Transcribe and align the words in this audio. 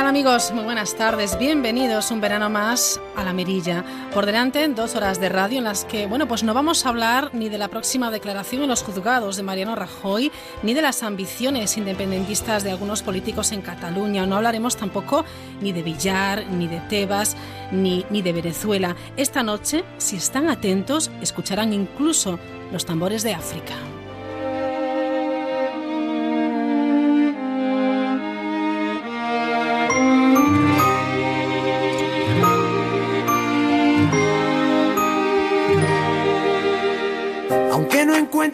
¿Qué 0.00 0.04
tal 0.04 0.16
amigos? 0.16 0.50
Muy 0.52 0.64
buenas 0.64 0.96
tardes. 0.96 1.38
Bienvenidos 1.38 2.10
un 2.10 2.22
verano 2.22 2.48
más 2.48 2.98
a 3.16 3.22
La 3.22 3.34
Mirilla. 3.34 3.84
Por 4.14 4.24
delante, 4.24 4.66
dos 4.68 4.94
horas 4.94 5.20
de 5.20 5.28
radio 5.28 5.58
en 5.58 5.64
las 5.64 5.84
que, 5.84 6.06
bueno, 6.06 6.26
pues 6.26 6.42
no 6.42 6.54
vamos 6.54 6.86
a 6.86 6.88
hablar 6.88 7.28
ni 7.34 7.50
de 7.50 7.58
la 7.58 7.68
próxima 7.68 8.10
declaración 8.10 8.62
en 8.62 8.70
los 8.70 8.82
juzgados 8.82 9.36
de 9.36 9.42
Mariano 9.42 9.76
Rajoy, 9.76 10.32
ni 10.62 10.72
de 10.72 10.80
las 10.80 11.02
ambiciones 11.02 11.76
independentistas 11.76 12.64
de 12.64 12.70
algunos 12.70 13.02
políticos 13.02 13.52
en 13.52 13.60
Cataluña. 13.60 14.24
No 14.24 14.36
hablaremos 14.36 14.78
tampoco 14.78 15.26
ni 15.60 15.72
de 15.72 15.82
Villar, 15.82 16.46
ni 16.46 16.66
de 16.66 16.80
Tebas, 16.80 17.36
ni, 17.70 18.06
ni 18.08 18.22
de 18.22 18.32
Venezuela. 18.32 18.96
Esta 19.18 19.42
noche, 19.42 19.84
si 19.98 20.16
están 20.16 20.48
atentos, 20.48 21.10
escucharán 21.20 21.74
incluso 21.74 22.38
los 22.72 22.86
tambores 22.86 23.22
de 23.22 23.34
África. 23.34 23.74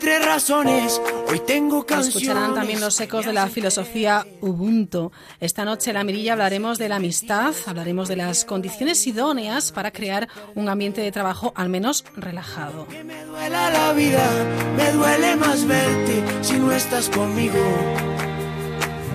Encuentre 0.07 0.19
razones, 0.19 1.01
hoy 1.29 1.41
tengo 1.41 1.85
canciones. 1.85 2.17
Escucharán 2.17 2.55
también 2.55 2.81
los 2.81 3.01
ecos 3.01 3.27
de 3.27 3.33
la 3.33 3.49
filosofía 3.49 4.25
Ubuntu. 4.41 5.11
Esta 5.41 5.65
noche 5.65 5.91
en 5.91 5.95
la 5.95 6.05
mirilla 6.05 6.35
hablaremos 6.35 6.79
de 6.79 6.89
la 6.89 6.97
amistad, 6.97 7.55
hablaremos 7.67 8.07
de 8.09 8.17
las 8.17 8.45
condiciones 8.45 9.05
idóneas 9.07 9.73
para 9.73 9.91
crear 9.91 10.29
un 10.55 10.69
ambiente 10.69 11.01
de 11.01 11.11
trabajo 11.11 11.53
al 11.57 11.69
menos 11.69 12.05
relajado. 12.17 12.87
Me 13.05 13.25
duele 13.25 13.51
la 13.51 13.93
vida, 13.95 14.31
me 14.77 14.93
duele 14.93 15.37
más 15.37 15.67
verte 15.67 16.25
si 16.43 16.55
no 16.55 16.71
estás 16.73 17.09
conmigo. 17.09 17.59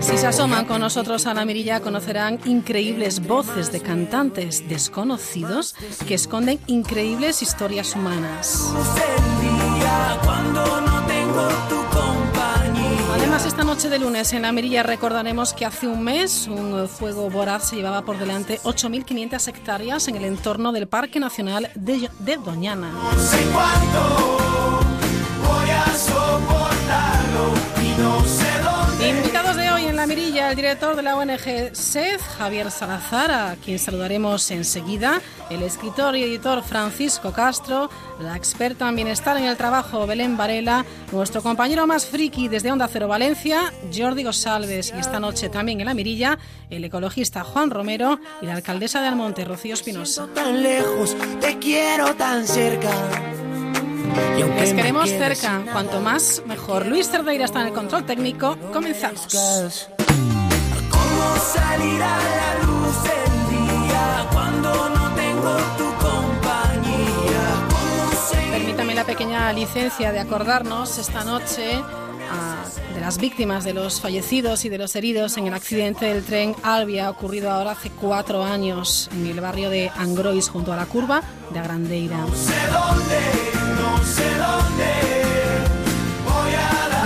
Si 0.01 0.17
se 0.17 0.27
asoman 0.27 0.65
con 0.65 0.81
nosotros 0.81 1.27
a 1.27 1.33
la 1.33 1.45
mirilla 1.45 1.79
conocerán 1.79 2.39
increíbles 2.45 3.25
voces 3.25 3.71
de 3.71 3.81
cantantes 3.81 4.67
desconocidos 4.67 5.75
que 6.07 6.15
esconden 6.15 6.59
increíbles 6.67 7.43
historias 7.43 7.95
humanas. 7.95 8.73
Además, 13.13 13.45
esta 13.45 13.63
noche 13.63 13.89
de 13.89 13.99
lunes 13.99 14.33
en 14.33 14.41
la 14.41 14.51
Mirilla 14.51 14.83
recordaremos 14.83 15.53
que 15.53 15.65
hace 15.65 15.87
un 15.87 16.03
mes 16.03 16.47
un 16.47 16.87
fuego 16.87 17.29
voraz 17.29 17.69
se 17.69 17.75
llevaba 17.75 18.01
por 18.01 18.17
delante 18.17 18.59
8.500 18.63 19.47
hectáreas 19.47 20.07
en 20.07 20.15
el 20.15 20.25
entorno 20.25 20.71
del 20.71 20.87
Parque 20.87 21.19
Nacional 21.19 21.69
de, 21.75 22.09
de 22.19 22.37
Doñana. 22.37 22.91
No 22.91 23.19
sé 23.19 23.37
cuánto 23.53 24.79
voy 25.47 25.69
a 25.69 25.85
soportarlo 25.97 27.53
y 27.81 28.01
no 28.01 28.25
sé 28.25 28.40
la 30.01 30.07
mirilla, 30.07 30.49
el 30.49 30.55
director 30.55 30.95
de 30.95 31.03
la 31.03 31.15
ONG 31.15 31.75
SED, 31.75 32.19
Javier 32.35 32.71
Salazar, 32.71 33.29
a 33.29 33.55
quien 33.63 33.77
saludaremos 33.77 34.49
enseguida, 34.49 35.21
el 35.51 35.61
escritor 35.61 36.15
y 36.15 36.23
editor 36.23 36.63
Francisco 36.63 37.31
Castro, 37.31 37.87
la 38.19 38.35
experta 38.35 38.89
en 38.89 38.95
bienestar 38.95 39.37
en 39.37 39.43
el 39.43 39.57
trabajo 39.57 40.07
Belén 40.07 40.37
Varela, 40.37 40.87
nuestro 41.11 41.43
compañero 41.43 41.85
más 41.85 42.07
friki 42.07 42.47
desde 42.47 42.71
Onda 42.71 42.87
Cero 42.87 43.07
Valencia, 43.07 43.71
Jordi 43.95 44.23
Gosalves, 44.23 44.91
y 44.97 44.99
esta 44.99 45.19
noche 45.19 45.49
también 45.49 45.81
en 45.81 45.85
la 45.85 45.93
mirilla, 45.93 46.39
el 46.71 46.83
ecologista 46.83 47.43
Juan 47.43 47.69
Romero 47.69 48.19
y 48.41 48.47
la 48.47 48.55
alcaldesa 48.55 49.01
de 49.01 49.07
Almonte, 49.07 49.45
Rocío 49.45 49.75
Espinosa. 49.75 50.27
Tan 50.33 50.63
lejos, 50.63 51.15
te 51.39 51.59
quiero 51.59 52.15
tan 52.15 52.47
cerca. 52.47 52.89
Les 54.61 54.73
queremos 54.73 55.09
cerca, 55.09 55.63
cuanto 55.71 55.99
más 56.01 56.43
mejor. 56.45 56.85
Luis 56.85 57.09
Cerdeira 57.09 57.45
está 57.45 57.61
en 57.61 57.67
el 57.67 57.73
control 57.73 58.05
técnico. 58.05 58.57
Comenzamos. 58.71 59.89
Permítame 68.51 68.95
la 68.95 69.05
pequeña 69.05 69.51
licencia 69.53 70.11
de 70.11 70.19
acordarnos 70.19 70.97
esta 70.97 71.23
noche 71.23 71.81
ah, 72.31 72.63
de 72.93 73.01
las 73.01 73.17
víctimas, 73.17 73.63
de 73.63 73.73
los 73.73 73.99
fallecidos 73.99 74.65
y 74.65 74.69
de 74.69 74.77
los 74.77 74.95
heridos 74.95 75.37
en 75.37 75.47
el 75.47 75.53
accidente 75.53 76.05
del 76.05 76.23
tren 76.23 76.55
Albia 76.63 77.09
ocurrido 77.09 77.51
ahora 77.51 77.71
hace 77.71 77.89
cuatro 77.89 78.43
años 78.43 79.09
en 79.13 79.27
el 79.27 79.41
barrio 79.41 79.69
de 79.69 79.89
Angrois 79.95 80.49
junto 80.49 80.73
a 80.73 80.75
la 80.75 80.85
curva 80.85 81.21
de 81.51 81.59
Agrandeira. 81.59 82.17
no 82.17 82.35
sé 82.35 82.53
dónde 82.69 83.61
voy 83.75 84.39
a 84.39 85.15
dar? 85.15 85.20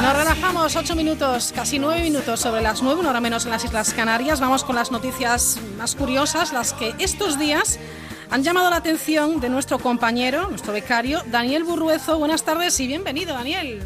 Nos 0.05 0.15
relajamos 0.15 0.75
ocho 0.75 0.95
minutos, 0.95 1.51
casi 1.51 1.79
nueve 1.79 2.03
minutos 2.03 2.39
sobre 2.39 2.61
las 2.61 2.83
nueve, 2.83 2.99
una 2.99 3.09
hora 3.09 3.21
menos 3.21 3.45
en 3.45 3.49
las 3.49 3.65
Islas 3.65 3.91
Canarias. 3.91 4.39
Vamos 4.39 4.63
con 4.63 4.75
las 4.75 4.91
noticias 4.91 5.57
más 5.79 5.95
curiosas, 5.95 6.53
las 6.53 6.73
que 6.73 6.93
estos 6.99 7.39
días 7.39 7.79
han 8.29 8.43
llamado 8.43 8.69
la 8.69 8.75
atención 8.75 9.39
de 9.39 9.49
nuestro 9.49 9.79
compañero, 9.79 10.47
nuestro 10.47 10.73
becario, 10.73 11.23
Daniel 11.31 11.63
Burruezo. 11.63 12.19
Buenas 12.19 12.43
tardes 12.43 12.79
y 12.79 12.85
bienvenido, 12.85 13.33
Daniel. 13.33 13.83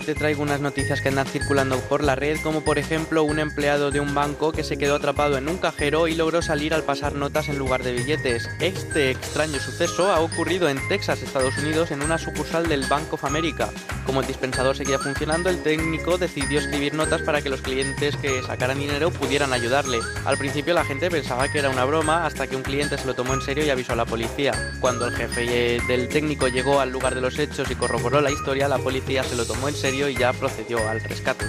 Hoy 0.00 0.06
te 0.06 0.14
traigo 0.14 0.42
unas 0.42 0.62
noticias 0.62 1.02
que 1.02 1.10
andan 1.10 1.26
circulando 1.26 1.78
por 1.78 2.02
la 2.02 2.14
red, 2.14 2.38
como 2.42 2.62
por 2.62 2.78
ejemplo 2.78 3.22
un 3.22 3.38
empleado 3.38 3.90
de 3.90 4.00
un 4.00 4.14
banco 4.14 4.50
que 4.50 4.64
se 4.64 4.78
quedó 4.78 4.94
atrapado 4.94 5.36
en 5.36 5.46
un 5.46 5.58
cajero 5.58 6.08
y 6.08 6.14
logró 6.14 6.40
salir 6.40 6.72
al 6.72 6.84
pasar 6.84 7.14
notas 7.14 7.50
en 7.50 7.58
lugar 7.58 7.82
de 7.82 7.92
billetes. 7.92 8.48
Este 8.60 9.10
extraño 9.10 9.60
suceso 9.60 10.10
ha 10.10 10.20
ocurrido 10.20 10.70
en 10.70 10.78
Texas, 10.88 11.22
Estados 11.22 11.58
Unidos, 11.58 11.90
en 11.90 12.02
una 12.02 12.16
sucursal 12.16 12.66
del 12.66 12.86
Bank 12.86 13.12
of 13.12 13.24
America. 13.24 13.68
Como 14.06 14.22
el 14.22 14.26
dispensador 14.26 14.74
seguía 14.74 14.98
funcionando, 14.98 15.50
el 15.50 15.62
técnico 15.62 16.16
decidió 16.16 16.60
escribir 16.60 16.94
notas 16.94 17.20
para 17.20 17.42
que 17.42 17.50
los 17.50 17.60
clientes 17.60 18.16
que 18.16 18.42
sacaran 18.42 18.78
dinero 18.78 19.10
pudieran 19.10 19.52
ayudarle. 19.52 19.98
Al 20.24 20.38
principio 20.38 20.72
la 20.72 20.84
gente 20.84 21.10
pensaba 21.10 21.48
que 21.48 21.58
era 21.58 21.68
una 21.68 21.84
broma 21.84 22.24
hasta 22.24 22.46
que 22.46 22.56
un 22.56 22.62
cliente 22.62 22.96
se 22.96 23.06
lo 23.06 23.14
tomó 23.14 23.34
en 23.34 23.42
serio 23.42 23.66
y 23.66 23.70
avisó 23.70 23.92
a 23.92 23.96
la 23.96 24.06
policía. 24.06 24.72
Cuando 24.80 25.06
el 25.06 25.14
jefe 25.14 25.78
del 25.86 26.08
técnico 26.08 26.48
llegó 26.48 26.80
al 26.80 26.90
lugar 26.90 27.14
de 27.14 27.20
los 27.20 27.38
hechos 27.38 27.70
y 27.70 27.74
corroboró 27.74 28.22
la 28.22 28.30
historia, 28.30 28.66
la 28.66 28.78
policía 28.78 29.22
se 29.24 29.36
lo 29.36 29.44
tomó 29.44 29.68
en 29.68 29.74
serio 29.74 29.89
y 29.90 30.14
ya 30.14 30.32
procedió 30.32 30.88
al 30.88 31.00
rescate. 31.00 31.46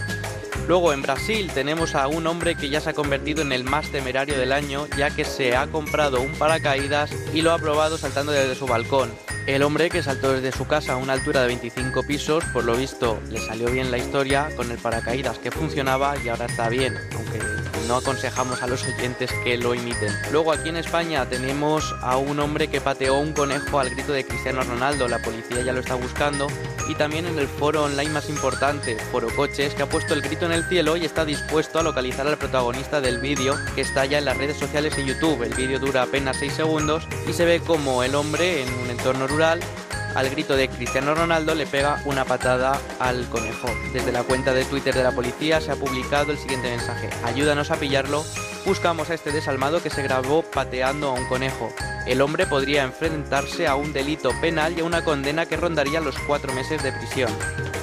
Luego 0.67 0.93
en 0.93 1.01
Brasil 1.01 1.51
tenemos 1.53 1.95
a 1.95 2.07
un 2.07 2.27
hombre 2.27 2.55
que 2.55 2.69
ya 2.69 2.81
se 2.81 2.91
ha 2.91 2.93
convertido 2.93 3.41
en 3.41 3.51
el 3.51 3.63
más 3.63 3.89
temerario 3.91 4.37
del 4.37 4.51
año 4.51 4.87
ya 4.97 5.09
que 5.09 5.25
se 5.25 5.55
ha 5.55 5.67
comprado 5.67 6.21
un 6.21 6.31
paracaídas 6.33 7.11
y 7.33 7.41
lo 7.41 7.51
ha 7.51 7.59
probado 7.59 7.97
saltando 7.97 8.31
desde 8.31 8.55
su 8.55 8.67
balcón. 8.67 9.11
El 9.47 9.63
hombre 9.63 9.89
que 9.89 10.03
saltó 10.03 10.33
desde 10.33 10.51
su 10.51 10.67
casa 10.67 10.93
a 10.93 10.97
una 10.97 11.13
altura 11.13 11.41
de 11.41 11.47
25 11.47 12.03
pisos, 12.03 12.43
por 12.53 12.63
lo 12.63 12.75
visto 12.75 13.19
le 13.29 13.39
salió 13.39 13.69
bien 13.69 13.91
la 13.91 13.97
historia 13.97 14.49
con 14.55 14.71
el 14.71 14.77
paracaídas 14.77 15.39
que 15.39 15.51
funcionaba 15.51 16.15
y 16.23 16.29
ahora 16.29 16.45
está 16.45 16.69
bien, 16.69 16.95
aunque 17.15 17.39
no 17.91 17.97
aconsejamos 17.97 18.63
a 18.63 18.67
los 18.67 18.85
oyentes 18.85 19.29
que 19.43 19.57
lo 19.57 19.75
imiten. 19.75 20.13
Luego 20.31 20.53
aquí 20.53 20.69
en 20.69 20.77
España 20.77 21.27
tenemos 21.27 21.93
a 22.01 22.15
un 22.15 22.39
hombre 22.39 22.69
que 22.69 22.79
pateó 22.79 23.19
un 23.19 23.33
conejo 23.33 23.81
al 23.81 23.89
grito 23.89 24.13
de 24.13 24.25
Cristiano 24.25 24.63
Ronaldo, 24.63 25.09
la 25.09 25.21
policía 25.21 25.61
ya 25.61 25.73
lo 25.73 25.81
está 25.81 25.95
buscando, 25.95 26.47
y 26.87 26.95
también 26.95 27.25
en 27.25 27.37
el 27.37 27.49
foro 27.49 27.83
online 27.83 28.11
más 28.11 28.29
importante, 28.29 28.95
Foro 29.11 29.27
Coches, 29.35 29.73
que 29.73 29.83
ha 29.83 29.89
puesto 29.89 30.13
el 30.13 30.21
grito 30.21 30.45
en 30.45 30.53
el 30.53 30.63
cielo 30.69 30.95
y 30.95 31.03
está 31.03 31.25
dispuesto 31.25 31.79
a 31.79 31.83
localizar 31.83 32.25
al 32.25 32.37
protagonista 32.37 33.01
del 33.01 33.19
vídeo 33.19 33.57
que 33.75 33.81
está 33.81 34.05
ya 34.05 34.19
en 34.19 34.25
las 34.25 34.37
redes 34.37 34.57
sociales 34.57 34.97
y 34.97 35.03
YouTube. 35.03 35.43
El 35.43 35.53
vídeo 35.53 35.77
dura 35.77 36.03
apenas 36.03 36.37
6 36.37 36.53
segundos 36.53 37.05
y 37.27 37.33
se 37.33 37.43
ve 37.43 37.59
como 37.59 38.03
el 38.03 38.15
hombre 38.15 38.63
en 38.63 38.73
un 38.73 38.89
entorno 38.89 39.27
rural 39.27 39.59
al 40.15 40.29
grito 40.29 40.55
de 40.55 40.67
Cristiano 40.67 41.15
Ronaldo 41.15 41.55
le 41.55 41.65
pega 41.65 42.01
una 42.05 42.25
patada 42.25 42.79
al 42.99 43.27
conejo. 43.29 43.69
Desde 43.93 44.11
la 44.11 44.23
cuenta 44.23 44.53
de 44.53 44.65
Twitter 44.65 44.93
de 44.93 45.03
la 45.03 45.11
policía 45.11 45.61
se 45.61 45.71
ha 45.71 45.75
publicado 45.75 46.31
el 46.31 46.37
siguiente 46.37 46.69
mensaje. 46.69 47.09
Ayúdanos 47.23 47.71
a 47.71 47.77
pillarlo. 47.77 48.23
Buscamos 48.65 49.09
a 49.09 49.13
este 49.13 49.31
desalmado 49.31 49.81
que 49.81 49.89
se 49.89 50.03
grabó 50.03 50.43
pateando 50.43 51.09
a 51.09 51.13
un 51.13 51.25
conejo. 51.27 51.69
El 52.05 52.21
hombre 52.21 52.47
podría 52.47 52.83
enfrentarse 52.83 53.67
a 53.67 53.75
un 53.75 53.93
delito 53.93 54.31
penal 54.41 54.73
y 54.77 54.81
a 54.81 54.83
una 54.83 55.03
condena 55.03 55.45
que 55.45 55.57
rondaría 55.57 56.01
los 56.01 56.17
cuatro 56.19 56.53
meses 56.53 56.83
de 56.83 56.91
prisión. 56.91 57.31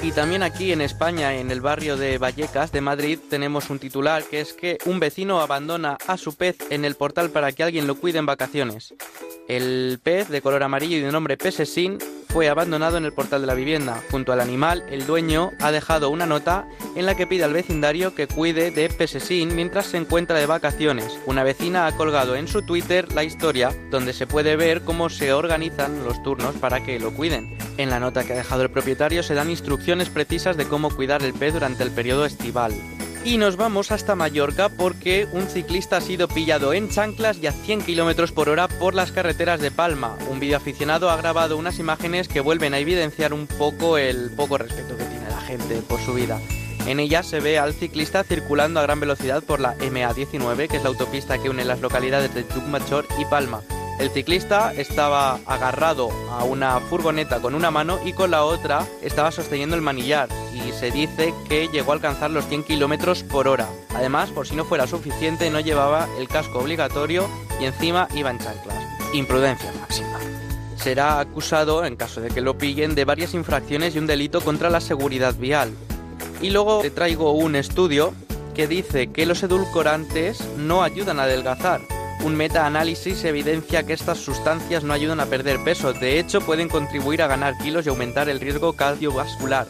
Y 0.01 0.11
también 0.11 0.43
aquí 0.43 0.71
en 0.71 0.81
España, 0.81 1.35
en 1.35 1.51
el 1.51 1.59
barrio 1.59 1.97
de 1.97 2.17
Vallecas 2.17 2.71
de 2.71 2.79
Madrid, 2.79 3.19
tenemos 3.29 3.69
un 3.69 3.79
titular 3.79 4.23
que 4.23 4.39
es 4.39 4.53
que 4.53 4.77
un 4.85 4.99
vecino 4.99 5.41
abandona 5.41 5.97
a 6.07 6.17
su 6.17 6.35
pez 6.35 6.57
en 6.69 6.85
el 6.85 6.95
portal 6.95 7.31
para 7.31 7.51
que 7.51 7.63
alguien 7.63 7.87
lo 7.87 7.95
cuide 7.95 8.19
en 8.19 8.25
vacaciones. 8.25 8.93
El 9.49 9.99
pez 10.01 10.29
de 10.29 10.41
color 10.41 10.63
amarillo 10.63 10.97
y 10.97 11.01
de 11.01 11.11
nombre 11.11 11.35
Pesesín 11.35 11.97
fue 12.29 12.47
abandonado 12.47 12.97
en 12.97 13.05
el 13.05 13.13
portal 13.13 13.41
de 13.41 13.47
la 13.47 13.55
vivienda. 13.55 14.01
Junto 14.11 14.31
al 14.31 14.39
animal, 14.39 14.85
el 14.89 15.05
dueño 15.05 15.51
ha 15.59 15.71
dejado 15.71 16.09
una 16.09 16.25
nota 16.25 16.67
en 16.95 17.05
la 17.05 17.15
que 17.15 17.27
pide 17.27 17.43
al 17.43 17.53
vecindario 17.53 18.13
que 18.13 18.27
cuide 18.27 18.71
de 18.71 18.89
Pesesín 18.89 19.55
mientras 19.55 19.87
se 19.87 19.97
encuentra 19.97 20.37
de 20.37 20.45
vacaciones. 20.45 21.19
Una 21.25 21.43
vecina 21.43 21.87
ha 21.87 21.91
colgado 21.91 22.35
en 22.35 22.47
su 22.47 22.61
Twitter 22.61 23.11
la 23.13 23.23
historia 23.23 23.71
donde 23.89 24.13
se 24.13 24.27
puede 24.27 24.55
ver 24.55 24.81
cómo 24.81 25.09
se 25.09 25.33
organizan 25.33 26.03
los 26.03 26.21
turnos 26.23 26.55
para 26.55 26.83
que 26.83 26.99
lo 26.99 27.13
cuiden. 27.13 27.57
En 27.77 27.89
la 27.89 27.99
nota 27.99 28.23
que 28.23 28.33
ha 28.33 28.37
dejado 28.37 28.61
el 28.61 28.69
propietario 28.69 29.23
se 29.23 29.33
dan 29.33 29.49
instrucciones 29.49 30.09
precisas 30.09 30.57
de 30.57 30.65
cómo 30.65 30.95
cuidar 30.95 31.23
el 31.23 31.33
pez 31.33 31.53
durante 31.53 31.83
el 31.83 31.91
periodo 31.91 32.25
estival. 32.25 32.73
Y 33.25 33.37
nos 33.37 33.57
vamos 33.57 33.91
hasta 33.91 34.15
Mallorca 34.15 34.69
porque 34.69 35.27
un 35.33 35.47
ciclista 35.47 35.97
ha 35.97 36.01
sido 36.01 36.27
pillado 36.27 36.73
en 36.73 36.89
chanclas 36.89 37.37
y 37.37 37.47
a 37.47 37.51
100 37.51 37.81
km 37.81 38.31
por 38.31 38.47
hora 38.47 38.67
por 38.67 38.95
las 38.95 39.11
carreteras 39.11 39.59
de 39.59 39.71
Palma. 39.71 40.17
Un 40.29 40.39
videoaficionado 40.39 41.09
ha 41.09 41.17
grabado 41.17 41.57
unas 41.57 41.79
imágenes 41.79 42.29
que 42.29 42.39
vuelven 42.39 42.73
a 42.73 42.79
evidenciar 42.79 43.33
un 43.33 43.45
poco 43.45 43.97
el 43.97 44.31
poco 44.31 44.57
respeto 44.57 44.95
que 44.97 45.03
tiene 45.03 45.29
la 45.29 45.41
gente 45.41 45.81
por 45.81 45.99
su 45.99 46.13
vida. 46.13 46.39
En 46.87 46.99
ella 46.99 47.21
se 47.21 47.41
ve 47.41 47.59
al 47.59 47.73
ciclista 47.73 48.23
circulando 48.23 48.79
a 48.79 48.83
gran 48.83 49.01
velocidad 49.01 49.43
por 49.43 49.59
la 49.59 49.77
MA19, 49.77 50.69
que 50.69 50.77
es 50.77 50.83
la 50.83 50.89
autopista 50.89 51.37
que 51.37 51.49
une 51.49 51.65
las 51.65 51.81
localidades 51.81 52.33
de 52.33 52.43
Llucmajor 52.43 53.05
y 53.19 53.25
Palma. 53.25 53.61
El 53.99 54.09
ciclista 54.11 54.73
estaba 54.73 55.39
agarrado 55.45 56.09
a 56.31 56.45
una 56.45 56.79
furgoneta 56.79 57.41
con 57.41 57.53
una 57.53 57.69
mano 57.69 57.99
y 58.05 58.13
con 58.13 58.31
la 58.31 58.45
otra 58.45 58.87
estaba 59.01 59.29
sosteniendo 59.29 59.75
el 59.75 59.81
manillar 59.81 60.29
y 60.53 60.71
se 60.71 60.89
dice 60.89 61.33
que 61.49 61.67
llegó 61.67 61.91
a 61.91 61.95
alcanzar 61.95 62.31
los 62.31 62.47
100 62.47 62.63
km 62.63 63.23
por 63.25 63.49
hora. 63.49 63.67
Además, 63.93 64.29
por 64.29 64.47
si 64.47 64.55
no 64.55 64.63
fuera 64.63 64.87
suficiente, 64.87 65.49
no 65.49 65.59
llevaba 65.59 66.07
el 66.17 66.29
casco 66.29 66.59
obligatorio 66.59 67.29
y 67.59 67.65
encima 67.65 68.07
iba 68.15 68.31
en 68.31 68.39
chanclas. 68.39 68.77
Imprudencia 69.13 69.73
máxima. 69.81 70.17
Será 70.77 71.19
acusado, 71.19 71.83
en 71.83 71.97
caso 71.97 72.21
de 72.21 72.29
que 72.29 72.39
lo 72.39 72.57
pillen, 72.57 72.95
de 72.95 73.03
varias 73.03 73.33
infracciones 73.33 73.95
y 73.95 73.99
un 73.99 74.07
delito 74.07 74.39
contra 74.39 74.69
la 74.69 74.79
seguridad 74.79 75.35
vial. 75.35 75.73
Y 76.41 76.51
luego 76.51 76.79
te 76.79 76.89
traigo 76.89 77.33
un 77.33 77.57
estudio 77.57 78.13
que 78.55 78.65
dice 78.65 79.11
que 79.11 79.25
los 79.25 79.43
edulcorantes 79.43 80.41
no 80.55 80.83
ayudan 80.83 81.19
a 81.19 81.23
adelgazar, 81.23 81.81
un 82.23 82.35
metaanálisis 82.35 83.23
evidencia 83.23 83.83
que 83.83 83.93
estas 83.93 84.17
sustancias 84.17 84.83
no 84.83 84.93
ayudan 84.93 85.19
a 85.19 85.25
perder 85.25 85.63
peso, 85.63 85.93
de 85.93 86.19
hecho 86.19 86.41
pueden 86.41 86.67
contribuir 86.67 87.21
a 87.21 87.27
ganar 87.27 87.57
kilos 87.57 87.85
y 87.85 87.89
aumentar 87.89 88.29
el 88.29 88.39
riesgo 88.39 88.73
cardiovascular. 88.73 89.67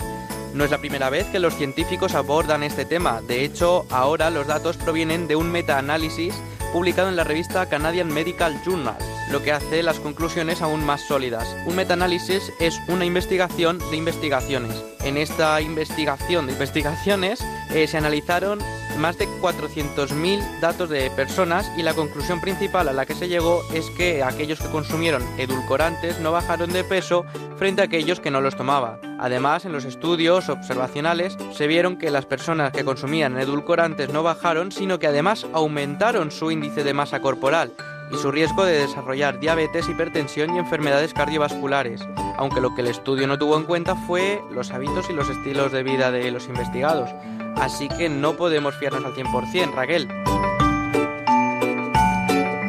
No 0.54 0.64
es 0.64 0.72
la 0.72 0.80
primera 0.80 1.10
vez 1.10 1.28
que 1.28 1.40
los 1.40 1.56
científicos 1.56 2.16
abordan 2.16 2.64
este 2.64 2.86
tema, 2.86 3.22
de 3.22 3.46
hecho 3.46 3.86
ahora 3.92 4.30
los 4.32 4.48
datos 4.48 4.78
provienen 4.78 5.28
de 5.28 5.36
un 5.36 5.52
metaanálisis 5.52 6.34
publicado 6.74 7.10
en 7.10 7.16
la 7.16 7.24
revista 7.24 7.68
Canadian 7.68 8.08
Medical 8.08 8.60
Journal, 8.64 8.98
lo 9.32 9.44
que 9.44 9.52
hace 9.52 9.84
las 9.84 10.00
conclusiones 10.00 10.62
aún 10.62 10.84
más 10.84 11.02
sólidas. 11.02 11.48
Un 11.66 11.76
metaanálisis 11.76 12.52
es 12.60 12.80
una 12.88 13.06
investigación 13.06 13.80
de 13.92 13.98
investigaciones. 13.98 14.76
En 15.02 15.18
esta 15.18 15.62
investigación 15.62 16.48
de 16.48 16.54
investigaciones 16.54 17.44
eh, 17.72 17.88
se 17.88 17.98
analizaron 17.98 18.60
más 19.00 19.18
de 19.18 19.28
400.000 19.28 20.60
datos 20.60 20.90
de 20.90 21.10
personas 21.12 21.72
y 21.78 21.84
la 21.84 21.94
conclusión 21.94 22.42
principal 22.42 22.88
a 22.88 22.94
la 22.94 23.06
que 23.06 23.16
se 23.16 23.28
llegó 23.28 23.64
es 23.74 23.90
que 23.92 24.24
aquellos 24.24 24.60
que 24.60 24.70
consumieron 24.70 25.24
edulcorantes 25.38 26.20
no 26.20 26.32
bajaron 26.32 26.72
de 26.72 26.84
peso 26.84 27.26
frente 27.58 27.82
a 27.82 27.86
aquellos 27.86 28.20
que 28.20 28.32
no 28.32 28.42
los 28.42 28.56
tomaban. 28.56 29.00
Además, 29.20 29.66
en 29.66 29.72
los 29.72 29.86
estudios 29.86 30.50
observacionales 30.50 31.38
se 31.54 31.68
vieron 31.68 31.98
que 31.98 32.12
las 32.12 32.26
personas 32.26 32.72
que 32.72 32.84
consumían 32.84 33.40
edulcorantes 33.40 34.12
no 34.14 34.24
bajaron, 34.24 34.72
sino 34.72 35.00
que 35.00 35.08
además 35.08 35.48
aumentaron 35.54 36.32
su 36.32 36.52
índice 36.52 36.84
de 36.84 36.94
masa 36.94 37.22
corporal 37.22 37.74
y 38.12 38.18
su 38.18 38.32
riesgo 38.32 38.66
de 38.66 38.80
desarrollar 38.80 39.40
diabetes, 39.40 39.88
hipertensión 39.88 40.56
y 40.56 40.60
enfermedades 40.60 41.14
cardiovasculares, 41.14 42.02
aunque 42.38 42.62
lo 42.62 42.74
que 42.74 42.82
el 42.82 42.88
estudio 42.88 43.28
no 43.28 43.38
tuvo 43.38 43.58
en 43.58 43.66
cuenta 43.66 43.96
fue 43.96 44.42
los 44.52 44.72
hábitos 44.72 45.10
y 45.10 45.14
los 45.14 45.30
estilos 45.30 45.72
de 45.72 45.84
vida 45.84 46.12
de 46.12 46.32
los 46.32 46.48
investigados. 46.48 47.10
Así 47.56 47.88
que 47.90 48.10
no 48.10 48.38
podemos 48.38 48.76
fiarnos 48.76 49.06
al 49.06 49.14
100%, 49.14 49.74
Raquel. 49.74 50.08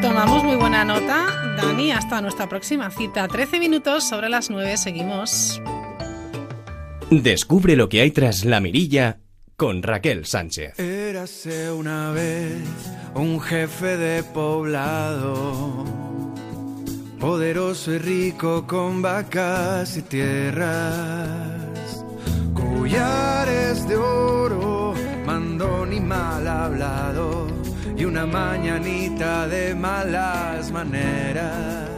Tomamos 0.03 0.43
muy 0.43 0.57
buena 0.57 0.85
nota, 0.85 1.27
Dani. 1.57 1.93
Hasta 1.93 2.21
nuestra 2.21 2.49
próxima 2.49 2.91
cita. 2.91 3.29
13 3.29 3.61
minutos 3.61 4.09
sobre 4.09 4.29
las 4.29 4.51
9. 4.51 4.77
Seguimos. 4.77 5.63
Descubre 7.11 7.77
lo 7.77 7.89
que 7.89 8.01
hay 8.01 8.11
tras 8.11 8.45
la 8.45 8.61
mirilla 8.61 9.21
con 9.57 9.83
Raquel 9.83 10.27
Sánchez. 10.27 10.79
Érase 10.79 11.71
una 11.71 12.13
vez 12.13 13.00
un 13.15 13.41
jefe 13.41 13.97
de 13.97 14.23
poblado, 14.23 15.85
poderoso 17.19 17.93
y 17.93 17.99
rico 17.99 18.67
con 18.67 19.03
vacas 19.03 19.97
y 19.97 20.03
tierras, 20.03 22.05
collares 22.55 23.89
de 23.89 23.97
oro, 23.97 24.95
mandón 25.27 25.93
y 25.93 26.01
mal 26.01 26.47
hablado, 26.47 27.49
y 27.97 28.05
una 28.05 28.27
mañanita 28.27 29.49
de 29.49 29.75
malas 29.75 30.71
maneras. 30.71 31.89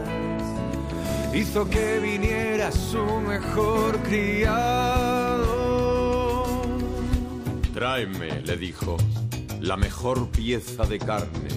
Hizo 1.34 1.68
que 1.68 1.98
viniera 1.98 2.72
su 2.72 3.04
mejor 3.20 3.98
criado. 4.02 5.52
Tráeme, 7.72 8.42
le 8.42 8.56
dijo, 8.58 8.98
la 9.62 9.76
mejor 9.76 10.28
pieza 10.30 10.84
de 10.86 10.98
carne, 10.98 11.48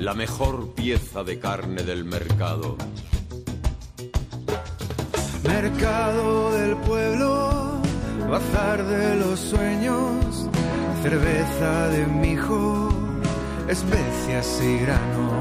la 0.00 0.12
mejor 0.12 0.74
pieza 0.74 1.22
de 1.22 1.38
carne 1.38 1.84
del 1.84 2.04
mercado. 2.04 2.76
Mercado 5.44 6.52
del 6.52 6.76
pueblo, 6.78 7.80
bazar 8.28 8.84
de 8.84 9.14
los 9.16 9.38
sueños, 9.38 10.48
cerveza 11.02 11.88
de 11.90 12.06
mijo, 12.08 12.88
especias 13.68 14.60
y 14.60 14.78
granos, 14.78 15.33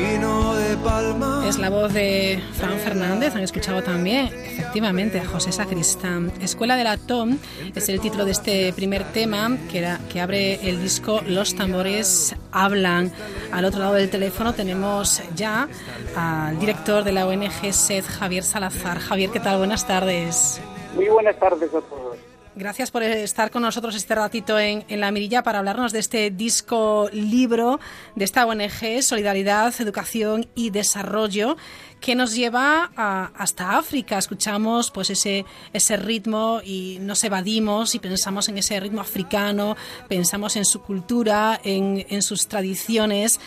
vino 0.00 0.54
de 0.54 0.76
palma. 0.78 1.44
Es 1.46 1.58
la 1.58 1.68
voz 1.68 1.92
de 1.92 2.42
Fran 2.54 2.78
Fernández, 2.78 3.34
han 3.34 3.42
escuchado 3.42 3.82
también, 3.82 4.26
efectivamente, 4.26 5.20
a 5.20 5.26
José 5.26 5.52
Sacristán. 5.52 6.32
Escuela 6.40 6.76
de 6.76 6.84
la 6.84 6.96
Tom 6.96 7.38
es 7.74 7.88
el 7.88 8.00
título 8.00 8.24
de 8.24 8.32
este 8.32 8.72
primer 8.72 9.04
tema 9.12 9.56
que, 9.70 9.78
era, 9.78 10.00
que 10.10 10.20
abre 10.20 10.68
el 10.68 10.80
disco 10.80 11.20
Los 11.26 11.54
tambores 11.54 12.34
hablan. 12.52 13.12
Al 13.52 13.64
otro 13.64 13.80
lado 13.80 13.94
del 13.94 14.10
teléfono 14.10 14.54
tenemos 14.54 15.22
ya 15.34 15.68
al 16.16 16.58
director 16.58 17.04
de 17.04 17.12
la 17.12 17.26
ONG 17.26 17.72
SED, 17.72 18.04
Javier 18.06 18.44
Salazar. 18.44 18.98
Javier, 18.98 19.30
¿qué 19.30 19.40
tal? 19.40 19.58
Buenas 19.58 19.86
tardes. 19.86 20.60
Muy 20.94 21.08
buenas 21.08 21.38
tardes 21.38 21.74
a 21.74 21.80
todos. 21.80 22.29
Gracias 22.56 22.90
por 22.90 23.04
estar 23.04 23.52
con 23.52 23.62
nosotros 23.62 23.94
este 23.94 24.12
ratito 24.12 24.58
en, 24.58 24.84
en, 24.88 25.00
La 25.00 25.12
Mirilla 25.12 25.44
para 25.44 25.60
hablarnos 25.60 25.92
de 25.92 26.00
este 26.00 26.32
disco 26.32 27.08
libro 27.12 27.78
de 28.16 28.24
esta 28.24 28.44
ONG, 28.44 29.02
Solidaridad, 29.02 29.72
Educación 29.80 30.48
y 30.56 30.70
Desarrollo, 30.70 31.56
que 32.00 32.16
nos 32.16 32.34
lleva 32.34 32.90
a, 32.96 33.30
hasta 33.36 33.78
África. 33.78 34.18
Escuchamos 34.18 34.90
pues 34.90 35.10
ese, 35.10 35.44
ese 35.72 35.96
ritmo 35.96 36.60
y 36.64 36.98
nos 37.00 37.22
evadimos 37.22 37.94
y 37.94 38.00
pensamos 38.00 38.48
en 38.48 38.58
ese 38.58 38.80
ritmo 38.80 39.00
africano, 39.00 39.76
pensamos 40.08 40.56
en 40.56 40.64
su 40.64 40.82
cultura, 40.82 41.60
en, 41.62 42.04
en 42.10 42.20
sus 42.20 42.48
tradiciones. 42.48 43.38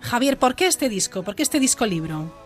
Javier, 0.00 0.38
¿por 0.38 0.54
qué 0.54 0.66
este 0.68 0.88
disco? 0.88 1.22
¿Por 1.22 1.34
qué 1.34 1.42
este 1.42 1.60
disco 1.60 1.84
libro? 1.84 2.41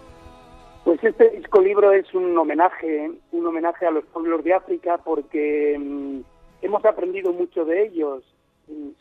Pues 0.87 1.02
este 1.02 1.31
disco 1.31 1.61
libro 1.61 1.90
es 1.90 2.14
un 2.14 2.38
homenaje, 2.38 3.11
un 3.33 3.45
homenaje 3.45 3.87
a 3.87 3.90
los 3.90 4.05
pueblos 4.05 4.45
de 4.45 4.55
África 4.55 4.99
porque 4.99 5.76
mmm, 5.76 6.21
hemos 6.62 6.85
aprendido 6.85 7.33
mucho 7.33 7.64
de 7.64 7.87
ellos. 7.87 8.23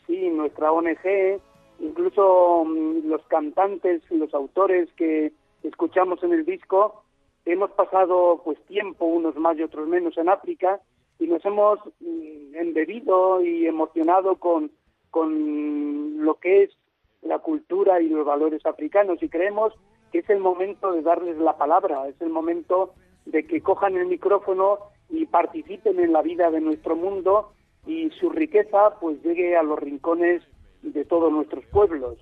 Sí, 0.04 0.28
nuestra 0.30 0.72
ONG, 0.72 1.38
incluso 1.78 2.64
mmm, 2.64 3.08
los 3.08 3.22
cantantes, 3.28 4.02
los 4.10 4.34
autores 4.34 4.88
que 4.96 5.30
escuchamos 5.62 6.20
en 6.24 6.32
el 6.32 6.44
disco, 6.44 7.04
hemos 7.44 7.70
pasado 7.70 8.42
pues 8.44 8.58
tiempo, 8.66 9.04
unos 9.04 9.36
más 9.36 9.56
y 9.56 9.62
otros 9.62 9.86
menos, 9.86 10.18
en 10.18 10.28
África 10.28 10.80
y 11.20 11.28
nos 11.28 11.44
hemos 11.44 11.78
embebido 12.00 13.44
y 13.44 13.68
emocionado 13.68 14.34
con, 14.40 14.72
con 15.12 16.24
lo 16.24 16.34
que 16.34 16.64
es 16.64 16.70
la 17.22 17.38
cultura 17.38 18.02
y 18.02 18.08
los 18.08 18.26
valores 18.26 18.66
africanos 18.66 19.22
y 19.22 19.28
creemos 19.28 19.72
es 20.18 20.30
el 20.30 20.40
momento 20.40 20.92
de 20.92 21.02
darles 21.02 21.36
la 21.38 21.56
palabra, 21.56 22.08
es 22.08 22.20
el 22.20 22.30
momento 22.30 22.94
de 23.24 23.46
que 23.46 23.60
cojan 23.60 23.96
el 23.96 24.06
micrófono 24.06 24.78
y 25.08 25.26
participen 25.26 25.98
en 26.00 26.12
la 26.12 26.22
vida 26.22 26.50
de 26.50 26.60
nuestro 26.60 26.96
mundo 26.96 27.52
y 27.86 28.10
su 28.10 28.30
riqueza 28.30 28.94
pues 29.00 29.22
llegue 29.22 29.56
a 29.56 29.62
los 29.62 29.78
rincones 29.78 30.42
de 30.82 31.04
todos 31.04 31.32
nuestros 31.32 31.64
pueblos. 31.66 32.18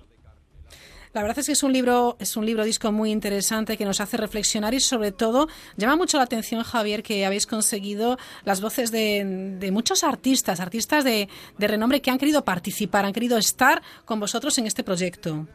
La 1.13 1.21
verdad 1.21 1.39
es 1.39 1.45
que 1.45 1.53
es 1.53 1.63
un 1.63 1.71
libro, 1.71 2.17
es 2.19 2.35
un 2.35 2.45
libro 2.45 2.65
disco 2.65 2.91
muy 2.91 3.09
interesante 3.09 3.77
que 3.77 3.85
nos 3.85 4.01
hace 4.01 4.17
reflexionar 4.17 4.73
y 4.73 4.81
sobre 4.81 5.13
todo 5.13 5.47
llama 5.77 5.95
mucho 5.95 6.17
la 6.17 6.23
atención, 6.23 6.61
Javier, 6.63 7.03
que 7.03 7.25
habéis 7.25 7.47
conseguido 7.47 8.17
las 8.43 8.59
voces 8.59 8.91
de, 8.91 9.69
muchos 9.71 10.03
artistas, 10.03 10.59
artistas 10.59 11.05
de, 11.05 11.29
de 11.57 11.67
renombre 11.69 12.01
que 12.01 12.11
han 12.11 12.17
querido 12.17 12.43
participar, 12.43 13.05
han 13.05 13.13
querido 13.13 13.37
estar 13.37 13.81
con 14.03 14.19
vosotros 14.19 14.57
en 14.57 14.67
este 14.67 14.83
proyecto. 14.83 15.47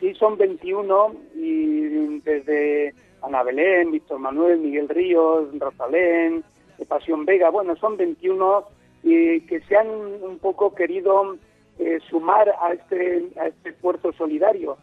Sí, 0.00 0.14
son 0.14 0.36
21 0.36 1.14
y 1.34 2.20
desde 2.20 2.94
Ana 3.22 3.42
Belén, 3.42 3.90
Víctor 3.90 4.18
Manuel, 4.20 4.60
Miguel 4.60 4.88
Ríos, 4.88 5.48
Rosalén, 5.58 6.44
Pasión 6.86 7.24
Vega, 7.24 7.50
bueno, 7.50 7.74
son 7.76 7.96
21 7.96 8.64
y 9.02 9.40
que 9.42 9.60
se 9.62 9.76
han 9.76 9.88
un 9.88 10.38
poco 10.40 10.74
querido 10.74 11.36
eh, 11.78 11.98
sumar 12.08 12.54
a 12.60 12.72
este, 12.72 13.28
a 13.40 13.46
este 13.46 13.70
esfuerzo 13.70 14.12
solidario 14.12 14.76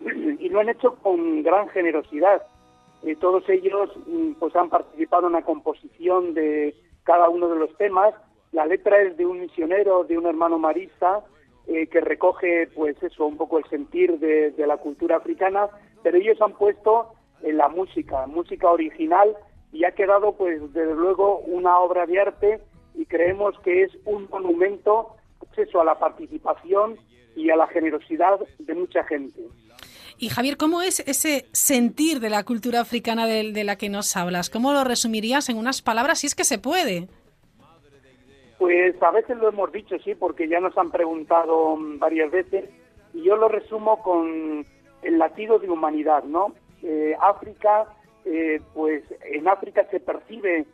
y 0.00 0.48
lo 0.48 0.60
han 0.60 0.68
hecho 0.68 0.96
con 0.96 1.42
gran 1.42 1.68
generosidad. 1.68 2.42
Eh, 3.02 3.16
todos 3.16 3.48
ellos 3.48 3.90
mm, 4.06 4.32
pues 4.32 4.54
han 4.56 4.68
participado 4.68 5.26
en 5.26 5.34
la 5.34 5.42
composición 5.42 6.34
de 6.34 6.74
cada 7.04 7.28
uno 7.28 7.48
de 7.48 7.56
los 7.56 7.76
temas. 7.76 8.14
La 8.52 8.66
letra 8.66 9.00
es 9.00 9.16
de 9.16 9.26
un 9.26 9.40
misionero, 9.40 10.04
de 10.04 10.18
un 10.18 10.26
hermano 10.26 10.58
marista, 10.58 11.24
eh, 11.72 11.86
que 11.86 12.00
recoge 12.00 12.66
pues 12.74 13.00
eso, 13.00 13.26
un 13.26 13.36
poco 13.36 13.58
el 13.58 13.64
sentir 13.66 14.18
de, 14.18 14.52
la 14.66 14.78
cultura 14.78 15.18
africana, 15.18 15.68
pero 16.02 16.18
ellos 16.18 16.36
han 16.42 16.54
puesto 16.54 17.12
en 17.42 17.58
la 17.58 17.68
música, 17.68 18.26
música 18.26 18.68
original, 18.68 19.36
y 19.72 19.84
ha 19.84 19.92
quedado 19.92 20.32
pues 20.32 20.60
desde 20.72 20.96
luego 20.96 21.38
una 21.38 21.78
obra 21.78 22.06
de 22.06 22.20
arte 22.20 22.60
y 22.96 23.06
creemos 23.06 23.54
que 23.60 23.84
es 23.84 23.92
un 24.04 24.28
monumento 24.30 25.14
pues, 25.54 25.72
a 25.72 25.84
la 25.84 25.96
participación 25.96 26.98
y 27.36 27.50
a 27.50 27.56
la 27.56 27.68
generosidad 27.68 28.40
de 28.58 28.74
mucha 28.74 29.04
gente. 29.04 29.40
Y 30.18 30.28
Javier, 30.28 30.56
¿cómo 30.56 30.82
es 30.82 30.98
ese 31.06 31.46
sentir 31.52 32.18
de 32.18 32.30
la 32.30 32.42
cultura 32.42 32.80
africana 32.80 33.26
de, 33.26 33.64
la 33.64 33.76
que 33.76 33.88
nos 33.88 34.16
hablas? 34.16 34.50
¿Cómo 34.50 34.72
lo 34.72 34.82
resumirías 34.82 35.48
en 35.48 35.56
unas 35.56 35.82
palabras, 35.82 36.18
si 36.18 36.26
es 36.26 36.34
que 36.34 36.44
se 36.44 36.58
puede? 36.58 37.08
Pues 38.60 39.02
a 39.02 39.10
veces 39.10 39.38
lo 39.38 39.48
hemos 39.48 39.72
dicho, 39.72 39.98
sí, 40.00 40.14
porque 40.14 40.46
ya 40.46 40.60
nos 40.60 40.76
han 40.76 40.90
preguntado 40.90 41.78
varias 41.98 42.30
veces, 42.30 42.68
y 43.14 43.22
yo 43.22 43.34
lo 43.36 43.48
resumo 43.48 44.02
con 44.02 44.66
el 45.00 45.18
latido 45.18 45.58
de 45.58 45.70
humanidad, 45.70 46.24
¿no? 46.24 46.52
Eh, 46.82 47.16
África, 47.22 47.86
eh, 48.26 48.60
pues 48.74 49.02
en 49.24 49.48
África 49.48 49.86
se 49.90 49.98
percibe 49.98 50.66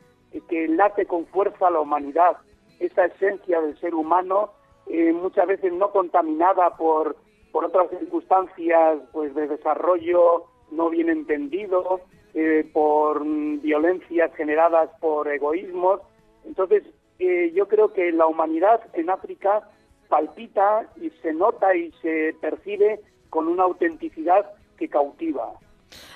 que 0.48 0.66
late 0.66 1.06
con 1.06 1.26
fuerza 1.26 1.70
la 1.70 1.78
humanidad, 1.78 2.38
esa 2.80 3.04
esencia 3.04 3.60
del 3.60 3.78
ser 3.78 3.94
humano, 3.94 4.50
eh, 4.88 5.12
muchas 5.12 5.46
veces 5.46 5.72
no 5.72 5.92
contaminada 5.92 6.76
por 6.76 7.16
por 7.52 7.66
otras 7.66 7.88
circunstancias 7.88 8.98
pues 9.12 9.32
de 9.34 9.46
desarrollo 9.46 10.44
no 10.72 10.90
bien 10.90 11.08
entendido, 11.08 12.00
eh, 12.34 12.68
por 12.72 13.24
violencias 13.24 14.34
generadas 14.34 14.90
por 15.00 15.28
egoísmos. 15.28 16.00
Entonces, 16.44 16.82
eh, 17.18 17.52
yo 17.54 17.68
creo 17.68 17.92
que 17.92 18.12
la 18.12 18.26
humanidad 18.26 18.80
en 18.94 19.10
África 19.10 19.68
palpita 20.08 20.88
y 21.00 21.10
se 21.22 21.32
nota 21.32 21.74
y 21.74 21.92
se 22.02 22.34
percibe 22.40 23.00
con 23.30 23.48
una 23.48 23.64
autenticidad 23.64 24.46
que 24.78 24.88
cautiva. 24.88 25.52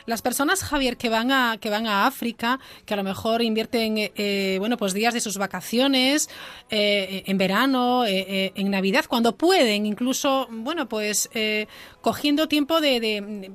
Las 0.07 0.23
personas, 0.23 0.65
Javier, 0.65 0.97
que 0.97 1.09
van 1.09 1.31
a 1.31 1.59
que 1.61 1.71
van 1.71 1.87
a 1.87 2.07
África, 2.07 2.59
que 2.85 2.95
a 2.95 2.97
lo 2.97 3.05
mejor 3.05 3.43
invierten, 3.43 3.95
eh, 3.99 4.57
bueno, 4.59 4.77
pues 4.77 4.93
días 4.93 5.15
de 5.15 5.21
sus 5.21 5.39
vacaciones, 5.39 6.29
eh, 6.71 7.23
en 7.27 7.39
verano, 7.39 8.05
eh, 8.05 8.53
en 8.55 8.71
Navidad, 8.71 9.05
cuando 9.09 9.37
pueden, 9.37 9.87
incluso, 9.87 10.49
bueno, 10.51 10.89
pues 10.89 11.29
cogiendo 12.01 12.49
tiempo 12.49 12.81
de, 12.81 13.01
de, 13.01 13.53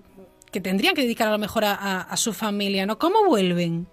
que 0.52 0.62
tendrían 0.62 0.96
que 0.96 1.02
dedicar 1.02 1.28
a 1.28 1.32
lo 1.32 1.40
mejor 1.40 1.64
a 1.66 2.16
su 2.18 2.34
familia, 2.34 2.86
¿no? 2.86 2.98
¿Cómo 2.98 3.26
vuelven? 3.26 3.88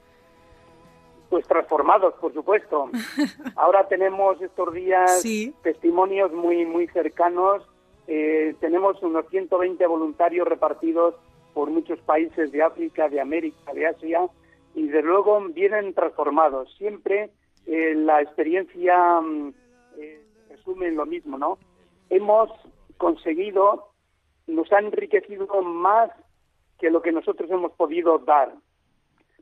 Pues 1.33 1.49
transformados, 1.49 2.13
por 2.21 2.35
supuesto. 2.35 2.91
Ahora 3.57 3.89
tenemos 3.89 4.39
estos 4.43 4.75
días 4.75 5.23
Sí. 5.23 5.55
testimonios 5.63 6.31
muy 6.31 6.67
muy 6.67 6.89
cercanos. 6.89 7.67
Eh, 8.07 8.55
tenemos 8.61 9.03
unos 9.03 9.27
120 9.31 9.87
voluntarios 9.87 10.47
repartidos 10.47 11.15
por 11.55 11.71
muchos 11.71 11.99
países 12.01 12.53
de 12.53 12.63
África, 12.63 13.09
de 13.09 13.19
América, 13.19 13.73
de 13.73 13.87
Asia, 13.87 14.27
y 14.75 14.89
de 14.89 15.01
luego 15.01 15.41
vienen 15.55 15.95
transformados. 15.95 16.71
Siempre 16.77 17.31
eh, 17.65 17.95
la 17.95 18.21
experiencia 18.21 19.19
mm, 19.23 19.55
eh, 19.97 20.21
resume 20.51 20.89
en 20.89 20.97
lo 20.97 21.07
mismo, 21.07 21.39
¿no? 21.39 21.57
Hemos 22.11 22.51
conseguido, 22.99 23.89
nos 24.47 24.71
ha 24.71 24.81
enriquecido 24.81 25.47
más 25.63 26.11
que 26.79 26.91
lo 26.91 27.01
que 27.01 27.11
nosotros 27.11 27.51
hemos 27.51 27.73
podido 27.73 28.19
dar. 28.19 28.53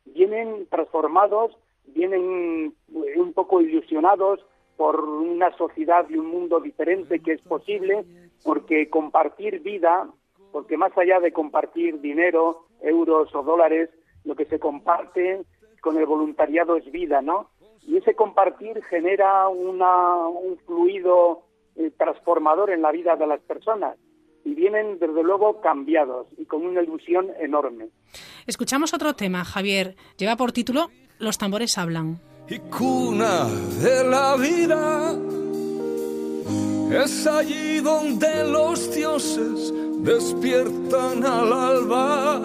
Vienen 0.05 0.69
transformados, 0.71 1.57
vienen 1.95 2.75
un 2.93 3.33
poco 3.35 3.61
ilusionados 3.61 4.41
por 4.77 5.05
una 5.05 5.55
sociedad 5.57 6.07
y 6.09 6.17
un 6.17 6.27
mundo 6.27 6.59
diferente 6.61 7.21
que 7.21 7.33
es 7.33 7.41
posible, 7.43 8.05
porque 8.43 8.89
compartir 8.89 9.61
vida, 9.61 10.09
porque 10.53 10.77
más 10.77 10.97
allá 10.97 11.21
de 11.21 11.33
compartir 11.33 12.01
dinero, 12.01 12.65
euros 12.81 13.35
o 13.35 13.43
dólares, 13.43 13.91
lo 14.25 14.35
que 14.35 14.47
se 14.47 14.59
comparte 14.59 15.43
con 15.81 15.99
el 15.99 16.07
voluntariado 16.07 16.77
es 16.77 16.91
vida, 16.91 17.21
¿no? 17.21 17.51
Y 17.83 17.97
ese 17.97 18.15
compartir 18.15 18.83
genera 18.85 19.49
una, 19.49 20.27
un 20.29 20.59
fluido 20.67 21.43
eh, 21.77 21.91
transformador 21.97 22.71
en 22.71 22.83
la 22.83 22.91
vida 22.91 23.17
de 23.17 23.27
las 23.27 23.41
personas 23.41 23.97
y 24.45 24.55
vienen 24.55 24.99
desde 24.99 25.23
luego 25.23 25.61
cambiados 25.61 26.27
y 26.39 26.47
con 26.47 26.65
una 26.65 26.83
ilusión 26.83 27.31
enorme. 27.39 27.89
Escuchamos 28.47 28.95
otro 28.95 29.15
tema, 29.15 29.45
Javier. 29.45 29.95
Lleva 30.17 30.37
por 30.37 30.53
título 30.53 30.89
Los 31.21 31.37
tambores 31.37 31.77
hablan. 31.79 32.21
y 32.49 32.59
cuna 32.59 33.45
de 33.81 34.05
la 34.05 34.37
vida. 34.37 35.15
Es 37.05 37.27
allí 37.27 37.79
donde 37.81 38.45
los 38.45 38.93
dioses 38.93 39.73
despiertan 39.99 41.25
al 41.25 41.53
alba, 41.53 42.41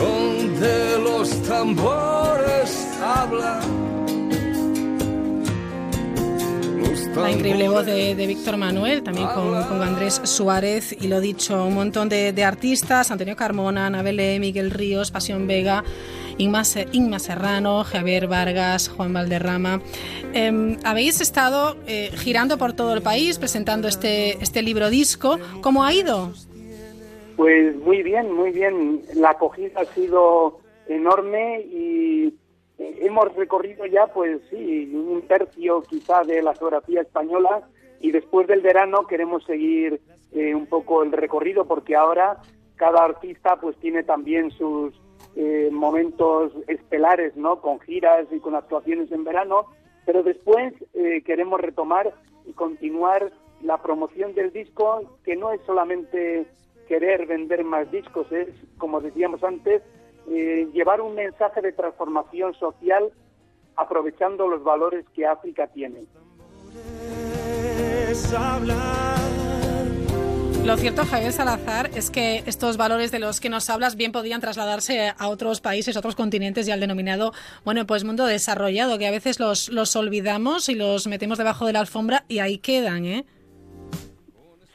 donde 0.00 0.98
los 1.04 1.30
tambores 1.42 2.88
hablan. 3.00 3.97
La 7.16 7.30
increíble 7.30 7.68
voz 7.68 7.84
de, 7.86 8.14
de 8.14 8.26
Víctor 8.26 8.56
Manuel, 8.56 9.02
también 9.02 9.28
con, 9.28 9.62
con 9.64 9.82
Andrés 9.82 10.20
Suárez, 10.24 10.96
y 11.00 11.08
lo 11.08 11.20
dicho, 11.20 11.66
un 11.66 11.74
montón 11.74 12.08
de, 12.08 12.32
de 12.32 12.44
artistas, 12.44 13.10
Antonio 13.10 13.36
Carmona, 13.36 13.86
Ana 13.86 14.02
Belé, 14.02 14.38
Miguel 14.38 14.70
Ríos, 14.70 15.10
Pasión 15.10 15.46
Vega, 15.46 15.84
Inma, 16.38 16.62
Inma 16.92 17.18
Serrano, 17.18 17.84
Javier 17.84 18.28
Vargas, 18.28 18.88
Juan 18.88 19.12
Valderrama. 19.12 19.80
Eh, 20.32 20.76
habéis 20.84 21.20
estado 21.20 21.76
eh, 21.86 22.10
girando 22.16 22.58
por 22.58 22.72
todo 22.72 22.94
el 22.94 23.02
país 23.02 23.38
presentando 23.38 23.88
este, 23.88 24.42
este 24.42 24.62
libro 24.62 24.88
disco. 24.88 25.38
¿Cómo 25.60 25.84
ha 25.84 25.92
ido? 25.92 26.32
Pues 27.36 27.76
muy 27.76 28.02
bien, 28.02 28.32
muy 28.32 28.50
bien. 28.50 29.02
La 29.14 29.30
acogida 29.30 29.80
ha 29.80 29.94
sido 29.94 30.60
enorme 30.88 31.60
y 31.60 32.34
hemos 32.78 33.34
recorrido 33.34 33.86
ya, 33.86 34.06
pues 34.06 34.40
sí, 34.50 34.92
un 34.94 35.22
tercio 35.22 35.82
quizá 35.82 36.22
de 36.22 36.42
la 36.42 36.54
geografía 36.54 37.02
española 37.02 37.68
y 38.00 38.12
después 38.12 38.46
del 38.46 38.60
verano 38.60 39.06
queremos 39.06 39.44
seguir 39.44 40.00
eh, 40.32 40.54
un 40.54 40.66
poco 40.66 41.02
el 41.02 41.12
recorrido 41.12 41.64
porque 41.64 41.96
ahora 41.96 42.38
cada 42.76 43.04
artista 43.04 43.56
pues 43.56 43.76
tiene 43.78 44.04
también 44.04 44.50
sus 44.52 44.94
eh, 45.34 45.68
momentos 45.72 46.52
estelares, 46.68 47.36
¿no? 47.36 47.60
Con 47.60 47.80
giras 47.80 48.26
y 48.30 48.38
con 48.38 48.54
actuaciones 48.54 49.10
en 49.10 49.24
verano, 49.24 49.66
pero 50.06 50.22
después 50.22 50.72
eh, 50.94 51.22
queremos 51.24 51.60
retomar 51.60 52.14
y 52.46 52.52
continuar 52.52 53.32
la 53.62 53.82
promoción 53.82 54.34
del 54.34 54.52
disco, 54.52 55.18
que 55.24 55.34
no 55.34 55.50
es 55.50 55.60
solamente 55.66 56.46
querer 56.86 57.26
vender 57.26 57.64
más 57.64 57.90
discos, 57.90 58.30
es, 58.32 58.48
como 58.78 59.00
decíamos 59.00 59.42
antes, 59.42 59.82
eh, 60.30 60.68
llevar 60.72 61.00
un 61.00 61.14
mensaje 61.14 61.60
de 61.60 61.72
transformación 61.72 62.54
social 62.54 63.10
aprovechando 63.76 64.48
los 64.48 64.62
valores 64.64 65.04
que 65.14 65.26
África 65.26 65.68
tiene. 65.68 66.04
Lo 70.64 70.76
cierto, 70.76 71.04
Javier 71.04 71.32
Salazar, 71.32 71.88
es 71.94 72.10
que 72.10 72.42
estos 72.46 72.76
valores 72.76 73.10
de 73.10 73.20
los 73.20 73.40
que 73.40 73.48
nos 73.48 73.70
hablas 73.70 73.96
bien 73.96 74.12
podían 74.12 74.40
trasladarse 74.40 75.12
a 75.16 75.28
otros 75.28 75.60
países, 75.60 75.96
a 75.96 76.00
otros 76.00 76.14
continentes 76.14 76.68
y 76.68 76.72
al 76.72 76.80
denominado, 76.80 77.32
bueno, 77.64 77.86
pues 77.86 78.04
mundo 78.04 78.26
desarrollado, 78.26 78.98
que 78.98 79.06
a 79.06 79.10
veces 79.10 79.40
los, 79.40 79.70
los 79.70 79.96
olvidamos 79.96 80.68
y 80.68 80.74
los 80.74 81.06
metemos 81.06 81.38
debajo 81.38 81.66
de 81.66 81.72
la 81.72 81.80
alfombra 81.80 82.24
y 82.28 82.40
ahí 82.40 82.58
quedan, 82.58 83.06
¿eh? 83.06 83.24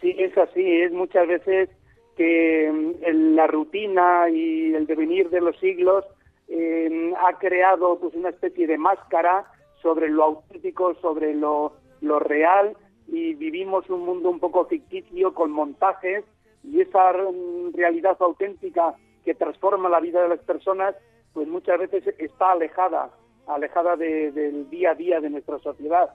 Sí, 0.01 0.15
es 0.17 0.35
así, 0.37 0.81
es 0.81 0.91
muchas 0.91 1.27
veces 1.27 1.69
que 2.15 2.69
mm, 2.71 3.03
el- 3.03 3.35
la 3.35 3.47
rutina 3.47 4.29
y 4.29 4.73
el 4.73 4.85
devenir 4.85 5.29
de 5.29 5.41
los 5.41 5.57
siglos 5.59 6.05
eh, 6.47 7.13
ha 7.25 7.37
creado 7.39 7.97
pues 7.99 8.13
una 8.15 8.29
especie 8.29 8.67
de 8.67 8.77
máscara 8.77 9.45
sobre 9.81 10.09
lo 10.09 10.23
auténtico, 10.23 10.93
sobre 11.01 11.33
lo, 11.33 11.73
lo 12.01 12.19
real 12.19 12.75
y 13.07 13.33
vivimos 13.33 13.89
un 13.89 14.01
mundo 14.05 14.29
un 14.29 14.39
poco 14.39 14.65
ficticio 14.65 15.33
con 15.33 15.51
montajes 15.51 16.23
y 16.63 16.81
esa 16.81 17.11
mm, 17.13 17.73
realidad 17.75 18.17
auténtica 18.19 18.93
que 19.25 19.33
transforma 19.33 19.89
la 19.89 19.99
vida 19.99 20.21
de 20.21 20.29
las 20.29 20.39
personas 20.39 20.95
pues 21.33 21.47
muchas 21.47 21.79
veces 21.79 22.03
está 22.19 22.51
alejada, 22.51 23.09
alejada 23.47 23.95
de- 23.95 24.31
del 24.31 24.69
día 24.69 24.91
a 24.91 24.95
día 24.95 25.19
de 25.19 25.29
nuestra 25.31 25.57
sociedad. 25.59 26.11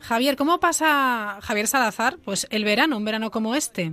Javier, 0.00 0.36
¿cómo 0.36 0.60
pasa, 0.60 1.38
Javier 1.40 1.66
Salazar, 1.66 2.18
pues 2.24 2.46
el 2.50 2.64
verano, 2.64 2.96
un 2.96 3.04
verano 3.04 3.30
como 3.30 3.54
este? 3.54 3.92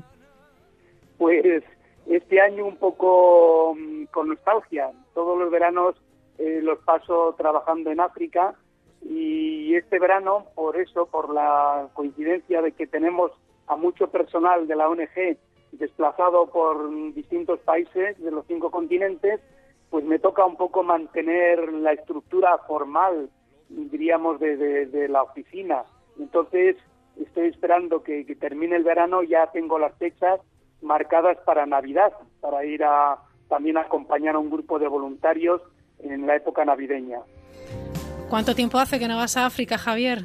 Pues 1.18 1.64
Este 2.08 2.40
año 2.40 2.66
un 2.66 2.78
poco 2.78 3.76
mm, 3.76 4.06
con 4.06 4.30
nostalgia. 4.30 4.92
Todos 5.14 5.40
los 5.40 5.50
veranos 5.50 5.96
eh, 6.38 6.60
los 6.62 6.80
paso 6.80 7.34
trabajando 7.38 7.92
en 7.92 8.00
África 8.00 8.56
y 9.02 9.76
este 9.76 10.00
verano, 10.00 10.48
por 10.56 10.78
eso, 10.78 11.06
por 11.06 11.34
la 11.34 11.90
coincidencia 11.94 12.62
de 12.62 12.74
que 12.74 12.88
tenemos 12.88 13.32
a 13.68 13.76
mucho 13.76 14.10
personal 14.10 14.68
de 14.68 14.76
la 14.76 14.90
ONG 14.90 15.38
desplazado 15.72 16.48
por 16.48 16.90
distintos 17.14 17.60
países 17.60 18.22
de 18.22 18.32
los 18.32 18.46
cinco 18.48 18.72
continentes, 18.72 19.40
pues 19.90 20.04
me 20.06 20.20
toca 20.20 20.46
un 20.46 20.58
poco 20.58 20.84
mantener 20.84 21.72
la 21.74 21.94
estructura 21.94 22.58
formal, 22.68 23.30
diríamos, 23.70 24.40
de, 24.40 25.08
la 25.10 25.24
oficina. 25.24 25.84
Entonces, 26.20 26.76
estoy 27.20 27.48
esperando 27.48 28.04
que, 28.04 28.26
que 28.26 28.36
termine 28.36 28.76
el 28.76 28.84
verano, 28.84 29.24
ya 29.24 29.52
tengo 29.52 29.80
las 29.80 29.96
fechas 29.98 30.40
marcadas 30.86 31.38
para 31.46 31.66
Navidad, 31.66 32.14
para 32.40 32.64
ir 32.64 32.84
a 32.84 33.18
también 33.50 33.78
a 33.78 33.82
acompañar 33.82 34.36
a 34.36 34.40
un 34.40 34.50
grupo 34.50 34.80
de 34.80 34.88
voluntarios 34.88 35.62
en 36.00 36.26
la 36.26 36.36
época 36.36 36.66
navideña. 36.66 37.20
¿Cuánto 38.30 38.56
tiempo 38.56 38.78
hace 38.80 39.00
que 39.00 39.08
no 39.08 39.18
vas 39.18 39.38
a 39.38 39.46
África, 39.46 39.78
Javier? 39.78 40.20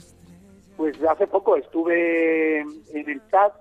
Pues 0.77 0.97
hace 1.05 1.27
poco 1.27 1.57
estuve 1.57 2.61
en 2.61 3.11
el 3.11 3.21
chat 3.31 3.53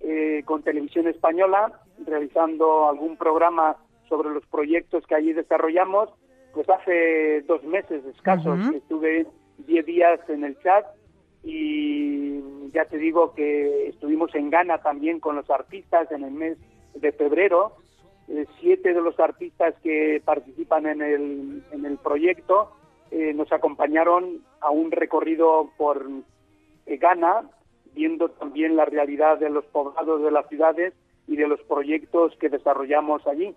eh, 0.00 0.42
con 0.44 0.62
Televisión 0.62 1.08
Española 1.08 1.80
realizando 2.06 2.88
algún 2.88 3.16
programa 3.16 3.76
sobre 4.08 4.30
los 4.30 4.46
proyectos 4.46 5.04
que 5.06 5.14
allí 5.14 5.32
desarrollamos. 5.32 6.10
Pues 6.54 6.68
hace 6.68 7.42
dos 7.42 7.62
meses 7.64 8.04
escasos 8.04 8.58
Ujú. 8.60 8.76
estuve 8.76 9.26
diez 9.58 9.86
días 9.86 10.20
en 10.28 10.44
el 10.44 10.58
chat 10.60 10.84
y 11.42 12.70
ya 12.72 12.84
te 12.86 12.98
digo 12.98 13.34
que 13.34 13.88
estuvimos 13.88 14.34
en 14.34 14.50
Ghana 14.50 14.78
también 14.78 15.20
con 15.20 15.36
los 15.36 15.48
artistas 15.50 16.10
en 16.10 16.24
el 16.24 16.32
mes 16.32 16.58
de 16.94 17.12
febrero. 17.12 17.72
Eh, 18.28 18.46
siete 18.60 18.94
de 18.94 19.00
los 19.00 19.18
artistas 19.18 19.74
que 19.82 20.22
participan 20.24 20.86
en 20.86 21.02
el, 21.02 21.62
en 21.72 21.84
el 21.84 21.98
proyecto 21.98 22.72
eh, 23.10 23.34
nos 23.34 23.52
acompañaron 23.52 24.42
a 24.60 24.70
un 24.70 24.90
recorrido 24.90 25.70
por 25.76 26.06
eh, 26.86 26.96
Ghana, 26.96 27.42
viendo 27.92 28.30
también 28.30 28.76
la 28.76 28.84
realidad 28.84 29.38
de 29.38 29.50
los 29.50 29.64
poblados 29.66 30.22
de 30.22 30.30
las 30.30 30.48
ciudades 30.48 30.94
y 31.26 31.36
de 31.36 31.46
los 31.46 31.60
proyectos 31.62 32.34
que 32.40 32.48
desarrollamos 32.48 33.26
allí. 33.26 33.54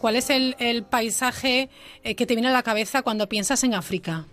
¿Cuál 0.00 0.16
es 0.16 0.30
el, 0.30 0.56
el 0.58 0.84
paisaje 0.84 1.68
que 2.02 2.26
te 2.26 2.34
viene 2.34 2.48
a 2.48 2.52
la 2.52 2.62
cabeza 2.62 3.02
cuando 3.02 3.28
piensas 3.28 3.62
en 3.62 3.74
África? 3.74 4.24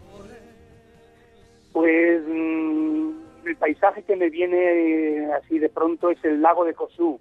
Pues 1.72 2.22
mm, 2.28 3.10
el 3.46 3.56
paisaje 3.58 4.04
que 4.04 4.16
me 4.16 4.30
viene 4.30 4.58
eh, 4.58 5.32
así 5.34 5.60
de 5.60 5.70
pronto 5.70 6.10
es 6.10 6.24
el 6.24 6.42
lago 6.42 6.66
de 6.66 6.74
Kosú. 6.74 7.20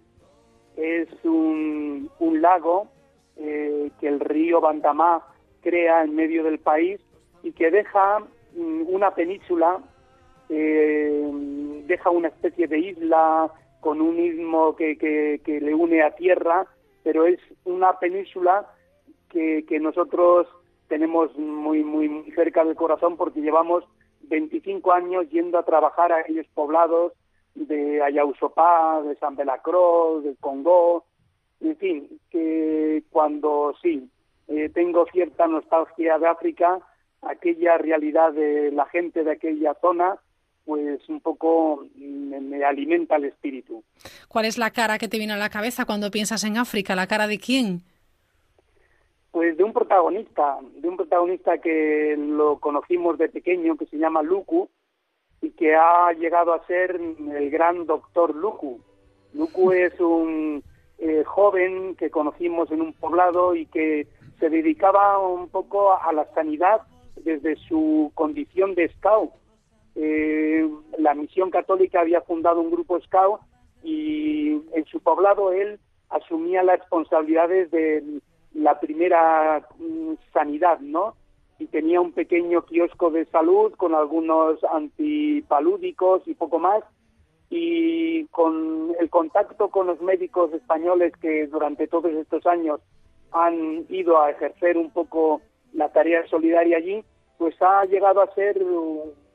Es 0.77 1.09
un, 1.25 2.11
lago 2.41 2.89
eh, 3.37 3.91
que 4.01 4.09
el 4.09 4.21
río 4.21 4.61
Bantamá 4.61 5.27
crea 5.61 6.05
en 6.05 6.15
medio 6.15 6.45
del 6.45 6.59
país 6.61 7.01
y 7.43 7.53
que 7.53 7.71
deja 7.71 8.21
mm, 8.57 8.83
una 8.89 9.15
península, 9.15 9.81
eh, 10.49 11.31
deja 11.87 12.11
una 12.11 12.29
especie 12.29 12.69
de 12.69 12.79
isla 12.79 13.51
con 13.81 14.01
un 14.01 14.19
istmo 14.19 14.77
que, 14.77 14.97
que- 14.99 15.61
le 15.61 15.75
une 15.75 16.03
a 16.03 16.15
tierra, 16.15 16.67
pero 17.03 17.27
es 17.27 17.39
una 17.65 17.99
península 17.99 18.67
que, 19.31 19.65
que 19.69 19.79
nosotros 19.79 20.47
tenemos 20.89 21.37
muy, 21.37 21.85
muy 21.85 22.31
cerca 22.35 22.65
del 22.65 22.75
corazón 22.77 23.17
porque 23.17 23.41
llevamos 23.41 23.85
25 24.29 24.93
años 24.93 25.29
yendo 25.31 25.59
a 25.59 25.65
trabajar 25.65 26.13
a 26.13 26.19
aquellos 26.19 26.47
poblados 26.55 27.13
de 27.55 28.03
Ayausopá, 28.03 29.03
de 29.03 29.17
San 29.17 29.37
Belacroz, 29.37 30.25
del 30.25 30.37
Congo, 30.39 31.05
en 31.61 31.77
fin, 31.77 32.21
que 32.31 33.03
cuando 33.11 33.75
sí, 33.83 34.09
eh, 34.47 34.71
tengo 34.73 35.07
cierta 35.13 35.47
nostalgia 35.47 36.19
de 36.19 36.29
África, 36.29 36.79
aquella 37.23 37.77
realidad 37.79 38.33
de 38.33 38.71
la 38.71 38.87
gente 38.87 39.25
de 39.25 39.33
aquella 39.33 39.75
zona, 39.81 40.17
pues 40.65 41.09
un 41.09 41.21
poco 41.21 41.87
me, 41.97 42.41
me 42.41 42.65
alimenta 42.65 43.17
el 43.17 43.25
espíritu. 43.25 43.83
¿Cuál 44.29 44.45
es 44.45 44.59
la 44.59 44.71
cara 44.71 44.99
que 44.99 45.09
te 45.09 45.19
viene 45.19 45.33
a 45.33 45.39
la 45.39 45.49
cabeza 45.49 45.85
cuando 45.85 46.11
piensas 46.11 46.45
en 46.45 46.59
África? 46.59 46.95
¿La 46.95 47.07
cara 47.07 47.27
de 47.27 47.39
quién? 47.39 47.83
Pues 49.39 49.57
de 49.57 49.63
un 49.63 49.73
protagonista, 49.73 50.59
de 50.79 50.89
un 50.89 50.97
protagonista 50.97 51.59
que 51.59 52.17
lo 52.19 52.59
conocimos 52.59 53.17
de 53.19 53.29
pequeño, 53.29 53.77
que 53.77 53.87
se 53.87 53.97
llama 53.97 54.21
Luku, 54.21 54.69
y 55.41 55.51
que 55.53 55.77
ha 55.77 56.13
llegado 56.13 56.53
a 56.53 56.67
ser 56.67 56.97
el 56.97 57.49
gran 57.49 57.87
doctor 57.87 58.35
Luku. 58.35 58.81
Luku 59.35 59.71
es 59.71 60.01
un 60.01 60.65
eh, 60.99 61.23
joven 61.23 61.95
que 61.95 62.11
conocimos 62.11 62.73
en 62.73 62.83
un 62.83 62.93
poblado 62.95 63.55
y 63.55 63.67
que 63.67 64.09
se 64.41 64.51
dedicaba 64.51 65.21
un 65.21 65.49
poco 65.49 65.93
a 65.93 66.13
la 66.13 66.25
sanidad 66.35 66.81
desde 67.15 67.55
su 67.69 68.11
condición 68.17 68.75
de 68.75 68.89
scout. 68.89 69.31
Eh, 69.95 70.69
la 70.99 71.15
misión 71.15 71.53
católica 71.53 72.01
había 72.01 72.23
fundado 72.23 72.61
un 72.61 72.73
grupo 72.73 72.99
scout 73.03 73.41
y 73.85 74.61
en 74.75 74.85
su 74.87 74.99
poblado 74.99 75.53
él 75.53 75.79
asumía 76.09 76.65
las 76.65 76.81
responsabilidades 76.81 77.71
de 77.71 78.21
la 78.55 78.79
primera 78.81 79.67
mm, 79.79 80.15
sanidad, 80.33 80.81
¿no? 80.81 81.15
Y 81.59 81.67
tenía 81.67 82.01
un 82.01 82.13
pequeño 82.13 82.63
kiosco 82.63 83.11
de 83.11 83.25
salud 83.27 83.73
con 83.77 83.95
algunos 83.95 84.63
antipalúdicos 84.65 86.27
y 86.27 86.35
poco 86.35 86.59
más. 86.59 86.85
Y 87.51 88.27
con 88.27 88.93
el 89.01 89.09
contacto 89.09 89.71
con 89.71 89.87
los 89.87 90.01
médicos 90.03 90.53
españoles 90.53 91.15
que 91.21 91.47
durante 91.47 91.89
todos 91.89 92.13
estos 92.13 92.47
años 92.47 92.81
han 93.33 93.87
ido 93.89 94.21
a 94.21 94.31
ejercer 94.31 94.77
un 94.77 94.91
poco 94.91 95.41
la 95.73 95.91
tarea 95.91 96.27
solidaria 96.29 96.77
allí, 96.77 97.03
pues 97.39 97.55
ha 97.63 97.85
llegado 97.87 98.21
a 98.21 98.35
ser 98.35 98.63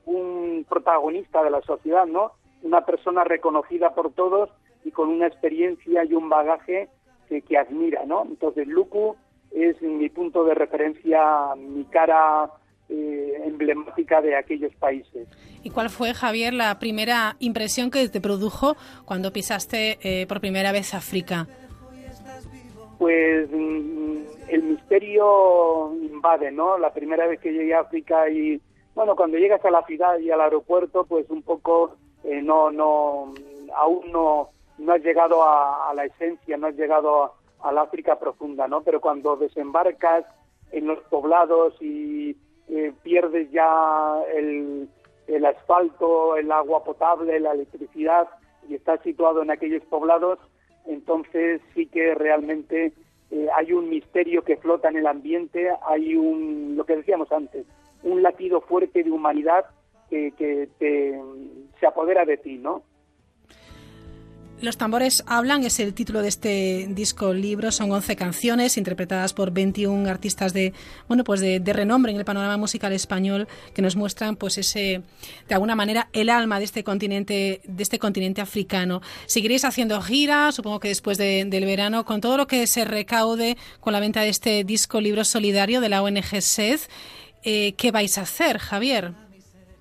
un 0.06 0.66
protagonista 0.70 1.44
de 1.44 1.50
la 1.50 1.62
sociedad, 1.62 2.06
¿no? 2.06 2.32
Una 2.62 2.86
persona 2.86 3.24
reconocida 3.24 3.94
por 3.96 4.12
todos 4.14 4.50
y 4.84 4.92
con 4.92 5.10
una 5.10 5.28
experiencia 5.28 6.04
y 6.04 6.14
un 6.14 6.30
bagaje 6.30 6.90
que, 7.28 7.42
que 7.42 7.58
admira, 7.58 8.06
¿no? 8.06 8.26
Entonces, 8.26 8.68
Luku 8.68 9.16
es 9.52 9.82
mi 9.82 10.10
punto 10.10 10.44
de 10.44 10.56
referencia, 10.56 11.56
mi 11.56 11.84
cara 11.86 12.50
eh, 12.90 13.42
emblemática 13.46 14.22
de 14.22 14.36
aquellos 14.36 14.74
países. 14.76 15.28
¿Y 15.64 15.70
cuál 15.70 15.90
fue, 15.90 16.14
Javier, 16.14 16.54
la 16.54 16.80
primera 16.80 17.36
impresión 17.40 17.92
que 17.92 18.08
te 18.10 18.20
produjo 18.20 18.76
cuando 19.06 19.32
pisaste 19.32 20.00
eh, 20.02 20.28
por 20.28 20.42
primera 20.42 20.72
vez 20.72 20.94
África? 20.94 21.48
Pues 22.98 23.50
mm, 23.52 24.18
el 24.50 24.64
misterio 24.64 25.94
invade, 25.96 26.52
¿no? 26.52 26.78
La 26.78 26.94
primera 26.94 27.28
vez 27.28 27.40
que 27.40 27.52
llegué 27.52 27.74
a 27.74 27.82
África 27.82 28.30
y, 28.30 28.60
bueno, 28.96 29.16
cuando 29.16 29.38
llegas 29.38 29.64
a 29.64 29.72
la 29.72 29.84
ciudad 29.86 30.20
y 30.20 30.32
al 30.32 30.42
aeropuerto, 30.42 31.06
pues 31.06 31.30
un 31.30 31.42
poco 31.42 31.96
eh, 32.24 32.42
no, 32.42 32.70
no, 32.72 33.34
aún 33.76 34.12
no, 34.12 34.50
no 34.84 34.94
has 34.94 35.02
llegado 35.02 35.44
a, 35.44 35.90
a 35.90 35.94
la 35.94 36.06
esencia, 36.06 36.58
no 36.58 36.68
has 36.68 36.76
llegado 36.76 37.34
al 37.62 37.78
África 37.78 38.20
profunda, 38.20 38.68
¿no? 38.68 38.82
Pero 38.82 39.00
cuando 39.00 39.38
desembarcas 39.38 40.26
en 40.72 40.88
los 40.88 41.00
poblados 41.06 41.76
y 41.82 42.36
eh, 42.68 42.94
pierdes 43.04 43.52
ya 43.52 44.22
el, 44.36 44.90
el 45.28 45.46
asfalto, 45.46 46.36
el 46.36 46.52
agua 46.52 46.84
potable, 46.84 47.40
la 47.40 47.54
electricidad 47.54 48.28
y 48.68 48.76
estás 48.76 49.02
situado 49.02 49.42
en 49.42 49.52
aquellos 49.52 49.84
poblados, 49.86 50.40
entonces 50.86 51.62
sí 51.74 51.88
que 51.88 52.16
realmente 52.16 52.94
eh, 53.32 53.48
hay 53.56 53.74
un 53.74 53.90
misterio 53.90 54.44
que 54.44 54.58
flota 54.58 54.90
en 54.90 54.98
el 54.98 55.08
ambiente, 55.08 55.70
hay 55.88 56.16
un, 56.16 56.76
lo 56.76 56.86
que 56.86 56.98
decíamos 56.98 57.32
antes, 57.32 57.66
un 58.04 58.22
latido 58.22 58.62
fuerte 58.62 59.04
de 59.04 59.12
humanidad 59.12 59.66
que, 60.10 60.32
que 60.34 60.68
te, 60.80 61.20
se 61.80 61.88
apodera 61.88 62.26
de 62.26 62.38
ti, 62.38 62.58
¿no? 62.58 62.84
Los 64.62 64.78
tambores 64.78 65.26
hablan 65.28 65.64
es 65.64 65.80
el 65.82 65.94
título 65.94 66.22
de 66.22 66.30
este 66.30 66.88
disco 66.90 67.34
libro. 67.34 67.72
Son 67.72 67.92
11 67.92 68.16
canciones 68.16 68.78
interpretadas 68.78 69.34
por 69.34 69.52
21 69.52 70.10
artistas 70.10 70.54
de 70.54 70.72
bueno 71.08 71.26
pues 71.26 71.42
de, 71.42 71.60
de, 71.60 71.74
renombre 71.74 72.14
en 72.14 72.18
el 72.18 72.24
panorama 72.24 72.56
musical 72.56 72.94
español 72.94 73.48
que 73.74 73.82
nos 73.82 73.98
muestran 73.98 74.38
pues 74.38 74.58
ese 74.58 75.02
de 75.50 75.54
alguna 75.54 75.76
manera 75.76 76.08
el 76.14 76.30
alma 76.30 76.60
de 76.60 76.66
este 76.66 76.84
continente 76.84 77.60
de 77.66 77.84
este 77.84 78.00
continente 78.00 78.40
africano. 78.40 79.02
Seguiréis 79.26 79.66
haciendo 79.66 80.02
gira, 80.02 80.52
supongo 80.54 80.80
que 80.80 80.88
después 80.88 81.18
de, 81.18 81.44
del 81.46 81.66
verano 81.66 82.06
con 82.06 82.22
todo 82.22 82.38
lo 82.38 82.48
que 82.48 82.66
se 82.66 82.86
recaude 82.86 83.58
con 83.82 83.92
la 83.92 84.00
venta 84.00 84.22
de 84.22 84.30
este 84.30 84.64
disco 84.64 85.02
libro 85.02 85.26
solidario 85.26 85.82
de 85.82 85.90
la 85.90 86.02
ONG 86.02 86.42
SED. 86.42 86.80
Eh, 87.44 87.74
¿Qué 87.74 87.92
vais 87.92 88.18
a 88.18 88.22
hacer, 88.22 88.60
Javier? 88.60 89.12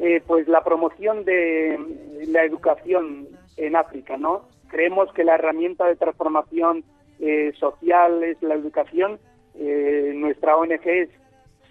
Eh, 0.01 0.21
pues 0.27 0.49
la 0.49 0.65
promoción 0.65 1.25
de 1.25 1.79
la 2.27 2.45
educación 2.45 3.29
en 3.57 3.77
África, 3.77 4.17
¿no? 4.17 4.51
Creemos 4.73 5.13
que 5.13 5.23
la 5.23 5.35
herramienta 5.35 5.87
de 5.87 5.97
transformación 5.97 6.83
eh, 7.21 7.53
social 7.61 8.25
es 8.25 8.43
la 8.43 8.55
educación. 8.55 9.19
Eh, 9.55 10.13
nuestra 10.15 10.57
ONG 10.57 10.81
es 10.87 11.11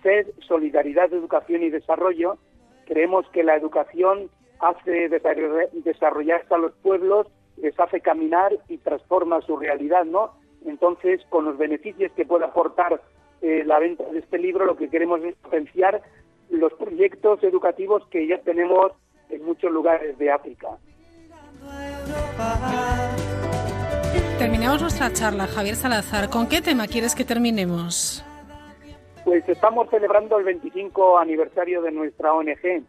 SED, 0.04 0.28
Solidaridad, 0.48 1.12
Educación 1.12 1.64
y 1.64 1.72
Desarrollo. 1.72 2.38
Creemos 2.86 3.28
que 3.30 3.44
la 3.44 3.56
educación 3.56 4.30
hace 4.60 5.10
desarrollarse 5.10 6.54
a 6.54 6.60
los 6.60 6.74
pueblos, 6.84 7.26
les 7.58 7.78
hace 7.80 8.02
caminar 8.02 8.52
y 8.68 8.78
transforma 8.78 9.42
su 9.42 9.58
realidad, 9.58 10.06
¿no? 10.06 10.34
Entonces, 10.68 11.22
con 11.30 11.46
los 11.46 11.58
beneficios 11.58 12.12
que 12.12 12.26
puede 12.26 12.46
aportar 12.46 13.02
eh, 13.42 13.64
la 13.66 13.80
venta 13.80 14.04
de 14.12 14.20
este 14.20 14.38
libro, 14.38 14.66
lo 14.66 14.78
que 14.78 14.92
queremos 14.92 15.24
es 15.24 15.34
potenciar 15.38 16.04
los 16.52 16.72
proyectos 16.74 17.44
educativos 17.44 18.06
que 18.12 18.28
ya 18.28 18.38
tenemos 18.42 18.92
en 19.30 19.44
muchos 19.44 19.72
lugares 19.72 20.20
de 20.20 20.30
África. 20.30 20.78
Terminamos 24.38 24.82
nuestra 24.82 25.12
charla, 25.14 25.48
Javier 25.48 25.76
Salazar. 25.76 26.30
¿Con 26.30 26.48
qué 26.50 26.62
tema 26.62 26.88
quieres 26.88 27.14
que 27.16 27.24
terminemos? 27.24 28.24
Pues 29.24 29.48
estamos 29.48 29.88
celebrando 29.90 30.40
el 30.40 30.46
25 30.46 31.20
aniversario 31.20 31.82
de 31.84 31.92
nuestra 31.92 32.34
ONG 32.34 32.84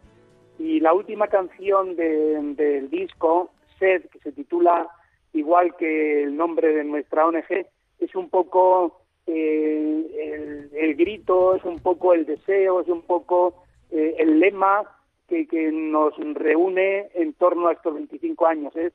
y 0.57 0.79
la 0.79 0.93
última 0.93 1.27
canción 1.27 1.95
de- 1.95 2.41
del 2.55 2.89
disco, 2.89 3.51
Sed, 3.77 4.03
que 4.11 4.19
se 4.19 4.31
titula 4.31 4.87
igual 5.33 5.75
que 5.77 6.23
el 6.23 6.35
nombre 6.35 6.73
de 6.73 6.83
nuestra 6.83 7.25
ONG, 7.27 7.67
es 7.99 8.15
un 8.15 8.29
poco 8.29 9.01
eh, 9.27 10.69
el, 10.73 10.75
el 10.75 10.95
grito, 10.95 11.55
es 11.55 11.63
un 11.63 11.79
poco 11.79 12.13
el 12.13 12.25
deseo, 12.25 12.81
es 12.81 12.87
un 12.87 13.03
poco 13.03 13.63
eh, 13.91 14.15
el 14.19 14.39
lema 14.39 14.83
que, 15.27 15.47
que 15.47 15.71
nos 15.71 16.13
reúne 16.33 17.09
en 17.15 17.33
torno 17.33 17.67
a 17.67 17.73
estos 17.73 17.93
25 17.93 18.45
años, 18.45 18.75
es 18.75 18.93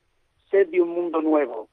Sed 0.51 0.69
de 0.69 0.81
un 0.81 0.91
mundo 0.91 1.21
nuevo. 1.21 1.69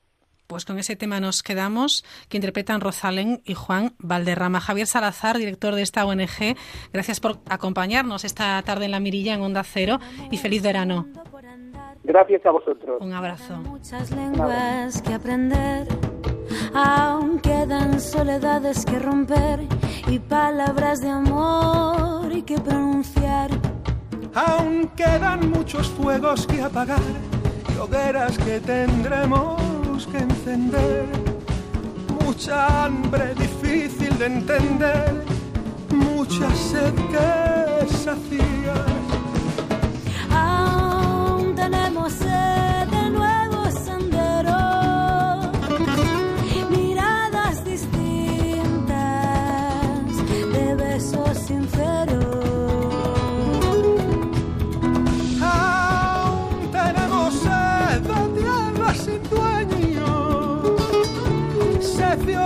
Pues 0.47 0.65
con 0.65 0.77
ese 0.77 0.95
tema 0.95 1.19
nos 1.19 1.41
quedamos, 1.41 2.03
que 2.29 2.37
interpretan 2.37 2.81
Rosalén 2.81 3.41
y 3.45 3.55
Juan 3.55 3.93
Valderrama. 3.97 4.59
Javier 4.59 4.85
Salazar, 4.85 5.37
director 5.37 5.73
de 5.73 5.81
esta 5.81 6.05
ONG, 6.05 6.55
gracias 6.93 7.19
por 7.19 7.37
acompañarnos 7.49 8.23
esta 8.25 8.61
tarde 8.61 8.85
en 8.85 8.91
La 8.91 8.99
Mirilla, 8.99 9.33
en 9.33 9.41
Onda 9.41 9.63
Cero, 9.63 9.97
y 10.29 10.37
feliz 10.37 10.61
verano. 10.61 11.07
Gracias 12.03 12.45
a 12.45 12.51
vosotros. 12.51 13.01
Un 13.01 13.13
abrazo. 13.13 13.55
Muchas 13.57 14.11
lenguas 14.11 15.01
que 15.01 15.13
aprender, 15.15 15.87
aún 16.75 17.39
quedan 17.39 17.99
soledades 17.99 18.85
que 18.85 18.99
romper 18.99 19.61
y 20.07 20.19
palabras 20.19 21.01
de 21.01 21.09
amor 21.09 22.15
que 22.45 22.59
pronunciar. 22.59 23.49
Aún 24.35 24.89
quedan 24.97 25.49
muchos 25.49 25.87
fuegos 25.87 26.45
que 26.45 26.61
apagar 26.61 26.99
y 27.73 27.77
hogueras 27.77 28.37
que 28.37 28.59
tendremos 28.59 30.07
que 30.11 30.17
encender. 30.17 31.05
Mucha 32.21 32.83
hambre 32.83 33.33
difícil 33.35 34.17
de 34.17 34.25
entender, 34.25 35.23
mucha 35.89 36.53
sed 36.53 36.93
que 37.11 37.87
saciar. 37.87 38.85
Aún 40.29 41.55
tenemos 41.55 42.11
sed 42.11 42.87
de 42.89 43.09
nuevos 43.11 43.44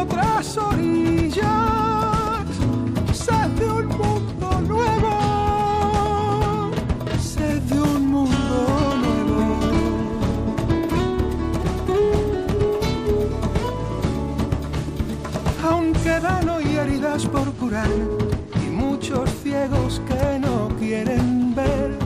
otras 0.02 0.58
orillas, 0.58 1.46
sed 3.12 3.50
de 3.60 3.70
un 3.70 3.88
mundo 3.88 4.62
nuevo, 4.62 5.12
sed 7.22 7.62
de 7.64 7.82
un 7.82 8.08
mundo 8.08 8.96
nuevo. 9.04 9.60
Aún 15.70 15.94
quedan 15.94 16.50
hoy 16.50 16.78
heridas 16.78 17.26
por 17.26 17.52
curar 17.54 17.90
y 18.66 18.70
muchos 18.70 19.30
ciegos 19.44 20.02
que 20.08 20.40
no 20.40 20.70
quieren 20.80 21.54
ver. 21.54 21.98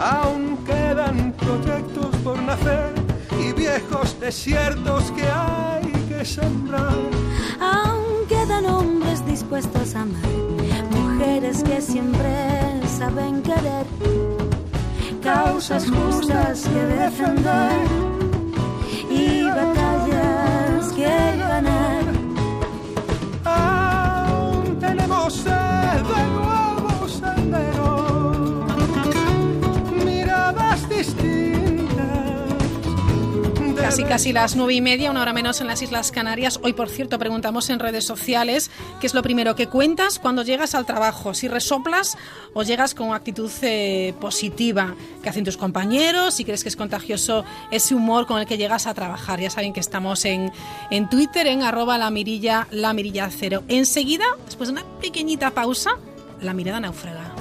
Aún 0.00 0.58
quedan 0.66 1.32
proyectos 1.32 2.14
por 2.24 2.42
nacer 2.42 2.92
y 3.40 3.52
viejos 3.52 4.18
desiertos 4.20 5.12
que 5.12 5.22
hay 5.22 5.83
que 6.24 6.30
sembrar. 6.30 6.96
Aún 7.60 8.26
quedan 8.28 8.66
hombres 8.66 9.24
dispuestos 9.26 9.94
a 9.94 10.02
amar, 10.02 10.22
mujeres 10.90 11.62
que 11.62 11.80
siempre 11.80 12.32
saben 12.98 13.42
querer, 13.42 13.86
causas 15.22 15.84
justas 15.88 16.62
que 16.62 16.82
defender 16.96 18.13
Casi 33.94 34.04
casi 34.06 34.32
las 34.32 34.56
nueve 34.56 34.74
y 34.74 34.80
media, 34.80 35.08
una 35.12 35.22
hora 35.22 35.32
menos 35.32 35.60
en 35.60 35.68
las 35.68 35.80
Islas 35.80 36.10
Canarias. 36.10 36.58
Hoy, 36.64 36.72
por 36.72 36.88
cierto, 36.88 37.16
preguntamos 37.16 37.70
en 37.70 37.78
redes 37.78 38.04
sociales 38.04 38.72
qué 39.00 39.06
es 39.06 39.14
lo 39.14 39.22
primero 39.22 39.54
que 39.54 39.68
cuentas 39.68 40.18
cuando 40.18 40.42
llegas 40.42 40.74
al 40.74 40.84
trabajo. 40.84 41.32
Si 41.32 41.46
resoplas 41.46 42.18
o 42.54 42.64
llegas 42.64 42.92
con 42.92 43.14
actitud 43.14 43.52
eh, 43.62 44.12
positiva. 44.20 44.96
¿Qué 45.22 45.28
hacen 45.28 45.44
tus 45.44 45.56
compañeros? 45.56 46.34
Si 46.34 46.44
crees 46.44 46.64
que 46.64 46.70
es 46.70 46.74
contagioso 46.74 47.44
ese 47.70 47.94
humor 47.94 48.26
con 48.26 48.40
el 48.40 48.46
que 48.46 48.58
llegas 48.58 48.88
a 48.88 48.94
trabajar. 48.94 49.38
Ya 49.38 49.48
saben 49.48 49.72
que 49.72 49.78
estamos 49.78 50.24
en, 50.24 50.50
en 50.90 51.08
Twitter, 51.08 51.46
en 51.46 51.62
arroba 51.62 51.96
la 51.96 52.10
mirilla, 52.10 52.66
la 52.72 52.94
mirilla 52.94 53.30
cero. 53.30 53.62
Enseguida, 53.68 54.24
después 54.44 54.70
de 54.70 54.72
una 54.72 54.84
pequeñita 55.00 55.52
pausa, 55.52 55.92
la 56.40 56.52
mirada 56.52 56.80
náufraga. 56.80 57.32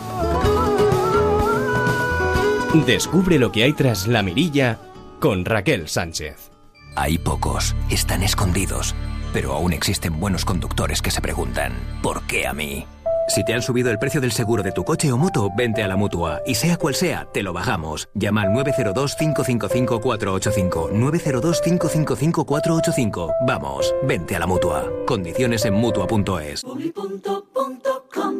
Descubre 2.85 3.39
lo 3.39 3.51
que 3.51 3.63
hay 3.63 3.73
tras 3.73 4.05
la 4.05 4.21
mirilla 4.21 4.92
con 5.23 5.45
Raquel 5.45 5.87
Sánchez. 5.87 6.51
Hay 6.97 7.17
pocos, 7.17 7.73
están 7.89 8.23
escondidos, 8.23 8.93
pero 9.31 9.53
aún 9.53 9.71
existen 9.71 10.19
buenos 10.19 10.43
conductores 10.43 11.01
que 11.01 11.11
se 11.11 11.21
preguntan, 11.21 11.71
¿por 12.01 12.23
qué 12.23 12.45
a 12.45 12.51
mí? 12.51 12.85
Si 13.29 13.45
te 13.45 13.53
han 13.53 13.61
subido 13.61 13.89
el 13.89 13.99
precio 13.99 14.19
del 14.19 14.33
seguro 14.33 14.63
de 14.63 14.73
tu 14.73 14.83
coche 14.83 15.13
o 15.13 15.17
moto, 15.17 15.49
vente 15.55 15.81
a 15.81 15.87
la 15.87 15.95
mutua. 15.95 16.41
Y 16.45 16.55
sea 16.55 16.75
cual 16.75 16.93
sea, 16.93 17.25
te 17.31 17.41
lo 17.41 17.53
bajamos. 17.53 18.09
Llama 18.15 18.41
al 18.41 18.49
902-555-485. 18.49 20.91
902-555-485. 20.91 23.33
Vamos, 23.47 23.95
vente 24.03 24.35
a 24.35 24.39
la 24.39 24.47
mutua. 24.47 24.91
Condiciones 25.07 25.63
en 25.63 25.75
mutua.es. 25.75 26.65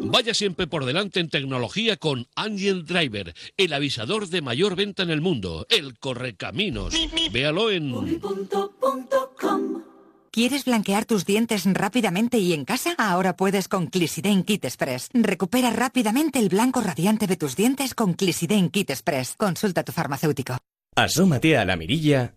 Vaya 0.02 0.34
siempre 0.34 0.66
por 0.66 0.84
delante 0.84 1.20
en 1.20 1.28
tecnología 1.28 1.96
con 1.96 2.26
Angel 2.36 2.84
Driver, 2.84 3.34
el 3.56 3.72
avisador 3.72 4.28
de 4.28 4.42
mayor 4.42 4.76
venta 4.76 5.02
en 5.02 5.10
el 5.10 5.20
mundo, 5.20 5.66
el 5.70 5.98
correcaminos. 5.98 6.94
Véalo 7.32 7.70
en 7.70 8.20
¿Quieres 10.34 10.64
blanquear 10.64 11.04
tus 11.04 11.26
dientes 11.26 11.64
rápidamente 11.64 12.38
y 12.38 12.54
en 12.54 12.64
casa? 12.64 12.94
Ahora 12.98 13.36
puedes 13.36 13.68
con 13.68 13.86
Clisiden 13.86 14.42
Kit 14.42 14.64
Express. 14.64 15.10
Recupera 15.12 15.70
rápidamente 15.70 16.40
el 16.40 16.48
blanco 16.48 16.80
radiante 16.80 17.28
de 17.28 17.36
tus 17.36 17.54
dientes 17.54 17.94
con 17.94 18.14
Clisiden 18.14 18.68
Kit 18.68 18.90
Express. 18.90 19.36
Consulta 19.36 19.82
a 19.82 19.84
tu 19.84 19.92
farmacéutico. 19.92 20.58
Asómate 20.96 21.56
a 21.56 21.64
la 21.64 21.76
mirilla 21.76 22.34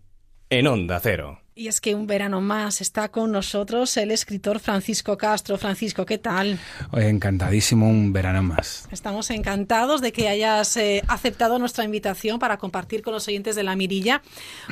en 0.52 0.67
Onda 0.67 1.00
Cero. 1.02 1.47
Y 1.58 1.70
es 1.70 1.82
que 1.82 1.96
un 1.96 2.06
verano 2.06 2.39
más 2.39 2.82
está 2.82 3.10
con 3.10 3.32
nosotros 3.32 3.98
el 3.98 4.12
escritor 4.12 4.60
Francisco 4.60 5.17
Castro. 5.17 5.58
Francisco, 5.58 6.06
¿qué 6.06 6.20
tal? 6.20 6.60
Oye, 6.91 7.10
encantadísimo 7.10 7.89
un 7.89 8.13
verano 8.13 8.43
más. 8.43 8.88
Estamos 8.91 9.32
encantados 9.32 10.00
de 10.02 10.12
que 10.12 10.30
hayas 10.30 10.78
eh, 10.78 11.02
aceptado 11.08 11.58
nuestra 11.58 11.84
invitación 11.84 12.38
para 12.38 12.58
compartir 12.60 13.02
con 13.02 13.13
los 13.15 13.28
oyentes 13.28 13.56
de 13.56 13.63
la 13.63 13.76
mirilla. 13.76 14.22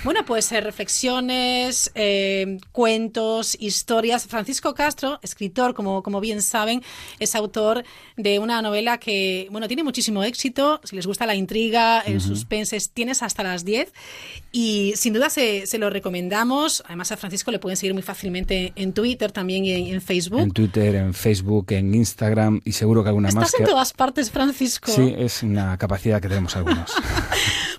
Bueno, 0.04 0.24
pues 0.28 0.52
eh, 0.52 0.62
reflexiones, 0.62 1.92
eh, 1.96 2.60
cuentos, 2.72 3.58
historias. 3.60 4.28
Francisco 4.28 4.76
Castro, 4.76 5.20
escritor, 5.24 5.74
como, 5.74 6.04
como 6.04 6.20
bien 6.22 6.44
saben, 6.44 6.84
es 7.18 7.34
autor 7.34 7.84
de 8.16 8.38
una 8.38 8.62
novela 8.62 9.00
que, 9.00 9.48
bueno, 9.50 9.68
tiene 9.68 9.84
muchísimo 9.84 10.24
éxito. 10.24 10.82
Si 10.84 10.96
les 10.96 11.08
gusta 11.08 11.26
la 11.26 11.34
intriga, 11.34 12.02
el 12.02 12.18
Ujú. 12.18 12.28
suspense, 12.28 12.80
tienes 12.94 13.24
hasta 13.24 13.42
las 13.42 13.66
10 13.66 13.92
y 14.52 14.94
sin 14.96 15.14
duda 15.14 15.32
se, 15.32 15.66
se 15.66 15.80
lo 15.80 15.90
recomendamos. 15.90 16.75
Además, 16.86 17.12
a 17.12 17.18
Francisco 17.18 17.52
le 17.52 17.60
pueden 17.60 17.78
seguir 17.78 17.94
muy 17.94 18.04
fácilmente 18.04 18.74
en 18.76 18.94
Twitter 18.94 19.32
también 19.32 19.66
y 19.66 19.72
en, 19.72 19.94
en 19.96 20.02
Facebook. 20.02 20.40
En 20.40 20.52
Twitter, 20.52 20.96
en 20.96 21.14
Facebook, 21.14 21.68
en 21.72 21.94
Instagram 21.94 22.62
y 22.66 22.72
seguro 22.74 23.04
que 23.04 23.10
alguna 23.10 23.30
más. 23.32 23.46
Estás 23.46 23.60
en 23.60 23.66
que- 23.66 23.72
todas 23.72 23.94
partes, 23.94 24.32
Francisco. 24.32 24.92
Sí, 24.92 25.14
es 25.18 25.44
una 25.44 25.78
capacidad 25.78 26.22
que 26.22 26.28
tenemos 26.30 26.56
algunos. 26.56 26.92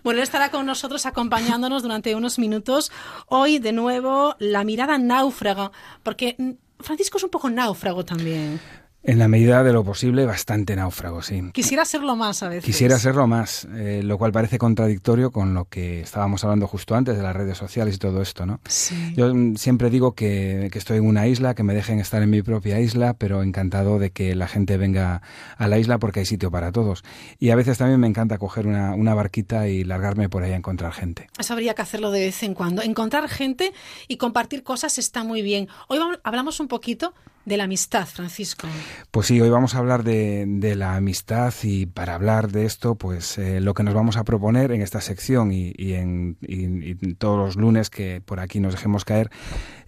Bueno, 0.05 0.19
él 0.21 0.23
estará 0.23 0.51
con 0.53 0.65
nosotros 0.67 1.05
acompañándonos 1.05 1.83
durante 1.83 2.15
unos 2.15 2.39
minutos. 2.39 2.93
Hoy, 3.27 3.59
de 3.59 3.73
nuevo, 3.73 4.37
la 4.39 4.63
mirada 4.63 4.99
náufraga, 4.99 5.73
porque 6.05 6.37
Francisco 6.79 7.19
es 7.19 7.25
un 7.25 7.31
poco 7.31 7.51
náufrago 7.51 8.05
también. 8.05 8.61
En 9.09 9.21
la 9.21 9.29
medida 9.29 9.63
de 9.63 9.73
lo 9.73 9.85
posible, 9.85 10.27
bastante 10.27 10.75
náufrago, 10.75 11.23
sí. 11.23 11.41
Quisiera 11.53 11.85
serlo 11.85 12.17
más 12.17 12.43
a 12.43 12.49
veces. 12.49 12.65
Quisiera 12.65 12.99
serlo 12.99 13.29
más, 13.29 13.69
eh, 13.77 14.01
lo 14.03 14.19
cual 14.19 14.33
parece 14.33 14.59
contradictorio 14.59 15.31
con 15.31 15.55
lo 15.55 15.67
que 15.67 16.01
estábamos 16.01 16.43
hablando 16.43 16.67
justo 16.67 16.97
antes 16.97 17.17
de 17.17 17.23
las 17.23 17.37
redes 17.37 17.57
sociales 17.57 17.95
y 17.95 17.99
todo 17.99 18.21
esto, 18.21 18.47
¿no? 18.47 18.61
Sí. 18.67 19.15
Yo 19.17 19.33
mm, 19.33 19.55
siempre 19.57 19.91
digo 19.91 20.15
que, 20.17 20.71
que 20.73 20.79
estoy 20.79 20.99
en 20.99 21.07
una 21.07 21.29
isla, 21.29 21.55
que 21.55 21.63
me 21.63 21.73
dejen 21.73 22.01
estar 22.01 22.21
en 22.21 22.31
mi 22.31 22.43
propia 22.43 22.81
isla, 22.81 23.15
pero 23.15 23.45
encantado 23.45 24.01
de 24.01 24.11
que 24.11 24.35
la 24.35 24.49
gente 24.49 24.77
venga 24.77 25.23
a 25.57 25.69
la 25.69 25.79
isla 25.79 25.99
porque 25.99 26.19
hay 26.21 26.27
sitio 26.27 26.51
para 26.51 26.73
todos. 26.73 27.05
Y 27.39 27.51
a 27.51 27.55
veces 27.57 27.79
también 27.79 28.01
me 28.01 28.09
encanta 28.09 28.39
coger 28.39 28.67
una, 28.67 28.95
una 28.97 29.15
barquita 29.15 29.69
y 29.69 29.85
largarme 29.85 30.29
por 30.29 30.43
ahí 30.43 30.51
a 30.51 30.57
encontrar 30.57 30.93
gente. 30.93 31.29
Eso 31.39 31.53
habría 31.53 31.75
que 31.75 31.83
hacerlo 31.83 32.11
de 32.11 32.21
vez 32.25 32.43
en 32.43 32.55
cuando. 32.55 32.83
Encontrar 32.83 33.29
gente 33.29 33.73
y 34.09 34.17
compartir 34.17 34.65
cosas 34.65 34.99
está 34.99 35.23
muy 35.23 35.43
bien. 35.43 35.69
Hoy 35.87 35.99
vamos- 36.01 36.19
hablamos 36.25 36.59
un 36.59 36.67
poquito 36.67 37.15
de 37.47 37.57
la 37.57 37.65
amistad, 37.65 38.07
Francisco. 38.07 38.67
Pues 39.13 39.29
sí, 39.29 39.41
hoy 39.41 39.49
vamos 39.49 39.75
a 39.77 39.79
hablar 39.79 40.03
de, 40.03 40.75
la 40.77 40.97
amistad 40.97 41.55
y 41.63 41.87
para 41.87 42.17
hablar 42.17 42.51
de 42.51 42.67
esto, 42.67 42.97
pues 42.97 43.39
eh, 43.39 43.61
lo 43.61 43.73
que 43.73 43.85
nos 43.85 43.95
vamos 43.95 44.17
a 44.17 44.25
proponer 44.25 44.73
en 44.73 44.83
esta 44.83 45.01
sección 45.01 45.53
y, 45.53 45.73
en, 45.79 46.37
y 46.43 47.15
todos 47.15 47.39
los 47.39 47.57
lunes 47.57 47.89
que 47.89 48.21
por 48.21 48.41
aquí 48.41 48.59
nos 48.59 48.75
dejemos 48.75 49.05
caer 49.05 49.31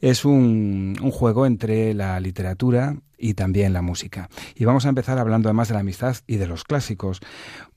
es 0.01 0.25
un, 0.25 0.97
juego 1.13 1.47
entre 1.47 1.95
la 1.95 2.19
literatura 2.21 2.97
y 3.17 3.35
también 3.35 3.73
la 3.73 3.83
música. 3.83 4.29
Y 4.55 4.65
vamos 4.65 4.87
a 4.87 4.91
empezar 4.91 5.19
hablando 5.19 5.49
además 5.49 5.69
de 5.69 5.75
la 5.75 5.81
amistad 5.81 6.17
y 6.27 6.37
de 6.37 6.47
los 6.47 6.65
clásicos, 6.65 7.21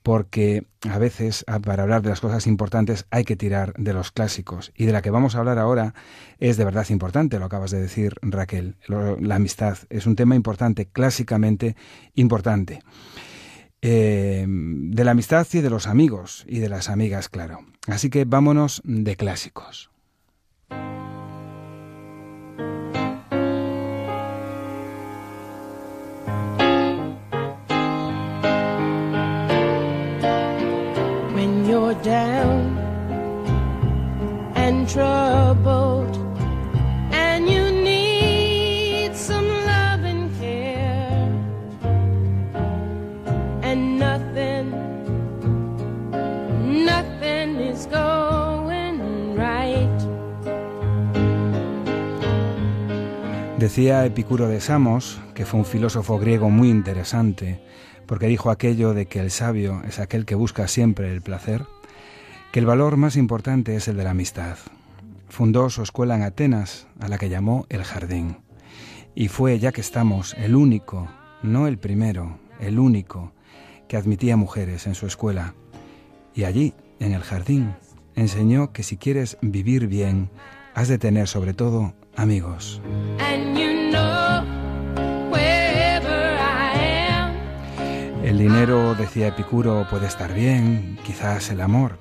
porque 0.04 0.66
a 0.90 0.98
veces 1.00 1.46
para 1.64 1.84
hablar 1.84 2.02
de 2.02 2.10
las 2.10 2.22
cosas 2.22 2.46
importantes 2.48 3.06
hay 3.10 3.24
que 3.24 3.36
tirar 3.36 3.74
de 3.78 3.94
los 3.94 4.12
clásicos. 4.12 4.72
Y 4.76 4.86
de 4.86 4.92
la 4.92 5.02
que 5.02 5.10
vamos 5.10 5.36
a 5.36 5.40
hablar 5.40 5.58
ahora 5.58 5.94
es 6.40 6.58
de 6.58 6.66
verdad 6.66 6.88
importante, 6.90 7.40
lo 7.40 7.46
acabas 7.46 7.72
de 7.72 7.82
decir 7.82 8.16
Raquel. 8.22 8.76
La 8.88 9.36
amistad 9.36 9.78
es 9.90 10.06
un 10.06 10.16
tema 10.16 10.36
importante, 10.36 10.86
clásicamente 10.86 11.76
importante. 12.14 12.82
Eh, 13.84 14.46
de 14.48 15.04
la 15.04 15.12
amistad 15.12 15.48
y 15.54 15.62
de 15.62 15.72
los 15.72 15.88
amigos 15.88 16.46
y 16.48 16.60
de 16.60 16.70
las 16.70 16.88
amigas, 16.88 17.30
claro. 17.30 17.66
Así 17.88 18.12
que 18.12 18.26
vámonos 18.26 18.82
de 18.86 19.16
clásicos. 19.16 19.90
Down 32.04 32.78
and 34.56 34.88
troubled. 34.88 36.18
And 37.12 37.48
you 37.50 37.72
need 37.72 39.16
some 39.16 39.48
love 39.48 40.04
and 40.04 40.32
care. 40.40 41.30
And 43.64 44.00
nothing 44.00 44.72
nothing 46.86 47.60
is 47.60 47.88
going 47.88 49.36
right. 49.36 49.90
Decía 53.58 54.06
Epicuro 54.06 54.48
de 54.48 54.60
Samos, 54.60 55.20
que 55.36 55.46
fue 55.46 55.60
un 55.60 55.66
filósofo 55.66 56.18
griego 56.18 56.50
muy 56.50 56.70
interesante, 56.70 57.62
porque 58.08 58.26
dijo 58.26 58.50
aquello 58.50 58.94
de 58.94 59.06
que 59.06 59.20
el 59.20 59.30
sabio 59.30 59.82
es 59.88 60.00
aquel 60.00 60.26
que 60.26 60.34
busca 60.34 60.68
siempre 60.68 61.12
el 61.12 61.22
placer, 61.22 61.62
que 62.52 62.60
el 62.60 62.66
valor 62.66 62.98
más 62.98 63.16
importante 63.16 63.76
es 63.76 63.88
el 63.88 63.98
de 63.98 64.04
la 64.04 64.12
amistad. 64.12 64.58
Fundó 65.30 65.70
su 65.70 65.84
escuela 65.84 66.16
en 66.16 66.24
Atenas, 66.24 66.88
a 67.00 67.08
la 67.08 67.18
que 67.18 67.30
llamó 67.30 67.66
El 67.70 67.84
Jardín. 67.84 68.38
Y 69.16 69.30
fue, 69.30 69.58
ya 69.60 69.72
que 69.72 69.82
estamos, 69.82 70.34
el 70.38 70.56
único, 70.56 71.08
no 71.44 71.68
el 71.68 71.78
primero, 71.78 72.40
el 72.60 72.80
único, 72.80 73.32
que 73.88 73.98
admitía 73.98 74.36
mujeres 74.38 74.88
en 74.88 74.96
su 74.96 75.08
escuela. 75.08 75.54
Y 76.34 76.44
allí, 76.44 76.74
en 77.00 77.14
el 77.14 77.22
jardín, 77.22 77.74
enseñó 78.16 78.72
que 78.72 78.84
si 78.84 78.98
quieres 78.98 79.38
vivir 79.42 79.88
bien, 79.88 80.30
has 80.74 80.88
de 80.88 80.98
tener 80.98 81.28
sobre 81.28 81.54
todo 81.54 81.94
amigos. 82.16 82.82
El 88.32 88.38
dinero, 88.38 88.96
decía 88.96 89.28
Epicuro, 89.28 89.86
puede 89.90 90.08
estar 90.08 90.34
bien, 90.34 90.98
quizás 91.04 91.50
el 91.50 91.60
amor, 91.60 92.00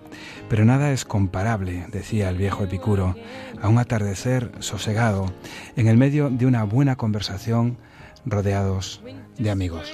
pero 0.49 0.65
nada 0.65 0.93
es 0.93 1.05
comparable, 1.05 1.87
decía 1.91 2.29
el 2.29 2.37
viejo 2.37 2.63
Epicuro, 2.63 3.17
a 3.61 3.69
un 3.69 3.79
atardecer 3.79 4.53
sosegado, 4.61 5.27
en 5.75 5.89
el 5.89 5.97
medio 5.97 6.31
de 6.31 6.47
una 6.47 6.63
buena 6.63 6.95
conversación, 6.95 7.79
rodeados 8.25 9.03
de 9.39 9.51
amigos. 9.51 9.93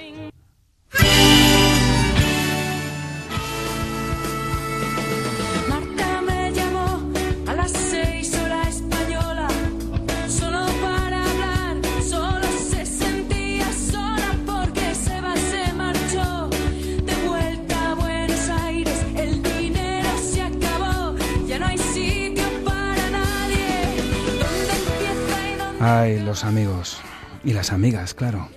Ay, 25.89 26.19
los 26.19 26.43
amigos. 26.43 26.99
Y 27.45 27.53
las 27.53 27.71
amigas, 27.71 28.13
claro. 28.13 28.49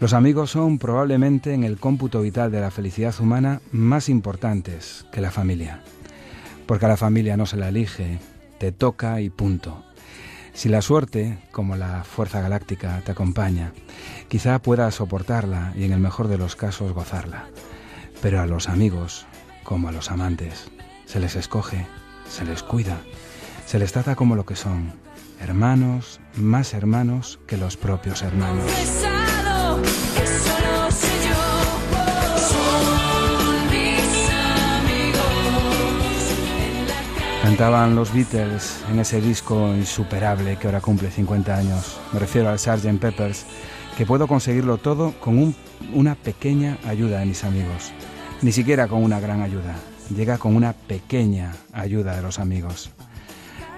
Los 0.00 0.14
amigos 0.14 0.50
son 0.52 0.78
probablemente 0.78 1.52
en 1.52 1.62
el 1.62 1.78
cómputo 1.78 2.22
vital 2.22 2.50
de 2.50 2.62
la 2.62 2.70
felicidad 2.70 3.14
humana 3.20 3.60
más 3.70 4.08
importantes 4.08 5.04
que 5.12 5.20
la 5.20 5.30
familia. 5.30 5.82
Porque 6.64 6.86
a 6.86 6.88
la 6.88 6.96
familia 6.96 7.36
no 7.36 7.44
se 7.44 7.58
la 7.58 7.68
elige, 7.68 8.18
te 8.56 8.72
toca 8.72 9.20
y 9.20 9.28
punto. 9.28 9.84
Si 10.54 10.70
la 10.70 10.80
suerte, 10.80 11.36
como 11.52 11.76
la 11.76 12.02
fuerza 12.02 12.40
galáctica, 12.40 13.02
te 13.04 13.12
acompaña, 13.12 13.74
quizá 14.28 14.58
puedas 14.58 14.94
soportarla 14.94 15.74
y 15.76 15.84
en 15.84 15.92
el 15.92 16.00
mejor 16.00 16.28
de 16.28 16.38
los 16.38 16.56
casos 16.56 16.94
gozarla. 16.94 17.44
Pero 18.22 18.40
a 18.40 18.46
los 18.46 18.70
amigos, 18.70 19.26
como 19.64 19.90
a 19.90 19.92
los 19.92 20.10
amantes, 20.10 20.70
se 21.04 21.20
les 21.20 21.36
escoge, 21.36 21.86
se 22.26 22.46
les 22.46 22.62
cuida, 22.62 23.02
se 23.66 23.78
les 23.78 23.92
trata 23.92 24.16
como 24.16 24.34
lo 24.34 24.46
que 24.46 24.56
son, 24.56 24.94
hermanos, 25.40 26.20
más 26.38 26.74
hermanos 26.74 27.38
que 27.46 27.56
los 27.56 27.76
propios 27.76 28.22
hermanos. 28.22 28.64
Cantaban 37.42 37.94
los 37.94 38.12
Beatles 38.12 38.80
en 38.90 38.98
ese 38.98 39.20
disco 39.20 39.74
insuperable 39.74 40.56
que 40.56 40.66
ahora 40.66 40.80
cumple 40.80 41.10
50 41.10 41.56
años. 41.56 41.98
Me 42.12 42.18
refiero 42.18 42.50
al 42.50 42.58
Sgt. 42.58 42.98
Peppers, 43.00 43.46
que 43.96 44.04
puedo 44.04 44.26
conseguirlo 44.26 44.76
todo 44.78 45.12
con 45.20 45.38
un- 45.38 45.56
una 45.94 46.14
pequeña 46.14 46.78
ayuda 46.86 47.20
de 47.20 47.26
mis 47.26 47.44
amigos. 47.44 47.92
Ni 48.42 48.52
siquiera 48.52 48.86
con 48.86 49.02
una 49.02 49.18
gran 49.20 49.40
ayuda. 49.40 49.76
Llega 50.14 50.38
con 50.38 50.56
una 50.56 50.72
pequeña 50.72 51.54
ayuda 51.72 52.16
de 52.16 52.22
los 52.22 52.38
amigos. 52.38 52.90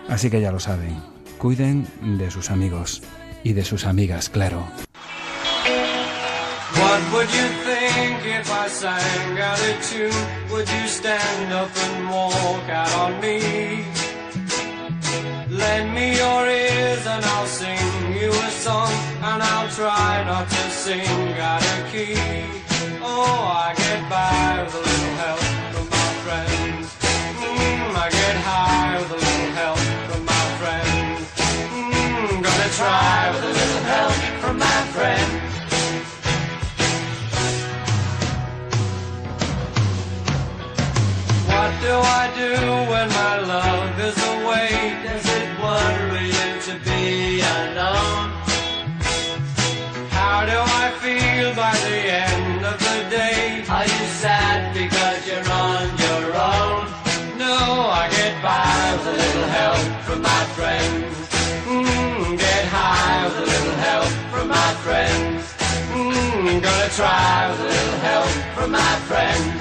Así 0.08 0.30
que 0.30 0.40
ya 0.40 0.50
lo 0.52 0.58
saben. 0.60 1.09
Cuiden 1.40 1.86
de 2.02 2.30
sus 2.30 2.50
amigos 2.50 3.02
y 3.42 3.54
de 3.54 3.64
sus 3.64 3.86
amigas, 3.86 4.28
claro. 4.28 4.62
What 6.76 7.00
would 7.14 7.30
you 7.30 7.48
think 7.64 8.26
if 8.26 8.52
I 8.52 8.68
sang 8.68 9.38
out 9.40 9.58
a 9.58 9.72
tune? 9.88 10.12
Would 10.50 10.68
you 10.68 10.86
stand 10.86 11.50
up 11.50 11.70
and 11.74 12.10
walk 12.10 12.68
out 12.68 12.92
on 12.94 13.20
me? 13.22 13.40
Lend 15.48 15.94
me 15.94 16.14
your 16.18 16.46
ears 16.46 17.06
and 17.06 17.24
I'll 17.24 17.46
sing 17.46 18.12
you 18.20 18.28
a 18.28 18.50
song, 18.50 18.92
and 19.22 19.42
I'll 19.42 19.70
try 19.70 20.22
not 20.24 20.46
to 20.46 20.70
sing 20.70 21.32
out 21.40 21.62
of 21.62 21.90
key. 21.90 22.16
Oh, 23.00 23.64
I 23.64 23.72
get 23.76 24.10
by 24.10 24.62
with 24.62 24.74
a 24.74 24.78
little 24.78 25.14
help 25.24 25.40
from 25.72 25.88
my 25.88 26.10
friends. 26.20 26.86
Mm, 27.40 27.96
I 27.96 28.10
get 28.10 28.36
high 28.44 28.98
with 28.98 29.12
a 29.12 29.19
try 32.80 33.30
with 33.32 33.44
a 33.44 33.52
little 33.60 33.84
help 33.92 34.12
from 34.42 34.56
my 34.66 34.80
friends. 34.94 35.52
What 41.50 41.70
do 41.84 41.94
I 42.20 42.24
do 42.42 42.52
when 42.90 43.08
my 43.20 43.34
love 43.52 44.00
is 44.08 44.16
away? 44.28 44.39
Try 67.00 67.46
a 67.46 67.62
little 67.62 67.98
help 68.00 68.28
from 68.54 68.70
my 68.72 68.94
friends. 69.08 69.59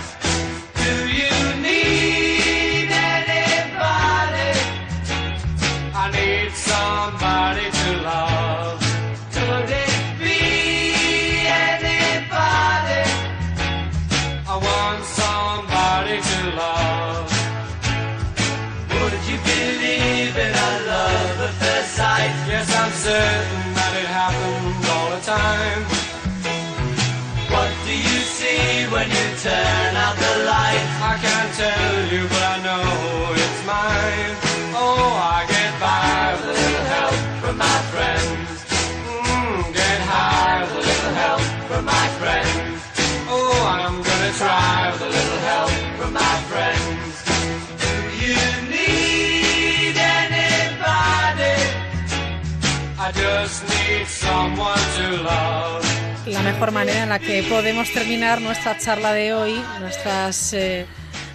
La 56.26 56.41
mejor 56.41 56.72
manera 56.72 57.04
en 57.04 57.10
la 57.10 57.19
que 57.19 57.43
podemos 57.43 57.91
terminar 57.91 58.41
nuestra 58.41 58.78
charla 58.78 59.13
de 59.13 59.34
hoy, 59.34 59.62
nuestras, 59.80 60.54
eh, 60.54 60.86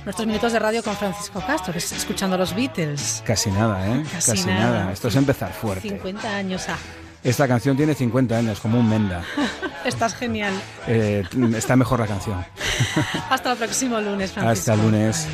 nuestros 0.05 0.27
minutos 0.27 0.53
de 0.53 0.59
radio 0.59 0.83
con 0.83 0.97
Francisco 0.97 1.43
Castro, 1.47 1.73
que 1.73 1.79
es 1.79 1.93
escuchando 1.93 2.37
los 2.37 2.55
Beatles. 2.55 3.23
Casi 3.27 3.51
nada, 3.51 3.87
¿eh? 3.89 4.05
Casi 4.13 4.45
nada. 4.47 4.93
Esto 4.93 5.09
es 5.09 5.17
empezar 5.17 5.53
fuerte. 5.53 5.89
50 5.89 6.37
años, 6.37 6.69
ah. 6.69 6.77
Esta 7.25 7.49
canción 7.49 7.77
tiene 7.77 7.95
50 7.95 8.37
años, 8.37 8.61
como 8.61 8.79
un 8.79 8.89
menda. 8.89 9.25
Estás 9.85 10.15
genial. 10.15 10.53
Eh, 10.87 11.25
está 11.57 11.75
mejor 11.77 12.01
la 12.01 12.07
canción. 12.07 12.45
Hasta 13.31 13.53
el 13.53 13.59
próximo 13.59 14.01
lunes, 14.01 14.33
Francisco. 14.33 14.73
Hasta 14.73 14.75
el 14.75 14.81
lunes. 14.81 15.27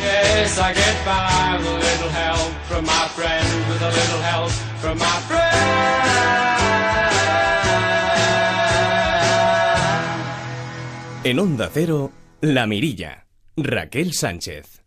Yes, 0.00 0.58
En 11.26 11.40
Onda 11.40 11.68
Cero, 11.74 12.12
La 12.40 12.68
Mirilla. 12.68 13.26
Raquel 13.56 14.12
Sánchez. 14.12 14.84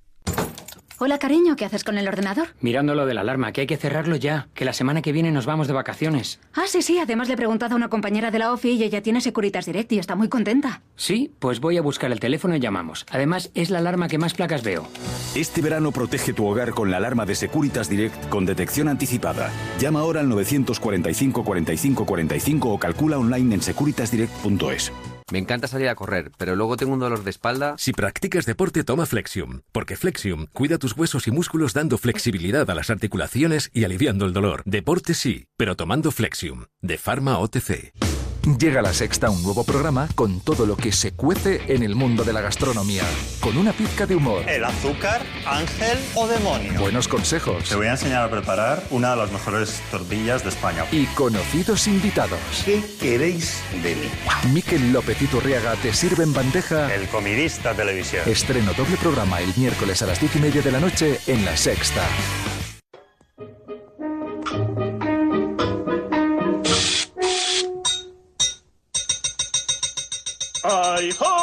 Hola, 0.97 1.19
cariño, 1.19 1.57
¿qué 1.57 1.65
haces 1.65 1.83
con 1.83 1.97
el 1.97 2.07
ordenador? 2.07 2.47
Mirando 2.61 2.95
lo 2.95 3.05
de 3.05 3.13
la 3.13 3.19
alarma, 3.19 3.51
que 3.51 3.59
hay 3.59 3.67
que 3.67 3.75
cerrarlo 3.75 4.15
ya, 4.15 4.47
que 4.53 4.63
la 4.63 4.71
semana 4.71 5.01
que 5.01 5.11
viene 5.11 5.33
nos 5.33 5.45
vamos 5.45 5.67
de 5.67 5.73
vacaciones. 5.73 6.39
Ah, 6.53 6.63
sí, 6.65 6.81
sí, 6.81 6.97
además 6.97 7.27
le 7.27 7.33
he 7.33 7.37
preguntado 7.37 7.73
a 7.73 7.75
una 7.75 7.89
compañera 7.89 8.31
de 8.31 8.39
la 8.39 8.53
OFI 8.53 8.69
y 8.69 8.83
ella 8.85 9.03
tiene 9.03 9.19
Securitas 9.19 9.65
Direct 9.65 9.91
y 9.91 9.99
está 9.99 10.15
muy 10.15 10.29
contenta. 10.29 10.81
Sí, 10.95 11.29
pues 11.39 11.59
voy 11.59 11.75
a 11.75 11.81
buscar 11.81 12.09
el 12.09 12.21
teléfono 12.21 12.55
y 12.55 12.61
llamamos. 12.61 13.05
Además, 13.11 13.51
es 13.53 13.69
la 13.69 13.79
alarma 13.79 14.07
que 14.07 14.17
más 14.17 14.33
placas 14.33 14.63
veo. 14.63 14.87
Este 15.35 15.59
verano 15.61 15.91
protege 15.91 16.31
tu 16.31 16.47
hogar 16.47 16.71
con 16.71 16.89
la 16.89 16.97
alarma 16.97 17.25
de 17.25 17.35
Securitas 17.35 17.89
Direct 17.89 18.29
con 18.29 18.45
detección 18.45 18.87
anticipada. 18.87 19.51
Llama 19.77 19.99
ahora 19.99 20.21
al 20.21 20.29
945 20.29 21.43
45 21.43 22.05
45 22.05 22.69
o 22.69 22.79
calcula 22.79 23.17
online 23.17 23.55
en 23.55 23.61
securitasdirect.es. 23.61 24.93
Me 25.31 25.39
encanta 25.39 25.67
salir 25.67 25.89
a 25.89 25.95
correr, 25.95 26.31
pero 26.37 26.55
luego 26.55 26.77
tengo 26.77 26.93
un 26.93 26.99
dolor 26.99 27.23
de 27.23 27.29
espalda. 27.29 27.75
Si 27.77 27.91
practicas 27.93 28.45
deporte, 28.45 28.83
toma 28.83 29.05
Flexium, 29.05 29.61
porque 29.71 29.95
Flexium 29.95 30.47
cuida 30.51 30.77
tus 30.77 30.97
huesos 30.97 31.27
y 31.27 31.31
músculos 31.31 31.73
dando 31.73 31.97
flexibilidad 31.97 32.69
a 32.69 32.75
las 32.75 32.89
articulaciones 32.89 33.69
y 33.73 33.83
aliviando 33.83 34.25
el 34.25 34.33
dolor. 34.33 34.63
Deporte 34.65 35.13
sí, 35.13 35.45
pero 35.57 35.75
tomando 35.75 36.11
Flexium, 36.11 36.65
de 36.81 36.97
Pharma 36.97 37.37
OTC. 37.37 38.08
Llega 38.57 38.81
la 38.81 38.93
sexta, 38.93 39.29
un 39.29 39.43
nuevo 39.43 39.63
programa 39.63 40.07
con 40.15 40.39
todo 40.39 40.65
lo 40.65 40.77
que 40.77 40.91
se 40.91 41.11
cuece 41.11 41.61
en 41.67 41.83
el 41.83 41.95
mundo 41.95 42.23
de 42.23 42.33
la 42.33 42.41
gastronomía, 42.41 43.03
con 43.41 43.57
una 43.57 43.73
pizca 43.73 44.05
de 44.05 44.15
humor. 44.15 44.47
¿El 44.47 44.63
azúcar, 44.63 45.21
ángel 45.45 45.97
o 46.15 46.27
demonio? 46.27 46.79
Buenos 46.79 47.07
consejos. 47.07 47.67
Te 47.67 47.75
voy 47.75 47.87
a 47.87 47.91
enseñar 47.91 48.23
a 48.23 48.31
preparar 48.31 48.81
una 48.91 49.11
de 49.11 49.17
las 49.17 49.31
mejores 49.31 49.81
tortillas 49.91 50.43
de 50.43 50.49
España. 50.49 50.85
Y 50.91 51.05
conocidos 51.07 51.87
invitados. 51.87 52.39
¿Qué 52.63 52.81
queréis 52.99 53.61
de 53.83 53.95
mí? 53.95 54.09
Miquel 54.53 54.93
López 54.93 55.21
Iturriaga 55.21 55.75
te 55.75 55.93
sirve 55.93 56.23
en 56.23 56.33
bandeja. 56.33 56.93
El 56.93 57.07
comidista 57.09 57.73
televisión. 57.73 58.23
Estreno 58.25 58.73
doble 58.73 58.97
programa 58.97 59.41
el 59.41 59.53
miércoles 59.57 60.01
a 60.01 60.07
las 60.07 60.19
diez 60.19 60.35
y 60.35 60.39
media 60.39 60.61
de 60.61 60.71
la 60.71 60.79
noche 60.79 61.19
en 61.27 61.43
la 61.43 61.55
sexta. 61.57 62.03
Ho! 71.17 71.38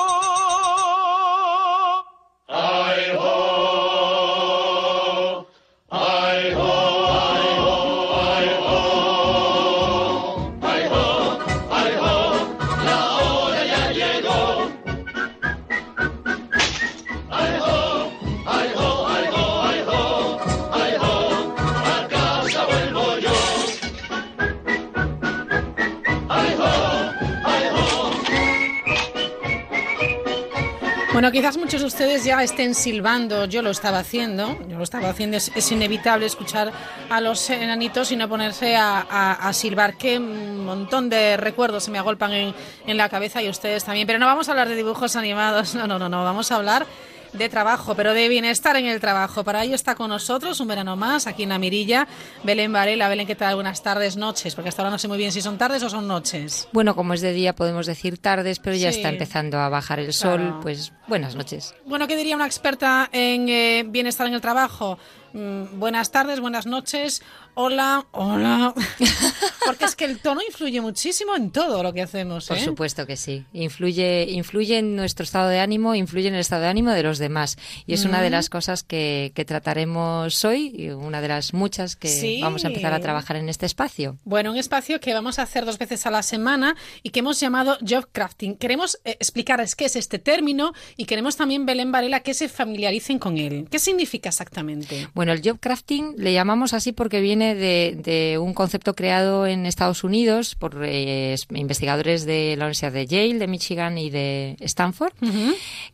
Bueno, 31.27 31.41
quizás 31.41 31.57
muchos 31.57 31.81
de 31.81 31.89
ustedes 31.89 32.25
ya 32.25 32.41
estén 32.45 32.73
silbando, 32.73 33.47
yo 33.47 33.61
lo 33.61 33.71
estaba 33.71 33.99
haciendo, 33.99 34.57
yo 34.69 34.79
lo 34.79 34.85
estaba 34.85 35.09
haciendo, 35.09 35.37
es, 35.37 35.73
inevitable 35.73 36.25
escuchar 36.25 36.71
a 37.11 37.21
los 37.21 37.51
enanitos 37.51 38.13
y 38.13 38.17
no 38.17 38.29
ponerse 38.29 38.77
a, 38.77 39.01
a- 39.01 39.49
a 39.49 39.53
silbar. 39.53 39.97
Qué 39.99 40.21
montón 40.21 41.11
de 41.11 41.37
recuerdos 41.37 41.83
se 41.83 41.91
me 41.91 41.99
agolpan 41.99 42.33
en, 42.33 42.55
en 42.87 42.97
la 42.97 43.09
cabeza 43.09 43.43
y 43.43 43.49
ustedes 43.49 43.83
también. 43.83 44.07
Pero 44.07 44.21
no 44.21 44.27
vamos 44.27 44.49
a 44.49 44.53
hablar 44.53 44.69
de 44.69 44.77
dibujos 44.77 45.17
animados, 45.17 45.75
no, 45.75 45.89
no, 45.89 45.99
no, 45.99 46.09
no, 46.09 46.23
vamos 46.23 46.53
a 46.53 46.57
hablar 46.57 46.87
de 47.37 47.49
trabajo, 47.49 47.95
pero 47.95 48.15
de 48.15 48.29
bienestar 48.29 48.77
en 48.77 48.87
el 48.87 49.01
trabajo. 49.01 49.45
Para 49.45 49.65
ello 49.65 49.75
está 49.75 49.95
con 49.95 50.09
nosotros 50.11 50.59
un 50.61 50.69
verano 50.69 50.97
más 50.97 51.27
aquí 51.27 51.43
en 51.45 51.51
la 51.51 51.59
Mirilla, 51.59 52.07
Belén 52.45 52.73
Varela. 52.73 53.09
Belén, 53.09 53.27
¿qué 53.27 53.35
tal? 53.37 53.55
Buenas 53.55 53.83
tardes, 53.83 54.17
noches, 54.17 54.55
porque 54.55 54.69
hasta 54.71 54.83
ahora 54.83 54.91
no 54.91 54.99
sé 54.99 55.09
muy 55.09 55.19
bien 55.19 55.33
si 55.33 55.43
son 55.43 55.59
tardes 55.59 55.83
o 55.83 55.91
son 55.91 56.07
noches. 56.09 56.69
Bueno, 56.73 56.95
como 56.97 57.15
es 57.15 57.21
de 57.21 57.33
día 57.33 57.55
podemos 57.55 57.87
decir 57.87 58.19
tardes, 58.19 58.59
pero 58.59 58.77
ya 58.77 58.91
Sí. 58.91 58.99
está 58.99 59.09
empezando 59.11 59.59
a 59.59 59.69
bajar 59.69 59.99
el 60.01 60.13
sol, 60.13 60.59
pues 60.63 60.93
buenas 61.09 61.35
noches. 61.37 61.75
Bueno, 61.85 62.07
¿qué 62.07 62.17
diría 62.17 62.37
una 62.37 62.47
experta 62.47 63.09
en 63.13 63.49
eh, 63.49 63.85
bienestar 63.87 64.27
en 64.27 64.35
el 64.35 64.41
trabajo? 64.41 64.99
Mm, 65.33 65.79
buenas 65.79 66.11
tardes, 66.13 66.41
buenas 66.41 66.67
noches, 66.67 67.23
hola, 67.55 68.07
hola. 68.13 68.73
Porque 69.67 69.85
es 69.85 69.97
que 69.97 70.05
el 70.07 70.19
tono 70.21 70.41
influye 70.47 70.81
muchísimo 70.81 71.35
en 71.37 71.51
todo 71.51 71.83
lo 71.83 71.93
que 71.93 72.03
hacemos. 72.03 72.47
Por 72.47 72.57
¿eh? 72.57 72.65
supuesto 72.65 73.07
que 73.07 73.17
sí. 73.17 73.45
Influye, 73.53 74.27
influye 74.31 74.79
en 74.79 74.97
nuestro 74.97 75.25
estado 75.25 75.49
de 75.49 75.59
ánimo, 75.61 75.95
influye 75.95 76.29
en 76.29 76.35
el 76.35 76.41
estado 76.41 76.63
de 76.63 76.69
ánimo 76.69 76.93
de 76.93 77.03
los 77.03 77.19
demás. 77.19 77.59
Y 77.87 77.95
es 77.95 78.05
una 78.05 78.23
de 78.23 78.29
Mm. 78.31 78.33
las 78.33 78.49
cosas 78.51 78.83
que, 78.83 79.33
que 79.35 79.45
trataremos 79.45 80.45
hoy, 80.45 80.73
y 80.77 80.89
una 80.91 81.21
de 81.21 81.29
las 81.29 81.53
muchas 81.55 81.97
que 81.97 82.09
Sí. 82.09 82.41
vamos 82.41 82.65
a 82.65 82.69
empezar 82.69 82.95
a 82.95 83.01
trabajar 83.01 83.37
en 83.37 83.49
este 83.49 83.67
espacio. 83.67 84.19
Bueno, 84.25 84.51
un 84.53 84.57
espacio 84.57 85.01
que 85.01 85.13
vamos 85.13 85.39
a 85.39 85.43
hacer 85.43 85.65
dos 85.67 85.79
veces 85.79 86.07
a 86.07 86.11
la 86.11 86.23
semana 86.23 86.77
y 87.03 87.11
que 87.11 87.21
hemos 87.21 87.41
llamado 87.41 87.77
Job 87.87 88.09
Crafting. 88.13 88.57
Queremos 88.57 88.99
eh, 89.05 89.17
explicarles 89.21 89.75
qué 89.77 89.85
es 89.87 89.97
este 89.97 90.19
término 90.19 90.73
y 90.97 91.05
queremos 91.05 91.37
también, 91.37 91.67
Belén 91.67 91.93
Varela, 91.93 92.21
que 92.21 92.33
se 92.35 92.49
familiaricen 92.49 93.19
con 93.19 93.37
él. 93.39 93.67
¿Qué 93.71 93.79
significa 93.79 94.29
exactamente? 94.31 95.09
Bueno, 95.15 95.26
el 95.33 95.43
job 95.45 95.59
crafting 95.61 96.15
le 96.19 96.33
llamamos 96.33 96.73
así 96.75 96.93
porque 96.93 97.21
viene 97.21 97.55
de, 97.55 97.99
de 98.03 98.39
un 98.39 98.55
concepto 98.55 98.95
creado 98.95 99.47
en 99.47 99.67
Estados 99.67 100.05
Unidos 100.05 100.55
por 100.55 100.85
eh, 100.85 101.33
es- 101.33 101.47
investigadores 101.55 102.25
de 102.27 102.55
la 102.57 102.65
Universidad 102.65 102.93
de 102.93 103.07
Yale, 103.07 103.39
de 103.39 103.47
Michigan 103.47 103.99
y 103.99 104.11
de 104.11 104.57
Stanford, 104.61 105.13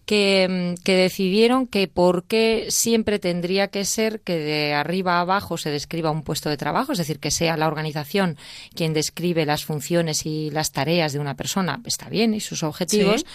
que, 0.07 0.75
mm, 0.79 0.83
que 0.83 0.95
decidieron 0.97 1.66
que 1.66 1.88
por 1.88 2.25
qué 2.25 2.66
siempre 2.68 3.18
tendría 3.18 3.68
que 3.68 3.85
ser 3.85 4.21
que 4.21 4.37
de 4.38 4.75
arriba 4.75 5.18
a 5.18 5.21
abajo 5.21 5.57
se 5.59 5.71
describa 5.71 6.11
un 6.11 6.23
puesto 6.23 6.49
de 6.51 6.57
trabajo, 6.57 6.92
es 6.92 6.99
decir, 6.99 7.18
que 7.21 7.31
sea 7.31 7.57
la 7.57 7.66
organización 7.68 8.37
quien 8.75 8.92
describe 8.94 9.46
las 9.46 9.65
funciones 9.65 10.27
y 10.27 10.50
las 10.50 10.73
tareas 10.73 11.13
de 11.13 11.19
una 11.19 11.35
persona, 11.37 11.81
está 11.85 12.09
bien, 12.09 12.35
y 12.35 12.40
sus 12.40 12.63
objetivos, 12.63 13.21
Sí. 13.21 13.27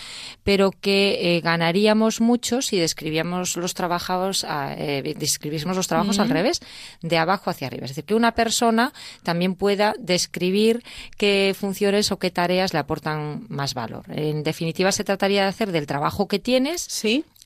pero 0.44 0.72
que 0.72 1.38
eh, 1.38 1.42
ganaríamos 1.42 2.20
mucho 2.22 2.62
si 2.62 2.78
describíamos 2.78 3.56
los 3.58 3.74
trabajos, 3.74 4.44
a- 4.44 4.74
eh, 4.78 5.14
describiésemos 5.18 5.77
los 5.78 5.88
trabajos 5.88 6.20
al 6.20 6.30
revés, 6.30 6.62
de 7.02 7.18
abajo 7.18 7.50
hacia 7.50 7.68
arriba. 7.68 7.86
Es 7.86 7.92
decir, 7.92 8.04
que 8.04 8.16
una 8.16 8.34
persona 8.34 8.94
también 9.24 9.56
pueda 9.56 9.96
describir 9.98 10.84
qué 11.18 11.56
funciones 11.58 12.12
o 12.12 12.20
qué 12.20 12.32
tareas 12.32 12.74
le 12.74 12.80
aportan 12.80 13.46
más 13.50 13.74
valor. 13.74 14.04
En 14.10 14.44
definitiva, 14.44 14.92
se 14.92 15.04
trataría 15.04 15.44
de 15.44 15.50
hacer 15.50 15.72
del 15.72 15.88
trabajo 15.88 16.28
que 16.28 16.40
tienes 16.40 16.88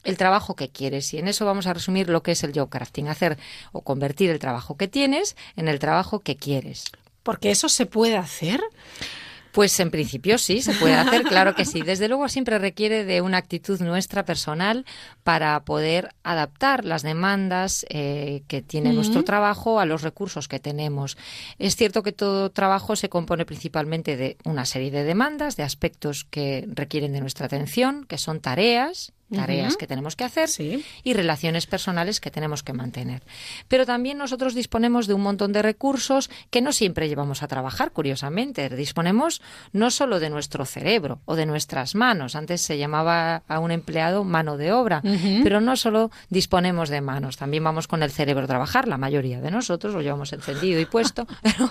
el 0.03 0.17
trabajo 0.17 0.55
que 0.55 0.69
quieres. 0.69 1.13
Y 1.13 1.19
en 1.19 1.27
eso 1.27 1.45
vamos 1.45 1.67
a 1.67 1.73
resumir 1.73 2.09
lo 2.09 2.23
que 2.23 2.32
es 2.32 2.43
el 2.43 2.53
job 2.53 2.69
crafting, 2.69 3.07
hacer 3.07 3.38
o 3.71 3.82
convertir 3.82 4.29
el 4.29 4.39
trabajo 4.39 4.77
que 4.77 4.88
tienes 4.88 5.36
en 5.55 5.67
el 5.67 5.79
trabajo 5.79 6.19
que 6.19 6.36
quieres. 6.36 6.86
Porque 7.23 7.51
eso 7.51 7.69
se 7.69 7.86
puede 7.86 8.17
hacer. 8.17 8.61
Pues 9.52 9.80
en 9.80 9.91
principio 9.91 10.38
sí, 10.38 10.62
se 10.62 10.74
puede 10.74 10.93
hacer, 10.93 11.24
claro 11.24 11.56
que 11.56 11.66
sí. 11.66 11.82
Desde 11.86 12.08
luego 12.08 12.30
siempre 12.30 12.58
requiere 12.58 13.04
de 13.04 13.22
una 13.22 13.38
actitud 13.38 13.80
nuestra 13.82 14.26
personal 14.26 14.86
para 15.24 15.60
poder 15.64 16.10
adaptar 16.24 16.86
las 16.86 17.04
demandas 17.04 17.86
eh, 17.89 18.43
que 18.47 18.62
tiene 18.62 18.93
nuestro 18.93 19.24
trabajo 19.24 19.80
a 19.80 19.86
los 19.86 20.02
recursos 20.02 20.47
que 20.47 20.60
tenemos. 20.60 21.18
Es 21.60 21.76
cierto 21.76 22.04
que 22.04 22.12
todo 22.12 22.49
trabajo 22.52 22.95
se 22.95 23.10
compone 23.10 23.45
principalmente 23.45 24.18
de 24.18 24.38
una 24.45 24.66
serie 24.66 24.91
de 24.91 25.04
demandas, 25.04 25.58
de 25.58 25.64
aspectos 25.64 26.26
que 26.30 26.66
requieren 26.68 27.14
de 27.14 27.22
nuestra 27.22 27.45
atención, 27.47 28.06
que 28.06 28.18
son 28.18 28.39
tareas, 28.39 29.14
tareas 29.32 29.77
que 29.77 29.88
tenemos 29.88 30.15
que 30.15 30.23
hacer 30.23 30.49
y 31.03 31.13
relaciones 31.13 31.65
personales 31.67 32.19
que 32.19 32.32
tenemos 32.32 32.63
que 32.63 32.73
mantener. 32.73 33.23
Pero 33.67 33.86
también 33.86 34.17
nosotros 34.17 34.53
disponemos 34.55 35.07
de 35.07 35.13
un 35.13 35.21
montón 35.21 35.51
de 35.53 35.61
recursos 35.61 36.29
que 36.49 36.61
no 36.61 36.71
siempre 36.71 37.07
llevamos 37.09 37.43
a 37.43 37.47
trabajar, 37.47 37.91
curiosamente. 37.91 38.69
Disponemos 38.69 39.41
no 39.73 39.89
solo 39.91 40.19
de 40.19 40.29
nuestro 40.29 40.65
cerebro 40.65 41.19
o 41.25 41.36
de 41.36 41.45
nuestras 41.45 41.95
manos. 41.95 42.36
Antes 42.36 42.61
se 42.61 42.77
llamaba 42.77 43.43
a 43.47 43.59
un 43.59 43.71
empleado 43.71 44.23
mano 44.23 44.57
de 44.57 44.71
obra, 44.71 45.01
pero 45.43 45.61
no 45.61 45.75
solo 45.75 46.11
disponemos 46.29 46.89
de 46.89 47.01
manos, 47.01 47.38
también 47.38 47.63
vamos 47.63 47.88
con 47.88 48.03
el 48.03 48.11
cerebro 48.11 48.43
a 48.43 48.47
trabajar. 48.47 48.88
La 48.88 48.97
mayoría 48.97 49.39
de 49.41 49.51
nosotros 49.51 49.93
lo 49.93 50.01
llevamos 50.01 50.34
encendido 50.34 50.79
y 50.79 50.86
puesto, 50.86 51.25
pero, 51.41 51.69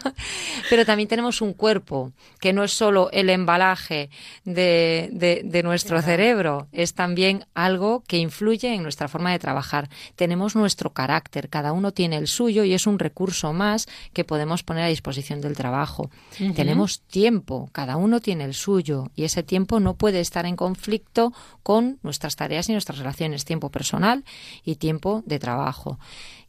pero 0.68 0.84
también 0.86 1.08
tenemos 1.08 1.40
un 1.42 1.52
cuerpo 1.52 2.12
que 2.40 2.52
no 2.52 2.64
es 2.64 2.72
solo 2.72 3.10
el 3.12 3.30
embalaje 3.30 4.10
de, 4.44 5.08
de- 5.12 5.42
de 5.44 5.62
nuestro 5.62 6.00
cerebro, 6.02 6.68
es 6.72 6.94
también 6.94 7.44
algo 7.54 8.02
que 8.06 8.18
influye 8.18 8.74
en 8.74 8.82
nuestra 8.82 9.08
forma 9.08 9.32
de 9.32 9.38
trabajar. 9.38 9.88
Tenemos 10.16 10.56
nuestro 10.56 10.92
carácter, 10.92 11.48
cada 11.48 11.72
uno 11.72 11.92
tiene 11.92 12.16
el 12.16 12.26
suyo 12.26 12.64
y 12.64 12.74
es 12.74 12.86
un 12.86 12.98
recurso 12.98 13.52
más 13.52 13.88
que 14.12 14.24
podemos 14.24 14.62
poner 14.62 14.84
a 14.84 14.88
disposición 14.88 15.40
del 15.40 15.56
trabajo. 15.56 16.10
Tenemos 16.54 17.00
tiempo, 17.02 17.68
cada 17.72 17.96
uno 17.96 18.20
tiene 18.20 18.44
el 18.44 18.54
suyo 18.54 19.10
y 19.14 19.24
ese 19.24 19.42
tiempo 19.42 19.80
no 19.80 19.94
puede 19.94 20.20
estar 20.20 20.46
en 20.46 20.56
conflicto 20.56 21.32
con 21.62 21.98
nuestras 22.02 22.36
tareas 22.36 22.68
y 22.68 22.72
nuestras 22.72 22.98
relaciones, 22.98 23.44
tiempo 23.44 23.70
personal 23.70 24.24
y 24.64 24.76
tiempo 24.76 25.22
de 25.26 25.38
trabajo. 25.38 25.98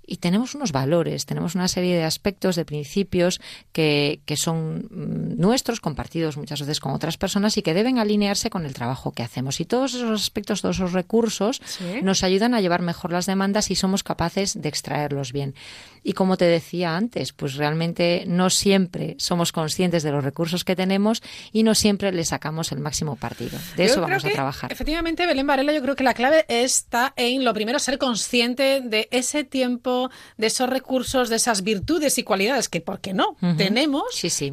Y 0.06 0.18
tenemos 0.18 0.56
unos 0.56 0.72
valores, 0.72 1.26
tenemos 1.26 1.56
una 1.56 1.68
serie 1.68 1.96
de 1.96 2.04
aspectos, 2.04 2.56
de 2.56 2.66
principios 2.66 3.40
que, 3.72 4.22
que 4.26 4.38
son 4.38 4.88
mm, 4.90 5.40
nuestros, 5.40 5.80
compartidos 5.80 6.38
muchas 6.38 6.62
veces 6.62 6.80
con 6.80 6.94
otras 6.94 7.18
personas 7.18 7.58
y 7.58 7.62
que 7.62 7.74
deben 7.74 8.00
alinearse 8.00 8.50
con 8.50 8.66
el 8.66 8.74
trabajo 8.74 9.12
que 9.12 9.24
hacemos. 9.24 9.60
Y 9.60 9.66
todos 9.66 9.94
esos 9.94 10.22
aspectos, 10.22 10.62
todos 10.62 10.78
esos 10.78 10.94
recursos 10.94 11.62
nos 12.02 12.24
ayudan 12.24 12.54
a 12.54 12.62
llevar 12.62 12.82
mejor 12.82 13.12
las 13.12 13.26
demandas 13.26 13.72
y 13.72 13.76
somos 13.76 14.04
capaces 14.04 14.62
de 14.62 14.70
extraerlos 14.70 15.32
bien. 15.32 15.56
Y 16.04 16.14
como 16.14 16.36
te 16.36 16.46
decía 16.46 16.96
antes, 16.98 17.32
pues 17.32 17.56
realmente 17.56 18.24
no 18.28 18.50
siempre 18.50 19.16
somos 19.20 19.52
conscientes 19.52 20.04
de 20.04 20.12
los 20.12 20.24
recursos 20.24 20.64
que 20.64 20.76
tenemos 20.76 21.22
y 21.52 21.64
no 21.64 21.76
siempre 21.76 22.12
le 22.12 22.26
sacamos 22.26 22.72
el 22.72 22.80
máximo 22.80 23.16
partido. 23.16 23.58
De 23.76 23.86
Yo 23.86 23.92
eso 23.92 24.02
vamos 24.02 24.26
a 24.26 24.30
trabajar. 24.30 24.72
Efectivamente, 24.72 25.28
Belén 25.28 25.46
Varela, 25.46 25.74
yo 25.74 25.82
creo 25.82 25.96
que 25.96 26.04
la 26.04 26.14
clave 26.14 26.46
está 26.48 27.14
en 27.16 27.46
lo 27.46 27.54
primero, 27.54 27.78
ser 27.80 27.98
consciente 27.98 28.82
de 28.82 29.08
ese 29.12 29.44
tiempo, 29.44 29.91
de 30.38 30.48
esos 30.48 30.70
recursos, 30.70 31.30
de 31.30 31.36
esas 31.38 31.62
virtudes 31.64 32.18
y 32.18 32.24
cualidades 32.24 32.70
que, 32.70 32.82
¿por 32.82 33.00
qué 33.00 33.14
no? 33.14 33.36
Tenemos 33.58 34.04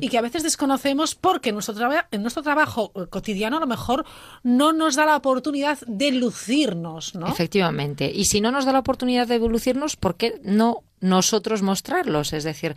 y 0.03 0.09
que 0.09 0.19
a 0.19 0.23
veces 0.23 0.43
desconocemos 0.43 1.15
porque 1.15 1.53
nuestro 1.53 1.75
traba- 1.75 2.07
en 2.11 2.23
nuestro 2.23 2.43
trabajo 2.43 2.93
eh, 2.95 3.07
cotidiano 3.09 3.57
a 3.57 3.61
lo 3.61 3.67
mejor 3.67 4.05
no 4.43 4.73
nos 4.73 4.97
da 4.97 5.05
la 5.07 5.17
oportunidad 5.17 5.79
de 5.87 6.11
lucirnos, 6.13 7.15
¿no? 7.15 7.27
Efectivamente. 7.29 8.11
Y 8.15 8.25
si 8.27 8.41
no 8.41 8.51
nos 8.51 8.65
da 8.65 8.73
la 8.73 8.79
oportunidad 8.81 9.27
de 9.27 9.35
evolucionarnos, 9.37 9.97
¿por 9.97 10.17
qué 10.17 10.41
no 10.43 10.83
nosotros 11.01 11.63
mostrarlos? 11.63 12.33
Es 12.33 12.43
decir, 12.45 12.75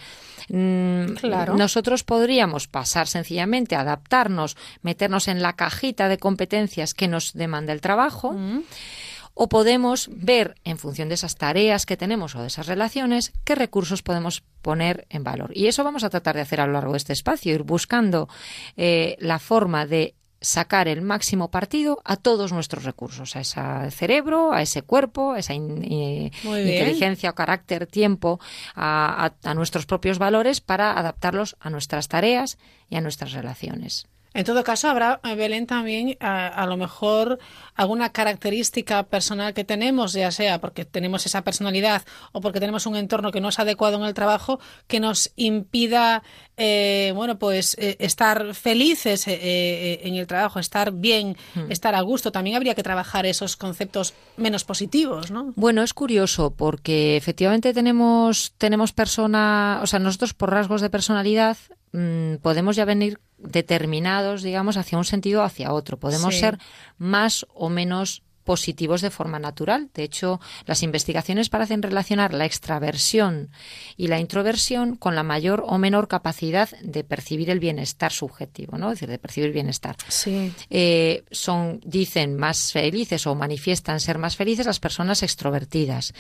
mm, 0.50 1.14
Claro. 1.16 1.56
nosotros 1.56 2.04
podríamos 2.04 2.68
pasar 2.68 3.08
sencillamente 3.08 3.76
a 3.76 3.82
adaptarnos, 3.82 4.58
meternos 4.84 5.28
en 5.28 5.42
la 5.42 5.54
cajita 5.54 6.08
de 6.08 6.18
competencias 6.18 6.94
que 6.94 7.08
nos 7.08 7.34
demanda 7.34 7.74
el 7.74 7.82
trabajo. 7.82 8.36
O 9.44 9.50
podemos 9.50 10.08
ver, 10.14 10.54
en 10.64 10.78
función 10.78 11.10
de 11.10 11.16
esas 11.16 11.34
tareas 11.36 11.88
que 11.88 11.98
tenemos 11.98 12.36
o 12.36 12.42
de 12.42 12.48
esas 12.54 12.68
relaciones, 12.68 13.34
qué 13.44 13.56
recursos 13.56 14.04
podemos 14.04 14.44
poner 14.62 15.08
en 15.10 15.24
valor. 15.24 15.50
Y 15.56 15.66
eso 15.66 15.84
vamos 15.84 16.04
a 16.04 16.12
tratar 16.12 16.36
de 16.36 16.42
hacer 16.42 16.62
a 16.62 16.68
lo 16.68 16.74
largo 16.74 16.92
de 16.94 16.98
este 17.02 17.14
espacio, 17.14 17.52
ir 17.52 17.64
buscando 17.64 18.30
eh, 18.78 19.16
la 19.20 19.40
forma 19.40 19.88
de 19.88 20.14
sacar 20.42 20.88
el 20.88 21.02
máximo 21.02 21.50
partido 21.50 22.02
a 22.06 22.18
todos 22.18 22.52
nuestros 22.54 22.84
recursos, 22.84 23.36
a 23.36 23.40
ese 23.42 23.62
cerebro, 23.90 24.54
a 24.54 24.62
ese 24.62 24.84
cuerpo, 24.84 25.32
a 25.34 25.40
esa 25.40 25.56
in- 25.56 25.86
eh, 25.90 26.32
inteligencia 26.70 27.32
o 27.32 27.36
carácter, 27.36 27.88
tiempo, 27.88 28.40
a, 28.76 29.26
a- 29.26 29.50
a 29.50 29.54
nuestros 29.56 29.88
propios 29.88 30.20
valores 30.20 30.62
para 30.62 30.94
adaptarlos 31.00 31.56
a 31.60 31.72
nuestras 31.72 32.08
tareas 32.08 32.60
y 32.90 32.96
a 32.96 33.02
nuestras 33.02 33.34
relaciones. 33.34 34.06
En 34.34 34.46
todo 34.46 34.64
caso, 34.64 34.88
habrá, 34.90 35.20
eh, 35.24 35.36
Belén, 35.36 35.68
también 35.68 36.18
a, 36.20 36.48
a 36.48 36.66
lo 36.66 36.78
mejor 36.78 37.40
alguna 37.76 38.12
característica 38.12 39.04
personal 39.04 39.54
que 39.54 39.64
tenemos, 39.64 40.14
ya 40.14 40.32
sea 40.32 40.60
porque 40.62 40.86
tenemos 40.86 41.26
esa 41.26 41.44
personalidad 41.44 42.04
o 42.32 42.42
porque 42.42 42.60
tenemos 42.60 42.86
un 42.86 42.96
entorno 42.96 43.32
que 43.32 43.42
no 43.42 43.50
es 43.50 43.60
adecuado 43.60 43.98
en 43.98 44.04
el 44.04 44.14
trabajo, 44.14 44.60
que 44.88 45.00
nos 45.00 45.32
impida, 45.36 46.24
eh, 46.58 47.12
bueno, 47.16 47.38
pues 47.40 47.76
eh, 47.80 47.98
estar 48.00 48.54
felices 48.54 49.28
eh, 49.28 49.34
eh, 49.42 50.02
en 50.04 50.16
el 50.16 50.28
trabajo, 50.28 50.60
estar 50.60 50.92
bien, 50.92 51.36
Hmm. 51.56 51.72
estar 51.72 51.96
a 51.96 52.02
gusto. 52.02 52.32
También 52.32 52.56
habría 52.56 52.76
que 52.76 52.84
trabajar 52.84 53.26
esos 53.26 53.58
conceptos 53.58 54.14
menos 54.38 54.64
positivos, 54.64 55.32
¿no? 55.32 55.54
Bueno, 55.56 55.84
es 55.84 55.94
curioso 55.94 56.52
porque 56.56 57.18
efectivamente 57.18 57.74
tenemos, 57.74 58.54
tenemos 58.58 58.94
persona, 58.94 59.80
o 59.84 59.88
sea, 59.88 60.00
nosotros 60.00 60.34
por 60.34 60.52
rasgos 60.52 60.82
de 60.82 60.90
personalidad 60.90 61.58
mm, 61.94 62.36
podemos 62.42 62.76
ya 62.76 62.86
venir 62.86 63.20
determinados, 63.42 64.44
digamos, 64.44 64.78
hacia 64.78 64.98
un 64.98 65.06
sentido 65.06 65.42
o 65.42 65.46
hacia 65.46 65.74
otro. 65.74 65.98
Podemos 66.00 66.34
Sí. 66.36 66.42
ser 66.42 66.58
más 66.98 67.46
o 67.54 67.70
menos 67.70 68.24
positivos 68.44 69.02
de 69.02 69.12
forma 69.12 69.38
natural. 69.38 69.90
De 69.94 70.04
hecho, 70.04 70.40
las 70.66 70.82
investigaciones 70.82 71.50
parecen 71.50 71.84
relacionar 71.84 72.34
la 72.34 72.46
extraversión 72.46 73.52
y 73.98 74.08
la 74.08 74.20
introversión 74.20 74.96
con 74.96 75.14
la 75.14 75.22
mayor 75.22 75.64
o 75.68 75.78
menor 75.78 76.08
capacidad 76.08 76.68
de 76.82 77.04
percibir 77.04 77.52
el 77.52 77.60
bienestar 77.60 78.12
subjetivo, 78.12 78.80
¿no? 78.80 78.88
Es 78.88 78.96
decir, 78.96 79.10
de 79.10 79.20
percibir 79.20 79.52
bienestar. 79.54 79.96
Sí. 80.08 80.52
Eh, 80.72 81.24
son, 81.30 81.82
dicen, 81.86 82.36
más 82.36 82.72
felices 82.72 83.28
o 83.28 83.36
manifiestan 83.36 84.00
ser 84.00 84.18
más 84.18 84.36
felices 84.36 84.66
las 84.66 84.80
personas 84.80 85.22
extrovertidas 85.22 86.14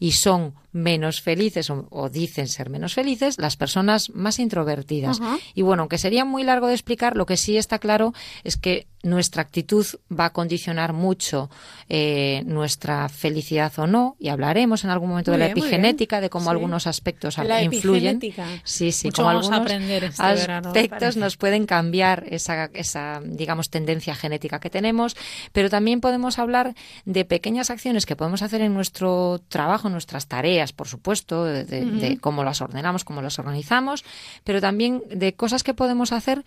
y 0.00 0.12
son 0.12 0.54
menos 0.72 1.20
felices 1.20 1.70
o, 1.70 1.86
o 1.90 2.08
dicen 2.10 2.48
ser 2.48 2.70
menos 2.70 2.94
felices 2.94 3.36
las 3.38 3.56
personas 3.56 4.10
más 4.10 4.38
introvertidas. 4.38 5.20
Y 5.54 5.62
bueno, 5.62 5.82
aunque 5.82 5.98
sería 5.98 6.24
muy 6.24 6.44
largo 6.44 6.66
de 6.68 6.74
explicar, 6.74 7.16
lo 7.16 7.26
que 7.26 7.36
sí 7.36 7.56
está 7.56 7.78
claro 7.78 8.12
es 8.44 8.56
que 8.56 8.86
nuestra 9.04 9.42
actitud 9.42 9.86
va 10.12 10.26
a 10.26 10.32
condicionar 10.32 10.92
mucho 10.92 11.48
eh, 11.88 12.42
nuestra 12.46 13.08
felicidad 13.08 13.72
o 13.78 13.86
no, 13.86 14.16
y 14.18 14.28
hablaremos 14.28 14.82
en 14.82 14.90
algún 14.90 15.10
momento 15.10 15.30
Muy 15.30 15.38
de 15.38 15.46
la 15.48 15.54
bien, 15.54 15.64
epigenética, 15.64 16.20
de 16.20 16.28
cómo 16.28 16.46
Sí. 16.46 16.50
algunos 16.50 16.86
aspectos 16.88 17.38
La 17.38 17.62
influyen. 17.62 18.20
Sí, 18.64 18.90
sí, 18.90 19.06
Mucho 19.08 19.22
vamos 19.22 19.46
a 19.50 19.54
algunos 19.54 19.72
aprender 19.72 20.04
este 20.04 20.22
aspectos 20.22 21.16
nos 21.16 21.36
pueden 21.36 21.64
cambiar 21.66 22.24
esa, 22.28 22.64
esa, 22.74 23.20
digamos, 23.24 23.70
tendencia 23.70 24.16
genética 24.16 24.58
que 24.58 24.68
tenemos, 24.68 25.16
pero 25.52 25.70
también 25.70 26.00
podemos 26.00 26.40
hablar 26.40 26.74
de 27.04 27.24
pequeñas 27.24 27.70
acciones 27.70 28.04
que 28.04 28.16
podemos 28.16 28.42
hacer 28.42 28.62
en 28.62 28.74
nuestro 28.74 29.40
trabajo, 29.48 29.86
en 29.86 29.92
nuestras 29.92 30.26
tareas, 30.26 30.57
por 30.74 30.88
supuesto, 30.88 31.44
de, 31.44 31.64
de- 31.64 32.18
cómo 32.18 32.44
las 32.44 32.60
ordenamos, 32.60 33.04
cómo 33.04 33.22
las 33.22 33.38
organizamos, 33.38 34.04
pero 34.44 34.60
también 34.60 35.02
de 35.10 35.34
cosas 35.34 35.62
que 35.62 35.74
podemos 35.74 36.12
hacer 36.12 36.44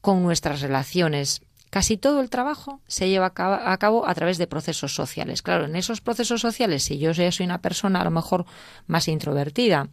con 0.00 0.22
nuestras 0.22 0.60
relaciones. 0.60 1.42
Casi 1.70 1.96
todo 1.96 2.20
el 2.20 2.28
trabajo 2.28 2.80
se 2.86 3.08
lleva 3.08 3.26
a 3.34 3.76
cabo, 3.78 4.06
a 4.06 4.14
través 4.14 4.36
de 4.36 4.46
procesos 4.46 4.94
sociales. 4.94 5.40
Claro, 5.40 5.64
en 5.64 5.74
esos 5.76 6.00
procesos 6.02 6.40
sociales, 6.42 6.82
si 6.84 6.98
yo 6.98 7.12
ya 7.12 7.32
soy 7.32 7.46
una 7.46 7.62
persona 7.62 8.00
a 8.00 8.04
lo 8.04 8.10
mejor 8.10 8.44
más 8.86 9.08
introvertida, 9.08 9.88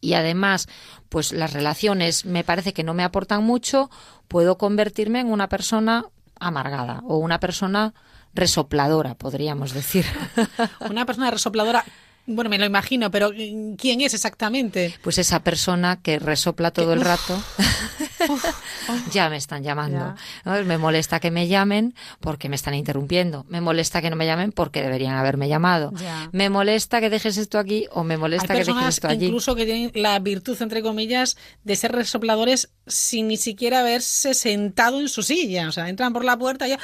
y 0.00 0.12
además, 0.14 0.68
pues 1.08 1.32
las 1.32 1.52
relaciones 1.54 2.24
me 2.26 2.44
parece 2.44 2.72
que 2.72 2.84
no 2.84 2.94
me 2.94 3.02
aportan 3.02 3.42
mucho, 3.42 3.90
puedo 4.28 4.58
convertirme 4.58 5.20
en 5.20 5.32
una 5.32 5.48
persona 5.48 6.04
amargada 6.38 7.00
o 7.06 7.16
una 7.16 7.40
persona 7.40 7.94
resopladora, 8.34 9.14
podríamos 9.14 9.72
decir. 9.72 10.04
Una 10.90 11.06
persona 11.06 11.30
resopladora 11.30 11.84
Bueno, 12.26 12.50
me 12.50 12.58
lo 12.58 12.66
imagino, 12.66 13.10
pero 13.10 13.30
¿quién 13.78 14.00
es 14.00 14.14
exactamente? 14.14 14.94
Pues 15.02 15.18
esa 15.18 15.40
persona 15.40 16.00
que 16.02 16.18
resopla 16.18 16.72
todo 16.72 16.92
el 16.92 17.00
rato. 17.00 17.40
ya 19.12 19.28
me 19.28 19.36
están 19.36 19.62
llamando. 19.62 20.14
¿no? 20.44 20.64
Me 20.64 20.78
molesta 20.78 21.20
que 21.20 21.30
me 21.30 21.48
llamen 21.48 21.94
porque 22.20 22.48
me 22.48 22.56
están 22.56 22.74
interrumpiendo. 22.74 23.44
Me 23.48 23.60
molesta 23.60 24.02
que 24.02 24.10
no 24.10 24.16
me 24.16 24.26
llamen 24.26 24.52
porque 24.52 24.82
deberían 24.82 25.14
haberme 25.14 25.48
llamado. 25.48 25.92
Ya. 25.96 26.28
Me 26.32 26.50
molesta 26.50 27.00
que 27.00 27.10
dejes 27.10 27.36
esto 27.36 27.58
aquí 27.58 27.86
o 27.92 28.04
me 28.04 28.16
molesta 28.16 28.52
Hay 28.52 28.60
que 28.60 28.72
dejes 28.72 28.88
esto 28.88 29.08
allí. 29.08 29.26
incluso 29.26 29.54
que 29.54 29.64
tienen 29.64 29.92
la 29.94 30.18
virtud, 30.18 30.60
entre 30.60 30.82
comillas, 30.82 31.36
de 31.64 31.76
ser 31.76 31.92
resopladores 31.92 32.70
sin 32.86 33.28
ni 33.28 33.36
siquiera 33.36 33.80
haberse 33.80 34.34
sentado 34.34 35.00
en 35.00 35.08
su 35.08 35.22
silla. 35.22 35.68
O 35.68 35.72
sea, 35.72 35.88
entran 35.88 36.12
por 36.12 36.24
la 36.24 36.36
puerta 36.36 36.66
y 36.66 36.70
ya... 36.70 36.78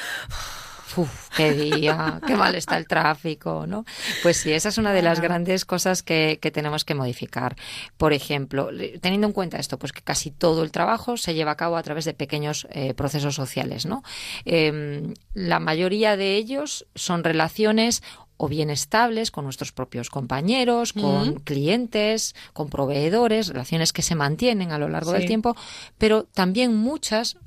Uf, 0.95 1.29
qué 1.35 1.51
día, 1.53 2.19
qué 2.27 2.35
mal 2.35 2.55
está 2.55 2.77
el 2.77 2.87
tráfico, 2.87 3.65
¿no? 3.67 3.85
Pues 4.21 4.37
sí, 4.37 4.51
esa 4.51 4.69
es 4.69 4.77
una 4.77 4.93
de 4.93 5.01
las 5.01 5.19
grandes 5.19 5.65
cosas 5.65 6.03
que, 6.03 6.39
que 6.41 6.51
tenemos 6.51 6.85
que 6.85 6.93
modificar. 6.95 7.55
Por 7.97 8.13
ejemplo, 8.13 8.69
teniendo 9.01 9.27
en 9.27 9.33
cuenta 9.33 9.57
esto, 9.57 9.79
pues 9.79 9.91
que 9.91 10.01
casi 10.01 10.31
todo 10.31 10.63
el 10.63 10.71
trabajo 10.71 11.17
se 11.17 11.33
lleva 11.33 11.51
a 11.51 11.57
cabo 11.57 11.77
a 11.77 11.83
través 11.83 12.05
de 12.05 12.13
pequeños 12.13 12.67
eh, 12.71 12.93
procesos 12.93 13.35
sociales, 13.35 13.85
¿no? 13.85 14.03
Eh, 14.45 15.13
la 15.33 15.59
mayoría 15.59 16.17
de 16.17 16.35
ellos 16.35 16.85
son 16.95 17.23
relaciones 17.23 18.03
o 18.37 18.47
bien 18.49 18.69
estables 18.69 19.31
con 19.31 19.45
nuestros 19.45 19.71
propios 19.71 20.09
compañeros, 20.09 20.91
con 20.91 21.35
clientes, 21.35 22.35
con 22.51 22.67
proveedores, 22.69 23.47
relaciones 23.47 23.93
que 23.93 24.01
se 24.01 24.15
mantienen 24.15 24.71
a 24.71 24.79
lo 24.79 24.89
largo 24.89 25.11
Sí. 25.11 25.17
del 25.19 25.27
tiempo, 25.27 25.55
pero 25.97 26.23
también 26.25 26.75
muchas 26.75 27.37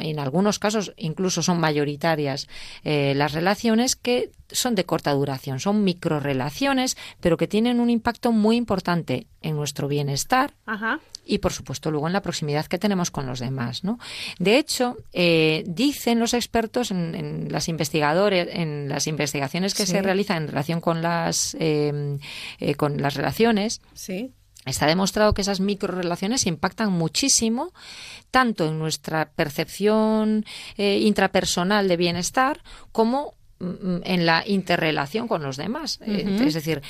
en 0.00 0.18
algunos 0.18 0.58
casos 0.58 0.92
incluso 0.96 1.42
son 1.42 1.60
mayoritarias 1.60 2.48
eh, 2.84 3.14
las 3.16 3.32
relaciones 3.32 3.96
que 3.96 4.30
son 4.50 4.74
de 4.74 4.84
corta 4.84 5.12
duración, 5.12 5.60
son 5.60 5.84
microrelaciones, 5.84 6.96
pero 7.20 7.36
que 7.36 7.46
tienen 7.46 7.80
un 7.80 7.90
impacto 7.90 8.32
muy 8.32 8.56
importante 8.56 9.26
en 9.42 9.56
nuestro 9.56 9.88
bienestar 9.88 10.54
Ajá. 10.66 11.00
y 11.24 11.38
por 11.38 11.52
supuesto 11.52 11.90
luego 11.90 12.06
en 12.06 12.12
la 12.12 12.22
proximidad 12.22 12.66
que 12.66 12.78
tenemos 12.78 13.10
con 13.10 13.26
los 13.26 13.40
demás. 13.40 13.84
¿no? 13.84 13.98
De 14.38 14.58
hecho, 14.58 14.96
eh, 15.12 15.64
dicen 15.66 16.18
los 16.18 16.34
expertos 16.34 16.90
en, 16.90 17.14
en 17.14 17.52
las 17.52 17.68
investigadores, 17.68 18.48
en 18.50 18.88
las 18.88 19.06
investigaciones 19.06 19.74
que 19.74 19.86
Sí. 19.86 19.92
se 19.92 20.02
realizan 20.02 20.42
en 20.44 20.48
relación 20.48 20.80
con 20.80 21.02
las 21.02 21.56
eh, 21.60 22.18
eh, 22.58 22.74
con 22.74 23.00
las 23.00 23.14
relaciones, 23.14 23.80
Sí. 23.94 24.32
Está 24.68 24.86
demostrado 24.86 25.34
que 25.34 25.42
esas 25.42 25.60
microrelaciones 25.60 26.46
impactan 26.46 26.92
muchísimo, 26.92 27.72
tanto 28.30 28.66
en 28.68 28.78
nuestra 28.78 29.30
percepción 29.30 30.44
eh, 30.76 30.98
intrapersonal 31.02 31.88
de 31.88 31.96
bienestar 31.96 32.62
como 32.92 33.34
mm, 33.58 34.00
en 34.04 34.26
la 34.26 34.44
interrelación 34.46 35.28
con 35.28 35.42
los 35.42 35.56
demás. 35.56 35.98
Eh. 36.02 36.38
Es 36.46 36.54
decir, 36.54 36.82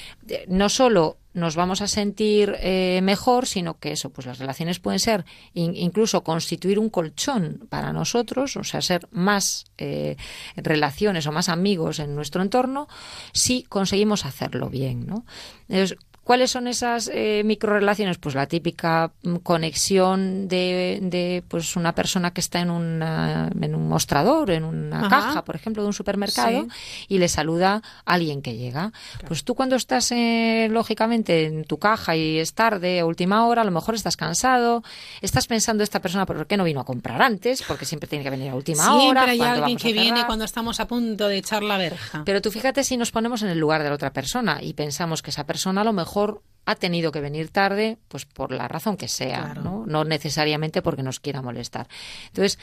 no 0.49 0.69
solo 0.69 1.17
nos 1.35 1.55
vamos 1.55 1.83
a 1.83 1.87
sentir 1.87 2.57
eh, 2.59 2.99
mejor, 3.03 3.47
sino 3.47 3.79
que 3.79 3.93
eso, 3.93 4.11
pues 4.11 4.27
las 4.27 4.39
relaciones 4.41 4.81
pueden 4.81 4.99
ser 4.99 5.25
in- 5.55 5.77
incluso 5.77 6.25
constituir 6.25 6.81
un 6.81 6.91
colchón 6.91 7.65
para 7.69 7.93
nosotros, 7.93 8.57
o 8.57 8.65
sea, 8.65 8.81
ser 8.83 9.07
más 9.13 9.67
eh, 9.77 10.17
relaciones 10.57 11.29
o 11.29 11.33
más 11.33 11.49
amigos 11.49 12.01
en 12.01 12.17
nuestro 12.17 12.43
entorno, 12.43 12.89
si 13.33 13.63
conseguimos 13.63 14.25
hacerlo 14.25 14.69
bien, 14.69 15.07
¿no? 15.07 15.25
Entonces, 15.69 15.97
¿Cuáles 16.29 16.51
son 16.51 16.69
esas 16.69 17.11
eh, 17.11 17.41
microrelaciones? 17.43 18.19
Pues 18.19 18.35
la 18.35 18.45
típica 18.45 19.13
mm, 19.23 19.37
conexión 19.37 20.47
de, 20.47 20.99
de, 21.01 21.43
pues 21.49 21.75
una 21.75 21.95
persona 21.95 22.35
que 22.35 22.43
está 22.43 22.61
en, 22.61 22.71
una, 22.71 23.49
en 23.59 23.75
un 23.75 23.89
mostrador, 23.89 24.51
en 24.51 24.65
una 24.65 25.07
Ajá. 25.07 25.09
caja, 25.09 25.45
por 25.47 25.57
ejemplo, 25.57 25.83
de 25.83 25.87
un 25.87 25.95
supermercado, 25.95 26.67
y 27.09 27.17
le 27.17 27.29
saluda 27.29 27.81
a 28.05 28.13
alguien 28.13 28.43
que 28.43 28.59
llega. 28.59 28.93
Pues 29.27 29.43
tú 29.43 29.55
cuando 29.55 29.75
estás, 29.77 30.13
eh, 30.13 30.69
lógicamente, 30.71 31.47
en 31.47 31.65
tu 31.65 31.79
caja 31.79 32.15
y 32.15 32.39
es 32.39 32.53
tarde, 32.53 33.01
a 33.01 33.07
última 33.07 33.47
hora, 33.47 33.63
a 33.63 33.65
lo 33.65 33.71
mejor 33.71 33.95
estás 33.95 34.19
cansado, 34.19 34.83
estás 35.23 35.47
pensando 35.47 35.83
esta 35.83 36.03
persona, 36.03 36.27
¿por 36.27 36.47
qué 36.47 36.59
no 36.59 36.65
vino 36.65 36.81
a 36.81 36.85
comprar 36.85 37.23
antes? 37.23 37.63
Porque 37.63 37.87
siempre 37.87 38.07
tiene 38.07 38.23
que 38.23 38.29
venir 38.29 38.51
a 38.51 38.55
última 38.55 38.85
Siempre 38.85 39.09
hora. 39.09 39.23
hay 39.31 39.39
cuando 39.39 39.65
alguien 39.65 39.79
que 39.79 39.95
viene 39.95 40.27
cuando 40.27 40.45
estamos 40.45 40.79
a 40.79 40.87
punto 40.87 41.27
de 41.27 41.39
echar 41.39 41.63
la 41.63 41.79
verja. 41.79 42.21
Pero 42.27 42.43
tú 42.43 42.51
fíjate 42.51 42.85
si 42.85 42.99
nos 42.99 43.13
ponemos 43.13 43.41
en 43.41 43.49
el 43.49 43.59
lugar 43.59 43.83
de 43.83 43.89
la 43.89 43.95
otra 43.95 44.13
persona 44.13 44.59
y 44.61 44.75
pensamos 44.75 45.23
que 45.23 45.31
esa 45.31 45.47
persona 45.47 45.81
a 45.81 45.85
lo 45.85 45.95
mejor 45.95 46.18
ha 46.65 46.75
tenido 46.75 47.13
que 47.13 47.21
venir 47.23 47.49
tarde, 47.49 47.97
pues 48.09 48.27
por 48.27 48.53
la 48.53 48.69
razón 48.69 48.97
que 48.97 49.09
sea, 49.09 49.55
¿no? 49.55 49.85
No 49.87 50.05
necesariamente 50.05 50.83
porque 50.83 51.03
nos 51.03 51.19
quiera 51.19 51.41
molestar. 51.41 51.89
Entonces, 52.27 52.59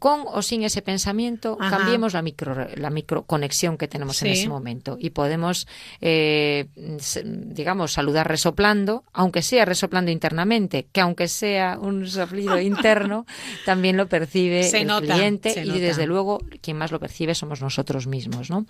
con 0.00 0.22
o 0.26 0.40
sin 0.40 0.62
ese 0.62 0.80
pensamiento, 0.80 1.58
Ajá. 1.60 1.76
cambiemos 1.76 2.14
la 2.14 2.22
micro 2.22 2.66
la 2.74 2.88
microconexión 2.88 3.76
que 3.76 3.86
tenemos 3.86 4.22
en 4.22 4.28
ese 4.28 4.48
momento 4.48 4.96
y 4.98 5.10
podemos, 5.10 5.68
eh, 6.00 6.68
digamos, 7.14 7.92
saludar 7.92 8.26
resoplando, 8.26 9.04
aunque 9.12 9.42
sea 9.42 9.66
resoplando 9.66 10.10
internamente, 10.10 10.86
que 10.90 11.02
aunque 11.02 11.28
sea 11.28 11.78
un 11.78 12.08
soplido 12.08 12.58
interno, 12.72 13.26
también 13.66 13.98
lo 13.98 14.08
percibe 14.08 14.62
Se 14.62 14.80
el 14.80 14.86
nota, 14.86 15.14
cliente 15.14 15.52
y 15.62 15.68
nota. 15.68 15.78
desde 15.80 16.06
luego 16.06 16.40
quien 16.62 16.78
más 16.78 16.92
lo 16.92 16.98
percibe 16.98 17.34
somos 17.34 17.60
nosotros 17.60 18.06
mismos, 18.06 18.48
¿no? 18.48 18.64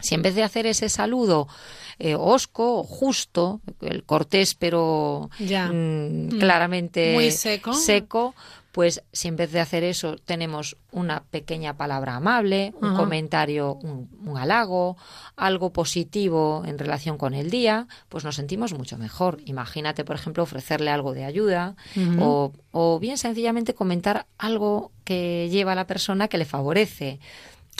Si 0.00 0.14
en 0.14 0.22
vez 0.22 0.34
de 0.34 0.44
hacer 0.44 0.66
ese 0.66 0.88
saludo 0.88 1.46
eh, 1.98 2.14
hosco 2.14 2.80
o 2.80 2.84
justo, 2.84 3.60
el 3.80 4.04
cortés 4.04 4.54
pero 4.54 5.30
Ya. 5.38 5.68
mm, 5.68 6.28
Mm. 6.34 6.38
claramente 6.38 7.12
Muy 7.14 7.30
seco. 7.30 7.72
seco, 7.72 8.34
pues 8.72 9.02
si 9.12 9.26
en 9.28 9.34
vez 9.36 9.50
de 9.50 9.58
hacer 9.60 9.82
eso 9.82 10.16
tenemos 10.24 10.76
una 10.92 11.24
pequeña 11.24 11.76
palabra 11.76 12.14
amable, 12.16 12.72
un 12.80 12.88
Ajá. 12.90 12.96
comentario, 12.96 13.74
un, 13.82 14.08
un 14.24 14.36
halago, 14.38 14.96
algo 15.36 15.72
positivo 15.72 16.62
en 16.64 16.78
relación 16.78 17.18
con 17.18 17.34
el 17.34 17.50
día, 17.50 17.88
pues 18.08 18.24
nos 18.24 18.36
sentimos 18.36 18.72
mucho 18.74 18.96
mejor. 18.98 19.38
Imagínate, 19.46 20.04
por 20.04 20.14
ejemplo, 20.16 20.42
ofrecerle 20.44 20.90
algo 20.90 21.12
de 21.14 21.24
ayuda 21.24 21.74
o, 22.20 22.52
o 22.70 22.98
bien 23.00 23.18
sencillamente 23.18 23.74
comentar 23.74 24.26
algo 24.38 24.92
que 25.04 25.48
lleva 25.50 25.72
a 25.72 25.74
la 25.74 25.86
persona 25.88 26.28
que 26.28 26.38
le 26.38 26.44
favorece. 26.44 27.18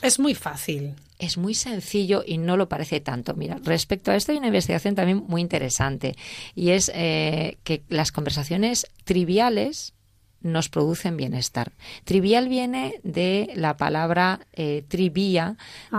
Es 0.02 0.18
muy 0.18 0.34
fácil. 0.34 0.94
Es 1.18 1.36
muy 1.36 1.54
sencillo 1.54 2.22
y 2.26 2.38
no 2.38 2.56
lo 2.56 2.68
parece 2.68 3.00
tanto. 3.00 3.34
Mira, 3.34 3.58
respecto 3.64 4.10
a 4.10 4.16
esto 4.16 4.32
hay 4.32 4.38
una 4.38 4.46
investigación 4.48 4.94
también 4.94 5.24
muy 5.26 5.40
interesante 5.40 6.14
y 6.54 6.70
es 6.70 6.90
eh, 6.94 7.58
que 7.64 7.82
las 7.88 8.12
conversaciones 8.12 8.86
triviales 9.04 9.94
nos 10.40 10.68
producen 10.68 11.16
bienestar. 11.16 11.72
Trivial 12.04 12.48
viene 12.48 13.00
de 13.02 13.50
la 13.56 13.76
palabra 13.76 14.40
eh, 14.52 14.84
trivia 14.88 15.56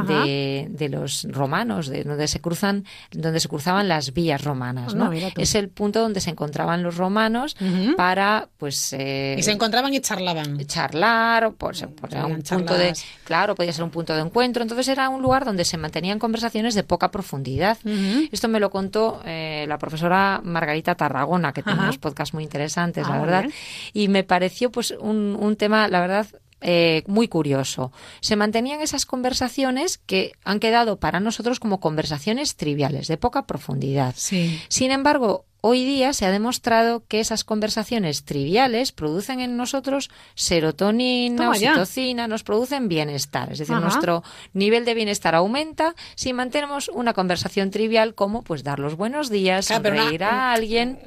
de, 0.07 0.67
de 0.69 0.89
los 0.89 1.27
romanos, 1.29 1.87
de 1.87 2.03
donde 2.03 2.27
se 2.27 2.39
cruzan, 2.39 2.85
donde 3.11 3.39
se 3.39 3.49
cruzaban 3.49 3.87
las 3.87 4.13
vías 4.13 4.43
romanas, 4.43 4.95
¿no? 4.95 5.09
tú. 5.33 5.41
Es 5.41 5.55
el 5.55 5.69
punto 5.69 5.99
donde 5.99 6.21
se 6.21 6.29
encontraban 6.29 6.83
los 6.83 6.95
romanos 6.97 7.55
para, 7.97 8.47
pues, 8.57 8.93
eh, 8.93 9.35
Y 9.37 9.43
se 9.43 9.51
encontraban 9.51 9.93
y 9.93 9.99
charlaban. 9.99 10.57
charlar, 10.65 11.45
o 11.45 11.53
por, 11.53 11.75
por 11.95 12.11
eran 12.11 12.31
un 12.31 12.41
punto 12.41 12.77
de, 12.77 12.93
claro, 13.25 13.55
podía 13.55 13.73
ser 13.73 13.83
un 13.83 13.91
punto 13.91 14.15
de 14.15 14.21
encuentro. 14.21 14.61
Entonces 14.63 14.87
era 14.87 15.09
un 15.09 15.21
lugar 15.21 15.43
donde 15.45 15.65
se 15.65 15.77
mantenían 15.77 16.17
conversaciones 16.19 16.75
de 16.75 16.83
poca 16.83 17.11
profundidad. 17.11 17.77
Esto 18.31 18.47
me 18.47 18.59
lo 18.59 18.69
contó 18.69 19.21
eh, 19.25 19.65
la 19.67 19.77
profesora 19.77 20.41
Margarita 20.43 20.95
Tarragona, 20.95 21.51
que 21.53 21.61
tiene 21.63 21.79
unos 21.81 21.97
podcasts 21.97 22.33
muy 22.33 22.43
interesantes, 22.43 23.05
Ah, 23.05 23.09
la 23.11 23.17
muy 23.17 23.25
verdad. 23.27 23.45
Y 23.93 24.07
me 24.07 24.23
pareció 24.29 24.71
pues 24.71 24.91
un, 24.91 25.35
un 25.37 25.57
tema, 25.57 25.89
la 25.89 25.99
verdad, 25.99 26.27
eh, 26.61 27.03
muy 27.07 27.27
curioso. 27.27 27.91
Se 28.21 28.35
mantenían 28.35 28.79
esas 28.79 29.05
conversaciones 29.05 29.97
que 29.97 30.33
han 30.45 30.59
quedado 30.59 30.99
para 30.99 31.19
nosotros 31.19 31.59
como 31.59 31.79
conversaciones 31.79 32.55
triviales, 32.55 33.07
de 33.07 33.17
poca 33.17 33.47
profundidad. 33.47 34.13
Sí. 34.15 34.61
Sin 34.69 34.91
embargo, 34.91 35.45
hoy 35.61 35.83
día 35.85 36.13
se 36.13 36.25
ha 36.25 36.31
demostrado 36.31 37.03
que 37.07 37.19
esas 37.19 37.43
conversaciones 37.43 38.23
triviales 38.23 38.91
producen 38.91 39.39
en 39.39 39.57
nosotros 39.57 40.09
serotonina, 40.35 41.49
oxitocina, 41.49 42.27
nos 42.27 42.43
producen 42.43 42.87
bienestar. 42.87 43.51
Es 43.51 43.59
decir, 43.59 43.75
Ajá. 43.75 43.83
nuestro 43.83 44.23
nivel 44.53 44.85
de 44.85 44.93
bienestar 44.93 45.35
aumenta 45.35 45.95
si 46.15 46.33
mantenemos 46.33 46.89
una 46.89 47.13
conversación 47.13 47.71
trivial 47.71 48.13
como 48.15 48.43
pues 48.43 48.63
dar 48.63 48.79
los 48.79 48.95
buenos 48.95 49.29
días, 49.29 49.67
Claro, 49.67 49.83
pero 49.83 49.95
una- 49.95 50.03
sonreír 50.03 50.23
a 50.23 50.51
alguien. 50.53 50.99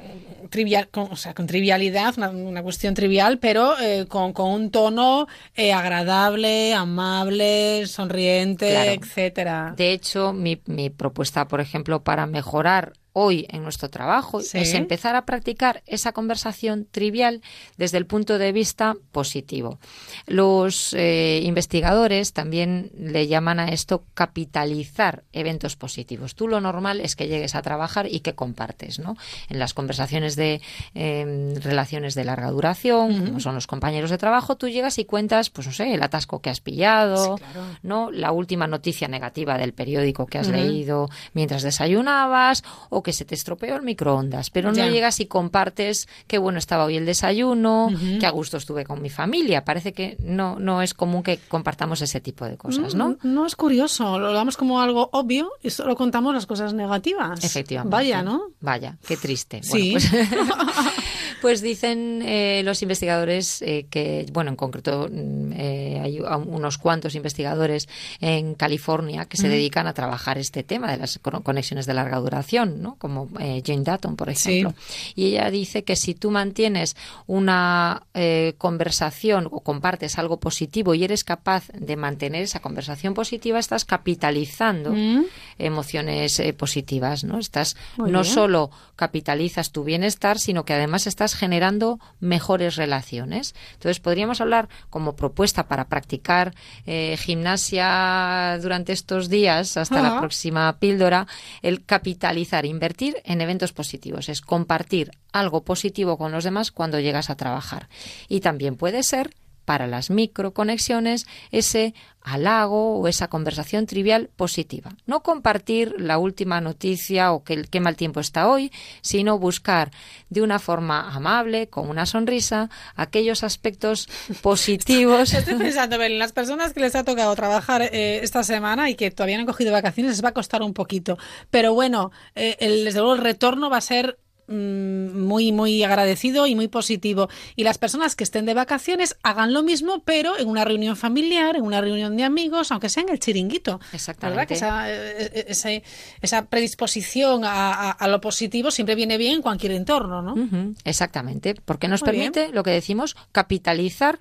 trivial, 0.49 0.87
con, 0.89 1.11
o 1.11 1.15
sea, 1.15 1.33
con 1.33 1.47
trivialidad, 1.47 2.13
una, 2.17 2.29
una 2.29 2.61
cuestión 2.61 2.93
trivial, 2.93 3.39
pero 3.39 3.79
eh, 3.79 4.05
con, 4.07 4.33
con 4.33 4.51
un 4.51 4.69
tono 4.69 5.27
eh, 5.55 5.73
agradable, 5.73 6.75
amable, 6.75 7.87
sonriente, 7.87 8.69
Claro. 8.69 8.91
etcétera. 8.91 9.73
De 9.75 9.93
hecho, 9.93 10.31
mi, 10.31 10.61
mi 10.67 10.91
propuesta, 10.91 11.47
por 11.47 11.59
ejemplo, 11.59 12.03
para 12.03 12.27
mejorar 12.27 12.93
hoy 13.13 13.45
en 13.49 13.63
nuestro 13.63 13.89
trabajo 13.89 14.41
Sí. 14.41 14.57
es 14.57 14.73
empezar 14.73 15.15
a 15.15 15.25
practicar 15.25 15.83
esa 15.85 16.11
conversación 16.11 16.87
trivial 16.89 17.41
desde 17.77 17.97
el 17.99 18.05
punto 18.05 18.37
de 18.37 18.51
vista 18.51 18.95
positivo. 19.11 19.79
Los 20.25 20.93
eh, 20.93 21.41
investigadores 21.43 22.33
también 22.33 22.91
le 22.97 23.27
llaman 23.27 23.59
a 23.59 23.69
esto 23.69 24.03
capitalizar 24.15 25.23
eventos 25.31 25.75
positivos. 25.75 26.35
Tú 26.35 26.47
lo 26.47 26.59
normal 26.59 26.99
es 27.01 27.15
que 27.15 27.27
llegues 27.27 27.55
a 27.55 27.61
trabajar 27.61 28.07
y 28.09 28.21
que 28.21 28.33
compartes, 28.33 28.99
¿no? 28.99 29.15
En 29.49 29.59
las 29.59 29.73
conversaciones 29.73 30.35
de 30.35 30.61
eh, 30.95 31.53
relaciones 31.61 32.15
de 32.15 32.25
larga 32.25 32.49
duración, 32.49 33.25
como 33.25 33.39
son 33.39 33.55
los 33.55 33.67
compañeros 33.67 34.09
de 34.09 34.17
trabajo, 34.17 34.57
tú 34.57 34.67
llegas 34.69 34.97
y 34.97 35.05
cuentas, 35.05 35.49
pues 35.49 35.67
no 35.67 35.73
sé, 35.73 35.93
el 35.93 36.01
atasco 36.01 36.41
que 36.41 36.49
has 36.49 36.61
pillado, 36.61 37.39
¿no? 37.83 38.09
La 38.11 38.31
última 38.31 38.67
noticia 38.67 39.07
negativa 39.07 39.57
del 39.57 39.73
periódico 39.73 40.25
que 40.25 40.39
has 40.39 40.47
leído 40.47 41.09
mientras 41.33 41.61
desayunabas 41.61 42.63
o 42.89 43.02
o 43.03 43.05
que 43.05 43.11
se 43.11 43.25
te 43.25 43.35
estropeó 43.35 43.75
el 43.75 43.81
microondas, 43.81 44.49
pero 44.49 44.69
no 44.71 44.77
Ya. 44.77 44.87
llegas 44.89 45.19
y 45.19 45.25
compartes 45.25 46.07
qué 46.27 46.37
bueno 46.37 46.57
estaba 46.57 46.85
hoy 46.85 46.95
el 46.95 47.05
desayuno, 47.05 47.89
qué 48.19 48.25
a 48.25 48.29
gusto 48.29 48.55
estuve 48.55 48.85
con 48.85 49.01
mi 49.01 49.09
familia. 49.09 49.65
Parece 49.65 49.91
que 49.91 50.15
no, 50.19 50.57
no 50.57 50.81
es 50.81 50.93
común 50.93 51.21
que 51.21 51.37
compartamos 51.49 52.01
ese 52.01 52.21
tipo 52.21 52.45
de 52.45 52.55
cosas, 52.55 52.95
¿no? 52.95 53.09
Mm, 53.09 53.17
No 53.23 53.45
es 53.45 53.55
curioso, 53.57 54.17
lo 54.19 54.31
damos 54.31 54.55
como 54.55 54.79
algo 54.81 55.09
obvio 55.11 55.51
y 55.61 55.69
solo 55.69 55.95
contamos 55.97 56.33
las 56.33 56.45
cosas 56.45 56.73
negativas. 56.73 57.43
Efectivamente. 57.43 57.91
Vaya, 57.93 58.21
¿no? 58.23 58.43
Vaya, 58.61 58.97
qué 59.05 59.17
triste. 59.17 59.61
Sí. 59.63 59.91
Bueno, 59.91 60.55
pues, 60.55 60.87
pues 61.43 61.61
dicen 61.61 62.21
eh, 62.25 62.61
los 62.63 62.81
investigadores 62.81 63.61
eh, 63.61 63.85
que, 63.89 64.25
bueno, 64.31 64.49
en 64.51 64.55
concreto 64.55 65.09
mm, 65.11 65.51
eh, 65.57 65.99
hay 66.01 66.19
unos 66.21 66.77
cuantos 66.77 67.15
investigadores 67.15 67.89
en 68.21 68.55
California 68.55 69.25
que 69.25 69.35
se 69.35 69.47
Mm. 69.47 69.51
dedican 69.51 69.87
a 69.87 69.93
trabajar 69.93 70.37
este 70.37 70.63
tema 70.63 70.89
de 70.89 70.97
las 70.99 71.19
conexiones 71.43 71.85
de 71.85 71.93
larga 71.93 72.17
duración, 72.19 72.81
¿no? 72.81 72.95
Como 72.97 73.27
eh, 73.41 73.61
Jane 73.65 73.83
Dutton, 73.83 74.15
por 74.15 74.29
ejemplo. 74.29 74.73
Y 75.15 75.25
ella 75.25 75.51
dice 75.51 75.83
que 75.83 75.97
si 75.97 76.15
tú 76.15 76.31
mantienes 76.31 76.95
una 77.27 78.03
eh, 78.13 78.53
conversación 78.57 79.49
o 79.51 79.59
compartes 79.59 80.17
algo 80.17 80.39
positivo 80.39 80.93
y 80.95 81.03
eres 81.03 81.25
capaz 81.25 81.67
de 81.73 81.97
mantener 81.97 82.43
esa 82.43 82.61
conversación 82.61 83.13
positiva, 83.13 83.59
estás 83.59 83.83
capitalizando 83.83 84.91
Mm. 84.93 85.25
emociones 85.59 86.39
eh, 86.39 86.53
positivas, 86.53 87.25
¿no? 87.25 87.37
Estás 87.37 87.75
Muy 87.97 88.11
no 88.11 88.21
bien. 88.21 88.33
solo 88.33 88.71
capitalizas 88.95 89.71
tu 89.73 89.83
bienestar, 89.83 90.39
sino 90.39 90.63
que 90.63 90.71
además 90.73 91.05
estás 91.05 91.32
generando 91.35 91.99
mejores 92.19 92.75
relaciones. 92.75 93.55
Entonces 93.73 93.99
podríamos 93.99 94.41
hablar 94.41 94.69
como 94.89 95.15
propuesta 95.15 95.67
para 95.67 95.87
practicar 95.87 96.53
eh, 96.85 97.17
gimnasia 97.17 98.57
durante 98.61 98.93
estos 98.93 99.29
días 99.29 99.77
hasta 99.77 100.01
la 100.01 100.19
próxima 100.19 100.77
píldora, 100.79 101.27
el 101.61 101.85
capitalizar, 101.85 102.65
invertir 102.65 103.17
en 103.25 103.41
eventos 103.41 103.73
positivos, 103.73 104.29
es 104.29 104.41
compartir 104.41 105.11
algo 105.31 105.63
positivo 105.63 106.17
con 106.17 106.31
los 106.31 106.43
demás 106.43 106.71
cuando 106.71 106.99
llegas 106.99 107.29
a 107.29 107.35
trabajar. 107.35 107.89
Y 108.29 108.39
también 108.39 108.75
puede 108.75 109.03
ser 109.03 109.31
para 109.65 109.87
las 109.87 110.09
microconexiones 110.09 111.25
ese 111.51 111.93
halago 112.23 112.99
o 112.99 113.07
esa 113.07 113.27
conversación 113.27 113.85
trivial 113.85 114.29
positiva. 114.35 114.91
No 115.05 115.21
compartir 115.23 115.93
la 115.97 116.17
última 116.17 116.61
noticia 116.61 117.33
o 117.33 117.43
que, 117.43 117.63
qué 117.63 117.79
mal 117.79 117.95
tiempo 117.95 118.19
está 118.19 118.47
hoy, 118.47 118.71
sino 119.01 119.37
buscar 119.37 119.91
de 120.29 120.41
una 120.41 120.59
forma 120.59 121.13
amable, 121.13 121.67
con 121.67 121.89
una 121.89 122.05
sonrisa, 122.05 122.69
aquellos 122.95 123.43
aspectos 123.43 124.07
positivos. 124.41 125.33
Estoy 125.33 125.55
pensando, 125.55 125.97
Belén, 125.97 126.19
las 126.19 126.31
personas 126.31 126.73
que 126.73 126.79
les 126.79 126.95
ha 126.95 127.03
tocado 127.03 127.35
trabajar 127.35 127.81
eh, 127.81 128.21
esta 128.23 128.43
semana 128.43 128.89
y 128.89 128.95
que 128.95 129.11
todavía 129.11 129.37
no 129.37 129.41
han 129.41 129.47
cogido 129.47 129.71
vacaciones 129.71 130.13
les 130.13 130.23
va 130.23 130.29
a 130.29 130.33
costar 130.33 130.61
un 130.61 130.73
poquito. 130.73 131.17
Pero 131.49 131.73
bueno, 131.73 132.11
eh, 132.35 132.55
el, 132.59 132.85
desde 132.85 132.99
luego 132.99 133.15
el 133.15 133.21
retorno 133.21 133.69
va 133.69 133.77
a 133.77 133.81
ser 133.81 134.17
muy, 134.47 135.51
muy 135.51 135.83
agradecido 135.83 136.45
y 136.47 136.55
muy 136.55 136.67
positivo. 136.67 137.29
Y 137.55 137.63
las 137.63 137.77
personas 137.77 138.15
que 138.15 138.23
estén 138.23 138.45
de 138.45 138.53
vacaciones 138.53 139.15
hagan 139.23 139.53
lo 139.53 139.63
mismo, 139.63 140.03
pero 140.05 140.37
en 140.37 140.47
una 140.47 140.65
reunión 140.65 140.95
familiar, 140.95 141.55
en 141.55 141.63
una 141.63 141.81
reunión 141.81 142.15
de 142.17 142.23
amigos, 142.23 142.71
aunque 142.71 142.89
sea 142.89 143.03
en 143.03 143.09
el 143.09 143.19
chiringuito. 143.19 143.79
Exactamente. 143.93 144.35
¿Verdad? 144.35 144.47
Que 144.47 144.53
esa, 144.53 144.91
eh, 144.91 145.45
ese- 145.47 145.83
esa 146.21 146.45
predisposición 146.45 147.45
a, 147.45 147.73
a- 147.73 147.91
a 147.91 148.07
lo 148.07 148.19
positivo 148.21 148.71
siempre 148.71 148.95
viene 148.95 149.17
bien 149.17 149.33
en 149.35 149.41
cualquier 149.41 149.71
entorno, 149.73 150.21
¿no? 150.21 150.35
Exactamente, 150.83 151.55
porque 151.65 151.87
nos 151.87 152.01
Muy 152.03 152.11
bien. 152.11 152.31
permite, 152.31 152.53
lo 152.53 152.63
que 152.63 152.71
decimos, 152.71 153.15
capitalizar 153.31 154.19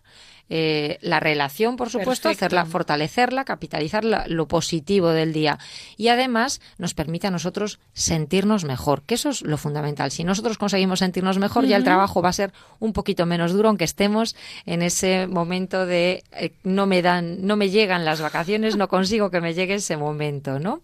eh, 0.54 0.98
la 1.00 1.18
relación, 1.18 1.76
por 1.76 1.88
supuesto, 1.88 2.28
Perfecto. 2.28 2.44
hacerla, 2.44 2.66
fortalecerla, 2.66 3.44
capitalizar 3.46 4.04
la- 4.04 4.26
lo 4.28 4.46
positivo 4.48 5.08
del 5.08 5.32
día. 5.32 5.58
Y 5.96 6.08
además 6.08 6.60
nos 6.76 6.92
permite 6.92 7.26
a 7.26 7.30
nosotros 7.30 7.78
sentirnos 7.94 8.64
mejor, 8.64 9.00
que 9.02 9.14
eso 9.14 9.30
es 9.30 9.40
lo 9.40 9.56
fundamental. 9.56 10.10
Si 10.10 10.24
nosotros 10.24 10.58
conseguimos 10.58 10.98
sentirnos 10.98 11.38
mejor, 11.38 11.64
ya 11.64 11.78
el 11.78 11.84
trabajo 11.84 12.20
va 12.20 12.28
a 12.28 12.32
ser 12.34 12.52
un 12.80 12.92
poquito 12.92 13.24
menos 13.24 13.52
duro, 13.54 13.68
aunque 13.68 13.84
estemos 13.84 14.36
en 14.66 14.82
ese 14.82 15.26
momento 15.26 15.86
de 15.86 16.22
eh, 16.32 16.52
no 16.64 16.84
me 16.84 17.00
dan, 17.00 17.46
no 17.46 17.56
me 17.56 17.70
llegan 17.70 18.04
las 18.04 18.20
vacaciones, 18.20 18.76
no 18.76 18.88
consigo 18.88 19.30
que 19.30 19.40
me 19.40 19.54
llegue 19.54 19.74
ese 19.76 19.96
momento, 19.96 20.58
¿no? 20.58 20.82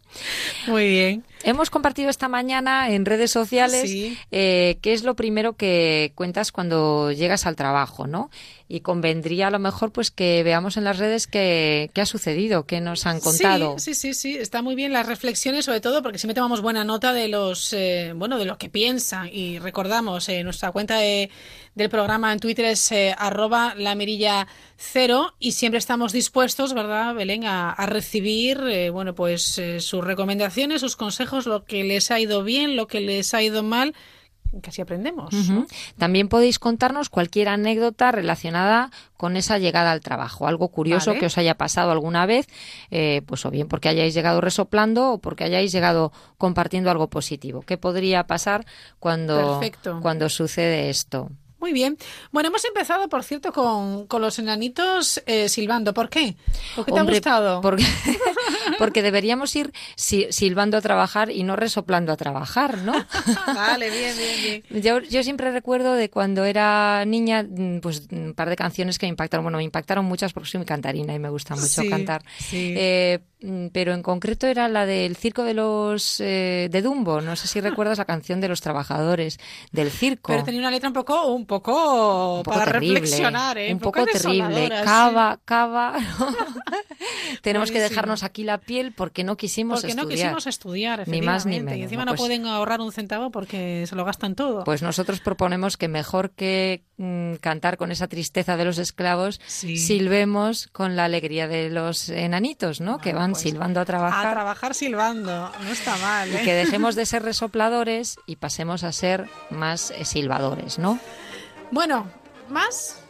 Muy 0.67 0.89
bien. 0.89 1.25
Hemos 1.45 1.71
compartido 1.71 2.11
esta 2.11 2.29
mañana 2.29 2.91
en 2.91 3.05
redes 3.07 3.31
sociales 3.31 3.89
Sí. 3.91 4.19
eh, 4.31 4.79
qué 4.83 4.93
es 4.93 5.03
lo 5.05 5.15
primero 5.15 5.55
que 5.55 6.13
cuentas 6.15 6.53
cuando 6.53 7.13
llegas 7.13 7.47
al 7.47 7.57
trabajo, 7.57 8.07
¿no? 8.07 8.31
Y 8.71 8.81
convendría 8.81 9.47
a 9.47 9.51
lo 9.51 9.59
mejor 9.59 9.93
pues 9.93 10.11
que 10.11 10.43
veamos 10.43 10.77
en 10.77 10.85
las 10.85 10.99
redes 10.99 11.27
qué, 11.27 11.91
qué 11.95 12.03
ha 12.03 12.07
sucedido, 12.07 12.67
qué 12.67 12.81
nos 12.83 13.07
han 13.07 13.21
contado. 13.21 13.79
Sí, 13.79 13.95
sí, 13.95 14.13
sí, 14.13 14.33
sí, 14.33 14.37
está 14.37 14.61
muy 14.61 14.75
bien 14.75 14.93
las 14.93 15.07
reflexiones, 15.07 15.65
sobre 15.65 15.81
todo 15.81 16.03
porque 16.03 16.19
siempre 16.19 16.35
tomamos 16.35 16.61
buena 16.61 16.85
nota 16.85 17.13
de 17.15 17.29
los, 17.29 17.73
eh, 17.73 18.13
bueno, 18.15 18.37
de 18.39 18.45
lo 18.45 18.59
que 18.59 18.69
piensan 18.69 19.31
y 19.33 19.59
recordamos 19.59 20.29
eh, 20.29 20.43
nuestra 20.45 20.71
cuenta 20.73 20.99
de- 20.99 21.31
del 21.75 21.89
programa 21.91 22.33
en 22.33 22.41
Twitter 22.41 22.65
es 22.67 22.91
eh, 22.93 23.15
arroba 23.17 23.75
la 23.77 23.95
mirilla 23.95 24.49
cero 24.77 25.35
y 25.39 25.53
siempre 25.53 25.79
estamos 25.79 26.13
dispuestos, 26.13 26.75
¿verdad, 26.75 27.15
Belén, 27.15 27.45
a, 27.45 27.71
a 27.71 27.87
recibir, 27.87 28.61
eh, 28.69 28.91
bueno, 28.91 29.15
pues 29.15 29.61
sus 29.79 30.05
recomendaciones, 30.05 30.81
sus 30.81 30.97
consejos, 30.97 31.28
lo 31.47 31.65
que 31.65 31.85
les 31.85 32.11
ha 32.11 32.21
ido 32.21 32.43
bien, 32.45 32.77
lo 32.77 32.87
que 32.87 33.01
les 33.01 33.35
ha 33.35 33.43
ido 33.43 33.63
mal, 33.63 33.95
que 34.63 34.71
así 34.71 34.81
aprendemos. 34.81 35.35
También 35.99 36.29
podéis 36.29 36.59
contarnos 36.59 37.11
cualquier 37.11 37.49
anécdota 37.49 38.13
relacionada 38.13 38.91
con 39.17 39.37
esa 39.37 39.59
llegada 39.59 39.93
al 39.93 40.01
trabajo, 40.01 40.47
algo 40.47 40.69
curioso 40.69 41.11
Vale. 41.11 41.21
que 41.21 41.27
os 41.27 41.37
haya 41.39 41.57
pasado 41.57 41.91
alguna 41.91 42.25
vez, 42.27 42.47
eh, 42.91 43.23
pues 43.27 43.45
o 43.45 43.51
bien 43.51 43.69
porque 43.69 43.89
hayáis 43.89 44.15
llegado 44.15 44.41
resoplando 44.41 45.13
o 45.13 45.19
porque 45.19 45.45
hayáis 45.45 45.73
llegado 45.73 46.13
compartiendo 46.39 46.91
algo 46.91 47.09
positivo. 47.09 47.63
¿Qué 47.63 47.77
podría 47.77 48.27
pasar 48.27 48.65
cuando, 48.99 49.59
Perfecto. 49.61 49.99
cuando 50.01 50.29
sucede 50.29 50.89
esto? 50.89 51.31
Muy 51.61 51.73
bien. 51.73 51.97
Bueno, 52.31 52.49
hemos 52.51 52.65
empezado, 52.65 53.09
por 53.09 53.25
cierto, 53.25 53.53
con, 53.53 54.07
con 54.07 54.23
los 54.23 54.39
enanitos 54.39 55.21
eh, 55.27 55.49
silbando. 55.49 55.93
¿Por 55.93 56.09
qué? 56.09 56.37
¿Por 56.77 56.85
qué 56.85 56.93
te 56.93 57.01
Hombre, 57.01 57.17
ha 57.17 57.19
gustado? 57.19 57.61
Porque, 57.61 57.85
porque 58.79 59.03
deberíamos 59.03 59.55
ir 59.57 59.73
si- 59.97 60.27
silbando 60.31 60.77
a 60.77 60.81
trabajar 60.81 61.31
y 61.31 61.43
no 61.43 61.57
resoplando 61.57 62.13
a 62.13 62.17
trabajar, 62.17 62.79
¿no? 62.79 62.93
vale, 63.55 63.91
bien, 63.91 64.17
bien, 64.17 64.63
bien. 64.71 64.83
Yo, 64.83 65.01
yo 65.01 65.23
siempre 65.23 65.51
recuerdo 65.51 65.95
de 65.95 66.11
cuando 66.11 66.45
era 66.45 67.05
niña, 67.05 67.43
mm, 67.43 67.81
pues 67.81 68.07
un 68.13 68.35
par 68.35 68.49
de 68.49 68.57
canciones 68.57 68.99
que 68.99 69.07
me 69.07 69.11
impactaron. 69.11 69.45
Bueno, 69.45 69.59
me 69.59 69.65
impactaron 69.65 70.05
muchas 70.05 70.33
porque 70.33 70.49
soy 70.49 70.59
muy 70.59 70.67
cantarina 70.67 71.15
y 71.15 71.19
me 71.19 71.29
gusta 71.29 71.55
mucho 71.57 71.83
Sí, 71.83 71.89
cantar. 71.91 72.23
sí. 72.39 72.75
Eh, 72.77 73.19
mm, 73.43 73.67
pero 73.73 73.95
en 73.95 74.03
concreto 74.03 74.47
era 74.47 74.69
la 74.69 74.87
del 74.87 75.17
circo 75.17 75.43
de 75.43 75.55
los 75.55 76.21
eh, 76.21 76.69
de 76.71 76.83
Dumbo. 76.83 77.21
No 77.21 77.35
sé 77.37 77.49
si 77.49 77.61
recuerdas 77.61 77.99
la 77.99 78.05
canción 78.05 78.41
de 78.41 78.49
los 78.49 78.61
trabajadores 78.61 79.39
del 79.73 79.91
circo. 79.91 80.29
Pero 80.33 80.45
tenía 80.45 80.61
una 80.61 80.71
letra 80.71 80.89
un 80.89 80.95
poco, 80.95 81.27
un 81.27 81.47
poco, 81.49 82.37
un 82.39 82.43
poco 82.45 82.57
para 82.59 82.73
terrible, 82.73 83.01
reflexionar, 83.01 83.59
¿eh? 83.59 83.73
un 83.73 83.81
poco 83.81 84.05
terrible. 84.05 84.67
sí. 84.69 84.85
Cava, 84.85 85.41
cava. 85.45 85.95
Tenemos 87.43 87.71
que 87.71 87.81
dejarnos 87.81 88.23
aquí 88.23 88.45
la 88.45 88.59
piel 88.59 88.93
porque 88.93 89.25
no 89.25 89.37
quisimos 89.37 89.81
Porque 89.81 89.95
no 89.95 90.03
estudiar. 90.03 90.27
quisimos 90.29 90.47
estudiar, 90.47 91.09
Ni 91.09 91.23
más 91.23 91.47
ni 91.47 91.61
menos. 91.61 91.77
Y 91.79 91.83
encima 91.83 92.05
¿no? 92.05 92.13
no 92.13 92.17
Pues- 92.17 92.21
pueden 92.21 92.47
ahorrar 92.47 92.81
un 92.81 92.93
centavo 92.93 93.31
porque 93.31 93.85
se 93.89 93.97
lo 93.97 94.05
gastan 94.05 94.35
todo. 94.35 94.65
Pues 94.65 94.83
nosotros 94.83 95.21
proponemos 95.21 95.77
que 95.77 95.89
mejor 95.89 96.31
que 96.31 96.83
mm, 96.97 97.35
cantar 97.37 97.77
con 97.77 97.91
esa 97.93 98.07
tristeza 98.09 98.57
de 98.57 98.65
los 98.65 98.79
esclavos, 98.79 99.41
silbemos 99.47 100.69
con 100.69 100.97
la 100.97 101.05
alegría 101.05 101.49
de 101.49 101.71
los 101.71 102.09
enanitos, 102.09 102.81
¿no? 102.81 102.99
que 102.99 103.13
van 103.13 103.35
silbando 103.35 103.81
a 103.81 103.83
a 103.83 103.87
trabajar. 103.87 104.33
trabajar 104.35 104.75
silbando. 104.75 105.51
No 105.63 105.71
está 105.71 105.97
mal, 105.99 106.29
y 106.31 106.37
¿eh? 106.37 106.43
que 106.45 106.55
dejemos 106.55 106.95
de 106.95 107.07
ser 107.07 107.23
resopladores 107.23 108.17
y 108.27 108.37
pasemos 108.37 108.85
a 108.85 108.93
ser 108.93 109.29
más 109.51 109.91
eh, 109.93 110.05
silbadores, 110.05 110.79
¿no? 110.79 110.99
Bueno, 111.71 112.07
¿más? 112.49 113.03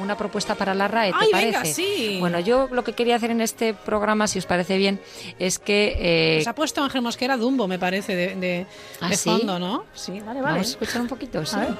Una 0.00 0.16
propuesta 0.16 0.54
para 0.54 0.74
la 0.74 0.86
RAE, 0.86 1.10
¿te 1.10 1.16
Ay, 1.20 1.28
parece? 1.32 1.46
venga, 1.50 1.64
sí. 1.64 2.16
Bueno, 2.20 2.38
yo 2.38 2.68
lo 2.70 2.84
que 2.84 2.92
quería 2.92 3.16
hacer 3.16 3.32
en 3.32 3.40
este 3.40 3.74
programa, 3.74 4.28
si 4.28 4.38
os 4.38 4.46
parece 4.46 4.78
bien, 4.78 5.00
es 5.40 5.58
que... 5.58 5.96
eh, 6.38 6.42
Se 6.44 6.48
ha 6.48 6.54
puesto 6.54 6.84
Ángel 6.84 7.02
Mosquera 7.02 7.36
Dumbo, 7.36 7.66
me 7.66 7.80
parece, 7.80 8.14
de, 8.14 8.36
de, 8.36 8.66
¿Ah, 9.00 9.08
de 9.08 9.16
sí? 9.16 9.28
fondo, 9.28 9.58
¿no? 9.58 9.84
Sí, 9.94 10.12
vale, 10.20 10.40
vale. 10.40 10.52
Vamos 10.54 10.68
a 10.68 10.70
escuchar 10.70 11.00
un 11.00 11.08
poquito, 11.08 11.44
sí. 11.44 11.56
A 11.56 11.60
ver. 11.60 11.74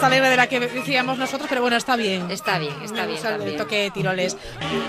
Más 0.00 0.06
alegre 0.06 0.30
de 0.30 0.36
la 0.36 0.46
que 0.46 0.60
decíamos 0.60 1.18
nosotros, 1.18 1.46
pero 1.48 1.60
bueno, 1.60 1.76
está 1.76 1.96
bien. 1.96 2.30
Está 2.30 2.58
bien, 2.58 2.72
está 2.82 3.04
bien 3.04 3.10
gusta 3.10 3.30
el 3.30 3.38
también. 3.38 3.58
toque 3.58 3.82
de 3.82 3.90
tiroles. 3.90 4.36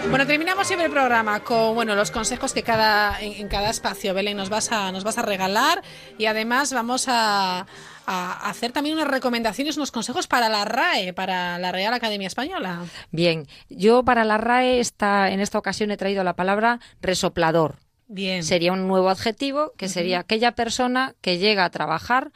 Bueno, 0.10 0.26
terminamos 0.26 0.68
siempre 0.68 0.86
el 0.86 0.92
programa 0.92 1.42
con 1.42 1.76
bueno 1.76 1.96
los 1.96 2.12
consejos 2.12 2.54
que 2.54 2.64
cada 2.64 3.20
en, 3.22 3.34
en 3.34 3.48
cada 3.50 3.70
espacio 3.70 4.14
Belén 4.14 4.38
nos 4.38 4.50
vas 4.50 4.72
a 4.72 4.92
nos 4.92 5.04
vas 5.04 5.18
a 5.18 5.22
regalar 5.22 5.82
y 6.18 6.28
además 6.28 6.72
vamos 6.72 7.08
a, 7.10 7.66
a 8.06 8.50
hacer 8.50 8.72
también 8.72 8.96
unas 8.96 9.08
recomendaciones, 9.10 9.76
unos 9.76 9.92
consejos 9.92 10.28
para 10.28 10.48
la 10.48 10.64
RAE, 10.64 11.14
para 11.14 11.58
la 11.60 11.72
Real 11.74 11.94
Academia 11.94 12.28
Española. 12.28 12.86
Bien, 13.12 13.48
yo 13.70 14.04
para 14.04 14.24
la 14.24 14.38
RAE 14.38 14.80
esta, 14.80 15.30
en 15.32 15.42
esta 15.42 15.58
ocasión 15.58 15.92
he 15.92 15.98
traído 15.98 16.24
la 16.24 16.36
palabra 16.36 16.80
resoplador. 17.02 17.76
Bien. 18.08 18.44
Sería 18.44 18.72
un 18.72 18.88
nuevo 18.88 19.10
adjetivo 19.10 19.74
que 19.78 19.88
sería 19.88 20.20
aquella 20.20 20.52
persona 20.54 21.16
que 21.22 21.38
llega 21.38 21.64
a 21.66 21.70
trabajar 21.70 22.32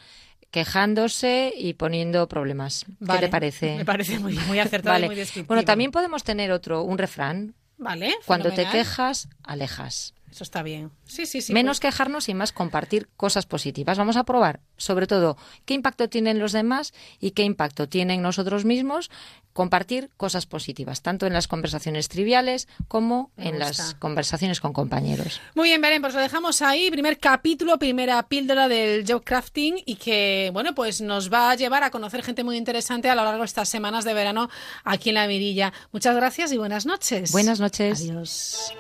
quejándose 0.52 1.54
y 1.56 1.74
poniendo 1.74 2.28
problemas. 2.28 2.86
¿Qué 3.00 3.18
te 3.20 3.28
parece? 3.30 3.76
Me 3.76 3.86
parece 3.86 4.20
muy, 4.20 4.34
muy 4.48 4.60
acertado 4.60 4.94
Vale. 4.94 5.06
y 5.06 5.10
muy 5.10 5.16
descriptivo. 5.16 5.48
Bueno, 5.48 5.64
también 5.64 5.92
podemos 5.92 6.24
tener 6.24 6.52
otro, 6.52 6.84
un 6.84 6.98
refrán. 6.98 7.54
Vale, 7.78 8.16
Cuando 8.26 8.52
te 8.52 8.66
quejas, 8.70 9.28
alejas. 9.44 10.14
Eso 10.32 10.44
está 10.44 10.64
bien. 10.64 10.92
Sí, 11.08 11.26
sí, 11.26 11.42
sí. 11.42 11.54
Menos 11.54 11.80
pues- 11.80 11.92
quejarnos 11.92 12.30
y 12.30 12.34
más 12.34 12.52
compartir 12.52 13.08
cosas 13.16 13.46
positivas. 13.46 13.98
Vamos 13.98 14.18
a 14.18 14.24
probar, 14.24 14.60
sobre 14.78 15.08
todo, 15.08 15.38
qué 15.66 15.74
impacto 15.74 16.10
tienen 16.10 16.40
los 16.40 16.52
demás 16.52 16.94
y 17.20 17.32
qué 17.32 17.44
impacto 17.44 17.88
tienen 17.88 18.22
nosotros 18.22 18.66
mismos 18.66 19.10
compartir 19.54 20.10
cosas 20.18 20.46
positivas, 20.48 21.02
tanto 21.02 21.26
en 21.28 21.32
las 21.32 21.48
conversaciones 21.48 22.10
triviales 22.10 22.68
como 22.90 23.32
Me 23.38 23.46
en 23.48 23.52
gusta. 23.56 23.68
las 23.68 23.94
conversaciones 23.96 24.60
con 24.60 24.74
compañeros. 24.74 25.40
Muy 25.54 25.70
bien, 25.70 25.80
Belén, 25.80 26.02
pues 26.02 26.14
lo 26.14 26.20
dejamos 26.20 26.62
ahí. 26.62 26.92
Primer 26.92 27.20
capítulo, 27.20 27.78
primera 27.80 28.22
píldora 28.24 28.68
del 28.68 29.06
job 29.08 29.24
crafting 29.24 29.76
y 29.86 29.96
que, 29.96 30.50
bueno, 30.52 30.76
pues 30.76 31.00
nos 31.00 31.32
va 31.32 31.52
a 31.52 31.56
llevar 31.56 31.84
a 31.84 31.90
conocer 31.92 32.22
gente 32.22 32.44
muy 32.44 32.58
interesante 32.58 33.10
a 33.10 33.16
lo 33.16 33.24
largo 33.24 33.40
de 33.40 33.46
estas 33.46 33.70
semanas 33.70 34.04
de 34.04 34.14
verano 34.14 34.50
aquí 34.84 35.10
en 35.10 35.16
La 35.16 35.28
Mirilla. 35.28 35.72
Muchas 35.94 36.16
gracias 36.18 36.52
y 36.52 36.58
buenas 36.58 36.86
noches. 36.86 37.32
Buenas 37.32 37.62
noches. 37.62 38.02
Adiós. 38.02 38.74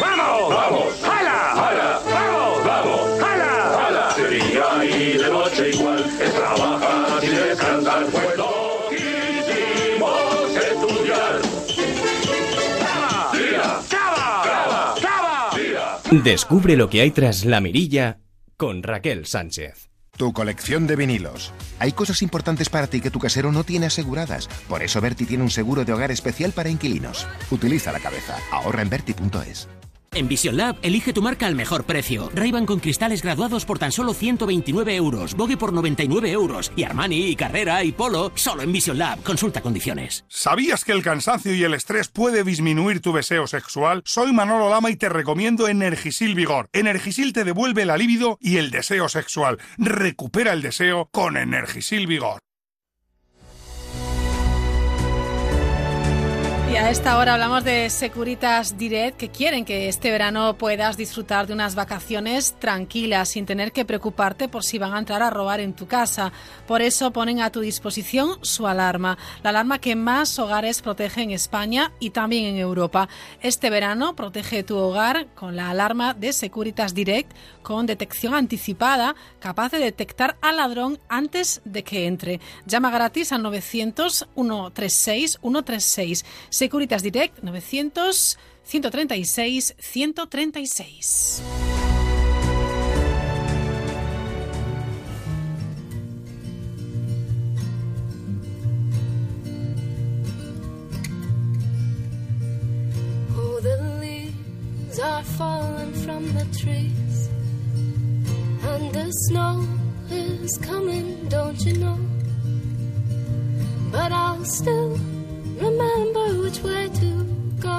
¡Vamos! 0.00 0.27
¡Vamos! 0.28 1.02
¡Hala! 1.02 1.52
¡Hala! 1.52 2.00
¡Vamos! 2.04 2.64
¡Vamos! 2.64 3.22
¡Hala! 3.22 3.86
¡Hala! 3.86 4.14
De 4.14 4.28
día 4.30 4.84
y 4.84 5.18
de 5.18 5.28
noche 5.30 5.70
igual 5.70 6.04
es 6.20 6.34
trabajar 6.34 7.20
sin 7.20 7.34
descansar, 7.34 8.06
pues 8.06 8.36
no 8.36 8.50
quisimos 8.90 10.56
estudiar. 10.56 11.40
¡Cava! 12.78 13.30
¡Tira! 13.32 13.80
¡Cava! 13.88 14.42
¡Cava! 14.44 14.94
¡Cava! 15.00 15.50
¡Tira! 15.54 15.98
Descubre 16.22 16.76
lo 16.76 16.90
que 16.90 17.00
hay 17.00 17.10
tras 17.10 17.44
la 17.44 17.60
mirilla 17.60 18.18
con 18.56 18.82
Raquel 18.82 19.26
Sánchez. 19.26 19.88
Tu 20.16 20.32
colección 20.32 20.88
de 20.88 20.96
vinilos. 20.96 21.52
Hay 21.78 21.92
cosas 21.92 22.22
importantes 22.22 22.68
para 22.68 22.88
ti 22.88 23.00
que 23.00 23.10
tu 23.10 23.20
casero 23.20 23.52
no 23.52 23.62
tiene 23.62 23.86
aseguradas. 23.86 24.48
Por 24.68 24.82
eso 24.82 25.00
Berti 25.00 25.26
tiene 25.26 25.44
un 25.44 25.50
seguro 25.50 25.84
de 25.84 25.92
hogar 25.92 26.10
especial 26.10 26.50
para 26.50 26.70
inquilinos. 26.70 27.26
Utiliza 27.52 27.92
la 27.92 28.00
cabeza. 28.00 28.36
Ahorra 28.50 28.82
en 28.82 28.90
Berti.es. 28.90 29.68
En 30.18 30.26
Vision 30.26 30.56
Lab, 30.56 30.76
elige 30.82 31.12
tu 31.12 31.22
marca 31.22 31.46
al 31.46 31.54
mejor 31.54 31.84
precio. 31.84 32.28
ray 32.34 32.50
con 32.66 32.80
cristales 32.80 33.22
graduados 33.22 33.64
por 33.64 33.78
tan 33.78 33.92
solo 33.92 34.14
129 34.14 34.96
euros, 34.96 35.36
Vogue 35.36 35.56
por 35.56 35.72
99 35.72 36.32
euros 36.32 36.72
y 36.74 36.82
Armani, 36.82 37.28
y 37.28 37.36
Carrera 37.36 37.84
y 37.84 37.92
Polo 37.92 38.32
solo 38.34 38.62
en 38.62 38.72
Vision 38.72 38.98
Lab. 38.98 39.22
Consulta 39.22 39.60
condiciones. 39.60 40.24
¿Sabías 40.26 40.84
que 40.84 40.90
el 40.90 41.04
cansancio 41.04 41.54
y 41.54 41.62
el 41.62 41.72
estrés 41.72 42.08
puede 42.08 42.42
disminuir 42.42 43.00
tu 43.00 43.12
deseo 43.12 43.46
sexual? 43.46 44.02
Soy 44.04 44.32
Manolo 44.32 44.68
Lama 44.68 44.90
y 44.90 44.96
te 44.96 45.08
recomiendo 45.08 45.68
Energisil 45.68 46.34
Vigor. 46.34 46.68
Energisil 46.72 47.32
te 47.32 47.44
devuelve 47.44 47.84
la 47.84 47.96
libido 47.96 48.38
y 48.40 48.56
el 48.56 48.72
deseo 48.72 49.08
sexual. 49.08 49.58
Recupera 49.76 50.52
el 50.52 50.62
deseo 50.62 51.08
con 51.12 51.36
Energisil 51.36 52.08
Vigor. 52.08 52.40
Y 56.70 56.76
a 56.76 56.90
esta 56.90 57.16
hora 57.16 57.32
hablamos 57.32 57.64
de 57.64 57.88
Securitas 57.88 58.76
Direct 58.76 59.16
que 59.16 59.30
quieren 59.30 59.64
que 59.64 59.88
este 59.88 60.10
verano 60.10 60.58
puedas 60.58 60.98
disfrutar 60.98 61.46
de 61.46 61.54
unas 61.54 61.74
vacaciones 61.74 62.56
tranquilas 62.58 63.30
sin 63.30 63.46
tener 63.46 63.72
que 63.72 63.86
preocuparte 63.86 64.50
por 64.50 64.62
si 64.62 64.76
van 64.76 64.92
a 64.92 64.98
entrar 64.98 65.22
a 65.22 65.30
robar 65.30 65.60
en 65.60 65.72
tu 65.72 65.86
casa. 65.86 66.30
Por 66.66 66.82
eso 66.82 67.10
ponen 67.10 67.40
a 67.40 67.50
tu 67.50 67.60
disposición 67.60 68.38
su 68.42 68.66
alarma, 68.66 69.16
la 69.42 69.48
alarma 69.48 69.78
que 69.78 69.96
más 69.96 70.38
hogares 70.38 70.82
protege 70.82 71.22
en 71.22 71.30
España 71.30 71.90
y 72.00 72.10
también 72.10 72.44
en 72.44 72.56
Europa. 72.58 73.08
Este 73.40 73.70
verano 73.70 74.14
protege 74.14 74.62
tu 74.62 74.76
hogar 74.76 75.26
con 75.34 75.56
la 75.56 75.70
alarma 75.70 76.12
de 76.12 76.34
Securitas 76.34 76.92
Direct 76.92 77.32
con 77.68 77.84
detección 77.84 78.32
anticipada 78.32 79.14
capaz 79.40 79.72
de 79.72 79.78
detectar 79.78 80.38
al 80.40 80.56
ladrón 80.56 80.98
antes 81.10 81.60
de 81.66 81.84
que 81.84 82.06
entre. 82.06 82.40
Llama 82.64 82.90
gratis 82.90 83.30
al 83.30 83.42
900 83.42 84.26
136 84.34 85.38
136. 85.42 86.24
Securitas 86.48 87.02
Direct 87.02 87.42
900 87.42 88.38
136 88.62 89.74
136. 89.78 91.42
Oh, 103.36 103.60
the 103.60 103.76
leaves 104.00 104.98
are 104.98 105.22
falling 105.22 105.92
from 105.92 106.32
the 106.32 106.46
trees, 106.58 107.07
and 108.74 108.94
the 108.94 109.10
snow 109.10 109.66
is 110.10 110.58
coming, 110.58 111.28
don't 111.28 111.60
you 111.66 111.74
know? 111.78 111.98
But 113.90 114.12
I'll 114.12 114.44
still 114.44 114.90
remember 115.64 116.26
which 116.42 116.60
way 116.60 116.88
to 117.02 117.10
go. 117.60 117.78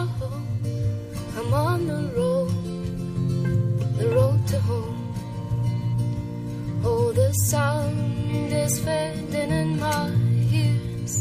I'm 1.37 1.53
on 1.53 1.87
the 1.87 2.01
road, 2.17 2.51
the 3.99 4.07
road 4.09 4.47
to 4.47 4.59
home. 4.69 4.95
Oh, 6.83 7.11
the 7.11 7.31
sound 7.51 8.51
is 8.51 8.79
fading 8.79 9.51
in 9.61 9.79
my 9.79 10.09
ears. 10.61 11.15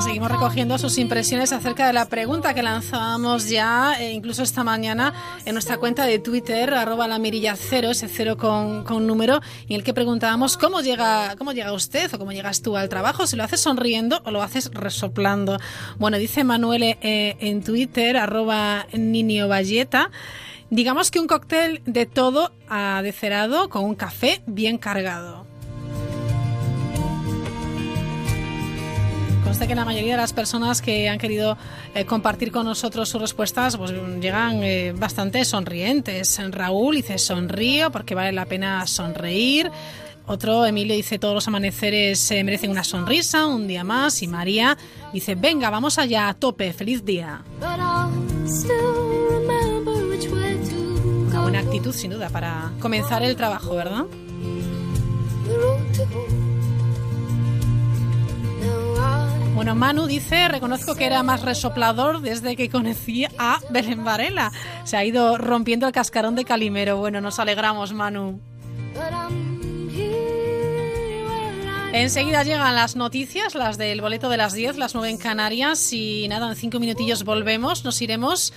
Seguimos 0.00 0.30
recogiendo 0.30 0.78
sus 0.78 0.98
impresiones 0.98 1.52
acerca 1.52 1.86
de 1.86 1.92
la 1.92 2.08
pregunta 2.08 2.54
que 2.54 2.62
lanzábamos 2.62 3.48
ya, 3.48 3.96
eh, 3.98 4.12
incluso 4.12 4.42
esta 4.42 4.62
mañana, 4.62 5.12
en 5.44 5.54
nuestra 5.54 5.78
cuenta 5.78 6.04
de 6.04 6.18
Twitter, 6.18 6.72
arroba 6.74 7.08
la 7.08 7.18
mirilla 7.18 7.56
cero, 7.56 7.90
ese 7.90 8.06
cero 8.06 8.36
con, 8.36 8.84
con 8.84 9.06
número, 9.06 9.40
en 9.68 9.76
el 9.76 9.84
que 9.84 9.94
preguntábamos 9.94 10.56
cómo 10.56 10.80
llega, 10.80 11.34
cómo 11.36 11.52
llega 11.52 11.72
usted 11.72 12.12
o 12.14 12.18
cómo 12.18 12.32
llegas 12.32 12.62
tú 12.62 12.76
al 12.76 12.88
trabajo, 12.88 13.26
si 13.26 13.36
lo 13.36 13.44
haces 13.44 13.60
sonriendo 13.60 14.20
o 14.24 14.30
lo 14.30 14.42
haces 14.42 14.70
resoplando. 14.72 15.58
Bueno, 15.98 16.18
dice 16.18 16.44
Manuel 16.44 16.82
eh, 16.82 17.36
en 17.40 17.64
Twitter, 17.64 18.16
arroba 18.16 18.86
Ninio 18.92 19.48
Valleta, 19.48 20.10
digamos 20.70 21.10
que 21.10 21.20
un 21.20 21.26
cóctel 21.26 21.82
de 21.86 22.06
todo 22.06 22.52
adecerado 22.68 23.68
con 23.68 23.84
un 23.84 23.94
café 23.94 24.42
bien 24.46 24.78
cargado. 24.78 25.45
Conste 29.46 29.68
que 29.68 29.76
la 29.76 29.84
mayoría 29.84 30.14
de 30.14 30.20
las 30.20 30.32
personas 30.32 30.82
que 30.82 31.08
han 31.08 31.18
querido 31.18 31.56
eh, 31.94 32.04
compartir 32.04 32.50
con 32.50 32.66
nosotros 32.66 33.08
sus 33.08 33.20
respuestas 33.20 33.76
pues, 33.76 33.92
llegan 34.20 34.60
eh, 34.64 34.92
bastante 34.92 35.44
sonrientes. 35.44 36.40
Raúl 36.50 36.96
dice 36.96 37.16
sonrío 37.16 37.92
porque 37.92 38.16
vale 38.16 38.32
la 38.32 38.46
pena 38.46 38.84
sonreír. 38.88 39.70
Otro, 40.26 40.66
Emilio, 40.66 40.96
dice 40.96 41.20
todos 41.20 41.32
los 41.32 41.46
amaneceres 41.46 42.28
eh, 42.32 42.42
merecen 42.42 42.72
una 42.72 42.82
sonrisa, 42.82 43.46
un 43.46 43.68
día 43.68 43.84
más. 43.84 44.20
Y 44.20 44.26
María 44.26 44.76
dice, 45.12 45.36
venga, 45.36 45.70
vamos 45.70 45.96
allá, 45.98 46.28
a 46.28 46.34
tope, 46.34 46.72
feliz 46.72 47.04
día. 47.04 47.42
Una 51.28 51.42
buena 51.42 51.60
actitud, 51.60 51.92
sin 51.92 52.10
duda, 52.10 52.30
para 52.30 52.72
comenzar 52.80 53.22
el 53.22 53.36
trabajo, 53.36 53.76
¿verdad? 53.76 54.06
Bueno, 59.56 59.74
Manu 59.74 60.06
dice, 60.06 60.48
reconozco 60.48 60.94
que 60.96 61.06
era 61.06 61.22
más 61.22 61.40
resoplador 61.40 62.20
desde 62.20 62.56
que 62.56 62.68
conocí 62.68 63.24
a 63.38 63.58
Belén 63.70 64.04
Varela. 64.04 64.52
Se 64.84 64.98
ha 64.98 65.04
ido 65.06 65.38
rompiendo 65.38 65.86
el 65.86 65.94
cascarón 65.94 66.34
de 66.34 66.44
Calimero. 66.44 66.98
Bueno, 66.98 67.22
nos 67.22 67.38
alegramos, 67.38 67.94
Manu. 67.94 68.38
Enseguida 71.94 72.42
llegan 72.42 72.74
las 72.74 72.96
noticias, 72.96 73.54
las 73.54 73.78
del 73.78 74.02
boleto 74.02 74.28
de 74.28 74.36
las 74.36 74.52
10, 74.52 74.76
las 74.76 74.94
9 74.94 75.08
en 75.08 75.16
Canarias. 75.16 75.90
Y 75.90 76.28
nada, 76.28 76.50
en 76.50 76.54
cinco 76.54 76.78
minutillos 76.78 77.24
volvemos. 77.24 77.82
Nos 77.82 78.02
iremos 78.02 78.52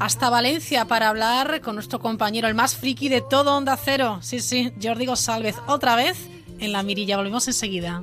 hasta 0.00 0.28
Valencia 0.28 0.86
para 0.86 1.08
hablar 1.08 1.60
con 1.60 1.76
nuestro 1.76 2.00
compañero, 2.00 2.48
el 2.48 2.56
más 2.56 2.74
friki 2.74 3.08
de 3.08 3.20
todo 3.20 3.56
Onda 3.56 3.76
Cero. 3.76 4.18
Sí, 4.22 4.40
sí, 4.40 4.72
Jordi 4.82 5.06
González, 5.06 5.54
otra 5.68 5.94
vez 5.94 6.18
en 6.58 6.72
la 6.72 6.82
mirilla. 6.82 7.16
Volvemos 7.16 7.46
enseguida. 7.46 8.02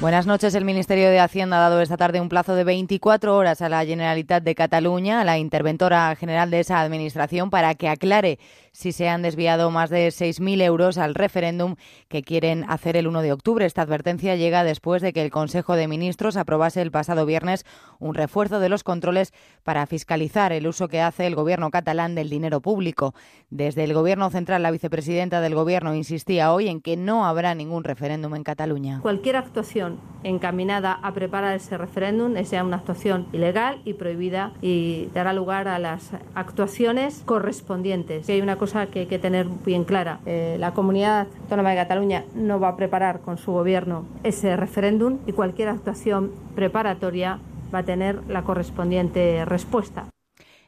Buenas 0.00 0.26
noches. 0.26 0.56
El 0.56 0.64
Ministerio 0.64 1.08
de 1.08 1.20
Hacienda 1.20 1.56
ha 1.56 1.70
dado 1.70 1.80
esta 1.80 1.96
tarde 1.96 2.20
un 2.20 2.28
plazo 2.28 2.56
de 2.56 2.64
24 2.64 3.36
horas 3.36 3.62
a 3.62 3.68
la 3.68 3.84
Generalitat 3.86 4.42
de 4.42 4.56
Cataluña, 4.56 5.20
a 5.20 5.24
la 5.24 5.38
interventora 5.38 6.14
general 6.16 6.50
de 6.50 6.60
esa 6.60 6.80
administración, 6.80 7.48
para 7.48 7.76
que 7.76 7.88
aclare 7.88 8.40
si 8.72 8.90
se 8.90 9.08
han 9.08 9.22
desviado 9.22 9.70
más 9.70 9.88
de 9.88 10.08
6.000 10.08 10.62
euros 10.62 10.98
al 10.98 11.14
referéndum 11.14 11.76
que 12.08 12.22
quieren 12.22 12.64
hacer 12.68 12.96
el 12.96 13.06
1 13.06 13.22
de 13.22 13.32
octubre. 13.32 13.64
Esta 13.64 13.82
advertencia 13.82 14.34
llega 14.34 14.64
después 14.64 15.00
de 15.00 15.12
que 15.12 15.22
el 15.22 15.30
Consejo 15.30 15.76
de 15.76 15.86
Ministros 15.86 16.36
aprobase 16.36 16.82
el 16.82 16.90
pasado 16.90 17.24
viernes 17.24 17.64
un 18.00 18.14
refuerzo 18.14 18.58
de 18.58 18.68
los 18.68 18.82
controles 18.82 19.32
para 19.62 19.86
fiscalizar 19.86 20.52
el 20.52 20.66
uso 20.66 20.88
que 20.88 21.00
hace 21.02 21.28
el 21.28 21.36
Gobierno 21.36 21.70
catalán 21.70 22.16
del 22.16 22.30
dinero 22.30 22.60
público. 22.60 23.14
Desde 23.48 23.84
el 23.84 23.94
Gobierno 23.94 24.28
central, 24.30 24.64
la 24.64 24.72
vicepresidenta 24.72 25.40
del 25.40 25.54
Gobierno 25.54 25.94
insistía 25.94 26.52
hoy 26.52 26.66
en 26.66 26.80
que 26.80 26.96
no 26.96 27.26
habrá 27.26 27.54
ningún 27.54 27.84
referéndum 27.84 28.34
en 28.34 28.42
Cataluña. 28.42 28.98
Cualquier 29.02 29.36
actuación 29.36 29.83
encaminada 30.22 30.98
a 31.02 31.12
preparar 31.12 31.54
ese 31.54 31.76
referéndum 31.78 32.36
es 32.36 32.50
ya 32.50 32.64
una 32.64 32.78
actuación 32.78 33.26
ilegal 33.32 33.80
y 33.84 33.94
prohibida 33.94 34.52
y 34.62 35.08
dará 35.14 35.32
lugar 35.32 35.68
a 35.68 35.78
las 35.78 36.10
actuaciones 36.34 37.22
correspondientes. 37.24 38.28
Hay 38.28 38.40
una 38.40 38.56
cosa 38.56 38.86
que 38.86 39.00
hay 39.00 39.06
que 39.06 39.18
tener 39.18 39.46
bien 39.64 39.84
clara. 39.84 40.20
Eh, 40.26 40.56
la 40.58 40.72
comunidad 40.72 41.28
autónoma 41.42 41.70
de 41.70 41.76
Cataluña 41.76 42.24
no 42.34 42.58
va 42.58 42.68
a 42.68 42.76
preparar 42.76 43.20
con 43.20 43.38
su 43.38 43.52
gobierno 43.52 44.06
ese 44.22 44.56
referéndum 44.56 45.18
y 45.26 45.32
cualquier 45.32 45.68
actuación 45.68 46.32
preparatoria 46.54 47.38
va 47.74 47.80
a 47.80 47.82
tener 47.84 48.20
la 48.28 48.42
correspondiente 48.42 49.44
respuesta. 49.44 50.13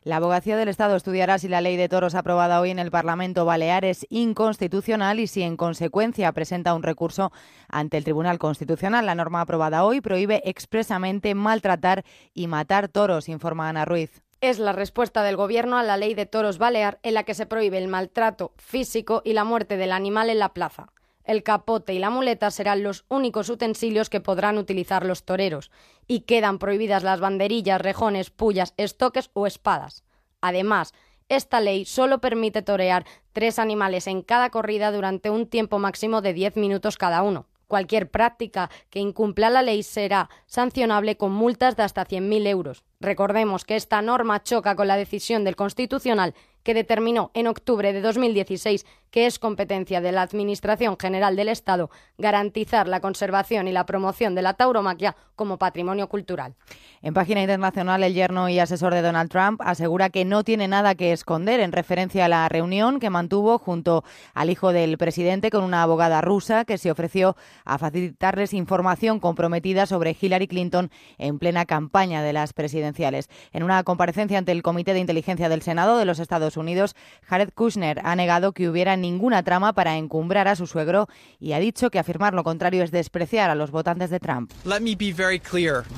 La 0.06 0.18
abogacía 0.18 0.56
del 0.56 0.68
Estado 0.68 0.94
estudiará 0.94 1.36
si 1.36 1.48
la 1.48 1.60
ley 1.60 1.76
de 1.76 1.88
toros 1.88 2.14
aprobada 2.14 2.60
hoy 2.60 2.70
en 2.70 2.78
el 2.78 2.92
Parlamento 2.92 3.44
Balear 3.44 3.84
es 3.84 4.06
inconstitucional 4.08 5.18
y 5.18 5.26
si 5.26 5.42
en 5.42 5.56
consecuencia 5.56 6.30
presenta 6.30 6.74
un 6.74 6.84
recurso 6.84 7.32
ante 7.68 7.96
el 7.96 8.04
Tribunal 8.04 8.38
Constitucional. 8.38 9.04
La 9.04 9.16
norma 9.16 9.40
aprobada 9.40 9.84
hoy 9.84 10.00
prohíbe 10.00 10.42
expresamente 10.44 11.34
maltratar 11.34 12.04
y 12.32 12.46
matar 12.46 12.86
toros, 12.86 13.28
informa 13.28 13.68
Ana 13.68 13.84
Ruiz. 13.84 14.22
Es 14.40 14.60
la 14.60 14.70
respuesta 14.70 15.24
del 15.24 15.34
Gobierno 15.34 15.76
a 15.76 15.82
la 15.82 15.96
ley 15.96 16.14
de 16.14 16.26
toros 16.26 16.58
balear 16.58 17.00
en 17.02 17.14
la 17.14 17.24
que 17.24 17.34
se 17.34 17.46
prohíbe 17.46 17.78
el 17.78 17.88
maltrato 17.88 18.52
físico 18.58 19.22
y 19.24 19.32
la 19.32 19.42
muerte 19.42 19.76
del 19.76 19.90
animal 19.90 20.30
en 20.30 20.38
la 20.38 20.50
plaza. 20.50 20.92
El 21.24 21.42
capote 21.42 21.92
y 21.92 21.98
la 21.98 22.10
muleta 22.10 22.52
serán 22.52 22.84
los 22.84 23.04
únicos 23.08 23.50
utensilios 23.50 24.08
que 24.08 24.20
podrán 24.20 24.56
utilizar 24.56 25.04
los 25.04 25.24
toreros 25.24 25.72
y 26.06 26.20
quedan 26.20 26.58
prohibidas 26.58 27.02
las 27.02 27.20
banderillas, 27.20 27.80
rejones, 27.80 28.30
pullas, 28.30 28.74
estoques 28.76 29.30
o 29.34 29.46
espadas. 29.46 30.04
Además, 30.40 30.94
esta 31.28 31.60
ley 31.60 31.84
solo 31.84 32.20
permite 32.20 32.62
torear 32.62 33.04
tres 33.32 33.58
animales 33.58 34.06
en 34.06 34.22
cada 34.22 34.50
corrida 34.50 34.92
durante 34.92 35.30
un 35.30 35.46
tiempo 35.46 35.78
máximo 35.78 36.22
de 36.22 36.32
10 36.32 36.56
minutos 36.56 36.96
cada 36.96 37.22
uno. 37.22 37.46
Cualquier 37.66 38.10
práctica 38.10 38.70
que 38.90 39.00
incumpla 39.00 39.50
la 39.50 39.62
ley 39.62 39.82
será 39.82 40.30
sancionable 40.46 41.16
con 41.16 41.32
multas 41.32 41.76
de 41.76 41.82
hasta 41.82 42.06
100.000 42.06 42.46
euros. 42.46 42.84
Recordemos 43.00 43.64
que 43.64 43.76
esta 43.76 44.00
norma 44.02 44.42
choca 44.42 44.74
con 44.74 44.88
la 44.88 44.96
decisión 44.96 45.44
del 45.44 45.56
Constitucional 45.56 46.34
que 46.66 46.74
determinó 46.74 47.30
en 47.34 47.46
octubre 47.46 47.92
de 47.92 48.00
2016 48.00 48.84
que 49.12 49.26
es 49.26 49.38
competencia 49.38 50.00
de 50.00 50.12
la 50.12 50.22
Administración 50.22 50.98
General 51.00 51.36
del 51.36 51.48
Estado 51.48 51.90
garantizar 52.18 52.88
la 52.88 53.00
conservación 53.00 53.68
y 53.68 53.72
la 53.72 53.86
promoción 53.86 54.34
de 54.34 54.42
la 54.42 54.54
tauromaquia 54.54 55.16
como 55.36 55.58
patrimonio 55.58 56.08
cultural. 56.08 56.54
En 57.02 57.14
página 57.14 57.40
internacional, 57.40 58.02
el 58.02 58.14
yerno 58.14 58.48
y 58.48 58.58
asesor 58.58 58.92
de 58.92 59.02
Donald 59.02 59.30
Trump 59.30 59.60
asegura 59.64 60.10
que 60.10 60.24
no 60.24 60.42
tiene 60.42 60.66
nada 60.66 60.96
que 60.96 61.12
esconder 61.12 61.60
en 61.60 61.72
referencia 61.72 62.24
a 62.24 62.28
la 62.28 62.48
reunión 62.48 62.98
que 62.98 63.10
mantuvo 63.10 63.58
junto 63.58 64.02
al 64.34 64.50
hijo 64.50 64.72
del 64.72 64.98
presidente 64.98 65.50
con 65.50 65.62
una 65.62 65.82
abogada 65.82 66.20
rusa 66.20 66.64
que 66.64 66.78
se 66.78 66.90
ofreció 66.90 67.36
a 67.64 67.78
facilitarles 67.78 68.52
información 68.52 69.20
comprometida 69.20 69.86
sobre 69.86 70.16
Hillary 70.20 70.48
Clinton 70.48 70.90
en 71.16 71.38
plena 71.38 71.64
campaña 71.64 72.22
de 72.22 72.32
las 72.32 72.52
presidenciales. 72.86 73.28
En 73.52 73.62
una 73.62 73.82
comparecencia 73.84 74.38
ante 74.38 74.52
el 74.52 74.62
Comité 74.62 74.92
de 74.94 75.00
Inteligencia 75.00 75.48
del 75.48 75.62
Senado 75.62 75.98
de 75.98 76.04
los 76.04 76.18
Estados 76.18 76.56
Unidos, 76.56 76.94
Jared 77.24 77.50
Kushner 77.54 78.00
ha 78.04 78.14
negado 78.16 78.52
que 78.52 78.68
hubiera 78.68 78.96
ninguna 78.96 79.42
trama 79.42 79.72
para 79.72 79.96
encumbrar 79.96 80.48
a 80.48 80.56
su 80.56 80.66
suegro 80.66 81.08
y 81.40 81.52
ha 81.52 81.58
dicho 81.58 81.90
que 81.90 81.98
afirmar 81.98 82.34
lo 82.34 82.44
contrario 82.44 82.82
es 82.82 82.90
despreciar 82.90 83.50
a 83.50 83.54
los 83.54 83.70
votantes 83.70 84.10
de 84.10 84.20
Trump. 84.20 84.52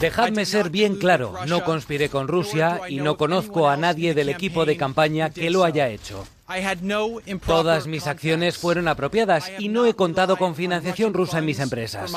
Dejadme 0.01 0.45
ser 0.45 0.71
bien 0.71 0.97
claro, 0.97 1.35
no 1.47 1.65
conspiré 1.65 2.09
con 2.09 2.29
Rusia 2.29 2.81
y 2.89 3.01
no 3.01 3.17
conozco 3.17 3.69
a 3.69 3.77
nadie 3.77 4.15
del 4.15 4.29
equipo 4.29 4.65
de 4.65 4.77
campaña 4.77 5.31
que 5.31 5.51
lo 5.51 5.65
haya 5.65 5.89
hecho. 5.89 6.25
Todas 7.47 7.87
mis 7.87 8.07
acciones 8.07 8.57
fueron 8.57 8.89
apropiadas 8.89 9.51
y 9.59 9.69
no 9.69 9.85
he 9.85 9.95
contado 9.95 10.37
con 10.39 10.55
financiación 10.55 11.13
rusa 11.13 11.39
en 11.39 11.45
mis 11.45 11.61
empresas. 11.61 12.11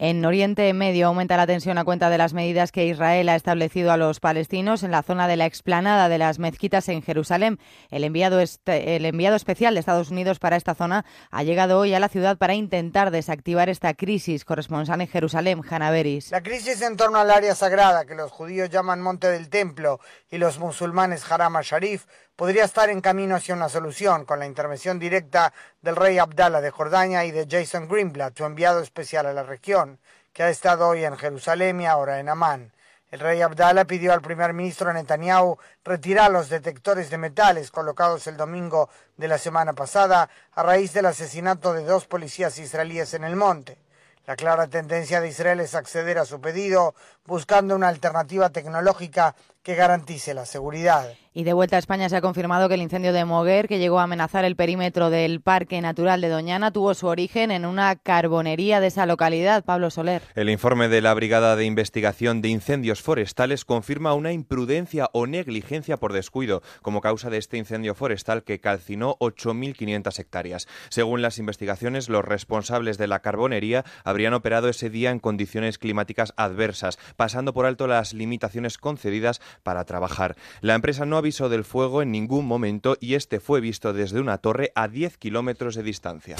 En 0.00 0.24
Oriente 0.24 0.72
Medio 0.74 1.08
aumenta 1.08 1.36
la 1.36 1.48
tensión 1.48 1.76
a 1.76 1.82
cuenta 1.82 2.08
de 2.08 2.18
las 2.18 2.32
medidas 2.32 2.70
que 2.70 2.86
Israel 2.86 3.28
ha 3.28 3.34
establecido 3.34 3.90
a 3.90 3.96
los 3.96 4.20
palestinos 4.20 4.84
en 4.84 4.92
la 4.92 5.02
zona 5.02 5.26
de 5.26 5.36
la 5.36 5.44
explanada 5.44 6.08
de 6.08 6.18
las 6.18 6.38
mezquitas 6.38 6.88
en 6.88 7.02
Jerusalén. 7.02 7.58
El 7.90 8.04
enviado, 8.04 8.38
este, 8.38 8.94
el 8.94 9.04
enviado 9.04 9.34
especial 9.34 9.74
de 9.74 9.80
Estados 9.80 10.12
Unidos 10.12 10.38
para 10.38 10.54
esta 10.54 10.76
zona 10.76 11.04
ha 11.32 11.42
llegado 11.42 11.80
hoy 11.80 11.94
a 11.94 11.98
la 11.98 12.08
ciudad 12.08 12.38
para 12.38 12.54
intentar 12.54 13.10
desactivar 13.10 13.68
esta 13.68 13.92
crisis. 13.94 14.44
Corresponsal 14.44 15.00
en 15.00 15.08
Jerusalén, 15.08 15.62
Hanna 15.68 15.90
Beris. 15.90 16.30
La 16.30 16.44
crisis 16.44 16.80
en 16.82 16.96
torno 16.96 17.18
al 17.18 17.32
área 17.32 17.56
sagrada 17.56 18.06
que 18.06 18.14
los 18.14 18.30
judíos 18.30 18.70
llaman 18.70 19.02
Monte 19.02 19.28
del 19.28 19.48
Templo 19.48 19.98
y 20.30 20.38
los 20.38 20.60
musulmanes 20.60 21.28
Haram 21.28 21.56
al-Sharif 21.56 22.04
podría 22.38 22.62
estar 22.62 22.88
en 22.88 23.00
camino 23.00 23.34
hacia 23.34 23.56
una 23.56 23.68
solución 23.68 24.24
con 24.24 24.38
la 24.38 24.46
intervención 24.46 25.00
directa 25.00 25.52
del 25.82 25.96
rey 25.96 26.18
Abdallah 26.18 26.60
de 26.60 26.70
Jordania 26.70 27.24
y 27.24 27.32
de 27.32 27.48
Jason 27.50 27.88
Greenblatt, 27.88 28.38
su 28.38 28.44
enviado 28.44 28.80
especial 28.80 29.26
a 29.26 29.32
la 29.32 29.42
región, 29.42 29.87
que 30.32 30.42
ha 30.42 30.50
estado 30.50 30.88
hoy 30.88 31.04
en 31.04 31.16
Jerusalén 31.16 31.80
y 31.80 31.86
ahora 31.86 32.20
en 32.20 32.28
Amán. 32.28 32.72
El 33.10 33.20
rey 33.20 33.40
Abdallah 33.40 33.86
pidió 33.86 34.12
al 34.12 34.20
primer 34.20 34.52
ministro 34.52 34.92
Netanyahu 34.92 35.56
retirar 35.82 36.30
los 36.30 36.50
detectores 36.50 37.08
de 37.08 37.16
metales 37.16 37.70
colocados 37.70 38.26
el 38.26 38.36
domingo 38.36 38.90
de 39.16 39.28
la 39.28 39.38
semana 39.38 39.72
pasada 39.72 40.28
a 40.52 40.62
raíz 40.62 40.92
del 40.92 41.06
asesinato 41.06 41.72
de 41.72 41.84
dos 41.84 42.06
policías 42.06 42.58
israelíes 42.58 43.14
en 43.14 43.24
el 43.24 43.34
monte. 43.34 43.78
La 44.26 44.36
clara 44.36 44.66
tendencia 44.66 45.22
de 45.22 45.28
Israel 45.28 45.60
es 45.60 45.74
acceder 45.74 46.18
a 46.18 46.26
su 46.26 46.38
pedido 46.38 46.94
buscando 47.24 47.74
una 47.74 47.88
alternativa 47.88 48.50
tecnológica 48.50 49.34
que 49.62 49.74
garantice 49.74 50.34
la 50.34 50.44
seguridad. 50.44 51.14
Y 51.38 51.44
de 51.44 51.52
vuelta 51.52 51.76
a 51.76 51.78
España 51.78 52.08
se 52.08 52.16
ha 52.16 52.20
confirmado 52.20 52.68
que 52.68 52.74
el 52.74 52.82
incendio 52.82 53.12
de 53.12 53.24
Moguer, 53.24 53.68
que 53.68 53.78
llegó 53.78 54.00
a 54.00 54.02
amenazar 54.02 54.44
el 54.44 54.56
perímetro 54.56 55.08
del 55.08 55.40
Parque 55.40 55.80
Natural 55.80 56.20
de 56.20 56.28
Doñana, 56.28 56.72
tuvo 56.72 56.94
su 56.94 57.06
origen 57.06 57.52
en 57.52 57.64
una 57.64 57.94
carbonería 57.94 58.80
de 58.80 58.88
esa 58.88 59.06
localidad. 59.06 59.64
Pablo 59.64 59.88
Soler. 59.90 60.20
El 60.34 60.50
informe 60.50 60.88
de 60.88 61.00
la 61.00 61.14
Brigada 61.14 61.54
de 61.54 61.64
Investigación 61.64 62.42
de 62.42 62.48
Incendios 62.48 63.02
Forestales 63.02 63.64
confirma 63.64 64.14
una 64.14 64.32
imprudencia 64.32 65.10
o 65.12 65.28
negligencia 65.28 65.96
por 65.96 66.12
descuido 66.12 66.60
como 66.82 67.00
causa 67.00 67.30
de 67.30 67.38
este 67.38 67.56
incendio 67.56 67.94
forestal 67.94 68.42
que 68.42 68.58
calcinó 68.58 69.16
8.500 69.20 70.18
hectáreas. 70.18 70.66
Según 70.88 71.22
las 71.22 71.38
investigaciones, 71.38 72.08
los 72.08 72.24
responsables 72.24 72.98
de 72.98 73.06
la 73.06 73.20
carbonería 73.20 73.84
habrían 74.02 74.34
operado 74.34 74.68
ese 74.68 74.90
día 74.90 75.12
en 75.12 75.20
condiciones 75.20 75.78
climáticas 75.78 76.34
adversas, 76.36 76.98
pasando 77.14 77.54
por 77.54 77.64
alto 77.64 77.86
las 77.86 78.12
limitaciones 78.12 78.76
concedidas 78.76 79.40
para 79.62 79.84
trabajar. 79.84 80.34
La 80.62 80.74
empresa 80.74 81.06
no 81.06 81.27
avisó 81.28 81.50
del 81.50 81.64
fuego 81.64 82.00
en 82.00 82.10
ningún 82.10 82.46
momento 82.46 82.96
y 83.00 83.12
este 83.12 83.38
fue 83.38 83.60
visto 83.60 83.92
desde 83.92 84.18
una 84.18 84.38
torre 84.38 84.72
a 84.74 84.88
10 84.88 85.18
kilómetros 85.18 85.74
de 85.74 85.82
distancia. 85.82 86.36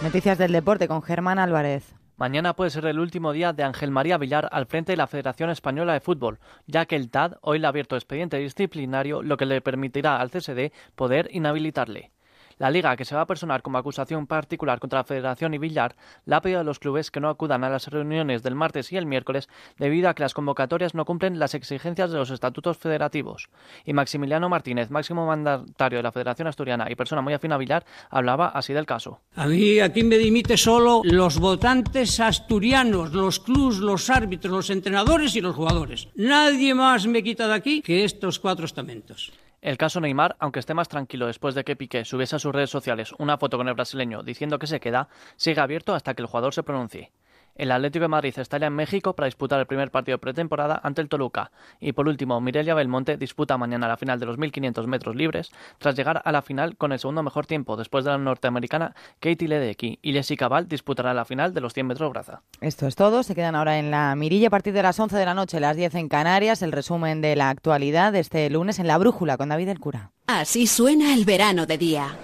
Noticias 0.00 0.38
del 0.38 0.52
deporte 0.52 0.88
con 0.88 1.02
Germán 1.02 1.38
Álvarez. 1.38 1.94
Mañana 2.16 2.56
puede 2.56 2.70
ser 2.70 2.86
el 2.86 3.00
último 3.00 3.32
día 3.34 3.52
de 3.52 3.64
Ángel 3.64 3.90
María 3.90 4.16
Villar 4.16 4.48
al 4.50 4.64
frente 4.64 4.92
de 4.92 4.96
la 4.96 5.08
Federación 5.08 5.50
Española 5.50 5.92
de 5.92 6.00
Fútbol, 6.00 6.38
ya 6.66 6.86
que 6.86 6.96
el 6.96 7.10
TAD 7.10 7.34
hoy 7.42 7.58
le 7.58 7.66
ha 7.66 7.68
abierto 7.68 7.96
expediente 7.96 8.38
disciplinario, 8.38 9.22
lo 9.22 9.36
que 9.36 9.44
le 9.44 9.60
permitirá 9.60 10.18
al 10.18 10.30
CSD 10.30 10.72
poder 10.94 11.28
inhabilitarle. 11.30 12.10
La 12.58 12.70
Liga, 12.70 12.96
que 12.96 13.04
se 13.04 13.14
va 13.14 13.22
a 13.22 13.26
personar 13.26 13.62
como 13.62 13.78
acusación 13.78 14.26
particular 14.26 14.80
contra 14.80 14.98
la 14.98 15.04
Federación 15.04 15.54
y 15.54 15.58
Villar, 15.58 15.94
le 16.26 16.34
ha 16.34 16.40
pedido 16.40 16.60
a 16.60 16.64
los 16.64 16.78
clubes 16.78 17.10
que 17.10 17.20
no 17.20 17.28
acudan 17.28 17.62
a 17.64 17.70
las 17.70 17.86
reuniones 17.86 18.42
del 18.42 18.54
martes 18.54 18.92
y 18.92 18.96
el 18.96 19.06
miércoles 19.06 19.48
debido 19.78 20.08
a 20.08 20.14
que 20.14 20.22
las 20.22 20.34
convocatorias 20.34 20.94
no 20.94 21.04
cumplen 21.04 21.38
las 21.38 21.54
exigencias 21.54 22.10
de 22.10 22.18
los 22.18 22.30
estatutos 22.30 22.76
federativos. 22.76 23.48
Y 23.84 23.92
Maximiliano 23.92 24.48
Martínez, 24.48 24.90
máximo 24.90 25.26
mandatario 25.26 25.98
de 25.98 26.02
la 26.02 26.12
Federación 26.12 26.48
Asturiana 26.48 26.90
y 26.90 26.96
persona 26.96 27.22
muy 27.22 27.32
afín 27.32 27.52
a 27.52 27.58
Villar, 27.58 27.84
hablaba 28.10 28.48
así 28.48 28.72
del 28.72 28.86
caso. 28.86 29.20
A 29.36 29.46
mí 29.46 29.78
aquí 29.80 30.02
me 30.02 30.18
dimite 30.18 30.56
solo 30.56 31.02
los 31.04 31.38
votantes 31.38 32.18
asturianos, 32.20 33.12
los 33.12 33.40
clubs, 33.40 33.78
los 33.78 34.10
árbitros, 34.10 34.52
los 34.52 34.70
entrenadores 34.70 35.36
y 35.36 35.40
los 35.40 35.54
jugadores. 35.54 36.08
Nadie 36.16 36.74
más 36.74 37.06
me 37.06 37.22
quita 37.22 37.46
de 37.46 37.54
aquí 37.54 37.82
que 37.82 38.04
estos 38.04 38.38
cuatro 38.38 38.66
estamentos. 38.66 39.32
El 39.60 39.76
caso 39.76 40.00
Neymar, 40.00 40.36
aunque 40.38 40.60
esté 40.60 40.72
más 40.72 40.88
tranquilo 40.88 41.26
después 41.26 41.56
de 41.56 41.64
que 41.64 41.74
Piqué 41.74 42.04
subiese 42.04 42.36
a 42.36 42.38
sus 42.38 42.52
redes 42.52 42.70
sociales 42.70 43.12
una 43.18 43.38
foto 43.38 43.56
con 43.56 43.66
el 43.66 43.74
brasileño 43.74 44.22
diciendo 44.22 44.58
que 44.60 44.68
se 44.68 44.78
queda, 44.78 45.08
sigue 45.36 45.60
abierto 45.60 45.94
hasta 45.94 46.14
que 46.14 46.22
el 46.22 46.28
jugador 46.28 46.54
se 46.54 46.62
pronuncie. 46.62 47.10
El 47.58 47.72
Atlético 47.72 48.04
de 48.04 48.08
Madrid 48.08 48.38
estaría 48.38 48.68
en 48.68 48.72
México 48.72 49.14
para 49.14 49.26
disputar 49.26 49.58
el 49.58 49.66
primer 49.66 49.90
partido 49.90 50.14
de 50.14 50.20
pretemporada 50.20 50.80
ante 50.84 51.02
el 51.02 51.08
Toluca. 51.08 51.50
Y 51.80 51.90
por 51.90 52.06
último, 52.06 52.40
Mirelia 52.40 52.72
Belmonte 52.72 53.16
disputa 53.16 53.58
mañana 53.58 53.88
la 53.88 53.96
final 53.96 54.20
de 54.20 54.26
los 54.26 54.38
1500 54.38 54.86
metros 54.86 55.16
libres 55.16 55.50
tras 55.78 55.96
llegar 55.96 56.22
a 56.24 56.30
la 56.30 56.40
final 56.40 56.76
con 56.76 56.92
el 56.92 57.00
segundo 57.00 57.24
mejor 57.24 57.46
tiempo 57.46 57.76
después 57.76 58.04
de 58.04 58.12
la 58.12 58.18
norteamericana 58.18 58.94
Katie 59.18 59.48
Ledecky. 59.48 59.98
Y 60.02 60.12
Jessica 60.12 60.46
Val 60.46 60.68
disputará 60.68 61.12
la 61.14 61.24
final 61.24 61.52
de 61.52 61.60
los 61.60 61.74
100 61.74 61.86
metros 61.88 62.10
braza. 62.10 62.42
Esto 62.60 62.86
es 62.86 62.94
todo. 62.94 63.24
Se 63.24 63.34
quedan 63.34 63.56
ahora 63.56 63.80
en 63.80 63.90
la 63.90 64.14
mirilla 64.14 64.46
a 64.46 64.50
partir 64.50 64.72
de 64.72 64.84
las 64.84 65.00
11 65.00 65.16
de 65.16 65.24
la 65.24 65.34
noche, 65.34 65.58
las 65.58 65.76
10 65.76 65.96
en 65.96 66.08
Canarias. 66.08 66.62
El 66.62 66.70
resumen 66.70 67.20
de 67.20 67.34
la 67.34 67.50
actualidad 67.50 68.12
de 68.12 68.20
este 68.20 68.48
lunes 68.50 68.78
en 68.78 68.86
La 68.86 68.98
Brújula 68.98 69.36
con 69.36 69.48
David 69.48 69.68
El 69.70 69.80
Cura. 69.80 70.12
Así 70.28 70.68
suena 70.68 71.12
el 71.12 71.24
verano 71.24 71.66
de 71.66 71.76
día. 71.76 72.16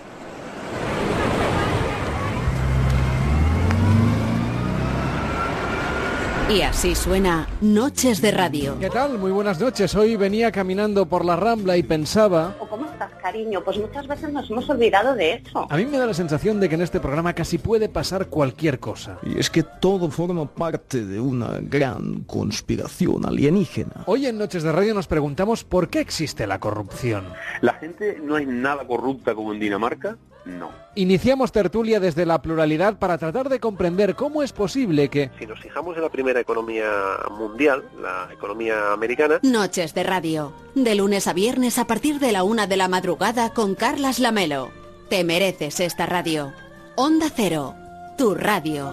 Y 6.50 6.60
así 6.60 6.94
suena 6.94 7.48
Noches 7.62 8.20
de 8.20 8.30
Radio. 8.30 8.76
¿Qué 8.78 8.90
tal? 8.90 9.18
Muy 9.18 9.32
buenas 9.32 9.58
noches. 9.58 9.94
Hoy 9.94 10.16
venía 10.16 10.52
caminando 10.52 11.06
por 11.06 11.24
la 11.24 11.36
Rambla 11.36 11.78
y 11.78 11.82
pensaba... 11.82 12.54
¿Cómo 12.68 12.84
estás, 12.84 13.10
cariño? 13.22 13.64
Pues 13.64 13.78
muchas 13.78 14.06
veces 14.06 14.30
nos 14.30 14.50
hemos 14.50 14.68
olvidado 14.68 15.14
de 15.14 15.32
eso. 15.32 15.66
A 15.70 15.76
mí 15.78 15.86
me 15.86 15.96
da 15.96 16.06
la 16.06 16.12
sensación 16.12 16.60
de 16.60 16.68
que 16.68 16.74
en 16.74 16.82
este 16.82 17.00
programa 17.00 17.32
casi 17.32 17.56
puede 17.56 17.88
pasar 17.88 18.26
cualquier 18.26 18.78
cosa. 18.78 19.18
Y 19.22 19.38
es 19.38 19.48
que 19.48 19.62
todo 19.62 20.10
forma 20.10 20.44
parte 20.44 21.06
de 21.06 21.18
una 21.18 21.60
gran 21.62 22.24
conspiración 22.24 23.24
alienígena. 23.24 24.04
Hoy 24.04 24.26
en 24.26 24.36
Noches 24.36 24.62
de 24.64 24.72
Radio 24.72 24.92
nos 24.92 25.06
preguntamos 25.06 25.64
por 25.64 25.88
qué 25.88 26.00
existe 26.00 26.46
la 26.46 26.60
corrupción. 26.60 27.24
¿La 27.62 27.72
gente 27.74 28.20
no 28.22 28.36
es 28.36 28.46
nada 28.46 28.86
corrupta 28.86 29.34
como 29.34 29.54
en 29.54 29.60
Dinamarca? 29.60 30.18
No. 30.44 30.70
Iniciamos 30.94 31.52
tertulia 31.52 32.00
desde 32.00 32.26
la 32.26 32.40
pluralidad 32.40 32.98
para 32.98 33.18
tratar 33.18 33.48
de 33.48 33.60
comprender 33.60 34.14
cómo 34.14 34.42
es 34.42 34.52
posible 34.52 35.08
que... 35.08 35.30
Si 35.38 35.46
nos 35.46 35.60
fijamos 35.60 35.96
en 35.96 36.02
la 36.02 36.10
primera 36.10 36.40
economía 36.40 36.90
mundial, 37.30 37.82
la 38.00 38.28
economía 38.32 38.92
americana... 38.92 39.40
Noches 39.42 39.94
de 39.94 40.02
Radio. 40.02 40.52
De 40.74 40.94
lunes 40.94 41.26
a 41.26 41.32
viernes 41.32 41.78
a 41.78 41.86
partir 41.86 42.18
de 42.20 42.32
la 42.32 42.44
una 42.44 42.66
de 42.66 42.76
la 42.76 42.88
madrugada 42.88 43.50
con 43.54 43.74
Carlas 43.74 44.18
Lamelo. 44.18 44.70
Te 45.08 45.24
mereces 45.24 45.80
esta 45.80 46.06
radio. 46.06 46.52
Onda 46.96 47.26
Cero. 47.34 47.74
Tu 48.16 48.34
radio. 48.34 48.92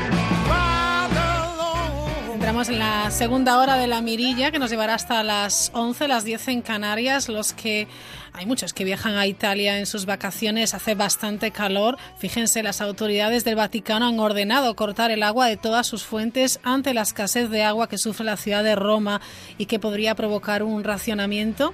Entramos 2.61 2.79
en 2.79 2.87
la 2.91 3.09
segunda 3.09 3.57
hora 3.57 3.75
de 3.75 3.87
la 3.87 4.03
mirilla 4.03 4.51
que 4.51 4.59
nos 4.59 4.69
llevará 4.69 4.93
hasta 4.93 5.23
las 5.23 5.71
11, 5.73 6.07
las 6.07 6.25
10 6.25 6.49
en 6.49 6.61
Canarias. 6.61 7.27
Los 7.27 7.53
que 7.53 7.87
hay 8.33 8.45
muchos 8.45 8.71
que 8.71 8.83
viajan 8.83 9.15
a 9.15 9.25
Italia 9.25 9.79
en 9.79 9.87
sus 9.87 10.05
vacaciones, 10.05 10.75
hace 10.75 10.93
bastante 10.93 11.49
calor. 11.49 11.97
Fíjense, 12.19 12.61
las 12.61 12.79
autoridades 12.79 13.43
del 13.43 13.55
Vaticano 13.55 14.05
han 14.05 14.19
ordenado 14.19 14.75
cortar 14.75 15.09
el 15.09 15.23
agua 15.23 15.47
de 15.47 15.57
todas 15.57 15.87
sus 15.87 16.03
fuentes 16.03 16.59
ante 16.61 16.93
la 16.93 17.01
escasez 17.01 17.49
de 17.49 17.63
agua 17.63 17.89
que 17.89 17.97
sufre 17.97 18.25
la 18.25 18.37
ciudad 18.37 18.63
de 18.63 18.75
Roma 18.75 19.21
y 19.57 19.65
que 19.65 19.79
podría 19.79 20.13
provocar 20.13 20.61
un 20.61 20.83
racionamiento 20.83 21.73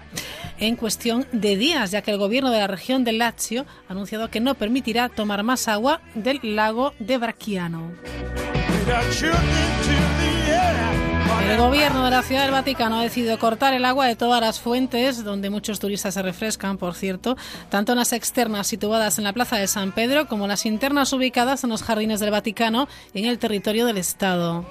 en 0.58 0.78
cuestión 0.78 1.28
de 1.34 1.58
días, 1.58 1.92
ya 1.92 2.02
que 2.02 2.12
el 2.12 2.18
gobierno 2.18 2.50
de 2.50 2.60
la 2.60 2.68
región 2.68 3.04
del 3.04 3.18
Lazio 3.18 3.66
ha 3.90 3.92
anunciado 3.92 4.30
que 4.30 4.40
no 4.40 4.56
permitirá 4.56 5.10
tomar 5.10 5.44
más 5.44 5.68
agua 5.68 6.00
del 6.16 6.40
lago 6.56 6.94
de 7.00 7.18
Bracciano. 7.18 7.92
El 11.50 11.58
gobierno 11.58 12.04
de 12.06 12.12
la 12.12 12.24
Ciudad 12.24 12.44
del 12.44 12.52
Vaticano 12.52 13.00
ha 13.00 13.04
decidido 13.04 13.38
cortar 13.40 13.74
el 13.74 13.86
agua 13.86 14.06
de 14.06 14.16
todas 14.16 14.42
las 14.42 14.60
fuentes, 14.60 15.24
donde 15.24 15.50
muchos 15.50 15.80
turistas 15.80 16.14
se 16.14 16.22
refrescan, 16.22 16.78
por 16.78 16.94
cierto, 16.94 17.38
tanto 17.70 17.96
las 17.96 18.14
externas 18.14 18.68
situadas 18.68 19.18
en 19.18 19.24
la 19.24 19.34
Plaza 19.34 19.58
de 19.58 19.68
San 19.68 19.92
Pedro 19.92 20.28
como 20.28 20.48
las 20.48 20.66
internas 20.66 21.14
ubicadas 21.14 21.64
en 21.64 21.70
los 21.70 21.84
jardines 21.84 22.20
del 22.20 22.32
Vaticano 22.32 22.88
en 23.14 23.26
el 23.26 23.40
territorio 23.40 23.86
del 23.86 23.98
Estado. 23.98 24.66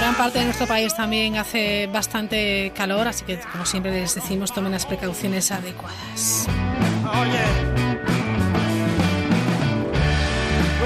Gran 0.00 0.16
parte 0.16 0.40
de 0.40 0.44
nuestro 0.46 0.66
país 0.66 0.94
también 0.94 1.36
hace 1.36 1.88
bastante 1.92 2.72
calor, 2.74 3.08
así 3.08 3.24
que, 3.24 3.38
como 3.50 3.64
siempre 3.64 3.92
les 3.92 4.14
decimos, 4.14 4.52
tomen 4.52 4.72
las 4.72 4.84
precauciones 4.84 5.50
adecuadas. 5.50 6.46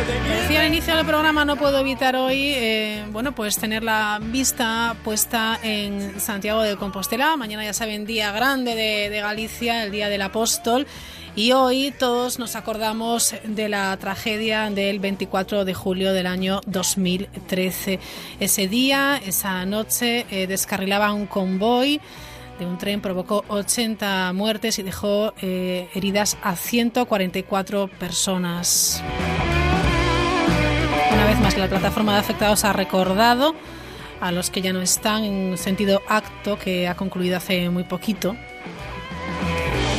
Decía 0.06 0.60
al 0.60 0.68
inicio 0.68 0.94
del 0.94 1.04
programa, 1.04 1.44
no 1.44 1.56
puedo 1.56 1.80
evitar 1.80 2.14
hoy, 2.14 2.52
eh, 2.54 3.04
bueno, 3.10 3.34
pues 3.34 3.56
tener 3.58 3.82
la 3.82 4.20
vista 4.22 4.94
puesta 5.02 5.58
en 5.64 6.20
Santiago 6.20 6.62
de 6.62 6.76
Compostela. 6.76 7.36
Mañana 7.36 7.64
ya 7.64 7.72
saben, 7.72 8.06
día 8.06 8.30
grande 8.30 8.76
de, 8.76 9.20
Galicia, 9.20 9.82
el 9.82 9.90
día 9.90 10.08
del 10.08 10.22
apóstol. 10.22 10.86
Y 11.34 11.50
hoy 11.52 11.92
todos 11.98 12.38
nos 12.38 12.54
acordamos 12.54 13.34
de 13.42 13.68
la 13.68 13.96
tragedia 13.96 14.70
del 14.70 15.00
24 15.00 15.64
de 15.64 15.74
julio 15.74 16.12
del 16.12 16.28
año 16.28 16.60
2013. 16.66 17.98
Ese 18.38 18.68
día, 18.68 19.20
esa 19.26 19.66
noche, 19.66 20.24
eh, 20.30 20.46
descarrilaba 20.46 21.12
un 21.12 21.26
convoy 21.26 22.00
de 22.60 22.66
un 22.66 22.78
tren, 22.78 23.00
provocó 23.00 23.44
80 23.48 24.32
muertes 24.34 24.78
y 24.78 24.84
dejó 24.84 25.34
eh, 25.42 25.88
heridas 25.94 26.38
a 26.42 26.54
144 26.54 27.88
personas. 27.88 29.02
Vez 31.36 31.42
más, 31.42 31.58
la 31.58 31.68
plataforma 31.68 32.14
de 32.14 32.20
afectados 32.20 32.64
ha 32.64 32.72
recordado 32.72 33.54
a 34.22 34.32
los 34.32 34.48
que 34.48 34.62
ya 34.62 34.72
no 34.72 34.80
están 34.80 35.22
en 35.22 35.58
sentido 35.58 36.00
acto 36.08 36.58
que 36.58 36.88
ha 36.88 36.96
concluido 36.96 37.36
hace 37.36 37.68
muy 37.68 37.84
poquito 37.84 38.34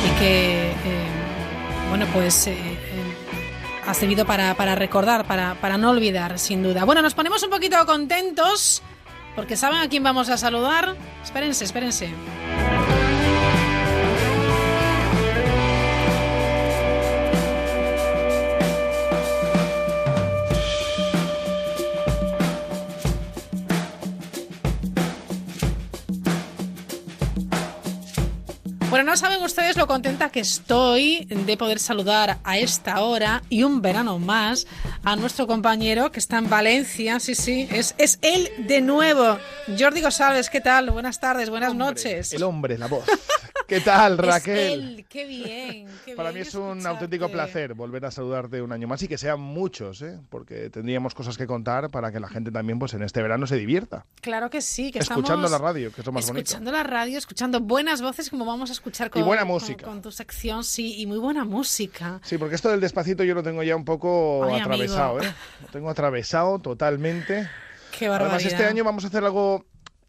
y 0.04 0.18
que, 0.18 0.70
eh, 0.70 0.74
bueno, 1.90 2.06
pues 2.12 2.48
eh, 2.48 2.54
eh, 2.54 3.86
ha 3.86 3.94
servido 3.94 4.26
para, 4.26 4.54
para 4.54 4.74
recordar, 4.74 5.26
para, 5.26 5.54
para 5.54 5.78
no 5.78 5.90
olvidar, 5.90 6.40
sin 6.40 6.64
duda. 6.64 6.84
Bueno, 6.84 7.02
nos 7.02 7.14
ponemos 7.14 7.40
un 7.44 7.50
poquito 7.50 7.86
contentos 7.86 8.82
porque 9.36 9.56
saben 9.56 9.78
a 9.78 9.88
quién 9.88 10.02
vamos 10.02 10.30
a 10.30 10.38
saludar. 10.38 10.96
Espérense, 11.22 11.64
espérense. 11.64 12.08
Bueno, 28.98 29.12
no 29.12 29.16
saben 29.16 29.40
ustedes 29.44 29.76
lo 29.76 29.86
contenta 29.86 30.28
que 30.30 30.40
estoy 30.40 31.24
de 31.26 31.56
poder 31.56 31.78
saludar 31.78 32.38
a 32.42 32.58
esta 32.58 33.00
hora 33.02 33.44
y 33.48 33.62
un 33.62 33.80
verano 33.80 34.18
más 34.18 34.66
a 35.04 35.14
nuestro 35.14 35.46
compañero 35.46 36.10
que 36.10 36.18
está 36.18 36.38
en 36.38 36.50
Valencia. 36.50 37.20
Sí, 37.20 37.36
sí, 37.36 37.68
es, 37.70 37.94
es 37.96 38.18
él 38.22 38.50
de 38.66 38.80
nuevo. 38.80 39.38
Jordi 39.78 40.00
González, 40.00 40.50
¿qué 40.50 40.60
tal? 40.60 40.90
Buenas 40.90 41.20
tardes, 41.20 41.48
buenas 41.48 41.70
Hombre, 41.70 41.86
noches. 41.86 42.32
El 42.32 42.42
hombre, 42.42 42.76
la 42.76 42.88
voz. 42.88 43.04
¿Qué 43.68 43.80
tal, 43.80 44.18
Raquel? 44.18 44.58
Es 44.58 44.72
él, 44.72 45.06
qué 45.08 45.26
bien. 45.26 45.86
qué 46.04 46.16
Para 46.16 46.32
bien 46.32 46.42
mí 46.42 46.48
es 46.48 46.54
un 46.56 46.84
auténtico 46.84 47.28
placer 47.28 47.74
volver 47.74 48.04
a 48.04 48.10
saludarte 48.10 48.60
un 48.62 48.72
año 48.72 48.88
más 48.88 49.00
y 49.04 49.06
que 49.06 49.16
sean 49.18 49.38
muchos, 49.38 50.02
¿eh? 50.02 50.18
porque 50.28 50.70
tendríamos 50.70 51.14
cosas 51.14 51.38
que 51.38 51.46
contar 51.46 51.88
para 51.90 52.10
que 52.10 52.18
la 52.18 52.28
gente 52.28 52.50
también 52.50 52.80
pues 52.80 52.94
en 52.94 53.04
este 53.04 53.22
verano 53.22 53.46
se 53.46 53.54
divierta. 53.56 54.06
Claro 54.22 54.50
que 54.50 54.60
sí, 54.60 54.90
que 54.90 54.98
Escuchando 54.98 55.46
estamos 55.46 55.50
la 55.52 55.58
radio, 55.58 55.92
que 55.92 56.00
es 56.00 56.06
lo 56.06 56.12
más 56.12 56.26
bonito. 56.26 56.42
escuchando 56.42 56.72
la 56.72 56.82
radio, 56.82 57.16
escuchando 57.16 57.60
buenas 57.60 58.02
voces 58.02 58.28
como 58.28 58.44
vamos 58.44 58.70
a 58.70 58.72
escuchar 58.72 58.87
con, 59.10 59.24
buena 59.24 59.42
con- 59.42 59.48
música. 59.52 59.84
con 59.86 60.02
tu 60.02 60.10
sección, 60.10 60.64
sí, 60.64 61.00
y 61.00 61.06
muy 61.06 61.18
buena 61.18 61.44
música. 61.44 62.20
Sí, 62.24 62.38
porque 62.38 62.54
esto 62.54 62.68
del 62.70 62.80
despacito 62.80 63.24
yo 63.24 63.34
lo 63.34 63.42
tengo 63.42 63.62
ya 63.62 63.76
un 63.76 63.84
poco 63.84 64.44
Ay, 64.44 64.60
atravesado, 64.60 65.18
amigo. 65.18 65.30
¿eh? 65.30 65.34
Lo 65.62 65.68
tengo 65.68 65.90
atravesado 65.90 66.58
totalmente. 66.58 67.48
Qué 67.98 68.06
Además, 68.06 68.20
barbaridad. 68.30 68.52
este 68.52 68.64
año 68.66 68.84
vamos 68.84 69.04
a 69.04 69.08
hacer 69.08 69.24
algo 69.24 69.64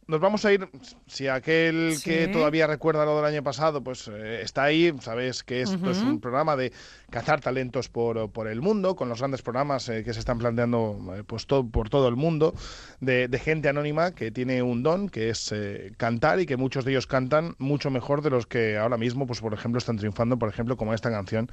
nos 0.07 0.19
vamos 0.19 0.43
a 0.43 0.51
ir, 0.51 0.67
si 1.05 1.27
aquel 1.27 1.93
Sí. 1.95 2.03
que 2.09 2.27
todavía 2.30 2.65
recuerda 2.65 3.05
lo 3.05 3.15
del 3.17 3.25
año 3.25 3.43
pasado, 3.43 3.84
pues 3.84 4.07
eh, 4.11 4.41
está 4.41 4.63
ahí, 4.63 4.91
sabes 5.01 5.43
que 5.43 5.61
esto 5.61 5.91
es 5.91 5.99
Ujú. 5.99 6.09
un 6.09 6.19
programa 6.19 6.55
de 6.55 6.73
cazar 7.10 7.41
talentos 7.41 7.89
por, 7.89 8.32
por 8.32 8.47
el 8.47 8.62
mundo, 8.62 8.95
con 8.95 9.10
los 9.10 9.20
grandes 9.20 9.41
programas 9.41 9.88
eh, 9.89 10.03
que 10.03 10.14
se 10.14 10.20
están 10.20 10.38
planteando 10.39 11.16
eh, 11.18 11.24
pues 11.26 11.45
to- 11.47 11.68
por 11.68 11.89
todo 11.89 12.07
el 12.07 12.16
mundo, 12.16 12.53
de, 12.99 13.28
de 13.28 13.39
gente 13.39 13.70
anónima 13.70 14.12
que 14.14 14.32
tiene 14.32 14.62
un 14.62 14.84
don, 14.84 15.10
que 15.10 15.30
es 15.30 15.51
eh, 15.51 15.91
cantar 15.97 16.39
y 16.39 16.45
que 16.45 16.57
muchos 16.57 16.86
de 16.86 16.91
ellos 16.91 17.07
cantan 17.07 17.55
mucho 17.57 17.89
mejor 17.89 18.22
de 18.22 18.30
los 18.30 18.45
que 18.47 18.78
ahora 18.78 18.97
mismo, 18.97 19.26
pues 19.28 19.41
por 19.41 19.53
ejemplo, 19.53 19.78
están 19.80 19.97
triunfando, 19.97 20.38
por 20.38 20.49
ejemplo, 20.49 20.78
como 20.78 20.93
esta 20.93 21.10
canción, 21.10 21.51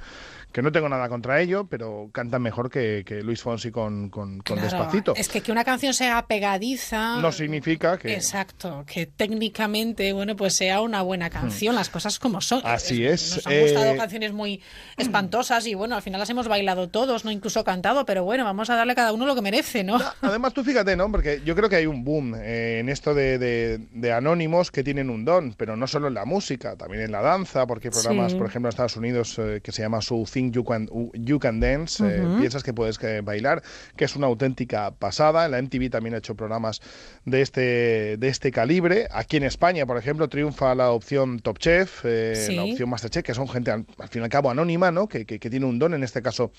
que 0.51 0.61
no 0.61 0.71
tengo 0.71 0.89
nada 0.89 1.09
contra 1.09 1.41
ello, 1.41 1.65
pero 1.69 2.09
cantan 2.13 2.41
mejor 2.41 2.69
que, 2.69 3.03
que 3.05 3.21
Luis 3.23 3.41
Fonsi 3.41 3.71
con, 3.71 4.09
con, 4.09 4.37
con 4.37 4.57
Claro, 4.57 4.61
Despacito. 4.63 5.13
Es 5.15 5.29
que 5.29 5.41
que 5.41 5.51
una 5.51 5.63
canción 5.63 5.93
sea 5.93 6.25
pegadiza. 6.27 7.19
No 7.21 7.31
significa 7.31 7.97
que... 7.97 8.13
Exacto, 8.13 8.83
que 8.85 9.05
técnicamente, 9.05 10.13
bueno, 10.13 10.35
pues 10.35 10.55
sea 10.55 10.81
una 10.81 11.01
buena 11.01 11.29
canción, 11.29 11.75
las 11.75 11.89
cosas 11.89 12.19
como 12.19 12.41
son. 12.41 12.59
Hmm. 12.61 12.67
Así 12.67 13.05
es. 13.05 13.35
Nos 13.37 13.47
han 13.47 13.59
gustado 13.61 13.91
eh, 13.93 13.97
canciones 13.97 14.33
muy 14.33 14.61
espantosas 14.97 15.46
y 15.65 15.73
bueno, 15.75 15.95
al 15.95 16.01
final 16.01 16.19
las 16.19 16.29
hemos 16.29 16.47
bailado 16.47 16.89
todos, 16.89 17.23
no 17.23 17.31
incluso 17.31 17.63
cantado, 17.63 18.05
pero 18.05 18.23
bueno, 18.23 18.43
vamos 18.43 18.69
a 18.69 18.75
darle 18.75 18.91
a 18.93 18.95
cada 18.95 19.13
uno 19.13 19.25
lo 19.25 19.33
que 19.35 19.41
merece, 19.41 19.83
¿no? 19.83 19.97
Además, 20.21 20.53
tú 20.53 20.63
fíjate, 20.63 20.95
¿no? 20.95 21.09
Porque 21.11 21.41
yo 21.45 21.55
creo 21.55 21.69
que 21.69 21.77
hay 21.77 21.85
un 21.85 22.03
boom 22.03 22.35
eh, 22.35 22.79
en 22.79 22.89
esto 22.89 23.13
de, 23.13 23.37
de- 23.37 23.79
de 23.91 24.11
anónimos 24.11 24.71
que 24.71 24.83
tienen 24.83 25.09
un 25.09 25.23
don, 25.25 25.53
pero 25.53 25.75
no 25.77 25.87
solo 25.87 26.07
en 26.09 26.13
la 26.15 26.25
música, 26.25 26.75
también 26.75 27.03
en 27.03 27.11
la 27.11 27.21
danza, 27.21 27.65
porque 27.65 27.87
hay 27.87 27.91
programas, 27.91 28.31
Sí. 28.33 28.37
por 28.37 28.47
ejemplo, 28.47 28.67
en 28.67 28.71
Estados 28.71 28.97
Unidos 28.97 29.35
eh, 29.39 29.61
que 29.63 29.71
se 29.71 29.81
llama 29.81 30.01
So 30.01 30.23
Think 30.31 30.53
You 30.53 30.63
Can, 30.65 30.89
you 31.13 31.39
can 31.39 31.59
Dance, 31.59 32.03
eh, 32.03 32.21
Ujú. 32.25 32.39
piensas 32.39 32.63
que 32.63 32.73
puedes 32.73 32.99
bailar, 33.23 33.61
que 33.95 34.05
es 34.05 34.15
una 34.15 34.27
auténtica 34.27 34.91
pasada. 34.91 35.45
En 35.45 35.51
la 35.51 35.61
MTV 35.61 35.89
también 35.89 36.15
ha 36.15 36.17
hecho 36.17 36.35
programas 36.35 36.81
de 37.25 37.41
este, 37.41 38.17
de 38.17 38.27
este 38.27 38.51
calibre. 38.51 39.07
Aquí 39.11 39.37
en 39.37 39.43
España, 39.43 39.85
por 39.85 39.97
ejemplo, 39.97 40.27
triunfa 40.27 40.75
la 40.75 40.91
opción 40.91 41.39
Top 41.39 41.57
Chef, 41.59 42.01
Sí. 42.01 42.55
la 42.55 42.63
opción 42.63 42.89
Masterchef, 42.89 43.23
que 43.23 43.33
son 43.33 43.47
gente 43.47 43.71
al, 43.71 43.85
al 43.99 44.07
fin 44.09 44.21
y 44.21 44.23
al 44.25 44.29
cabo 44.29 44.49
anónima, 44.49 44.91
¿no? 44.91 45.07
Que, 45.07 45.25
que- 45.25 45.36
que 45.39 45.49
tiene 45.49 45.65
un 45.65 45.79
don, 45.79 45.93
en 45.93 46.03
este 46.03 46.21
caso 46.21 46.51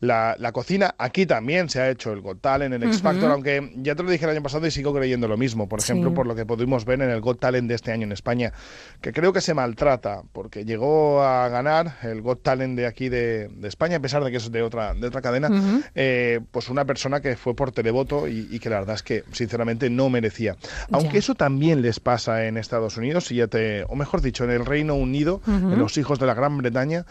la, 0.00 0.36
la 0.38 0.52
cocina. 0.52 0.94
Aquí 0.98 1.26
también 1.26 1.68
se 1.68 1.80
ha 1.80 1.90
hecho 1.90 2.12
el 2.12 2.20
Got 2.20 2.40
Talent, 2.40 2.74
el 2.74 2.82
X. 2.84 3.02
Factor, 3.02 3.30
aunque 3.30 3.72
ya 3.76 3.94
te 3.94 4.02
lo 4.02 4.10
dije 4.10 4.24
el 4.24 4.30
año 4.32 4.42
pasado 4.42 4.66
y 4.66 4.70
sigo 4.70 4.92
creyendo 4.94 5.28
lo 5.28 5.36
mismo. 5.36 5.68
Por 5.68 5.80
ejemplo, 5.80 6.10
Sí. 6.10 6.14
por 6.16 6.26
lo 6.26 6.34
que 6.34 6.46
pudimos 6.46 6.84
ver 6.84 7.00
en 7.02 7.10
el 7.10 7.20
Got 7.20 7.40
Talent 7.40 7.68
de 7.68 7.74
este 7.74 7.92
año 7.92 8.04
en 8.04 8.12
España, 8.12 8.52
que 9.00 9.12
creo 9.12 9.32
que 9.32 9.40
se 9.40 9.54
maltrata, 9.54 10.22
porque 10.32 10.64
llegó 10.64 11.22
a 11.22 11.48
ganar 11.48 11.96
el 12.02 12.22
Got 12.22 12.42
Talent 12.42 12.76
de 12.76 12.86
aquí 12.86 13.08
de, 13.08 13.48
de 13.48 13.68
España, 13.68 13.96
a 13.96 14.00
pesar 14.00 14.22
de 14.24 14.30
que 14.30 14.36
es 14.38 14.50
de 14.50 14.62
otra, 14.62 14.94
de 14.94 15.06
otra 15.06 15.20
cadena, 15.22 15.50
eh, 15.94 16.40
pues 16.50 16.68
una 16.68 16.84
persona 16.84 17.20
que 17.20 17.36
fue 17.36 17.54
por 17.54 17.72
televoto 17.72 18.28
y, 18.28 18.48
y 18.50 18.58
que 18.58 18.70
la 18.70 18.78
verdad 18.80 18.94
es 18.96 19.02
que 19.02 19.24
sinceramente 19.32 19.90
no 19.90 20.08
merecía. 20.10 20.56
Aunque 20.90 21.14
Ya. 21.14 21.18
eso 21.20 21.34
también 21.34 21.82
les 21.82 22.00
pasa 22.00 22.46
en 22.46 22.56
Estados 22.56 22.96
Unidos, 22.96 23.30
y 23.32 23.36
ya 23.36 23.46
te, 23.48 23.84
o 23.84 23.94
mejor 23.96 24.20
dicho, 24.22 24.44
en 24.44 24.50
el 24.50 24.64
Reino 24.66 24.94
Unido, 24.94 25.40
en 25.46 25.78
los 25.78 25.96
hijos 25.98 26.18
de 26.18 26.26
la 26.26 26.34
Gran 26.34 26.56
Bretaña, 26.58 27.04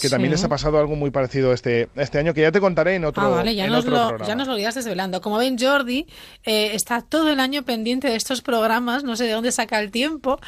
que 0.00 0.08
también 0.08 0.30
Sí. 0.30 0.36
les 0.36 0.44
ha 0.44 0.48
pasado 0.48 0.78
algo 0.78 0.96
muy 0.96 1.10
parecido 1.10 1.52
este, 1.52 1.88
este 1.96 2.18
año, 2.18 2.34
que 2.34 2.40
ya 2.40 2.50
te 2.52 2.60
contaré 2.60 2.96
en 2.96 3.04
otro, 3.04 3.22
Ah, 3.22 3.28
vale, 3.28 3.54
ya 3.54 3.64
en 3.66 3.70
nos, 3.70 3.80
otro 3.84 3.92
lo, 3.92 4.08
programa. 4.08 4.26
ya 4.26 4.34
nos 4.34 4.48
lo 4.48 4.58
irás 4.58 4.74
desvelando. 4.74 5.20
Como 5.20 5.38
ven, 5.38 5.56
Jordi 5.58 6.06
eh, 6.44 6.70
está 6.74 7.00
todo 7.02 7.30
el 7.30 7.38
año 7.40 7.62
pendiente 7.62 8.08
de 8.08 8.16
estos 8.16 8.42
programas, 8.42 9.04
no 9.04 9.14
sé 9.16 9.24
de 9.24 9.32
dónde 9.32 9.52
saca 9.52 9.78
el 9.80 9.90
tiempo, 9.90 10.40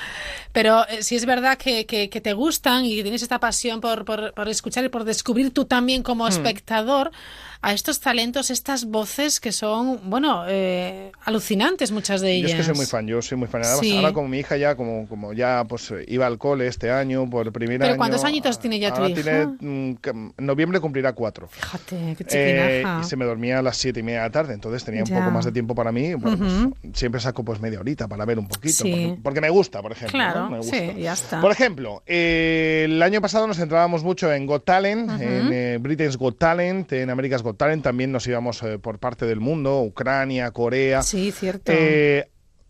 pero 0.52 0.86
eh, 0.88 1.02
si 1.02 1.16
es 1.16 1.26
verdad 1.26 1.58
que, 1.58 1.86
que- 1.86 2.10
que 2.10 2.20
te 2.20 2.32
gustan 2.32 2.84
y 2.84 3.02
tienes 3.02 3.22
esta 3.22 3.38
pasión 3.40 3.80
por, 3.80 4.04
por- 4.04 4.32
por 4.34 4.48
escuchar 4.48 4.84
y 4.84 4.88
por 4.88 5.04
descubrir 5.04 5.52
tú 5.52 5.64
también 5.64 6.02
como 6.02 6.24
Hmm. 6.26 6.28
A 7.62 7.72
estos 7.72 8.00
talentos, 8.00 8.50
estas 8.50 8.84
voces 8.86 9.40
que 9.40 9.52
son, 9.52 10.00
bueno, 10.10 10.44
eh, 10.48 11.12
alucinantes 11.24 11.90
muchas 11.92 12.20
de 12.20 12.40
Yo 12.40 12.46
ellas. 12.46 12.50
es 12.52 12.56
que 12.58 12.62
soy 12.64 12.74
muy 12.76 12.86
fan, 12.86 13.06
yo 13.06 13.20
soy 13.22 13.38
muy 13.38 13.48
fan. 13.48 13.62
Además, 13.62 13.80
Sí. 13.80 13.96
ahora 13.96 14.12
como 14.12 14.28
mi 14.28 14.38
hija 14.38 14.56
ya, 14.56 14.74
como, 14.76 15.08
como 15.08 15.32
ya 15.32 15.64
pues 15.68 15.90
eh, 15.90 16.04
iba 16.08 16.26
al 16.26 16.38
cole 16.38 16.66
este 16.66 16.90
año, 16.90 17.28
por 17.28 17.46
el 17.46 17.52
primer 17.52 17.78
Pero 17.78 17.90
año... 17.92 17.98
¿cuántos 17.98 18.24
añitos 18.24 18.58
tiene 18.58 18.78
ya 18.78 18.90
tu 18.94 19.02
ahora 19.02 19.10
hija? 19.10 19.22
tiene, 19.22 19.46
mm, 19.92 19.96
en 20.38 20.46
noviembre 20.46 20.80
cumplirá 20.80 21.12
cuatro. 21.12 21.48
Fíjate, 21.48 21.96
qué 22.16 22.24
Eh, 22.30 22.80
chiquinaja. 22.82 23.00
y 23.02 23.04
se 23.08 23.16
me 23.16 23.24
dormía 23.24 23.58
a 23.58 23.62
las 23.62 23.76
siete 23.76 24.00
y 24.00 24.02
media 24.02 24.20
de 24.20 24.26
la 24.26 24.30
tarde, 24.32 24.54
entonces 24.54 24.84
tenía 24.84 25.02
un 25.02 25.08
poco 25.10 25.30
más 25.30 25.44
de 25.44 25.52
tiempo 25.52 25.74
para 25.74 25.92
mí. 25.92 26.14
Bueno, 26.14 26.38
pues, 26.38 26.96
siempre 26.96 27.20
saco 27.20 27.44
pues 27.44 27.60
media 27.60 27.80
horita 27.80 28.06
para 28.08 28.24
ver 28.24 28.38
un 28.38 28.48
poquito, 28.48 28.84
Sí. 28.84 28.90
porque, 28.90 29.20
porque 29.22 29.40
me 29.40 29.50
gusta, 29.50 29.82
por 29.82 29.92
ejemplo. 29.92 30.12
Claro, 30.18 30.40
¿no? 30.44 30.50
Me 30.50 30.58
gusta. 30.58 30.76
sí, 30.76 30.92
ya 31.00 31.12
está. 31.12 31.40
Por 31.40 31.50
ejemplo, 31.52 32.02
eh, 32.06 32.82
el 32.86 33.02
año 33.02 33.20
pasado 33.20 33.46
nos 33.46 33.56
centrábamos 33.56 34.02
mucho 34.04 34.32
en 34.32 34.46
Got 34.46 34.64
Talent, 34.64 35.10
en 35.20 35.52
eh, 35.52 35.78
Britain's 35.80 36.16
Got 36.16 36.38
Talent, 36.38 36.92
en 36.92 37.10
America's 37.10 37.42
Got 37.42 37.55
Talent, 37.56 37.82
también 37.82 38.12
nos 38.12 38.26
íbamos 38.26 38.62
eh, 38.62 38.78
por 38.78 38.98
parte 38.98 39.26
del 39.26 39.40
mundo, 39.40 39.80
Ucrania, 39.82 40.50
Corea. 40.50 41.02
Sí, 41.02 41.30
cierto. 41.32 41.72
Eh, 41.74 42.28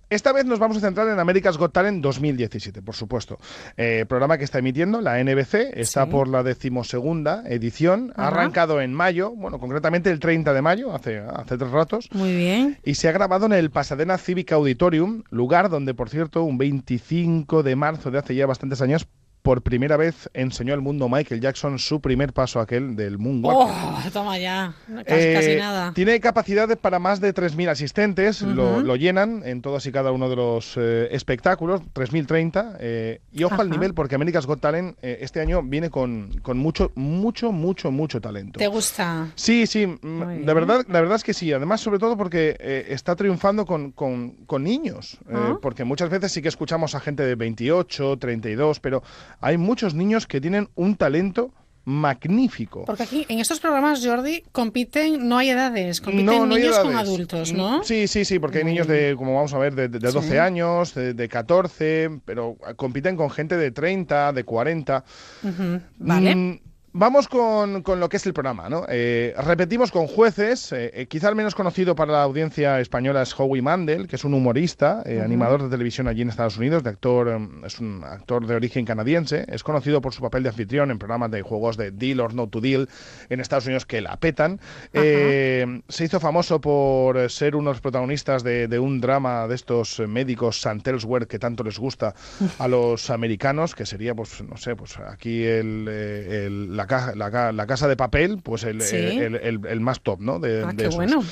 esta 0.09 0.33
vez 0.33 0.45
nos 0.45 0.61
vamos 0.61 0.77
a 0.77 0.81
centrar 0.81 1.09
en 1.09 1.19
America's 1.19 1.59
Got 1.59 1.73
Talent 1.73 2.01
2017, 2.01 2.81
por 2.81 2.95
supuesto. 2.95 3.39
Eh, 3.77 4.05
programa 4.09 4.39
que 4.39 4.45
está 4.45 4.61
emitiendo 4.61 5.01
la 5.01 5.19
NBC, 5.19 5.73
está 5.75 6.05
Sí. 6.05 6.11
por 6.13 6.29
la 6.29 6.45
decimosegunda 6.45 7.43
edición, 7.49 8.13
ha 8.15 8.29
arrancado 8.29 8.81
en 8.81 8.95
mayo, 8.95 9.33
bueno, 9.33 9.59
concretamente 9.59 10.11
el 10.13 10.21
30 10.21 10.53
de 10.53 10.63
mayo, 10.63 10.95
hace, 10.95 11.19
hace 11.19 11.59
tres 11.59 11.71
ratos. 11.73 12.09
Muy 12.13 12.37
bien. 12.37 12.79
Y 12.85 12.95
se 12.95 13.09
ha 13.09 13.13
grabado 13.13 13.47
en 13.47 13.53
el 13.55 13.71
Pasadena 13.73 14.17
Civic 14.17 14.53
Auditorium, 14.53 15.25
lugar 15.31 15.71
donde, 15.71 15.93
por 15.93 16.09
cierto, 16.09 16.45
un 16.45 16.57
25 16.57 17.65
de 17.65 17.75
marzo 17.75 18.13
de 18.13 18.19
hace 18.19 18.37
ya 18.37 18.47
bastantes 18.47 18.81
años, 18.83 19.09
por 19.47 19.63
primera 19.63 19.97
vez 19.97 20.29
enseñó 20.35 20.75
al 20.75 20.81
mundo 20.81 21.09
Michael 21.09 21.41
Jackson 21.41 21.79
su 21.79 22.01
primer 22.01 22.33
paso 22.33 22.59
aquel 22.59 22.97
del 22.97 23.17
moonwalk. 23.17 23.71
Oh, 23.71 23.99
toma 24.13 24.39
ya, 24.39 24.75
casi, 25.07 25.21
Eh, 25.21 25.33
casi 25.35 25.55
nada. 25.55 25.93
Tiene 25.95 26.19
capacidades 26.19 26.77
para 26.79 26.99
más 26.99 27.21
de 27.21 27.33
3.000 27.33 27.69
asistentes, 27.69 28.43
lo, 28.43 28.97
llenan 28.97 29.43
en 29.45 29.63
todos 29.63 29.87
y 29.87 29.93
cada 29.93 30.11
uno 30.11 30.29
de 30.29 30.35
los 30.35 30.75
eh, 30.77 31.07
espectáculos, 31.13 31.81
3.030. 31.95 32.77
eh, 32.81 33.21
y 33.31 33.45
ojo 33.45 33.61
al 33.61 33.71
nivel, 33.71 33.95
porque 33.95 34.17
America's 34.17 34.47
Got 34.47 34.61
Talent 34.61 34.99
eh, 35.01 35.19
este 35.21 35.41
año 35.41 35.63
viene 35.63 35.91
con, 35.91 36.31
con 36.43 36.59
mucho, 36.59 36.91
mucho, 36.97 37.53
mucho, 37.53 37.93
mucho 37.93 38.21
talento. 38.21 38.59
¿Te 38.59 38.67
gusta? 38.67 39.29
Sí, 39.37 39.69
sí, 39.69 39.87
mm, 39.87 39.99
Muy 40.03 40.19
la 40.27 40.33
bien. 40.33 40.47
verdad, 40.47 40.85
la 40.89 41.01
verdad 41.01 41.15
es 41.19 41.23
que 41.23 41.35
sí. 41.35 41.53
Además, 41.53 41.81
sobre 41.81 42.01
todo 42.01 42.17
porque 42.17 42.57
eh, 42.59 42.87
está 42.89 43.15
triunfando 43.15 43.65
con, 43.65 43.93
con- 43.93 44.33
con 44.47 44.65
niños. 44.65 45.19
eh, 45.29 45.35
Ah. 45.37 45.59
porque 45.63 45.85
muchas 45.85 46.11
veces 46.11 46.33
sí 46.33 46.43
que 46.43 46.49
escuchamos 46.49 46.97
a 46.97 47.01
gente 47.01 47.23
de 47.23 47.37
28, 47.37 48.17
32, 48.19 48.81
pero 48.81 49.05
hay 49.41 49.59
muchos 49.59 49.95
niños 49.95 50.27
que 50.27 50.41
tienen 50.41 50.69
un 50.75 50.97
talento 50.97 51.53
magnífico. 51.85 52.85
Porque 52.85 53.05
aquí 53.05 53.27
en 53.29 53.39
estos 53.39 53.61
programas, 53.61 54.05
Jordi, 54.05 54.43
compiten, 54.51 55.29
no 55.29 55.39
hay 55.39 55.51
edades, 55.51 56.01
compiten 56.01 56.27
No, 56.27 56.45
no 56.47 56.57
niños 56.57 56.79
con 56.81 56.97
adultos, 56.97 57.53
¿no? 57.53 57.79
Mm, 57.79 57.85
Sí, 57.85 58.09
sí, 58.09 58.25
sí, 58.25 58.39
porque 58.41 58.59
hay 58.59 58.65
niños 58.65 58.89
de, 58.89 59.15
como 59.17 59.35
vamos 59.37 59.55
a 59.55 59.59
ver, 59.59 59.75
de, 59.77 59.89
de 59.89 59.99
12 60.01 60.29
Sí. 60.31 60.37
años, 60.37 60.95
de, 60.95 61.15
de 61.15 61.29
14, 61.29 62.11
pero 62.25 62.57
compiten 62.75 63.17
con 63.17 63.31
gente 63.31 63.57
de 63.57 63.71
30, 63.71 64.33
de 64.33 64.43
40. 64.45 65.05
Ujú, 65.45 65.81
Vale. 65.99 66.35
Mm, 66.35 66.59
Vamos 66.99 67.29
con, 67.29 67.83
con 67.83 68.01
lo 68.01 68.09
que 68.09 68.17
es 68.17 68.25
el 68.25 68.33
programa, 68.33 68.71
¿no? 68.71 68.87
Eh, 68.89 69.35
repetimos 69.45 69.91
con 69.93 70.07
jueces. 70.07 70.73
eh, 70.73 70.91
eh, 70.95 71.07
quizá 71.09 71.29
el 71.29 71.35
menos 71.35 71.55
conocido 71.55 71.95
para 71.95 72.11
la 72.13 72.23
audiencia 72.23 72.81
española 72.81 73.21
es 73.21 73.39
Howie 73.39 73.61
Mandel, 73.61 74.09
que 74.09 74.17
es 74.17 74.25
un 74.25 74.33
humorista, 74.33 75.03
eh, 75.05 75.21
animador 75.21 75.63
de 75.63 75.69
televisión 75.69 76.09
allí 76.09 76.23
en 76.23 76.31
Estados 76.31 76.57
Unidos, 76.57 76.83
de 76.85 76.89
actor, 76.89 77.29
em, 77.29 77.63
es 77.67 77.81
un 77.81 78.03
actor 78.03 78.47
de 78.47 78.55
origen 78.55 78.87
canadiense. 78.87 79.45
Es 79.49 79.63
conocido 79.63 80.01
por 80.01 80.15
su 80.15 80.23
papel 80.23 80.43
de 80.45 80.49
anfitrión 80.49 80.91
en 80.91 80.99
programas 80.99 81.31
de 81.31 81.43
juegos 81.43 81.77
de 81.77 81.91
Deal 81.91 82.19
or 82.21 82.33
No 82.33 82.49
to 82.49 82.63
Deal 82.63 82.89
en 83.29 83.41
Estados 83.41 83.67
Unidos 83.67 83.85
que 83.85 84.01
la 84.01 84.17
petan. 84.17 84.59
Eh, 84.95 85.83
se 85.91 86.05
hizo 86.07 86.19
famoso 86.19 86.63
por 86.63 87.29
ser 87.31 87.57
uno 87.57 87.69
de 87.69 87.75
los 87.75 87.83
protagonistas 87.83 88.43
de, 88.43 88.69
de 88.69 88.79
un 88.79 89.03
drama 89.03 89.47
de 89.49 89.55
estos 89.55 90.01
médicos 90.01 90.57
St. 90.65 90.89
Elsewhere 90.89 91.27
que 91.27 91.39
tanto 91.39 91.63
les 91.63 91.79
gusta 91.79 92.15
a 92.59 92.69
los 92.69 93.11
americanos, 93.11 93.75
que 93.75 93.85
sería, 93.85 94.15
pues, 94.15 94.43
no 94.43 94.57
sé, 94.57 94.75
pues 94.75 94.97
aquí 94.99 95.45
el, 95.45 95.87
el- 95.89 96.75
la, 96.75 96.86
la 97.15 97.31
ca- 97.31 97.53
la 97.53 97.67
casa 97.67 97.89
de 97.89 97.97
papel, 97.97 98.41
pues 98.43 98.65
el, 98.65 98.81
Sí. 98.83 98.97
el- 98.97 99.37
el- 99.37 99.61
el 99.67 99.81
más 99.81 100.01
top, 100.01 100.21
¿no? 100.21 100.39
De, 100.39 100.63
Ah, 100.65 100.69
de 100.69 100.77
qué 100.77 100.83
esos. 100.85 100.97
bueno. 100.97 101.23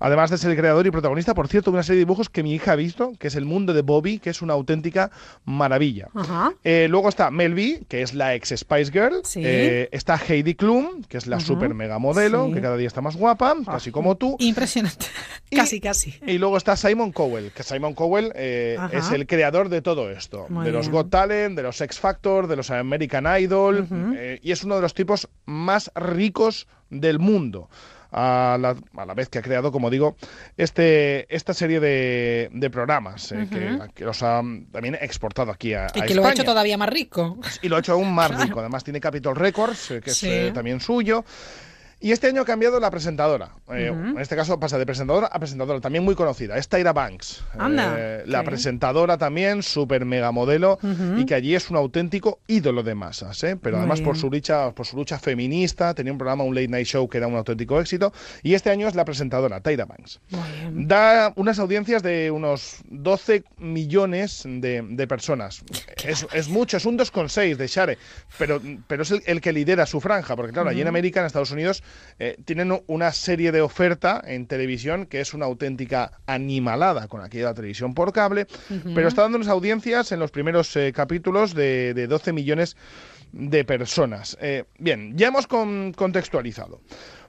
Además 0.00 0.30
de 0.30 0.38
ser 0.38 0.50
el 0.50 0.56
creador 0.56 0.86
y 0.86 0.90
protagonista, 0.90 1.34
por 1.34 1.48
cierto, 1.48 1.70
de 1.70 1.76
una 1.76 1.82
serie 1.82 1.98
de 1.98 2.04
dibujos 2.04 2.28
que 2.28 2.42
mi 2.42 2.52
hija 2.54 2.72
ha 2.72 2.76
visto, 2.76 3.12
que 3.18 3.28
es 3.28 3.34
El 3.36 3.44
mundo 3.44 3.72
de 3.72 3.82
Bobby, 3.82 4.18
que 4.18 4.30
es 4.30 4.42
una 4.42 4.52
auténtica 4.54 5.10
maravilla. 5.44 6.08
Ajá. 6.14 6.52
Eh, 6.64 6.86
luego 6.90 7.08
está 7.08 7.30
Mel 7.30 7.54
B, 7.54 7.82
que 7.88 8.02
es 8.02 8.14
la 8.14 8.34
ex 8.34 8.48
Spice 8.56 8.90
Girl. 8.92 9.20
Sí. 9.24 9.40
Eh, 9.44 9.88
está 9.92 10.16
Heidi 10.16 10.54
Klum, 10.54 11.02
que 11.08 11.18
es 11.18 11.26
la 11.26 11.36
Ujú. 11.36 11.46
super 11.46 11.74
mega 11.74 11.98
modelo, 11.98 12.44
Sí. 12.46 12.50
Ah. 12.50 12.54
que 12.54 12.60
cada 12.60 12.76
día 12.76 12.86
está 12.88 13.00
más 13.00 13.16
guapa, 13.16 13.54
casi 13.64 13.90
como 13.90 14.16
tú. 14.16 14.36
Impresionante. 14.40 15.06
casi, 15.52 15.80
casi. 15.80 16.14
Y 16.26 16.38
luego 16.38 16.56
está 16.56 16.76
Simon 16.76 17.12
Cowell, 17.12 17.50
que 17.52 17.62
Simon 17.62 17.94
Cowell 17.94 18.32
eh, 18.34 18.76
Ajá. 18.78 18.96
es 18.98 19.10
el 19.12 19.26
creador 19.26 19.68
de 19.68 19.82
todo 19.82 20.10
esto, 20.10 20.46
Muy 20.48 20.64
de 20.66 20.72
los 20.72 20.86
bien. 20.88 20.92
Got 21.02 21.10
Talent, 21.10 21.56
de 21.56 21.62
los 21.62 21.80
X 21.80 21.98
Factor, 22.00 22.46
de 22.46 22.56
los 22.56 22.70
American 22.70 23.26
Idol, 23.40 23.86
eh, 24.16 24.38
y 24.42 24.52
es 24.52 24.64
uno 24.64 24.76
de 24.76 24.82
los 24.82 24.94
tipos 25.04 25.28
más 25.44 25.90
ricos 25.94 26.66
del 26.90 27.18
mundo. 27.18 27.68
A 28.16 28.56
la, 28.60 28.76
a 28.96 29.04
la 29.04 29.12
vez 29.14 29.28
que 29.28 29.40
ha 29.40 29.42
creado, 29.42 29.72
como 29.72 29.90
digo, 29.90 30.14
este, 30.56 31.26
esta 31.34 31.52
serie 31.52 31.80
de, 31.80 32.48
de 32.52 32.70
programas 32.70 33.32
eh, 33.32 33.48
que, 33.92 34.04
los 34.04 34.22
ha 34.22 34.40
mm, 34.40 34.66
también 34.70 34.96
exportado 35.00 35.50
aquí 35.50 35.74
a, 35.74 35.88
Y 35.92 36.00
a 36.00 36.06
que 36.06 36.14
lo 36.14 36.24
ha 36.24 36.30
hecho 36.30 36.44
todavía 36.44 36.78
más 36.78 36.90
rico. 36.90 37.36
Y 37.60 37.68
lo 37.68 37.74
ha 37.74 37.80
hecho 37.80 37.94
aún 37.94 38.14
más 38.14 38.30
rico. 38.40 38.60
Además 38.60 38.84
tiene 38.84 39.00
Capitol 39.00 39.34
Records, 39.34 39.90
eh, 39.90 40.00
que 40.00 40.10
Sí. 40.12 40.28
es 40.28 40.32
eh, 40.32 40.52
también 40.54 40.78
suyo. 40.80 41.24
Y 42.04 42.12
este 42.12 42.26
año 42.26 42.42
ha 42.42 42.44
cambiado 42.44 42.78
la 42.80 42.90
presentadora. 42.90 43.48
Eh, 43.72 43.86
En 43.86 44.18
este 44.18 44.36
caso 44.36 44.60
pasa 44.60 44.76
de 44.78 44.84
presentadora 44.84 45.26
a 45.28 45.38
presentadora, 45.38 45.80
también 45.80 46.04
muy 46.04 46.14
conocida. 46.14 46.58
Es 46.58 46.68
Tyra 46.68 46.92
Banks. 46.92 47.42
Anda. 47.58 47.94
Eh, 47.96 48.24
la 48.26 48.42
presentadora 48.44 49.16
también, 49.16 49.62
súper 49.62 50.04
mega 50.04 50.30
modelo, 50.30 50.78
y 51.16 51.24
que 51.24 51.34
allí 51.34 51.54
es 51.54 51.70
un 51.70 51.76
auténtico 51.76 52.40
ídolo 52.46 52.82
de 52.82 52.94
masas. 52.94 53.42
¿eh? 53.44 53.56
Pero 53.56 53.78
además 53.78 54.02
por 54.02 54.18
su, 54.18 54.30
lucha, 54.30 54.72
por 54.72 54.84
su 54.84 54.98
lucha 54.98 55.18
feminista, 55.18 55.94
tenía 55.94 56.12
un 56.12 56.18
programa, 56.18 56.44
un 56.44 56.54
late 56.54 56.68
night 56.68 56.86
show 56.86 57.08
que 57.08 57.16
era 57.16 57.26
un 57.26 57.36
auténtico 57.36 57.80
éxito. 57.80 58.12
Y 58.42 58.52
este 58.52 58.68
año 58.68 58.86
es 58.86 58.94
la 58.94 59.06
presentadora, 59.06 59.60
Tyra 59.60 59.86
Banks. 59.86 60.20
Da 60.72 61.32
unas 61.36 61.58
audiencias 61.58 62.02
de 62.02 62.30
unos 62.30 62.82
12 62.90 63.44
millones 63.56 64.42
de, 64.44 64.82
de 64.86 65.06
personas. 65.06 65.64
Es, 66.04 66.26
es 66.34 66.48
mucho, 66.50 66.76
es 66.76 66.84
un 66.84 66.98
2,6 66.98 67.56
de 67.56 67.66
Share, 67.66 67.98
pero, 68.36 68.60
pero 68.88 69.04
es 69.04 69.10
el, 69.10 69.22
el 69.24 69.40
que 69.40 69.54
lidera 69.54 69.86
su 69.86 70.02
franja, 70.02 70.36
porque 70.36 70.52
claro, 70.52 70.68
allí 70.68 70.82
en. 70.82 70.88
América, 70.94 71.20
en 71.20 71.26
Estados 71.26 71.50
Unidos, 71.50 71.82
eh, 72.18 72.36
tienen 72.44 72.80
una 72.86 73.12
serie 73.12 73.50
de 73.52 73.60
oferta 73.60 74.22
en 74.24 74.46
televisión 74.46 75.06
que 75.06 75.20
es 75.20 75.34
una 75.34 75.46
auténtica 75.46 76.12
animalada 76.26 77.08
con 77.08 77.20
aquella 77.22 77.52
televisión 77.54 77.94
por 77.94 78.12
cable, 78.12 78.46
pero 78.94 79.08
está 79.08 79.22
dando 79.22 79.36
unas 79.38 79.48
audiencias 79.48 80.12
en 80.12 80.20
los 80.20 80.30
primeros 80.30 80.74
eh, 80.76 80.92
capítulos 80.94 81.54
de, 81.54 81.92
de 81.94 82.06
12 82.06 82.32
millones 82.32 82.76
de 83.32 83.64
personas. 83.64 84.36
Eh, 84.40 84.64
bien, 84.78 85.16
ya 85.16 85.28
hemos 85.28 85.46
con- 85.48 85.92
contextualizado. 85.92 86.80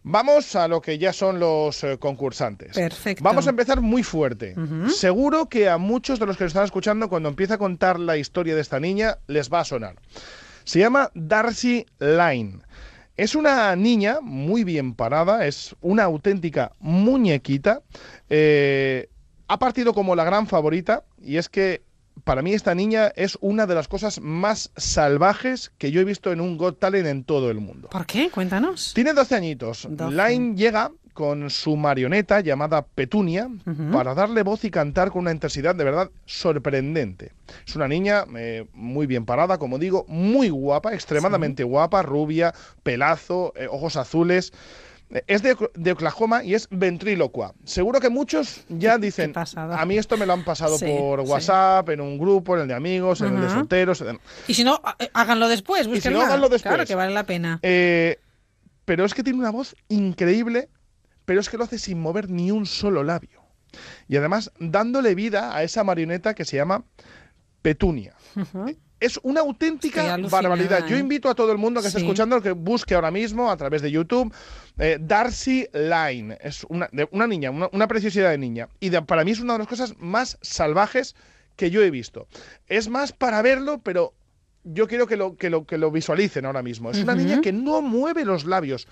Vamos 0.08 0.56
a 0.56 0.68
lo 0.68 0.82
que 0.82 1.00
ya 1.00 1.12
son 1.14 1.40
los 1.40 1.84
eh, 1.84 1.98
concursantes. 1.98 2.74
Perfecto. 2.76 3.24
Vamos 3.24 3.48
a 3.48 3.50
empezar 3.50 3.82
muy 3.82 4.04
fuerte. 4.04 4.54
Seguro 4.92 5.50
que 5.50 5.68
a 5.68 5.80
muchos 5.80 6.20
de 6.20 6.28
los 6.28 6.38
que 6.38 6.44
nos 6.44 6.52
están 6.52 6.66
escuchando, 6.66 7.10
cuando 7.10 7.28
empieza 7.28 7.56
a 7.56 7.58
contar 7.58 8.00
la 8.00 8.16
historia 8.16 8.54
de 8.54 8.62
esta 8.62 8.80
niña, 8.80 9.18
les 9.26 9.52
va 9.52 9.62
a 9.62 9.66
sonar. 9.66 9.96
Se 10.64 10.78
llama 10.78 11.10
Darcy 11.16 11.88
Line. 12.00 12.60
Es 13.18 13.36
una 13.36 13.76
niña 13.76 14.18
muy 14.22 14.64
bien 14.64 14.94
parada, 14.94 15.46
es 15.48 15.76
una 15.82 16.04
auténtica 16.04 16.74
muñequita. 16.80 17.82
eh, 18.30 19.10
ha 19.48 19.60
partido 19.60 19.94
como 19.94 20.16
la 20.16 20.24
gran 20.24 20.48
favorita 20.48 21.04
y 21.22 21.38
es 21.38 21.50
que 21.50 21.84
para 22.24 22.42
mí 22.42 22.54
esta 22.54 22.74
niña 22.74 23.12
es 23.16 23.38
una 23.42 23.68
de 23.68 23.76
las 23.76 23.88
cosas 23.88 24.20
más 24.20 24.72
salvajes 24.76 25.72
que 25.78 25.92
yo 25.92 26.02
he 26.02 26.04
visto 26.04 26.32
en 26.32 26.42
un 26.42 26.58
Got 26.58 26.80
Talent 26.80 27.08
en 27.08 27.24
todo 27.24 27.52
el 27.52 27.60
mundo. 27.60 27.90
¿Por 27.90 28.06
qué? 28.08 28.32
Cuéntanos. 28.32 28.94
Tiene 28.96 29.14
12 29.14 29.36
añitos. 29.36 29.88
12. 29.90 30.16
Line 30.16 30.56
llega 30.56 30.92
con 31.16 31.50
su 31.50 31.78
marioneta 31.78 32.42
llamada 32.42 32.86
Petunia 32.86 33.50
para 33.94 34.14
darle 34.14 34.44
voz 34.44 34.66
y 34.66 34.70
cantar 34.70 35.12
con 35.12 35.22
una 35.22 35.32
intensidad 35.32 35.74
de 35.74 35.86
verdad 35.86 36.12
sorprendente. 36.26 37.32
Es 37.66 37.76
una 37.78 37.88
niña 37.88 38.26
eh, 38.38 38.66
muy 38.74 39.08
bien 39.08 39.26
parada, 39.26 39.58
como 39.58 39.80
digo, 39.80 40.06
muy 40.10 40.50
guapa, 40.50 40.94
extremadamente 40.94 41.64
guapa, 41.64 42.02
rubia, 42.04 42.54
pelazo, 42.84 43.54
eh, 43.56 43.68
ojos 43.72 43.96
azules. 43.96 44.52
Eh, 45.10 45.24
Es 45.28 45.42
de, 45.42 45.56
de 45.74 45.92
Oklahoma 45.94 46.44
y 46.44 46.54
es 46.54 46.68
ventrílocua. 46.70 47.54
Seguro 47.64 48.02
que 48.02 48.10
muchos 48.10 48.66
ya 48.68 48.98
dicen, 48.98 49.32
a 49.56 49.86
mí 49.86 49.98
esto 49.98 50.18
me 50.18 50.26
lo 50.26 50.34
han 50.34 50.44
pasado 50.44 50.78
Sí, 50.78 50.86
por 50.86 51.24
sí. 51.24 51.32
WhatsApp, 51.32 51.90
en 51.92 52.02
un 52.02 52.18
grupo, 52.18 52.56
en 52.56 52.64
el 52.64 52.68
de 52.68 52.74
amigos, 52.74 53.22
en 53.22 53.36
el 53.36 53.42
de 53.42 53.50
solteros. 53.50 54.02
en- 54.02 54.20
Y 54.50 54.54
si 54.54 54.66
no, 54.66 54.82
há- 54.84 54.98
háganlo 55.14 55.48
después. 55.48 55.88
Y 55.88 56.02
si 56.02 56.10
no, 56.10 56.22
háganlo 56.22 56.50
después. 56.50 56.74
Claro 56.74 56.86
que 56.86 56.96
vale 56.96 57.14
la 57.14 57.24
pena. 57.24 57.60
Eh, 57.62 58.18
pero 58.84 59.06
es 59.06 59.14
que 59.14 59.24
tiene 59.24 59.40
una 59.40 59.50
voz 59.52 59.76
increíble, 59.90 60.70
pero 61.26 61.40
es 61.40 61.50
que 61.50 61.58
lo 61.58 61.64
hace 61.64 61.80
sin 61.80 62.00
mover 62.00 62.30
ni 62.30 62.52
un 62.52 62.66
solo 62.66 63.04
labio. 63.04 63.42
Y 64.08 64.16
además 64.16 64.52
dándole 64.60 65.16
vida 65.16 65.56
a 65.56 65.64
esa 65.64 65.84
marioneta 65.84 66.34
que 66.34 66.46
se 66.46 66.56
llama 66.58 66.86
Petunia. 67.62 68.14
Es 69.00 69.20
una 69.24 69.42
auténtica 69.42 70.18
barbaridad. 70.18 70.88
Yo 70.88 70.96
¿eh? 70.96 71.00
invito 71.00 71.30
a 71.30 71.36
todo 71.36 71.52
el 71.52 71.58
mundo 71.58 71.82
que 71.82 71.88
esté 71.88 72.00
Sí. 72.00 72.06
escuchando 72.06 72.42
que 72.42 72.52
busque 72.52 72.96
ahora 72.96 73.12
mismo 73.12 73.52
a 73.52 73.58
través 73.58 73.82
de 73.82 73.92
YouTube 73.92 74.34
eh, 74.78 74.98
Darcy 75.02 75.68
Line. 75.74 76.38
Es 76.42 76.66
una, 76.70 76.88
de- 76.92 77.08
una 77.12 77.28
niña, 77.28 77.52
una, 77.52 77.70
una 77.74 77.88
preciosidad 77.88 78.30
de 78.30 78.38
niña. 78.38 78.70
Y 78.80 78.90
de- 78.90 79.02
para 79.02 79.26
mí 79.26 79.32
es 79.32 79.42
una 79.42 79.54
de 79.54 79.60
las 79.60 79.68
cosas 79.68 79.96
más 80.00 80.38
salvajes 80.42 81.16
que 81.58 81.70
yo 81.72 81.82
he 81.84 81.92
visto. 81.92 82.28
Es 82.68 82.88
más 82.88 83.12
para 83.12 83.42
verlo, 83.42 83.80
pero 83.84 84.14
yo 84.64 84.88
quiero 84.88 85.08
que 85.08 85.18
lo, 85.18 85.36
que 85.36 85.50
lo, 85.50 85.66
que 85.66 85.78
lo 85.78 85.92
visualicen 85.92 86.46
ahora 86.46 86.62
mismo. 86.64 86.92
Es 86.92 87.00
una 87.04 87.16
niña 87.16 87.42
que 87.42 87.52
no 87.52 87.82
mueve 87.82 88.24
los 88.26 88.46
labios 88.46 88.88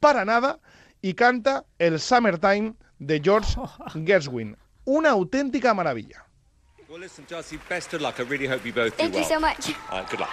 para 0.00 0.24
nada 0.24 0.58
y 1.04 1.12
canta 1.12 1.66
el 1.78 2.00
Summertime 2.00 2.72
de 2.98 3.20
George 3.22 3.56
Gershwin. 4.06 4.56
Una 4.86 5.10
auténtica 5.10 5.74
maravilla. 5.74 6.24
Well, 6.88 6.98
listen, 7.00 7.26
Darcy, 7.28 7.58
best 7.68 7.92
of 7.92 8.00
luck. 8.00 8.18
I 8.20 8.22
really 8.22 8.46
hope 8.46 8.64
you 8.64 8.72
both 8.72 8.92
do 8.96 8.96
Thank 8.96 9.12
you 9.14 9.20
well. 9.20 9.28
so 9.28 9.38
much. 9.38 9.76
Uh, 9.90 10.02
good 10.10 10.20
luck. 10.20 10.30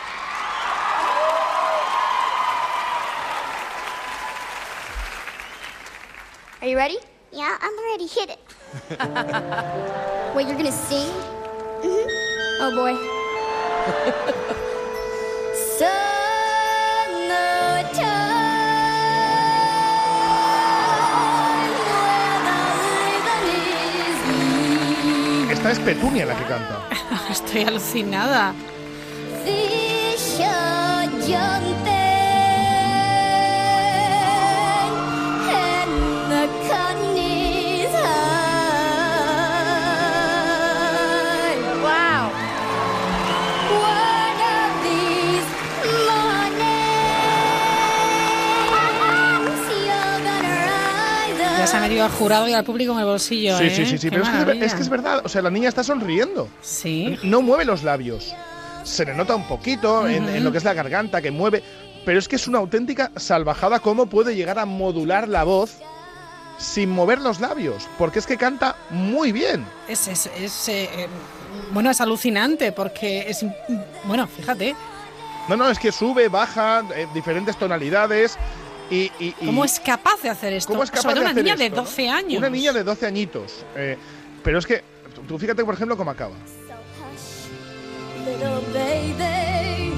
Are 6.61 6.67
you 6.67 6.77
ready? 6.77 6.99
Yeah, 7.33 7.57
I'm 7.59 7.77
ready. 7.91 8.07
Hit 8.07 8.29
it. 8.29 8.39
Wait, 10.35 10.47
you're 10.47 10.55
gonna 10.55 10.71
sing? 10.71 11.11
hmm 11.81 12.07
Oh 12.61 12.71
boy. 12.75 12.95
Esta 25.61 25.73
es 25.73 25.79
Petunia 25.79 26.25
la 26.25 26.35
que 26.35 26.43
canta. 26.45 26.81
Estoy 27.29 27.61
alucinada. 27.61 28.51
Se 51.71 51.77
ha 51.77 51.79
metido 51.79 52.03
al 52.03 52.11
jurado 52.11 52.47
y 52.47 52.53
al 52.53 52.63
público 52.63 52.93
en 52.93 52.99
el 52.99 53.05
bolsillo. 53.05 53.57
Sí, 53.57 53.63
¿eh? 53.65 53.75
sí, 53.75 53.85
sí, 53.85 53.97
sí, 53.97 54.09
pero 54.09 54.23
es 54.23 54.29
que, 54.29 54.65
es, 54.65 54.73
que 54.73 54.81
es 54.81 54.89
verdad, 54.89 55.21
o 55.23 55.29
sea, 55.29 55.41
la 55.41 55.49
niña 55.49 55.69
está 55.69 55.83
sonriendo. 55.83 56.49
Sí. 56.61 57.17
No 57.23 57.41
mueve 57.41 57.65
los 57.65 57.83
labios. 57.83 58.33
Se 58.83 59.05
le 59.05 59.13
nota 59.13 59.35
un 59.35 59.47
poquito 59.47 60.07
en, 60.07 60.23
Ujú. 60.23 60.35
en 60.35 60.43
lo 60.43 60.51
que 60.51 60.57
es 60.57 60.63
la 60.63 60.73
garganta 60.73 61.21
que 61.21 61.31
mueve, 61.31 61.63
pero 62.05 62.19
es 62.19 62.27
que 62.27 62.35
es 62.35 62.47
una 62.47 62.57
auténtica 62.59 63.11
salvajada 63.15 63.79
cómo 63.79 64.07
puede 64.07 64.35
llegar 64.35 64.59
a 64.59 64.65
modular 64.65 65.27
la 65.27 65.43
voz 65.43 65.77
sin 66.57 66.89
mover 66.89 67.21
los 67.21 67.39
labios, 67.39 67.87
porque 67.97 68.19
es 68.19 68.27
que 68.27 68.37
canta 68.37 68.75
muy 68.89 69.31
bien. 69.31 69.65
Es, 69.87 70.07
es, 70.07 70.29
es, 70.37 70.69
eh, 70.69 70.89
eh, 70.95 71.07
bueno, 71.71 71.89
es 71.89 72.01
alucinante 72.01 72.71
porque 72.71 73.25
es. 73.29 73.45
Bueno, 74.05 74.27
fíjate. 74.27 74.75
No, 75.47 75.57
no, 75.57 75.69
es 75.69 75.79
que 75.79 75.91
sube, 75.91 76.27
baja, 76.27 76.83
eh, 76.95 77.07
diferentes 77.13 77.57
tonalidades 77.57 78.37
y... 78.91 79.11
y- 79.19 79.35
y- 79.39 79.45
¿Cómo 79.47 79.65
es 79.65 79.79
capaz 79.79 80.21
de 80.21 80.29
hacer 80.29 80.53
esto? 80.53 80.71
¿Cómo 80.71 80.83
es 80.83 80.91
capaz 80.91 81.01
Sobre 81.03 81.15
de 81.15 81.21
una 81.21 81.29
hacer 81.31 81.43
niña 81.43 81.53
esto, 81.53 81.63
de 81.63 81.69
no? 81.71 81.75
12 81.77 82.09
años. 82.09 82.37
Una 82.39 82.49
niña 82.49 82.73
de 82.73 82.83
12 82.83 83.05
añitos. 83.07 83.65
eh, 83.75 83.97
pero 84.43 84.59
es 84.59 84.65
que, 84.65 84.83
tú- 85.27 85.39
fíjate, 85.39 85.63
por 85.65 85.73
ejemplo, 85.75 85.95
cómo 85.97 86.11
acaba. 86.11 86.35
Little 88.25 88.61
baby, 88.73 89.91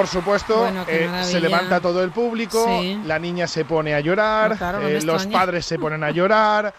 Por 0.00 0.08
supuesto, 0.08 0.60
Bueno, 0.60 0.86
eh, 0.88 1.10
se 1.24 1.40
levanta 1.40 1.78
todo 1.78 2.02
el 2.02 2.10
público, 2.10 2.64
Sí. 2.80 2.98
la 3.04 3.18
niña 3.18 3.46
se 3.46 3.66
pone 3.66 3.92
a 3.94 4.00
llorar, 4.00 4.52
No, 4.52 4.56
claro, 4.56 4.78
no 4.80 4.84
me 4.86 4.96
eh, 4.96 5.02
los 5.02 5.26
padres 5.26 5.66
se 5.66 5.78
ponen 5.78 6.02
a 6.02 6.10
llorar. 6.10 6.72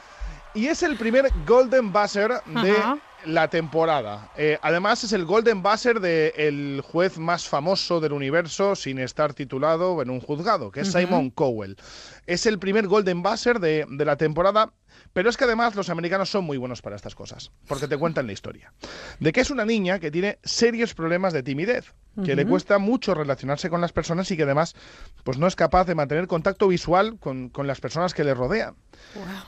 Y 0.56 0.66
es 0.66 0.82
el 0.82 0.98
primer 0.98 1.32
Golden 1.46 1.94
Buzzer 1.94 2.42
de 2.46 2.72
Ajá. 2.72 2.98
la 3.26 3.48
temporada. 3.48 4.32
Eh, 4.36 4.58
además, 4.64 5.04
es 5.04 5.14
el 5.14 5.26
Golden 5.26 5.62
Buzzer 5.62 6.00
del 6.00 6.82
juez 6.84 7.20
más 7.20 7.48
famoso 7.48 8.00
del 8.00 8.14
universo 8.14 8.76
sin 8.76 8.98
estar 8.98 9.36
titulado 9.36 10.02
en 10.02 10.10
un 10.10 10.20
juzgado, 10.20 10.72
que 10.72 10.80
es. 10.80 10.92
Simon 10.92 11.30
Cowell. 11.30 11.78
Es 12.26 12.48
el 12.48 12.58
primer 12.58 12.88
Golden 12.88 13.22
Buzzer 13.22 13.60
de, 13.60 13.86
de 13.88 14.04
la 14.06 14.16
temporada. 14.16 14.72
Pero 15.14 15.30
es 15.30 15.38
que 15.38 15.44
además 15.44 15.76
los 15.76 15.90
americanos 15.90 16.30
son 16.30 16.46
muy 16.46 16.58
buenos 16.58 16.82
para 16.82 16.96
estas 16.96 17.16
cosas, 17.16 17.52
porque 17.68 17.88
te 17.88 17.98
cuentan 17.98 18.28
la 18.28 18.34
historia. 18.34 18.74
De 19.20 19.32
que 19.32 19.42
es 19.42 19.52
una 19.52 19.66
niña 19.66 20.00
que 20.00 20.12
tiene 20.12 20.40
serios 20.44 20.94
problemas 20.94 21.34
de 21.34 21.44
timidez, 21.44 21.94
que 22.26 22.36
le 22.36 22.46
cuesta 22.46 22.78
mucho 22.78 23.14
relacionarse 23.14 23.70
con 23.70 23.82
las 23.82 23.94
personas 23.94 24.30
y 24.32 24.38
que 24.38 24.44
además 24.44 24.76
pues 25.24 25.38
no 25.38 25.48
es 25.48 25.56
capaz 25.56 25.86
de 25.86 25.96
mantener 25.96 26.28
contacto 26.28 26.68
visual 26.68 27.18
con, 27.20 27.50
con 27.50 27.68
las 27.68 27.80
personas 27.80 28.14
que 28.14 28.24
le 28.24 28.34
rodean. 28.34 28.76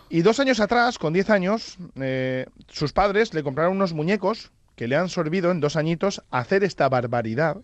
Y 0.10 0.22
dos 0.22 0.40
años 0.40 0.60
atrás, 0.60 0.98
con 0.98 1.14
10 1.14 1.30
años, 1.30 1.78
eh, 1.96 2.46
sus 2.68 2.94
padres 2.94 3.34
le 3.34 3.44
compraron 3.44 3.76
unos 3.76 3.94
muñecos 3.94 4.52
que 4.76 4.88
le 4.88 4.96
han 4.96 5.10
sorbido 5.10 5.52
en 5.52 5.60
dos 5.60 5.76
añitos 5.76 6.24
a 6.32 6.40
hacer 6.40 6.64
esta 6.64 6.90
barbaridad 6.90 7.58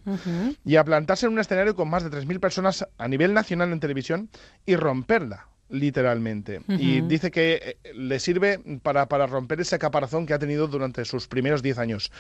y 0.64 0.76
a 0.76 0.84
plantarse 0.84 1.26
en 1.26 1.34
un 1.34 1.40
escenario 1.40 1.76
con 1.76 1.90
más 1.90 2.04
de 2.04 2.12
3.000 2.12 2.40
personas 2.40 2.88
a 2.98 3.08
nivel 3.08 3.34
nacional 3.34 3.72
en 3.72 3.80
televisión 3.80 4.30
y 4.66 4.76
romperla 4.76 5.48
literalmente. 5.70 6.62
Y 6.68 7.02
dice 7.02 7.32
que 7.32 7.78
eh, 7.84 7.94
le 7.94 8.20
sirve 8.20 8.60
para, 8.82 9.08
para 9.08 9.28
romper 9.28 9.62
ese 9.62 9.78
caparazón 9.80 10.26
que 10.26 10.34
ha 10.34 10.40
tenido 10.40 10.68
durante 10.68 11.06
sus 11.06 11.28
primeros 11.28 11.62
10 11.62 11.78
años 11.78 12.12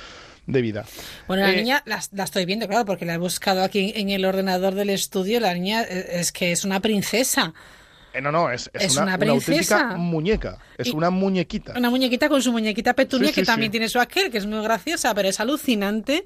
de 0.47 0.61
vida. 0.61 0.85
Bueno, 1.27 1.43
la 1.43 1.51
Eh, 1.53 1.57
niña 1.57 1.83
la, 1.85 1.99
la 2.11 2.23
estoy 2.23 2.45
viendo, 2.45 2.67
claro, 2.67 2.85
porque 2.85 3.05
la 3.05 3.15
he 3.15 3.17
buscado 3.17 3.63
aquí 3.63 3.93
en 3.95 4.09
el 4.09 4.25
ordenador 4.25 4.75
del 4.75 4.89
estudio. 4.89 5.39
La 5.39 5.53
niña 5.53 5.83
eh, 5.83 6.19
es 6.19 6.31
que 6.31 6.51
es 6.51 6.63
una 6.65 6.79
princesa. 6.79 7.53
eh, 8.13 8.21
no, 8.21 8.31
no, 8.31 8.51
es, 8.51 8.69
es 8.73 8.83
Es 8.85 8.91
una, 8.97 9.15
una 9.15 9.15
una 9.17 9.31
auténtica 9.33 9.95
muñeca. 9.97 10.57
Es 10.77 10.87
Y- 10.87 10.91
una 10.91 11.09
muñequita. 11.09 11.73
Una 11.77 11.89
muñequita 11.89 12.29
con 12.29 12.41
su 12.41 12.51
muñequita 12.51 12.93
petunia, 12.93 13.29
Sí, 13.29 13.33
que 13.35 13.41
sí, 13.41 13.45
también 13.47 13.71
tiene 13.71 13.89
su 13.89 13.99
aquel, 13.99 14.31
que 14.31 14.37
es 14.39 14.45
muy 14.45 14.61
graciosa, 14.63 15.13
pero 15.13 15.29
es 15.29 15.39
alucinante 15.39 16.25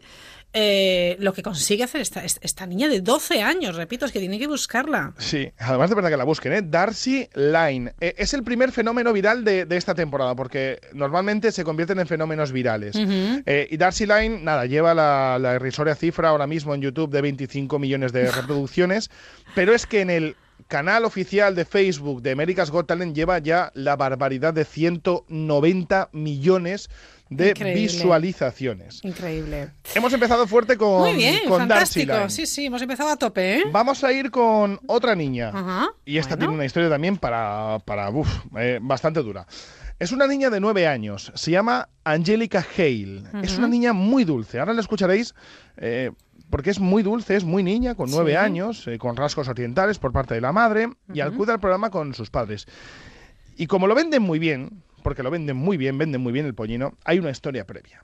eh, 0.53 1.15
lo 1.19 1.33
que 1.33 1.41
consigue 1.41 1.83
hacer 1.83 2.01
esta, 2.01 2.23
esta 2.23 2.65
niña 2.65 2.87
de 2.87 3.01
12 3.01 3.41
años. 3.41 3.75
Repito, 3.75 4.05
es 4.05 4.11
que 4.11 4.19
tiene 4.19 4.37
que 4.37 4.47
buscarla. 4.47 5.13
Sí, 5.17 5.51
además 5.57 5.89
de 5.89 5.95
verdad 5.95 6.09
que 6.11 6.17
la 6.17 6.23
busquen, 6.23 6.53
¿eh? 6.53 6.61
Darcy 6.63 7.27
Line. 7.33 7.93
Eh, 7.99 8.13
es 8.17 8.33
el 8.33 8.43
primer 8.43 8.71
fenómeno 8.71 9.11
viral 9.13 9.43
de, 9.43 9.65
de 9.65 9.77
esta 9.77 9.95
temporada, 9.95 10.35
porque 10.35 10.79
normalmente 10.93 11.51
se 11.51 11.63
convierten 11.63 11.99
en 11.99 12.07
fenómenos 12.07 12.51
virales. 12.51 12.95
Eh, 12.95 13.67
y 13.69 13.77
Darcy 13.77 14.05
Line, 14.05 14.41
nada, 14.43 14.65
lleva 14.65 14.93
la, 14.93 15.37
la 15.39 15.55
irrisoria 15.55 15.95
cifra 15.95 16.29
ahora 16.29 16.47
mismo 16.47 16.75
en 16.75 16.81
YouTube 16.81 17.09
de 17.09 17.21
25 17.21 17.79
millones 17.79 18.13
de 18.13 18.29
reproducciones, 18.31 19.09
pero 19.55 19.73
es 19.73 19.87
que 19.87 20.01
en 20.01 20.09
el 20.09 20.35
canal 20.67 21.05
oficial 21.05 21.55
de 21.55 21.65
Facebook 21.65 22.21
de 22.21 22.31
America's 22.31 22.71
Got 22.71 22.87
Talent 22.87 23.15
lleva 23.15 23.39
ya 23.39 23.71
la 23.73 23.95
barbaridad 23.95 24.53
de 24.53 24.65
190 24.65 26.09
millones 26.13 26.89
de 27.35 27.49
Increíble. 27.49 27.81
visualizaciones. 27.81 29.03
Increíble. 29.03 29.69
Hemos 29.95 30.13
empezado 30.13 30.47
fuerte 30.47 30.77
con, 30.77 31.01
Muy 31.01 31.13
bien, 31.13 31.39
con 31.47 31.59
fantástico. 31.59 32.29
Sí, 32.29 32.45
sí, 32.45 32.65
hemos 32.65 32.81
empezado 32.81 33.09
a 33.09 33.17
tope, 33.17 33.57
¿eh? 33.59 33.63
Vamos 33.71 34.03
a 34.03 34.11
ir 34.11 34.31
con 34.31 34.79
otra 34.87 35.15
niña. 35.15 35.49
Ajá. 35.53 35.87
Y 36.05 36.17
esta 36.17 36.37
tiene 36.37 36.53
una 36.53 36.65
historia 36.65 36.89
también 36.89 37.17
para, 37.17 37.79
para 37.85 38.09
uf, 38.09 38.29
eh, 38.57 38.79
bastante 38.81 39.21
dura. 39.21 39.45
Es 39.99 40.11
una 40.11 40.27
niña 40.27 40.49
de 40.49 40.59
nueve 40.59 40.87
años. 40.87 41.31
Se 41.35 41.51
llama 41.51 41.87
Angelica 42.03 42.65
Hale. 42.77 43.23
Es 43.41 43.57
una 43.57 43.67
niña 43.67 43.93
muy 43.93 44.23
dulce. 44.25 44.59
Ahora 44.59 44.73
la 44.73 44.81
escucharéis 44.81 45.33
eh, 45.77 46.11
porque 46.49 46.71
es 46.71 46.79
muy 46.79 47.03
dulce, 47.03 47.35
es 47.35 47.43
muy 47.43 47.63
niña, 47.63 47.95
con 47.95 48.11
nueve 48.11 48.31
Sí. 48.31 48.37
años, 48.37 48.87
eh, 48.87 48.97
con 48.97 49.15
rasgos 49.15 49.47
orientales 49.47 49.99
por 49.99 50.11
parte 50.11 50.33
de 50.33 50.41
la 50.41 50.51
madre 50.51 50.89
y 51.13 51.21
acude 51.21 51.51
al 51.53 51.59
programa 51.59 51.89
con 51.89 52.13
sus 52.13 52.29
padres. 52.29 52.67
Y 53.55 53.67
como 53.67 53.87
lo 53.87 53.95
venden 53.95 54.23
muy 54.23 54.39
bien, 54.39 54.83
porque 55.03 55.23
lo 55.23 55.31
venden 55.31 55.57
muy 55.57 55.77
bien, 55.77 55.97
venden 55.97 56.21
muy 56.21 56.33
bien 56.33 56.45
el 56.45 56.55
pollino, 56.55 56.97
hay 57.03 57.19
una 57.19 57.29
historia 57.29 57.65
previa. 57.65 58.03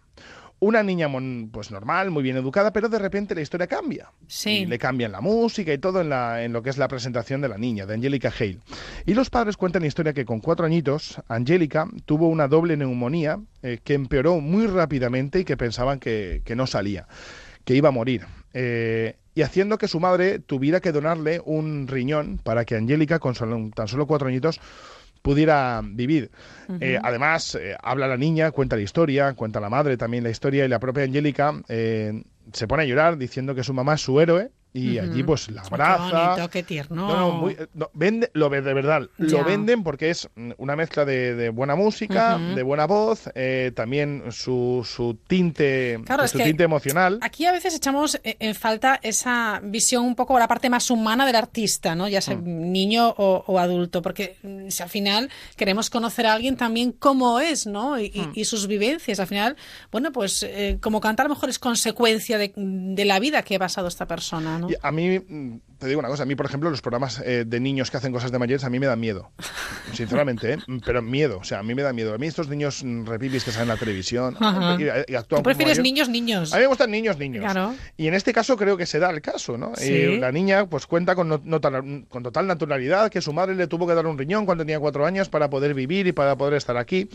Una 0.61 0.83
niña 0.83 1.07
pues 1.53 1.71
normal, 1.71 2.11
muy 2.11 2.21
bien 2.21 2.35
educada, 2.35 2.73
pero 2.73 2.89
de 2.89 2.99
repente 2.99 3.33
la 3.33 3.39
historia 3.39 3.65
cambia. 3.65 4.11
Sí. 4.27 4.59
Y 4.59 4.65
le 4.65 4.77
cambian 4.77 5.13
la 5.13 5.21
música 5.21 5.71
y 5.71 5.77
todo 5.77 6.01
en, 6.01 6.09
la, 6.09 6.43
en 6.43 6.51
lo 6.51 6.61
que 6.61 6.69
es 6.69 6.77
la 6.77 6.89
presentación 6.89 7.39
de 7.39 7.47
la 7.47 7.57
niña, 7.57 7.85
de 7.85 7.93
Angelica 7.93 8.29
Hale. 8.37 8.59
Y 9.05 9.13
los 9.13 9.29
padres 9.29 9.55
cuentan 9.55 9.83
la 9.83 9.87
historia 9.87 10.11
que 10.11 10.25
con 10.25 10.41
cuatro 10.41 10.65
añitos, 10.65 11.21
Angelica 11.29 11.87
tuvo 12.03 12.27
una 12.27 12.49
doble 12.49 12.75
neumonía 12.75 13.39
eh, 13.63 13.79
que 13.81 13.93
empeoró 13.93 14.41
muy 14.41 14.67
rápidamente 14.67 15.39
y 15.39 15.45
que 15.45 15.55
pensaban 15.55 15.97
que, 15.97 16.41
que 16.43 16.57
no 16.57 16.67
salía, 16.67 17.07
que 17.63 17.75
iba 17.75 17.87
a 17.87 17.93
morir. 17.93 18.25
Eh, 18.53 19.15
y 19.39 19.41
haciendo 19.43 19.77
que 19.77 19.87
su 19.87 20.01
madre 20.01 20.39
tuviera 20.39 20.81
que 20.81 20.91
donarle 20.91 21.41
un 21.45 21.87
riñón 21.87 22.39
para 22.43 22.65
que 22.65 22.75
Angélica, 22.75 23.19
con 23.19 23.33
tan 23.71 23.87
solo 23.87 24.05
cuatro 24.05 24.27
añitos, 24.27 24.59
pudiera 25.21 25.81
vivir. 25.83 26.31
Eh, 26.79 26.99
además, 27.01 27.55
eh, 27.55 27.75
habla 27.81 28.07
la 28.07 28.17
niña, 28.17 28.51
cuenta 28.51 28.75
la 28.75 28.81
historia, 28.81 29.33
cuenta 29.33 29.59
la 29.59 29.69
madre 29.69 29.97
también 29.97 30.23
la 30.23 30.29
historia 30.29 30.65
y 30.65 30.67
la 30.67 30.79
propia 30.79 31.03
Angélica 31.03 31.53
eh, 31.67 32.23
se 32.53 32.67
pone 32.67 32.83
a 32.83 32.85
llorar 32.85 33.17
diciendo 33.17 33.55
que 33.55 33.63
su 33.63 33.73
mamá 33.73 33.95
es 33.95 34.01
su 34.01 34.19
héroe 34.19 34.51
y 34.73 34.99
allí 34.99 35.23
pues 35.23 35.49
la 35.49 35.61
Qué 35.61 35.67
abraza. 35.67 36.29
bonito, 36.29 36.49
qué 36.49 36.63
tierno. 36.63 37.07
No, 37.07 37.17
no, 37.17 37.31
muy- 37.31 37.53
eh, 37.53 37.67
no, 37.73 37.89
vende, 37.93 38.29
lo 38.33 38.49
de 38.49 38.61
verdad, 38.61 39.01
Ya. 39.17 39.25
lo 39.39 39.43
venden 39.43 39.83
porque 39.83 40.09
es 40.11 40.29
mm, 40.35 40.51
una 40.57 40.75
mezcla 40.75 41.05
de, 41.05 41.33
de 41.35 41.49
buena 41.49 41.75
música, 41.75 42.37
de 42.37 42.61
buena 42.63 42.85
voz, 42.85 43.29
eh, 43.35 43.71
también 43.75 44.23
su, 44.31 44.85
su 44.87 45.17
tinte, 45.27 45.99
Claro, 46.05 46.27
su 46.27 46.37
tinte 46.37 46.63
emocional. 46.63 47.17
Aquí 47.21 47.45
a 47.45 47.51
veces 47.51 47.73
echamos 47.75 48.19
eh, 48.23 48.37
en 48.39 48.53
falta 48.53 48.99
esa 49.01 49.59
visión 49.63 50.05
un 50.05 50.15
poco 50.15 50.37
la 50.37 50.47
parte 50.47 50.69
más 50.69 50.91
humana 50.91 51.25
del 51.25 51.35
artista, 51.35 51.95
¿no? 51.95 52.07
Ya 52.07 52.21
sea 52.21 52.35
Mm. 52.35 52.71
niño 52.71 53.09
o, 53.17 53.43
o 53.47 53.57
adulto, 53.59 54.01
porque 54.01 54.37
mm, 54.43 54.69
si 54.69 54.83
al 54.83 54.89
final 54.89 55.29
queremos 55.55 55.89
conocer 55.89 56.27
a 56.27 56.33
alguien 56.33 56.57
también 56.57 56.91
cómo 56.91 57.39
es, 57.39 57.65
¿no? 57.65 57.99
Y, 57.99 58.05
y- 58.13 58.29
y 58.41 58.45
sus 58.45 58.67
vivencias. 58.67 59.19
Al 59.19 59.27
final, 59.27 59.55
bueno, 59.91 60.11
pues 60.11 60.43
eh, 60.43 60.77
como 60.81 61.01
cantar 61.01 61.25
a 61.25 61.29
lo 61.29 61.35
mejor 61.35 61.49
es 61.49 61.57
consecuencia 61.59 62.37
de, 62.37 62.53
de 62.55 63.05
la 63.05 63.19
vida 63.19 63.41
que 63.41 63.55
ha 63.55 63.59
pasado 63.59 63.87
esta 63.87 64.05
persona, 64.05 64.58
¿no? 64.59 64.67
A 64.81 64.91
mí, 64.91 65.19
mm, 65.19 65.57
te 65.79 65.87
digo 65.87 65.99
una 65.99 66.09
cosa, 66.09 66.23
a 66.23 66.25
mí, 66.25 66.35
por 66.35 66.45
ejemplo, 66.45 66.69
los 66.69 66.81
programas 66.81 67.21
eh, 67.25 67.45
de 67.47 67.59
niños 67.59 67.89
que 67.89 67.97
hacen 67.97 68.11
cosas 68.11 68.31
de 68.31 68.37
mayores, 68.39 68.63
a 68.65 68.69
mí 68.69 68.79
me 68.79 68.85
dan 68.85 68.99
miedo. 68.99 69.31
Sinceramente, 69.93 70.53
¿eh? 70.53 70.57
Pero 70.85 71.01
miedo, 71.01 71.39
o 71.39 71.43
sea, 71.43 71.59
a 71.59 71.63
mí 71.63 71.73
me 71.73 71.81
da 71.81 71.93
miedo. 71.93 72.13
A 72.13 72.17
mí 72.17 72.27
estos 72.27 72.47
niños 72.49 72.83
mm, 72.83 73.05
repipis 73.05 73.43
que 73.43 73.51
salen 73.51 73.69
en 73.69 73.75
la 73.75 73.79
televisión 73.79 74.35
Ajá. 74.39 74.77
y, 74.79 75.11
y 75.11 75.15
actúan 75.15 75.39
Tú 75.41 75.43
prefieres 75.43 75.77
como 75.77 75.83
niños, 75.83 76.09
niños. 76.09 76.53
A 76.53 76.57
mí 76.57 76.61
me 76.63 76.67
gustan 76.67 76.91
niños, 76.91 77.17
niños. 77.17 77.43
Claro. 77.43 77.73
Y 77.97 78.07
en 78.07 78.13
este 78.13 78.33
caso 78.33 78.57
creo 78.57 78.77
que 78.77 78.85
se 78.85 78.99
da 78.99 79.09
el 79.09 79.21
caso, 79.21 79.57
¿no? 79.57 79.71
Sí. 79.75 79.91
Eh, 79.93 80.17
la 80.19 80.31
niña 80.31 80.65
pues 80.67 80.85
cuenta 80.85 81.15
con, 81.15 81.29
no- 81.29 81.41
con 82.09 82.23
total 82.23 82.45
naturalidad 82.47 83.09
que 83.09 83.21
su 83.21 83.33
madre 83.33 83.55
le 83.55 83.67
tuvo 83.67 83.87
que 83.87 83.93
dar 83.95 84.05
un 84.05 84.17
riñón 84.17 84.45
cuando 84.45 84.63
tenía 84.65 84.79
cuatro 84.79 85.05
años 85.05 85.29
para 85.29 85.49
poder 85.49 85.73
vivir 85.73 86.07
y 86.07 86.11
para 86.11 86.35
poder 86.37 86.55
estar 86.55 86.75
aquí. 86.77 87.09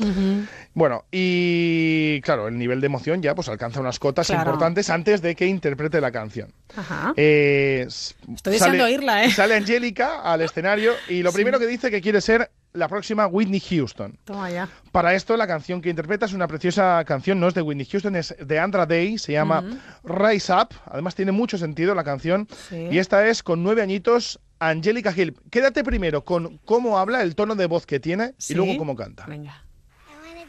Bueno, 0.73 1.05
y 1.13 2.21
claro, 2.23 2.49
el 2.49 2.59
nivel 2.59 2.81
de 2.81 2.87
emoción 2.87 3.23
ya 3.23 3.35
pues 3.35 3.49
alcanza 3.49 3.81
unas 3.81 3.99
cotas 3.99 4.27
Claro. 4.29 4.43
importantes 4.43 4.91
antes 4.91 5.21
de 5.23 5.35
que 5.35 5.47
interprete 5.47 6.01
la 6.01 6.11
canción. 6.11 6.53
Ajá. 6.77 7.13
Eh, 7.17 7.87
Estoy 8.35 8.54
deseando 8.55 8.85
oírla, 8.85 9.25
¿eh? 9.25 9.31
Sale 9.31 9.55
Angélica 9.57 10.21
al 10.23 10.41
escenario 10.43 10.93
y 11.09 11.23
lo 11.23 11.31
Sí. 11.31 11.37
primero 11.37 11.59
que 11.59 11.67
dice 11.67 11.91
que 11.91 12.01
quiere 12.01 12.21
ser 12.21 12.51
la 12.73 12.89
próxima 12.89 13.27
Whitney 13.29 13.61
Houston. 13.61 14.19
Toma 14.25 14.51
ya. 14.51 14.69
Para 14.91 15.15
esto, 15.15 15.37
la 15.37 15.47
canción 15.47 15.81
que 15.81 15.91
interpreta 15.91 16.27
es 16.27 16.33
una 16.33 16.49
preciosa 16.49 17.05
canción, 17.05 17.39
no 17.39 17.47
es 17.47 17.55
de 17.55 17.63
Whitney 17.63 17.87
Houston, 17.87 18.17
es 18.17 18.35
de 18.39 18.59
Andra 18.59 18.85
Day, 18.85 19.17
se 19.19 19.33
llama. 19.33 19.63
Rise 20.03 20.53
Up. 20.53 20.71
Además, 20.91 21.15
tiene 21.15 21.31
mucho 21.31 21.57
sentido 21.57 21.95
la 21.95 22.03
canción. 22.03 22.49
Sí. 22.69 22.89
Y 22.91 22.99
esta 22.99 23.27
es 23.29 23.43
con 23.45 23.63
nueve 23.63 23.81
añitos, 23.83 24.41
Angélica 24.59 25.13
Hill. 25.17 25.37
Quédate 25.51 25.85
primero 25.85 26.25
con 26.25 26.59
cómo 26.65 26.99
habla, 26.99 27.23
el 27.23 27.37
tono 27.37 27.55
de 27.55 27.67
voz 27.67 27.87
que 27.87 28.01
tiene 28.01 28.35
Sí. 28.39 28.55
y 28.55 28.57
luego 28.57 28.77
cómo 28.77 28.97
canta. 28.97 29.25
Venga. 29.27 29.61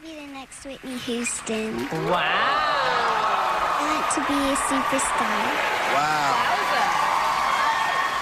be 0.01 0.11
the 0.13 0.27
next 0.33 0.65
Whitney 0.65 0.97
Houston. 1.05 1.87
Wow. 2.09 2.17
I 2.17 3.81
want 3.81 4.09
to 4.15 4.21
be 4.27 4.51
a 4.51 4.55
superstar. 4.67 6.64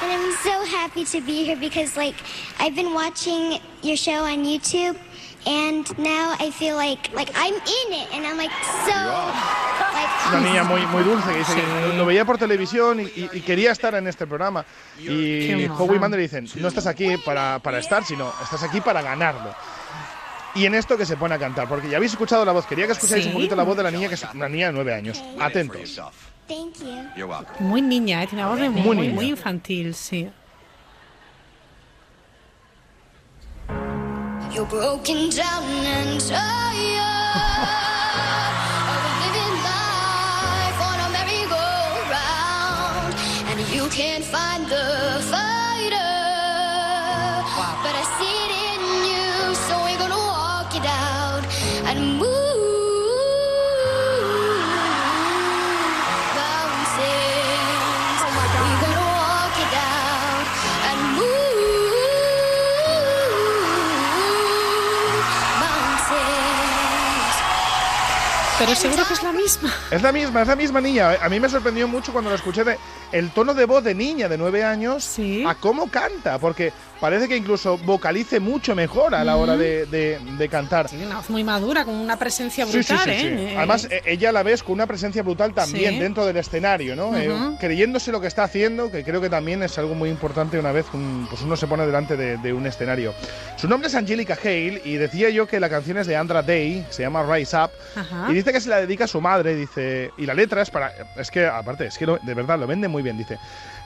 And 0.03 0.11
I'm 0.11 0.31
so 0.43 0.65
happy 0.77 1.05
to 1.05 1.21
be 1.25 1.45
here 1.45 1.55
because, 1.55 1.95
like, 1.95 2.15
I've 2.59 2.75
been 2.75 2.93
watching 2.93 3.59
your 3.81 3.95
show 3.95 4.25
on 4.25 4.43
YouTube, 4.43 4.97
and 5.47 5.87
now 5.97 6.35
I 6.39 6.51
feel 6.51 6.75
like 6.75 7.09
like 7.15 7.31
I'm 7.35 7.53
in 7.55 7.93
it, 7.93 8.07
and 8.13 8.25
I'm 8.25 8.37
like 8.37 8.51
so 8.85 8.91
like 8.91 10.09
una 10.29 10.41
niña 10.41 10.63
muy, 10.63 10.81
muy 10.87 11.03
dulce 11.03 11.27
que 11.31 11.37
dice 11.37 11.53
que 11.55 11.97
lo 11.97 12.05
veía 12.05 12.25
por 12.25 12.37
televisión 12.37 12.99
y, 12.99 13.03
y- 13.03 13.29
y 13.33 13.41
quería 13.41 13.71
estar 13.71 13.93
en 13.95 14.07
este 14.07 14.25
programa. 14.27 14.65
Y. 14.99 15.67
Howie 15.77 15.99
Mandel 15.99 16.19
dicen, 16.21 16.49
no 16.55 16.67
estás 16.67 16.85
aquí 16.87 17.15
para, 17.25 17.59
para 17.59 17.79
estar, 17.79 18.03
sino 18.03 18.33
estás 18.41 18.63
aquí 18.63 18.81
para 18.81 19.01
ganarlo. 19.01 19.53
Y 20.55 20.65
en 20.65 20.75
esto 20.75 20.97
que 20.97 21.05
se 21.05 21.17
pone 21.17 21.35
a 21.35 21.39
cantar, 21.39 21.67
porque 21.67 21.89
ya 21.89 21.97
habéis 21.97 22.11
escuchado 22.13 22.43
la 22.45 22.51
voz, 22.51 22.65
quería 22.65 22.85
que 22.87 22.91
escucháis 22.93 23.23
Sí. 23.23 23.29
un 23.29 23.35
poquito 23.35 23.55
la 23.55 23.63
voz 23.63 23.75
de 23.77 23.83
la 23.83 23.91
niña, 23.91 24.07
que 24.07 24.15
es 24.15 24.23
una 24.33 24.47
niña 24.49 24.67
de 24.67 24.73
nueve 24.73 24.93
años. 24.93 25.23
Atentos. 25.39 25.99
Thank 26.47 26.79
you. 26.81 27.07
You're 27.15 27.27
welcome. 27.27 27.67
Muy 27.67 27.81
niña, 27.81 28.21
¿eh? 28.23 28.27
Tiene 28.27 28.43
una 28.43 28.49
voz 28.51 28.59
de 28.59 28.69
muy, 28.69 28.81
Muy 28.81 28.95
muy, 28.95 29.07
niña. 29.09 29.23
infantil, 29.29 29.93
sí. 29.93 30.29
You're 34.53 34.65
broken 34.67 35.29
down 35.31 35.63
and 35.63 36.19
tired 36.19 36.99
of 38.91 39.01
living 39.23 39.55
life 39.63 40.79
on 40.79 40.99
a 40.99 41.09
merry-go-round, 41.09 43.15
and 43.49 43.59
you 43.73 43.87
can't 43.89 44.23
find 44.23 44.67
the 44.67 45.21
fighter. 45.31 45.52
Pero 68.65 68.75
seguro 68.77 69.03
que 69.05 69.13
es 69.13 69.23
la 69.23 69.33
misma. 69.33 69.73
Es 69.91 70.01
la 70.01 70.11
misma, 70.13 70.41
es 70.41 70.47
la 70.47 70.55
misma 70.55 70.79
niña. 70.79 71.17
A 71.21 71.27
mí 71.27 71.37
me 71.37 71.49
sorprendió 71.49 71.85
mucho 71.85 72.13
cuando 72.13 72.29
lo 72.29 72.35
escuché 72.37 72.63
de 72.63 72.77
el 73.11 73.31
tono 73.31 73.53
de 73.53 73.65
voz 73.65 73.83
de 73.83 73.93
niña 73.93 74.29
de 74.29 74.37
nueve 74.37 74.63
años 74.63 75.17
a 75.45 75.55
cómo 75.55 75.91
canta, 75.91 76.39
porque 76.39 76.71
parece 77.03 77.27
que 77.27 77.35
incluso 77.35 77.77
vocalice 77.79 78.39
mucho 78.39 78.75
mejor 78.75 79.13
a 79.13 79.25
la 79.25 79.35
hora 79.35 79.57
de, 79.57 79.85
de- 79.87 80.19
de 80.37 80.47
cantar. 80.47 80.87
Tiene 80.87 81.05
una 81.05 81.17
voz 81.17 81.29
muy 81.29 81.43
madura, 81.43 81.83
con 81.83 81.93
una 81.95 82.17
presencia 82.17 82.65
Sí, 82.65 82.81
sí, 82.81 82.93
brutal, 82.93 83.13
sí, 83.13 83.19
sí. 83.19 83.27
¿eh? 83.27 83.55
Además, 83.57 83.89
eh, 83.91 84.01
ella 84.05 84.31
la 84.31 84.41
ves 84.41 84.63
con 84.63 84.71
una 84.75 84.87
presencia 84.87 85.21
brutal 85.21 85.53
también 85.53 85.99
dentro 85.99 86.25
del 86.25 86.37
escenario, 86.37 86.95
¿no? 86.95 87.13
Eh, 87.17 87.29
Ujú. 87.29 87.57
creyéndose 87.59 88.09
lo 88.13 88.21
que 88.21 88.27
está 88.27 88.45
haciendo, 88.45 88.89
que 88.89 89.03
creo 89.03 89.19
que 89.19 89.29
también 89.29 89.61
es 89.63 89.77
algo 89.77 89.95
muy 89.95 90.09
importante 90.09 90.57
una 90.57 90.71
vez 90.71 90.85
un- 90.93 91.27
pues 91.29 91.41
uno 91.41 91.57
se 91.57 91.67
pone 91.67 91.85
delante 91.85 92.15
de, 92.15 92.37
de 92.37 92.53
un 92.53 92.65
escenario. 92.67 93.13
Su 93.57 93.67
nombre 93.67 93.89
es 93.89 93.95
Angelica 93.95 94.37
Hale 94.41 94.81
y 94.85 94.93
decía 94.95 95.29
yo 95.29 95.45
que 95.45 95.59
la 95.59 95.67
canción 95.67 95.97
es 95.97 96.07
de 96.07 96.15
Andra 96.15 96.41
Day, 96.41 96.85
se 96.89 97.01
llama 97.03 97.21
Rise 97.23 97.57
Up, 97.57 97.71
Ajá. 97.97 98.27
y 98.29 98.33
dice 98.33 98.53
que 98.53 98.61
se 98.61 98.69
la 98.69 98.77
dedica 98.79 99.03
a 99.03 99.07
su 99.09 99.19
madre, 99.19 99.55
dice, 99.57 100.11
y 100.17 100.25
la 100.25 100.33
letra 100.33 100.61
es 100.61 100.71
para, 100.71 100.93
es 101.17 101.29
que 101.29 101.45
aparte, 101.47 101.85
es 101.87 101.97
que 101.97 102.05
lo- 102.05 102.17
de 102.21 102.33
verdad 102.33 102.57
lo 102.57 102.65
vende 102.65 102.87
muy 102.87 103.03
bien, 103.03 103.17
dice. 103.17 103.37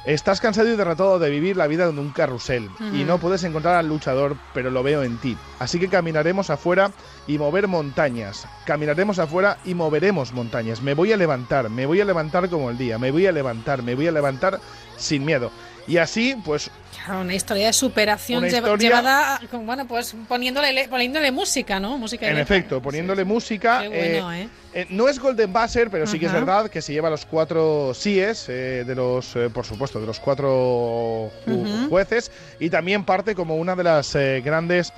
Estás 0.08 0.40
cansado 0.40 0.70
y 0.70 0.78
derrotado 0.78 1.20
de 1.20 1.30
vivir 1.30 1.58
la 1.58 1.68
vida 1.68 1.84
en 1.90 2.00
un 2.00 2.12
carrusel 2.12 2.70
y 2.94 3.04
no 3.04 3.18
puedes 3.18 3.44
encontrar 3.44 3.76
al 3.76 3.90
luchador, 3.90 4.38
pero 4.54 4.72
lo 4.72 4.82
veo 4.82 5.04
en 5.04 5.18
ti. 5.18 5.38
Así 5.60 5.82
que 5.82 5.90
caminaremos 5.90 6.50
afuera 6.50 6.92
y 7.28 7.38
mover 7.38 7.68
montañas. 7.68 8.48
Caminaremos 8.66 9.20
afuera 9.20 9.58
y 9.66 9.74
moveremos 9.74 10.32
montañas. 10.32 10.82
Me 10.82 10.94
voy 10.94 11.12
a 11.12 11.18
levantar, 11.18 11.70
me 11.70 11.86
voy 11.86 12.00
a 12.00 12.06
levantar 12.06 12.48
como 12.48 12.70
el 12.70 12.78
día, 12.78 12.98
me 12.98 13.12
voy 13.12 13.26
a 13.26 13.34
levantar, 13.34 13.84
me 13.84 13.96
voy 13.96 14.08
a 14.08 14.14
levantar 14.14 14.62
sin 14.96 15.26
miedo. 15.26 15.52
Y 15.88 15.98
así, 15.98 16.36
pues 16.44 16.70
una 17.10 17.34
historia 17.34 17.68
de 17.68 17.74
superación 17.74 18.46
historia- 18.46 18.76
llevada, 18.78 19.40
bueno, 19.64 19.88
pues 19.88 20.14
poniéndole, 20.28 20.74
le- 20.74 20.90
poniéndole 20.90 21.32
música, 21.32 21.80
¿no? 21.80 21.98
Música 21.98 22.28
En 22.30 22.38
efecto, 22.38 22.82
poniéndole 22.82 23.24
música. 23.24 23.80
Qué 23.84 23.88
bueno, 23.88 24.34
eh, 24.34 24.42
¿eh? 24.44 24.50
eh, 24.74 24.88
no 24.90 25.08
es 25.08 25.18
Golden 25.18 25.54
Buzzer, 25.54 25.90
pero 25.90 26.06
sí 26.06 26.20
que 26.20 26.26
es 26.26 26.34
verdad 26.34 26.70
que 26.70 26.82
se 26.82 26.92
lleva 26.92 27.10
los 27.10 27.26
cuatro 27.26 27.94
síes 27.94 28.48
eh, 28.50 28.84
de 28.86 28.96
los, 28.96 29.34
por 29.54 29.66
supuesto, 29.66 30.02
de 30.02 30.08
los 30.08 30.20
cuatro 30.20 31.32
ju- 31.46 31.88
jueces 31.88 32.32
y 32.60 32.70
también 32.70 33.06
parte 33.06 33.34
como 33.34 33.56
una 33.56 33.74
de 33.76 33.84
las 33.86 34.14
grandes 34.44 34.92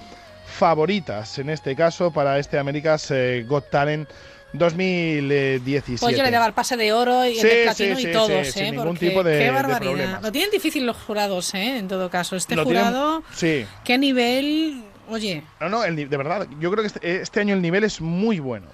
favoritas, 0.47 1.37
en 1.37 1.49
este 1.51 1.75
caso, 1.75 2.11
para 2.11 2.39
este 2.39 2.57
America's 2.57 3.13
Got 3.45 3.69
Talent 3.69 4.09
2017. 4.53 5.99
Pues 5.99 6.17
yo 6.17 6.23
le 6.23 6.31
daba 6.31 6.45
el 6.47 6.53
pase 6.53 6.77
de 6.77 6.93
oro 6.93 7.25
y 7.25 7.35
Sí, 7.35 7.41
el 7.41 7.47
de 7.49 7.63
platino 7.63 7.95
sí, 7.97 8.07
y 8.07 8.11
todos, 8.11 8.29
¿eh? 8.31 8.45
sin 8.51 8.63
ningún 8.65 8.85
Porque 8.87 9.09
tipo 9.09 9.23
de- 9.23 9.39
qué 9.39 9.51
barbaridad. 9.51 10.21
Lo 10.21 10.31
tienen 10.31 10.51
difícil 10.51 10.85
los 10.85 10.97
jurados, 10.97 11.53
¿eh? 11.53 11.77
En 11.77 11.87
todo 11.87 12.09
caso, 12.09 12.35
este 12.35 12.55
Lo 12.55 12.63
tienen- 12.65 12.83
jurado, 12.85 13.23
sí. 13.33 13.65
qué 13.83 13.97
nivel, 13.97 14.81
oye. 15.09 15.43
No, 15.59 15.69
no, 15.69 15.83
el 15.83 15.95
de 16.09 16.17
verdad, 16.17 16.47
yo 16.59 16.71
creo 16.71 16.83
que 16.83 16.87
este, 16.87 17.21
este 17.21 17.39
año 17.41 17.53
el 17.53 17.61
nivel 17.61 17.83
es 17.83 18.01
muy 18.01 18.39
bueno. 18.39 18.67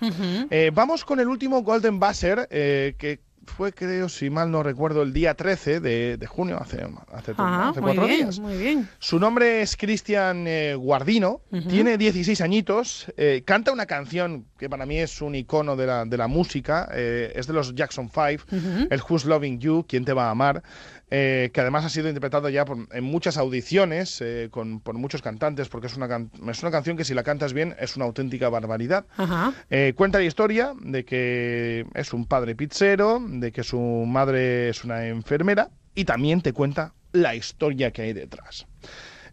Eh, 0.49 0.72
vamos 0.73 1.03
con 1.06 1.19
el 1.19 1.27
último 1.27 1.61
Golden 1.61 1.99
Buzzer, 1.99 2.47
eh, 2.52 2.95
que 2.97 3.19
fue, 3.45 3.72
creo, 3.73 4.09
si 4.09 4.30
mal 4.30 4.51
no 4.51 4.63
recuerdo, 4.63 5.01
el 5.03 5.13
día 5.13 5.34
13 5.35 5.80
de, 5.80 6.17
de 6.17 6.27
junio, 6.27 6.57
hace, 6.61 6.81
hace, 7.13 7.31
Ajá, 7.38 7.69
hace 7.69 7.81
cuatro 7.81 8.05
bien, 8.05 8.17
días. 8.26 8.39
muy 8.39 8.57
bien. 8.57 8.88
Su 8.99 9.19
nombre 9.19 9.61
es 9.61 9.77
Cristian 9.77 10.45
eh, 10.47 10.76
Guardino, 10.76 11.41
tiene 11.69 11.97
16 11.97 12.41
añitos, 12.41 13.05
eh, 13.17 13.43
canta 13.45 13.72
una 13.72 13.85
canción 13.85 14.45
que 14.57 14.69
para 14.69 14.85
mí 14.85 14.97
es 14.97 15.22
un 15.22 15.35
icono 15.35 15.76
de 15.76 15.88
la, 15.88 16.05
de 16.05 16.17
la 16.17 16.27
música, 16.27 16.89
eh, 16.93 17.31
es 17.35 17.47
de 17.47 17.53
los 17.53 17.73
Jackson 17.76 18.09
5, 18.09 18.43
Ujú. 18.51 18.88
el 18.89 19.01
Who's 19.09 19.26
Loving 19.26 19.59
You, 19.59 19.85
¿Quién 19.88 20.05
te 20.05 20.13
va 20.13 20.27
a 20.27 20.31
amar? 20.31 20.63
Eh, 21.11 21.52
que 21.53 21.61
además 21.61 21.86
ha 21.86 21.90
sido 21.90 22.07
interpretado 22.07 22.49
ya 22.49 22.65
por- 22.65 22.88
en 22.91 23.03
muchas 23.03 23.38
audiciones 23.38 24.19
eh, 24.22 24.48
con, 24.52 24.80
por 24.80 24.95
muchos 24.95 25.22
cantantes, 25.22 25.69
porque 25.69 25.88
es 25.88 25.95
una, 25.98 26.07
can- 26.07 26.32
es 26.49 26.61
una 26.64 26.72
canción 26.72 26.98
que 26.98 27.03
si 27.06 27.14
la 27.14 27.23
cantas 27.23 27.53
bien 27.53 27.76
es 27.80 27.95
una 27.95 28.06
auténtica 28.06 28.49
barbaridad. 28.49 29.06
Ajá. 29.18 29.53
Eh, 29.69 29.94
cuenta 29.95 30.18
la 30.18 30.26
historia 30.26 30.73
de 30.82 31.06
que 31.06 31.86
es 31.94 32.14
un 32.14 32.26
padre 32.26 32.56
pizzero, 32.56 33.22
de 33.26 33.52
que 33.52 33.64
su 33.64 33.77
madre 33.80 34.69
es 34.69 34.84
una 34.84 35.06
enfermera 35.07 35.69
y 35.94 36.06
también 36.06 36.41
te 36.41 36.53
cuenta 36.53 36.94
la 37.11 37.36
historia 37.36 37.91
que 37.91 38.02
hay 38.02 38.14
detrás. 38.14 38.65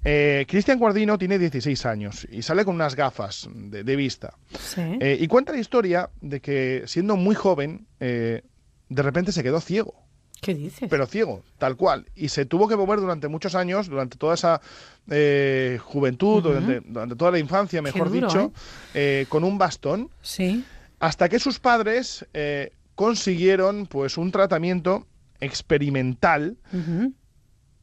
Eh, 0.04 0.46
Cristian 0.48 0.78
Guardino 0.78 1.16
tiene 1.16 1.38
16 1.38 1.86
años 1.86 2.26
y 2.30 2.42
sale 2.42 2.64
con 2.64 2.74
unas 2.74 2.96
gafas 2.96 3.48
de, 3.54 3.84
de 3.84 3.96
vista. 3.96 4.34
Sí. 4.58 4.80
Eh, 5.00 5.16
y 5.20 5.28
cuenta 5.28 5.52
la 5.52 5.58
historia 5.58 6.10
de 6.20 6.40
que 6.40 6.82
siendo 6.86 7.16
muy 7.16 7.34
joven, 7.36 7.86
eh, 8.00 8.42
de 8.88 9.02
repente 9.02 9.30
se 9.32 9.42
quedó 9.42 9.60
ciego. 9.60 9.94
¿Qué 10.42 10.56
dices? 10.56 10.88
Pero 10.90 11.06
ciego, 11.06 11.44
tal 11.56 11.76
cual. 11.76 12.04
Y 12.16 12.28
se 12.28 12.44
tuvo 12.44 12.66
que 12.66 12.74
mover 12.74 12.98
durante 12.98 13.28
muchos 13.28 13.54
años, 13.54 13.88
durante 13.88 14.18
toda 14.18 14.34
esa 14.34 14.60
eh, 15.08 15.78
juventud, 15.80 16.42
durante, 16.42 16.80
durante 16.80 17.14
toda 17.14 17.30
la 17.30 17.38
infancia, 17.38 17.80
mejor 17.80 18.10
duro, 18.10 18.26
dicho, 18.26 18.52
eh, 18.92 19.26
con 19.28 19.44
un 19.44 19.56
bastón. 19.56 20.10
Sí. 20.20 20.64
Hasta 20.98 21.28
que 21.28 21.38
sus 21.38 21.60
padres 21.60 22.26
eh, 22.34 22.72
consiguieron 22.96 23.86
pues 23.86 24.18
un 24.18 24.32
tratamiento 24.32 25.06
experimental 25.38 26.56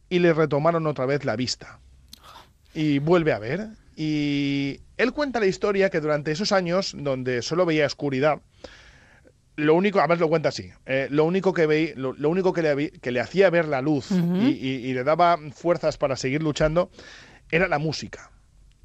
y 0.10 0.19
le 0.19 0.34
retomaron 0.34 0.86
otra 0.86 1.06
vez 1.06 1.23
la 1.23 1.38
vista. 1.38 1.80
Y 2.73 2.99
vuelve 2.99 3.31
a 3.31 3.40
ver. 3.40 3.69
Y 3.95 4.81
él 4.98 5.14
cuenta 5.14 5.40
la 5.40 5.45
historia 5.45 5.90
que 5.90 6.02
durante 6.02 6.34
esos 6.34 6.52
años, 6.52 6.94
donde 6.98 7.41
solo 7.41 7.65
veía 7.65 7.86
oscuridad, 7.86 8.41
lo 9.60 9.76
único, 9.76 9.99
además 9.99 10.19
lo 10.19 10.30
cuenta 10.30 10.49
así, 10.49 10.69
eh, 10.86 11.07
lo 11.11 11.26
único 11.26 11.53
que 11.53 11.65
veía, 11.65 11.94
lo, 11.95 12.14
lo 12.14 12.30
único 12.30 12.53
que 12.53 12.61
le, 12.61 12.91
que 12.91 13.11
le 13.11 13.19
hacía 13.19 13.49
ver 13.49 13.68
la 13.68 13.81
luz 13.81 14.11
Ujú. 14.11 14.38
y, 14.38 14.48
y- 14.49 14.86
y 14.88 14.94
le 14.94 15.03
daba 15.03 15.38
fuerzas 15.53 15.98
para 15.98 16.15
seguir 16.15 16.41
luchando 16.44 16.90
era 17.52 17.68
la 17.68 17.80
música. 17.80 18.31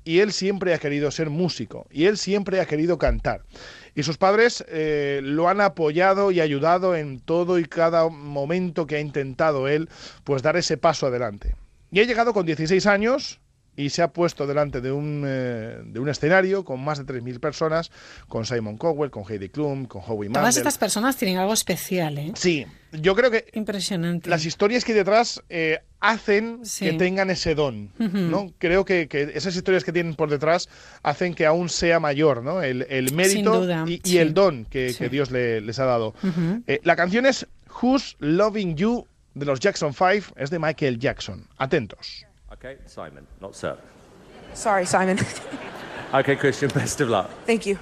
Y 0.06 0.18
él 0.18 0.32
siempre 0.32 0.74
ha 0.74 0.78
querido 0.78 1.10
ser 1.10 1.30
músico 1.30 1.86
y 1.90 2.05
él 2.05 2.18
siempre 2.18 2.60
ha 2.60 2.66
querido 2.66 2.98
cantar. 2.98 3.42
Y 3.94 4.02
sus 4.02 4.18
padres 4.18 4.62
eh, 4.68 5.20
lo 5.22 5.48
han 5.48 5.62
apoyado 5.62 6.30
y 6.30 6.40
ayudado 6.40 6.94
en 6.94 7.20
todo 7.20 7.59
y 7.59 7.64
cada 7.64 8.09
momento 8.10 8.86
que 8.86 8.96
ha 8.96 9.01
intentado 9.01 9.66
él, 9.66 9.88
pues 10.24 10.42
dar 10.42 10.56
ese 10.59 10.76
paso 10.76 11.06
adelante. 11.06 11.55
Y 11.90 12.01
ha 12.01 12.05
llegado 12.05 12.34
con 12.34 12.44
16 12.44 12.86
años 12.86 13.40
y 13.76 13.90
se 13.90 14.02
ha 14.02 14.09
puesto 14.09 14.46
delante 14.46 14.80
de 14.80 14.92
un, 14.92 15.24
eh, 15.26 15.78
de 15.84 15.98
un 16.01 16.09
escenario 16.09 16.64
con 16.64 16.82
más 16.84 16.98
de 16.98 17.05
3.000 17.05 17.40
personas, 17.40 17.90
con 18.28 18.44
Simon 18.46 18.76
Cowell, 18.78 19.10
con 19.10 19.24
Heidi 19.28 19.48
Klum, 19.48 19.86
con 19.86 20.02
Howie 20.06 20.28
Todas 20.28 20.42
Mandel. 20.44 20.59
estas 20.60 20.78
personas 20.78 21.16
tienen 21.16 21.38
algo 21.38 21.52
especial, 21.52 22.16
¿eh? 22.18 22.32
Sí, 22.36 22.66
yo 22.92 23.14
creo 23.16 23.30
que 23.30 23.46
Impresionante. 23.55 24.30
las 24.30 24.44
historias 24.46 24.84
que 24.84 24.92
hay 24.92 24.98
detrás 24.98 25.42
eh, 25.48 25.80
hacen 26.01 26.60
Sí. 26.64 26.84
que 26.84 26.92
tengan 26.92 27.30
ese 27.30 27.55
don. 27.55 27.90
¿no? 27.98 28.52
Creo 28.59 28.84
que, 28.84 29.09
que 29.09 29.32
esas 29.34 29.56
historias 29.56 29.82
que 29.84 29.92
tienen 29.92 30.14
por 30.14 30.30
detrás 30.30 30.68
hacen 31.02 31.34
que 31.34 31.44
aún 31.46 31.68
sea 31.68 31.98
mayor, 31.98 32.42
¿no? 32.44 32.62
El, 32.62 32.86
el 32.88 33.12
mérito 33.14 33.60
duda, 33.62 33.84
y, 33.88 34.18
el 34.18 34.34
don 34.34 34.66
que, 34.66 34.90
Sí. 34.92 34.98
que 34.98 35.09
Dios 35.09 35.30
le- 35.30 35.60
les 35.60 35.78
ha 35.80 35.84
dado. 35.84 36.14
Eh, 36.66 36.80
la 36.84 36.94
canción 36.94 37.26
es 37.26 37.46
Who's 37.82 38.16
Loving 38.20 38.76
You 38.76 39.06
de 39.34 39.46
los 39.46 39.59
Jackson 39.59 39.92
5, 39.92 40.32
es 40.36 40.51
de 40.51 40.60
Michael 40.60 40.98
Jackson. 41.01 41.48
Atentos. 41.56 42.24
Okay, 42.65 42.81
Simon, 42.86 43.27
not 43.43 43.55
Sir. 43.55 43.77
Sorry, 44.55 44.86
Simon. 44.86 45.19
Okay, 46.15 46.35
Christian, 46.35 46.70
best 46.74 46.99
of 47.03 47.11
luck. 47.11 47.28
Thank 47.45 47.66
you. 47.66 47.78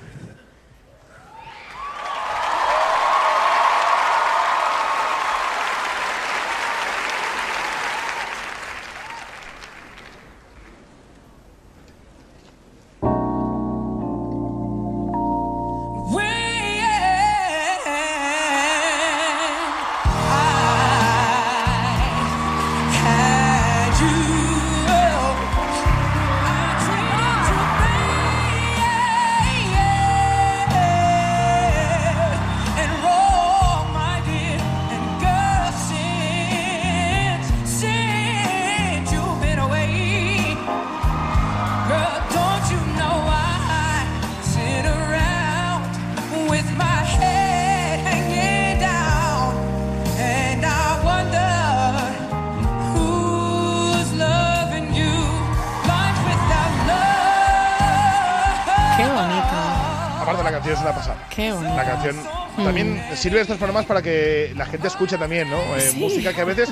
Sirve 63.23 63.37
de 63.37 63.43
estas 63.43 63.59
formas 63.59 63.87
para 63.87 64.03
que 64.03 64.53
la 64.57 64.67
gente 64.67 64.89
escuche 64.89 65.17
también, 65.17 65.49
¿no? 65.49 65.59
Eh, 65.77 65.81
Sí. 65.93 65.99
Música 65.99 66.33
que 66.33 66.41
a 66.41 66.45
veces 66.45 66.69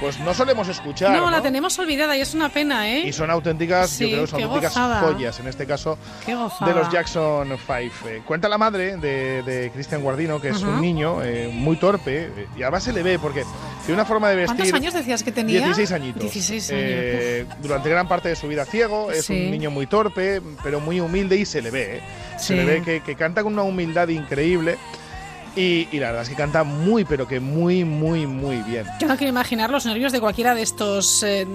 pues 0.00 0.18
no 0.18 0.34
solemos 0.34 0.66
escuchar. 0.66 1.12
No, 1.12 1.30
la 1.30 1.40
tenemos 1.42 1.78
olvidada 1.78 2.16
y 2.16 2.20
es 2.22 2.34
una 2.34 2.48
pena, 2.48 2.90
¿eh? 2.90 3.06
Y 3.06 3.12
son 3.12 3.30
auténticas, 3.30 3.88
Sí, 3.88 4.10
yo 4.10 4.16
creo 4.16 4.26
son 4.26 4.42
auténticas 4.42 4.72
gozada. 4.74 5.00
joyas, 5.00 5.38
en 5.38 5.46
este 5.46 5.64
caso, 5.64 5.96
de 6.26 6.74
los 6.74 6.90
Jackson 6.90 7.46
5. 7.56 8.08
Eh, 8.08 8.22
cuenta 8.26 8.48
la 8.48 8.58
madre 8.58 8.96
de, 8.96 9.44
de 9.44 9.70
Cristian 9.72 10.02
Guardino, 10.02 10.40
que 10.40 10.48
es 10.48 10.60
un 10.62 10.80
niño 10.80 11.22
eh, 11.22 11.48
muy 11.52 11.76
torpe, 11.76 12.24
eh, 12.36 12.46
y 12.56 12.62
además 12.62 12.82
se 12.82 12.92
le 12.92 13.04
ve, 13.04 13.20
porque 13.20 13.44
Tiene 13.86 13.94
una 13.94 14.04
forma 14.04 14.28
de 14.28 14.36
vestir. 14.36 14.56
¿Cuántos 14.56 14.74
años 14.80 14.94
decías 14.94 15.22
que 15.22 15.30
tenía? 15.32 15.58
16 15.58 15.92
añitos. 15.92 16.20
16 16.22 16.70
años. 16.70 16.82
Eh, 16.84 17.46
durante 17.62 17.88
gran 17.88 18.08
parte 18.08 18.28
de 18.28 18.34
su 18.36 18.48
vida 18.48 18.64
ciego, 18.64 19.10
es 19.12 19.26
Sí. 19.26 19.34
un 19.34 19.50
niño 19.52 19.70
muy 19.70 19.86
torpe, 19.86 20.40
pero 20.64 20.80
muy 20.80 20.98
humilde 21.00 21.36
y 21.36 21.44
se 21.44 21.62
le 21.62 21.70
ve, 21.70 21.96
¿eh? 21.98 22.00
Se 22.38 22.46
Sí. 22.48 22.54
le 22.54 22.64
ve 22.64 22.82
que, 22.82 23.00
que 23.02 23.14
canta 23.14 23.42
con 23.44 23.52
una 23.52 23.62
humildad 23.62 24.08
increíble. 24.08 24.78
Y, 25.54 25.86
y 25.92 25.98
la 25.98 26.06
verdad 26.08 26.22
es 26.22 26.28
que 26.30 26.34
canta 26.34 26.64
muy, 26.64 27.04
pero 27.04 27.28
que 27.28 27.38
muy, 27.40 27.84
muy, 27.84 28.26
muy 28.26 28.62
bien. 28.62 28.86
Yo 29.00 29.06
no 29.06 29.16
quiero 29.16 29.28
imaginar 29.30 29.68
los 29.70 29.84
nervios 29.84 30.10
de 30.12 30.18
cualquiera 30.20 30.54
de 30.54 30.62
estos 30.62 31.22
eh, 31.22 31.46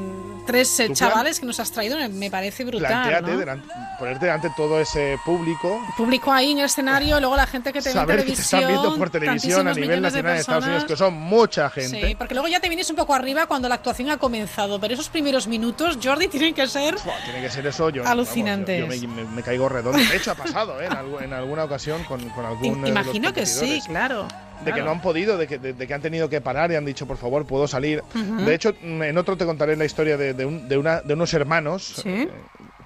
tres 0.45 0.79
eh, 0.79 0.89
chavales 0.93 1.39
que 1.39 1.45
nos 1.47 1.59
has 1.59 1.71
traído. 1.71 1.97
me- 2.09 2.29
parece 2.29 2.63
brutal. 2.63 2.87
Plantéate 2.89 3.31
¿no? 3.31 3.39
delan- 3.39 3.63
ponerte 3.97 4.25
delante 4.25 4.51
todo 4.55 4.79
ese 4.79 5.17
público. 5.25 5.81
Público 5.97 6.31
ahí 6.31 6.51
en 6.51 6.59
el 6.59 6.65
escenario, 6.65 7.19
luego 7.19 7.35
la 7.35 7.47
gente 7.47 7.73
que 7.73 7.81
te 7.81 7.91
ve 7.91 7.99
en 7.99 8.05
que 8.19 8.23
te 8.33 8.33
están 8.33 8.67
viendo 8.67 8.95
por 8.97 9.09
televisión 9.09 9.67
a 9.67 9.73
nivel 9.73 9.89
de 9.89 10.01
nacional 10.01 10.33
en 10.33 10.39
Estados 10.41 10.65
Unidos, 10.65 10.83
que 10.85 10.95
son 10.95 11.13
mucha 11.15 11.69
gente. 11.71 12.07
Sí, 12.09 12.15
porque 12.15 12.35
luego 12.35 12.47
ya 12.47 12.59
te 12.59 12.67
vienes 12.69 12.87
un 12.91 12.95
poco 12.97 13.15
arriba 13.15 13.47
cuando 13.47 13.67
la 13.67 13.75
actuación 13.75 14.11
ha 14.11 14.17
comenzado, 14.17 14.79
pero 14.79 14.93
esos 14.93 15.09
primeros 15.09 15.47
minutos, 15.47 15.97
Jordi, 16.03 16.27
tienen 16.29 16.53
que 16.53 16.67
ser 16.67 16.95
Tiene 17.25 17.41
que 17.41 17.49
ser 17.49 17.65
eso. 17.65 17.89
Yo, 17.89 18.05
Alucinantes. 18.07 18.79
vamos, 18.81 18.95
yo- 18.95 19.01
yo 19.01 19.07
me, 19.09 19.23
me- 19.23 19.29
me 19.37 19.41
caigo 19.41 19.67
redondo. 19.69 19.97
De 19.97 20.15
hecho, 20.15 20.31
ha 20.31 20.35
pasado 20.35 20.79
¿eh? 20.79 20.85
en, 20.85 20.91
algu- 20.91 21.23
en 21.23 21.33
alguna 21.33 21.63
ocasión 21.63 22.03
con, 22.03 22.21
con 22.29 22.45
algún. 22.45 22.81
De 22.83 22.89
los 22.89 22.89
Imagino 22.89 23.33
que 23.33 23.45
sí. 23.47 23.81
Claro. 23.87 24.27
De 24.65 24.73
que 24.73 24.81
no 24.81 24.89
han 24.89 25.01
podido, 25.01 25.37
de 25.37 25.45
que, 25.47 25.59
de, 25.59 25.73
de 25.73 25.87
que 25.87 25.93
han 25.93 26.01
tenido 26.01 26.29
que 26.29 26.41
parar 26.41 26.71
y 26.71 26.75
han 26.75 26.83
dicho, 26.83 27.05
por 27.05 27.17
favor, 27.17 27.45
puedo 27.45 27.67
salir. 27.67 28.03
De 28.13 28.53
hecho, 28.55 28.73
mm, 28.81 29.03
en 29.03 29.17
otro 29.17 29.37
te 29.37 29.45
contaré 29.45 29.75
la 29.75 29.85
historia 29.85 30.17
de, 30.17 30.33
de, 30.33 30.45
un- 30.45 30.67
de 30.67 30.77
una, 30.79 31.01
de 31.01 31.13
unos 31.13 31.31
hermanos. 31.35 31.93
Sí. 32.01 32.09
Eh, 32.09 32.29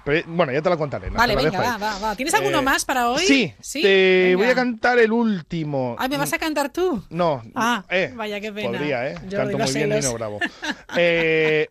pero, 0.04 0.22
bueno, 0.28 0.52
ya 0.52 0.60
te 0.60 0.68
la 0.68 0.76
contaré. 0.76 1.08
Vale, 1.10 1.34
la 1.34 1.42
venga, 1.42 1.58
va, 1.60 1.78
va, 1.78 1.98
va. 1.98 2.16
¿Tienes 2.16 2.34
alguno 2.34 2.58
Eh, 2.58 2.62
más 2.62 2.84
para 2.84 3.08
hoy? 3.08 3.24
Sí, 3.24 3.54
¿Sí? 3.60 3.80
te 3.80 4.24
Venga. 4.32 4.36
voy 4.36 4.46
a 4.48 4.54
cantar 4.54 4.98
el 4.98 5.12
último. 5.12 5.96
Ay, 5.98 6.08
¿me 6.10 6.18
vas 6.18 6.32
a 6.34 6.38
cantar 6.38 6.70
tú? 6.70 7.02
No, 7.08 7.40
Ah, 7.54 7.84
eh, 7.88 8.12
vaya, 8.14 8.38
qué 8.40 8.52
pena. 8.52 8.76
podría, 8.78 9.08
¿eh? 9.08 9.14
Yo 9.28 9.38
Canto 9.38 9.56
muy 9.58 9.68
sé, 9.68 9.86
bien, 9.86 9.98
Nino. 9.98 10.12
Bravo. 10.14 10.40
Eh, 10.96 11.68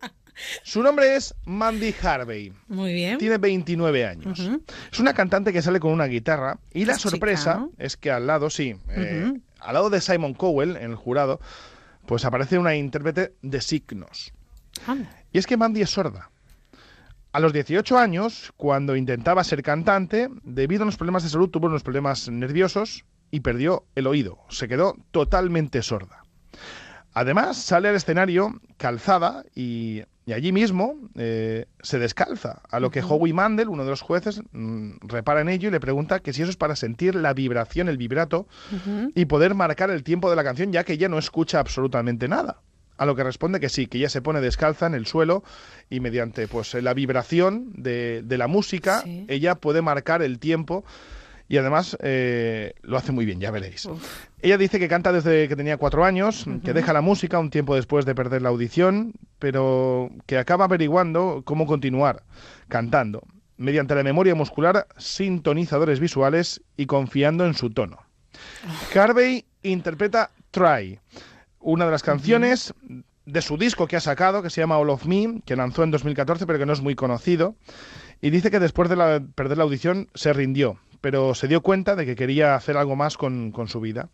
su 0.62 0.82
nombre 0.82 1.16
es 1.16 1.34
Mandy 1.44 1.94
Harvey. 2.02 2.52
Muy 2.68 2.92
bien. 2.92 3.18
Tiene 3.18 3.38
29 3.38 4.06
años. 4.06 4.50
Es 4.90 4.98
una 4.98 5.14
cantante 5.14 5.52
que 5.52 5.62
sale 5.62 5.80
con 5.80 5.92
una 5.92 6.06
guitarra 6.06 6.58
y 6.72 6.84
la 6.84 6.96
chica, 6.96 7.10
sorpresa 7.10 7.68
es 7.78 7.96
que 7.96 8.10
al 8.10 8.26
lado, 8.26 8.50
sí, 8.50 8.76
eh, 8.90 9.32
al 9.60 9.74
lado 9.74 9.90
de 9.90 10.00
Simon 10.00 10.34
Cowell, 10.34 10.76
en 10.76 10.90
el 10.90 10.96
jurado, 10.96 11.40
pues 12.06 12.24
aparece 12.24 12.58
una 12.58 12.74
intérprete 12.74 13.34
de 13.42 13.60
signos. 13.60 14.32
Y 15.32 15.38
es 15.38 15.46
que 15.46 15.56
Mandy 15.56 15.82
es 15.82 15.90
sorda. 15.90 16.30
A 17.32 17.40
los 17.40 17.52
18 17.54 17.96
años, 17.96 18.52
cuando 18.56 18.94
intentaba 18.94 19.42
ser 19.44 19.62
cantante, 19.62 20.28
debido 20.42 20.82
a 20.82 20.84
unos 20.84 20.98
problemas 20.98 21.22
de 21.22 21.30
salud, 21.30 21.48
tuvo 21.48 21.66
unos 21.66 21.82
problemas 21.82 22.28
nerviosos 22.28 23.04
y 23.30 23.40
perdió 23.40 23.86
el 23.94 24.06
oído. 24.06 24.38
Se 24.50 24.68
quedó 24.68 24.96
totalmente 25.12 25.80
sorda. 25.82 26.24
Además, 27.14 27.56
sale 27.56 27.88
al 27.88 27.96
escenario 27.96 28.60
calzada 28.76 29.44
y, 29.54 30.02
y 30.24 30.32
allí 30.34 30.52
mismo 30.52 30.94
eh, 31.16 31.66
se 31.82 31.98
descalza. 31.98 32.62
A 32.70 32.78
lo 32.78 32.90
que 32.90 33.02
Howie 33.02 33.32
Mandel, 33.32 33.68
uno 33.68 33.84
de 33.84 33.90
los 33.90 34.02
jueces, 34.02 34.42
mm, 34.52 34.92
repara 35.02 35.40
en 35.40 35.48
ello 35.48 35.68
y 35.68 35.72
le 35.72 35.80
pregunta 35.80 36.20
que 36.20 36.32
si 36.32 36.42
eso 36.42 36.50
es 36.50 36.56
para 36.56 36.76
sentir 36.76 37.14
la 37.14 37.34
vibración, 37.34 37.88
el 37.88 37.96
vibrato, 37.96 38.46
y 39.14 39.24
poder 39.24 39.54
marcar 39.54 39.90
el 39.90 40.04
tiempo 40.04 40.30
de 40.30 40.36
la 40.36 40.44
canción, 40.44 40.72
ya 40.72 40.84
que 40.84 40.92
ella 40.92 41.08
no 41.08 41.18
escucha 41.18 41.58
absolutamente 41.58 42.28
nada. 42.28 42.60
A 42.98 43.06
lo 43.06 43.16
que 43.16 43.24
responde 43.24 43.58
que 43.58 43.68
sí, 43.68 43.86
que 43.86 43.98
ella 43.98 44.08
se 44.08 44.22
pone 44.22 44.40
descalza 44.40 44.86
en 44.86 44.94
el 44.94 45.06
suelo 45.06 45.42
y 45.90 45.98
mediante 45.98 46.46
pues 46.46 46.74
la 46.74 46.94
vibración 46.94 47.72
de, 47.74 48.22
de 48.22 48.38
la 48.38 48.46
música, 48.46 49.02
ella 49.28 49.56
puede 49.56 49.82
marcar 49.82 50.22
el 50.22 50.38
tiempo 50.38 50.84
y 51.48 51.56
además 51.58 51.96
eh, 52.00 52.74
lo 52.82 52.96
hace 52.96 53.12
muy 53.12 53.24
bien, 53.24 53.40
ya 53.40 53.50
veréis. 53.50 53.88
Ella 54.40 54.58
dice 54.58 54.78
que 54.78 54.88
canta 54.88 55.12
desde 55.12 55.48
que 55.48 55.56
tenía 55.56 55.76
cuatro 55.76 56.04
años, 56.04 56.44
que 56.64 56.72
deja 56.72 56.92
la 56.92 57.00
música 57.00 57.38
un 57.38 57.50
tiempo 57.50 57.74
después 57.74 58.04
de 58.06 58.14
perder 58.14 58.42
la 58.42 58.48
audición, 58.48 59.12
pero 59.38 60.10
que 60.26 60.38
acaba 60.38 60.64
averiguando 60.64 61.42
cómo 61.44 61.66
continuar 61.66 62.22
cantando, 62.68 63.22
mediante 63.56 63.94
la 63.94 64.02
memoria 64.02 64.34
muscular, 64.34 64.86
sintonizadores 64.96 66.00
visuales 66.00 66.62
y 66.76 66.86
confiando 66.86 67.44
en 67.46 67.54
su 67.54 67.70
tono. 67.70 67.98
Carvey 68.92 69.44
interpreta 69.62 70.30
Try, 70.50 70.98
una 71.60 71.84
de 71.84 71.90
las 71.90 72.02
canciones 72.02 72.74
de 73.24 73.42
su 73.42 73.56
disco 73.56 73.86
que 73.86 73.96
ha 73.96 74.00
sacado, 74.00 74.42
que 74.42 74.50
se 74.50 74.60
llama 74.60 74.78
All 74.78 74.90
of 74.90 75.06
Me, 75.06 75.42
que 75.46 75.54
lanzó 75.54 75.84
en 75.84 75.90
2014, 75.92 76.46
pero 76.46 76.58
que 76.58 76.66
no 76.66 76.72
es 76.72 76.80
muy 76.80 76.94
conocido. 76.94 77.54
Y 78.20 78.30
dice 78.30 78.50
que 78.50 78.58
después 78.60 78.88
de 78.88 78.96
la- 78.96 79.22
perder 79.34 79.58
la 79.58 79.64
audición 79.64 80.08
se 80.14 80.32
rindió, 80.32 80.78
pero 81.02 81.34
se 81.34 81.48
dio 81.48 81.60
cuenta 81.60 81.94
de 81.96 82.06
que 82.06 82.16
quería 82.16 82.54
hacer 82.54 82.78
algo 82.78 82.96
más 82.96 83.18
con, 83.18 83.52
con 83.52 83.68
su 83.68 83.80
vida. 83.80 84.08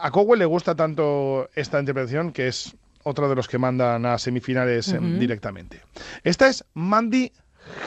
A 0.00 0.10
Cowell 0.12 0.38
le 0.38 0.44
gusta 0.46 0.76
tanto 0.76 1.48
esta 1.56 1.80
interpretación 1.80 2.32
que 2.32 2.46
es 2.46 2.76
otro 3.02 3.28
de 3.28 3.34
los 3.34 3.48
que 3.48 3.58
mandan 3.58 4.06
a 4.06 4.18
semifinales 4.18 4.94
directamente. 5.18 5.82
Esta 6.22 6.46
es 6.48 6.64
Mandy 6.74 7.32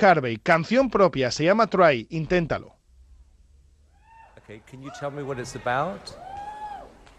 Harvey, 0.02 0.38
canción 0.38 0.90
propia, 0.90 1.32
se 1.32 1.46
llama 1.46 1.68
Try, 1.68 2.08
inténtalo. 2.10 2.76
Okay, 4.44 4.62
can 4.70 4.82
you 4.82 4.92
tell 5.00 5.12
me 5.12 5.24
what 5.24 5.38
it's 5.40 5.56
about? 5.56 6.02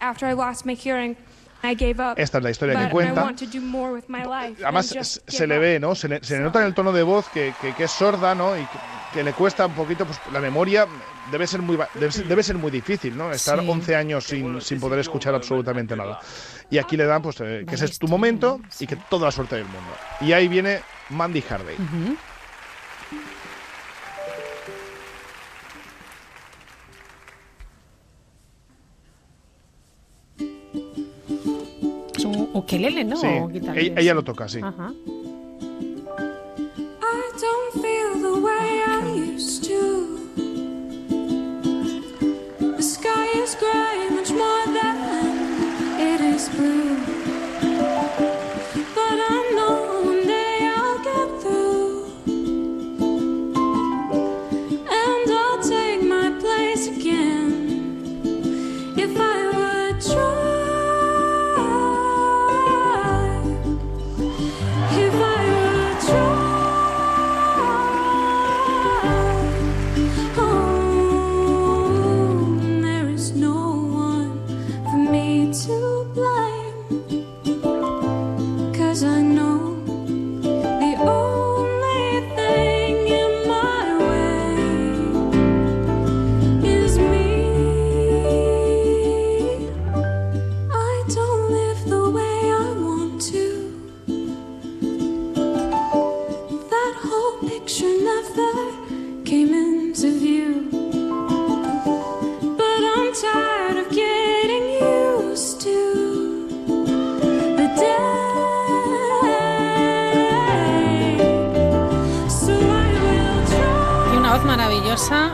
After 0.00 0.28
I 0.28 0.34
lost 0.34 0.66
my 0.66 0.74
hearing, 0.74 1.16
I 1.62 1.74
gave 1.74 1.98
up. 2.00 2.18
Esta 2.18 2.38
es 2.38 2.44
la 2.44 2.50
historia 2.50 2.78
que 2.78 2.90
cuenta. 2.90 3.22
I 3.22 3.24
want 3.24 3.38
to 3.38 3.46
do 3.46 3.60
more 3.60 3.92
with 3.92 4.04
my 4.08 4.22
life 4.24 4.62
Además, 4.62 5.22
se 5.26 5.46
le 5.46 5.58
ve, 5.58 5.80
¿no? 5.80 5.94
Se 5.94 6.08
le, 6.08 6.22
se 6.22 6.36
le 6.36 6.44
nota 6.44 6.60
en 6.60 6.66
el 6.66 6.74
tono 6.74 6.92
de 6.92 7.02
voz 7.02 7.28
que, 7.30 7.54
que- 7.60 7.72
que 7.74 7.84
es 7.84 7.90
sorda, 7.90 8.34
¿no? 8.34 8.54
Y 8.56 8.60
que, 8.60 8.78
que 9.14 9.22
le 9.22 9.32
cuesta 9.32 9.66
un 9.66 9.74
poquito, 9.74 10.04
pues 10.04 10.18
la 10.32 10.40
memoria 10.40 10.86
debe 11.30 11.46
ser 11.46 11.62
muy, 11.62 11.78
debe 11.94 12.10
ser, 12.12 12.26
debe 12.26 12.42
ser 12.42 12.56
muy 12.58 12.70
difícil, 12.72 13.16
¿no? 13.16 13.30
Estar 13.30 13.60
Sí. 13.60 13.66
11 13.68 13.94
años 13.96 14.24
sin, 14.24 14.60
sin 14.60 14.80
poder 14.80 14.98
escuchar 14.98 15.34
absolutamente 15.34 15.94
nada. 15.96 16.18
Y 16.68 16.78
aquí 16.78 16.96
le 16.96 17.04
dan, 17.06 17.22
pues, 17.22 17.40
eh, 17.40 17.64
que 17.66 17.76
ese 17.76 17.84
es 17.84 17.98
tu 17.98 18.08
momento 18.08 18.60
y 18.80 18.86
que 18.88 18.96
toda 18.96 19.26
la 19.26 19.30
suerte 19.32 19.54
del 19.56 19.66
mundo. 19.66 19.92
Y 20.20 20.32
ahí 20.32 20.48
viene 20.48 20.80
Mandy 21.10 21.44
Harvey. 21.48 21.76
Es 32.16 32.24
un 32.24 32.50
ukelele, 32.52 33.04
¿no? 33.04 33.16
Sí, 33.16 33.26
O 33.26 33.48
guitarra. 33.48 33.80
ella, 33.80 34.00
ella 34.00 34.14
lo 34.14 34.22
toca, 34.22 34.48
sí. 34.48 34.60
Ajá. 34.62 34.92
Gray, 43.56 44.08
much 44.10 44.30
more 44.30 44.66
than 44.66 44.96
it 46.00 46.20
is 46.20 46.48
blue. 46.48 47.03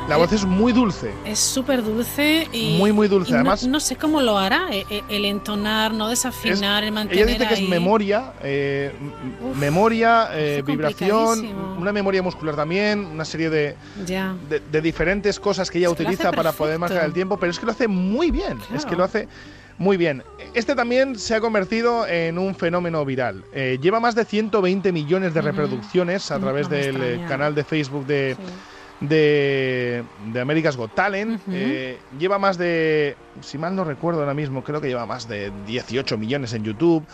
La 0.08 0.16
voz 0.16 0.32
es 0.32 0.44
muy 0.44 0.72
dulce. 0.72 1.12
Es 1.24 1.38
súper 1.38 1.82
dulce 1.82 2.48
y. 2.52 2.76
Muy, 2.78 2.92
muy 2.92 3.08
dulce. 3.08 3.32
y 3.32 3.34
Además- 3.34 3.66
No, 3.66 3.80
sé 3.80 3.96
cómo 3.96 4.20
lo 4.20 4.36
hará, 4.38 4.68
eh, 4.72 4.84
eh, 4.90 5.02
el 5.08 5.24
entonar, 5.24 5.92
no 5.94 6.08
desafinar, 6.08 6.84
el 6.84 6.92
mantener. 6.92 7.24
Ella 7.28 7.38
dice 7.38 7.48
que 7.48 7.54
es 7.62 7.68
memoria, 7.68 8.32
eh, 8.42 8.92
memoria, 9.56 10.28
eh, 10.32 10.62
vibración, 10.66 11.46
una 11.78 11.92
memoria 11.92 12.22
muscular 12.22 12.56
también, 12.56 13.04
una 13.06 13.24
serie 13.24 13.50
de, 13.50 13.76
Ya. 14.06 14.34
de, 14.48 14.60
de 14.60 14.80
diferentes 14.80 15.38
cosas 15.40 15.70
que 15.70 15.78
ella 15.78 15.88
Es 15.88 15.94
que 15.94 16.02
lo 16.02 16.08
utiliza 16.10 16.32
para 16.32 16.52
poder 16.52 16.78
marcar 16.78 17.04
el 17.04 17.12
tiempo, 17.12 17.36
pero 17.38 17.50
es 17.50 17.58
que 17.58 17.66
lo 17.66 17.72
hace 17.72 17.88
muy 17.88 18.30
bien, 18.30 18.58
es 18.74 18.84
que 18.84 18.96
lo 18.96 19.04
hace 19.04 19.28
Muy 19.78 19.96
bien. 19.96 20.22
Este 20.52 20.74
también 20.74 21.18
se 21.18 21.34
ha 21.34 21.40
convertido 21.40 22.06
en 22.06 22.36
un 22.36 22.54
fenómeno 22.54 23.02
viral. 23.06 23.44
Eh, 23.54 23.78
lleva 23.80 23.98
más 23.98 24.14
de 24.14 24.26
120 24.26 24.92
millones 24.92 25.32
de 25.32 25.40
reproducciones 25.40 26.30
a 26.30 26.38
través 26.38 26.68
no 26.68 26.76
del 26.76 26.96
extraña. 26.96 27.26
canal 27.26 27.54
de 27.54 27.64
Facebook 27.64 28.04
de, 28.04 28.36
de, 29.00 30.04
de 30.32 30.40
America's 30.40 30.76
Got 30.76 30.94
Talent. 30.94 31.42
Eh, 31.52 31.98
lleva 32.18 32.38
más 32.38 32.58
de, 32.58 33.16
si 33.42 33.58
mal 33.58 33.74
no 33.74 33.84
recuerdo 33.84 34.20
ahora 34.20 34.34
mismo, 34.34 34.62
creo 34.62 34.80
que 34.80 34.88
lleva 34.88 35.06
más 35.06 35.26
de 35.26 35.50
18 35.66 36.18
millones 36.18 36.52
en 36.52 36.64
YouTube. 36.64 37.06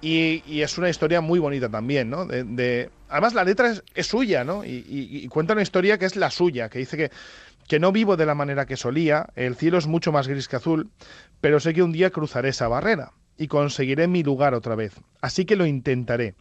Y, 0.00 0.42
y 0.46 0.62
es 0.62 0.78
una 0.78 0.88
historia 0.88 1.20
muy 1.20 1.40
bonita 1.40 1.68
también, 1.68 2.08
¿no? 2.08 2.24
De, 2.24 2.44
de- 2.44 2.90
además, 3.08 3.34
la 3.34 3.42
letra 3.44 3.70
es, 3.70 3.82
es 3.94 4.06
suya, 4.06 4.44
¿no? 4.44 4.64
Y, 4.64 4.68
y- 4.88 5.24
y 5.24 5.28
cuenta 5.28 5.54
una 5.54 5.62
historia 5.62 5.98
que 5.98 6.06
es 6.06 6.14
la 6.14 6.30
suya, 6.30 6.68
que 6.68 6.78
dice 6.78 6.96
que, 6.96 7.10
que 7.66 7.80
no 7.80 7.90
vivo 7.90 8.16
de 8.16 8.24
la 8.24 8.36
manera 8.36 8.64
que 8.64 8.76
solía, 8.76 9.26
el 9.34 9.56
cielo 9.56 9.76
es 9.76 9.88
mucho 9.88 10.12
más 10.12 10.28
gris 10.28 10.46
que 10.46 10.54
azul, 10.56 10.90
pero 11.40 11.58
sé 11.58 11.74
que 11.74 11.82
un 11.82 11.90
día 11.92 12.10
cruzaré 12.10 12.50
esa 12.50 12.68
barrera 12.68 13.12
y 13.38 13.46
conseguiré 13.46 14.08
mi 14.08 14.22
lugar 14.22 14.52
otra 14.52 14.74
vez. 14.74 14.92
Así 15.20 15.44
que 15.44 15.56
lo 15.56 15.64
intentaré. 15.64 16.34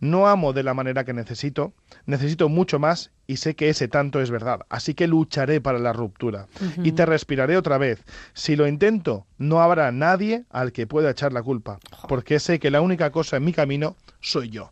No 0.00 0.28
amo 0.28 0.52
de 0.52 0.62
la 0.62 0.74
manera 0.74 1.04
que 1.04 1.12
necesito, 1.14 1.72
necesito 2.06 2.48
mucho 2.48 2.78
más 2.78 3.10
y 3.26 3.38
sé 3.38 3.54
que 3.56 3.68
ese 3.70 3.88
tanto 3.88 4.20
es 4.20 4.30
verdad. 4.30 4.60
Así 4.68 4.94
que 4.94 5.06
lucharé 5.08 5.60
para 5.60 5.78
la 5.78 5.92
ruptura 5.92 6.46
y 6.82 6.92
te 6.92 7.06
respiraré 7.06 7.56
otra 7.56 7.78
vez. 7.78 8.04
Si 8.34 8.54
lo 8.54 8.68
intento, 8.68 9.26
no 9.38 9.62
habrá 9.62 9.90
nadie 9.92 10.44
al 10.50 10.72
que 10.72 10.86
pueda 10.86 11.10
echar 11.10 11.32
la 11.32 11.42
culpa, 11.42 11.78
porque 12.08 12.38
sé 12.38 12.58
que 12.58 12.70
la 12.70 12.80
única 12.82 13.10
cosa 13.10 13.38
en 13.38 13.44
mi 13.44 13.52
camino 13.52 13.96
soy 14.20 14.50
yo. 14.50 14.70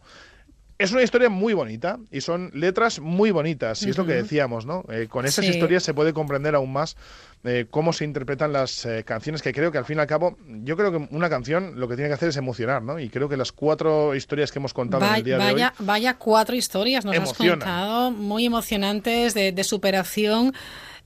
Es 0.78 0.92
una 0.92 1.02
historia 1.02 1.28
muy 1.28 1.52
bonita 1.52 1.98
y 2.10 2.22
son 2.22 2.50
letras 2.54 3.00
muy 3.00 3.32
bonitas, 3.32 3.82
y 3.82 3.90
es 3.90 3.98
lo 3.98 4.06
que 4.06 4.14
decíamos, 4.14 4.64
¿no? 4.64 4.82
Eh, 4.90 5.08
con 5.10 5.26
esas 5.26 5.44
Sí. 5.44 5.50
historias 5.50 5.82
se 5.82 5.92
puede 5.92 6.14
comprender 6.14 6.54
aún 6.54 6.72
más 6.72 6.96
eh, 7.44 7.66
cómo 7.70 7.92
se 7.92 8.04
interpretan 8.04 8.52
las 8.52 8.84
eh, 8.84 9.02
canciones, 9.04 9.40
que 9.42 9.52
creo 9.52 9.72
que 9.72 9.78
al 9.78 9.84
fin 9.86 9.96
y 9.98 10.00
al 10.00 10.06
cabo, 10.06 10.36
yo 10.62 10.76
creo 10.76 10.92
que 10.92 11.08
una 11.10 11.30
canción 11.30 11.80
lo 11.80 11.88
que 11.88 11.94
tiene 11.96 12.08
que 12.08 12.14
hacer 12.14 12.28
es 12.28 12.36
emocionar, 12.36 12.82
¿no? 12.82 12.98
Y 12.98 13.08
creo 13.08 13.28
que 13.28 13.36
las 13.36 13.52
cuatro 13.52 14.14
historias 14.14 14.52
que 14.52 14.58
hemos 14.58 14.74
contado 14.74 15.04
en 15.04 15.10
Va- 15.10 15.16
el 15.18 15.24
día 15.24 15.38
vaya, 15.38 15.54
de 15.74 15.82
hoy 15.82 15.86
vaya 15.86 16.14
cuatro 16.18 16.54
historias 16.54 17.04
nos 17.04 17.14
has 17.16 17.32
contado, 17.50 18.10
muy 18.10 18.44
emocionantes, 18.44 19.32
de, 19.34 19.52
de 19.52 19.64
superación, 19.64 20.52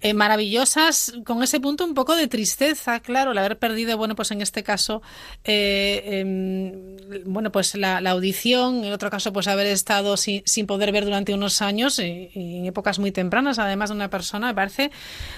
eh, 0.01 0.13
maravillosas, 0.13 1.15
con 1.25 1.43
ese 1.43 1.61
punto 1.61 1.85
un 1.85 1.95
poco 1.95 2.15
de 2.15 2.27
tristeza, 2.27 3.01
claro, 3.01 3.31
el 3.31 3.39
haber 3.39 3.59
perdido, 3.59 3.97
bueno, 3.97 4.15
pues 4.15 4.33
en 4.33 4.43
este 4.43 4.63
caso, 4.63 5.01
eh, 5.45 6.03
em, 6.21 6.97
bueno, 7.25 7.51
pues 7.53 7.75
la, 7.75 8.01
la 8.03 8.11
audición, 8.11 8.85
en 8.85 8.93
otro 8.93 9.09
caso, 9.09 9.33
pues 9.33 9.49
haber 9.49 9.67
estado 9.69 10.17
sin, 10.17 10.43
sin 10.45 10.67
poder 10.67 10.93
ver 10.93 11.05
durante 11.05 11.33
unos 11.33 11.63
años 11.63 11.99
y, 12.01 12.31
y 12.35 12.59
en 12.59 12.67
épocas 12.67 12.99
muy 12.99 13.13
tempranas, 13.13 13.59
además 13.59 13.91
de 13.91 13.97
una 13.97 14.11
persona, 14.11 14.49
me 14.49 14.55
parece, 14.55 14.91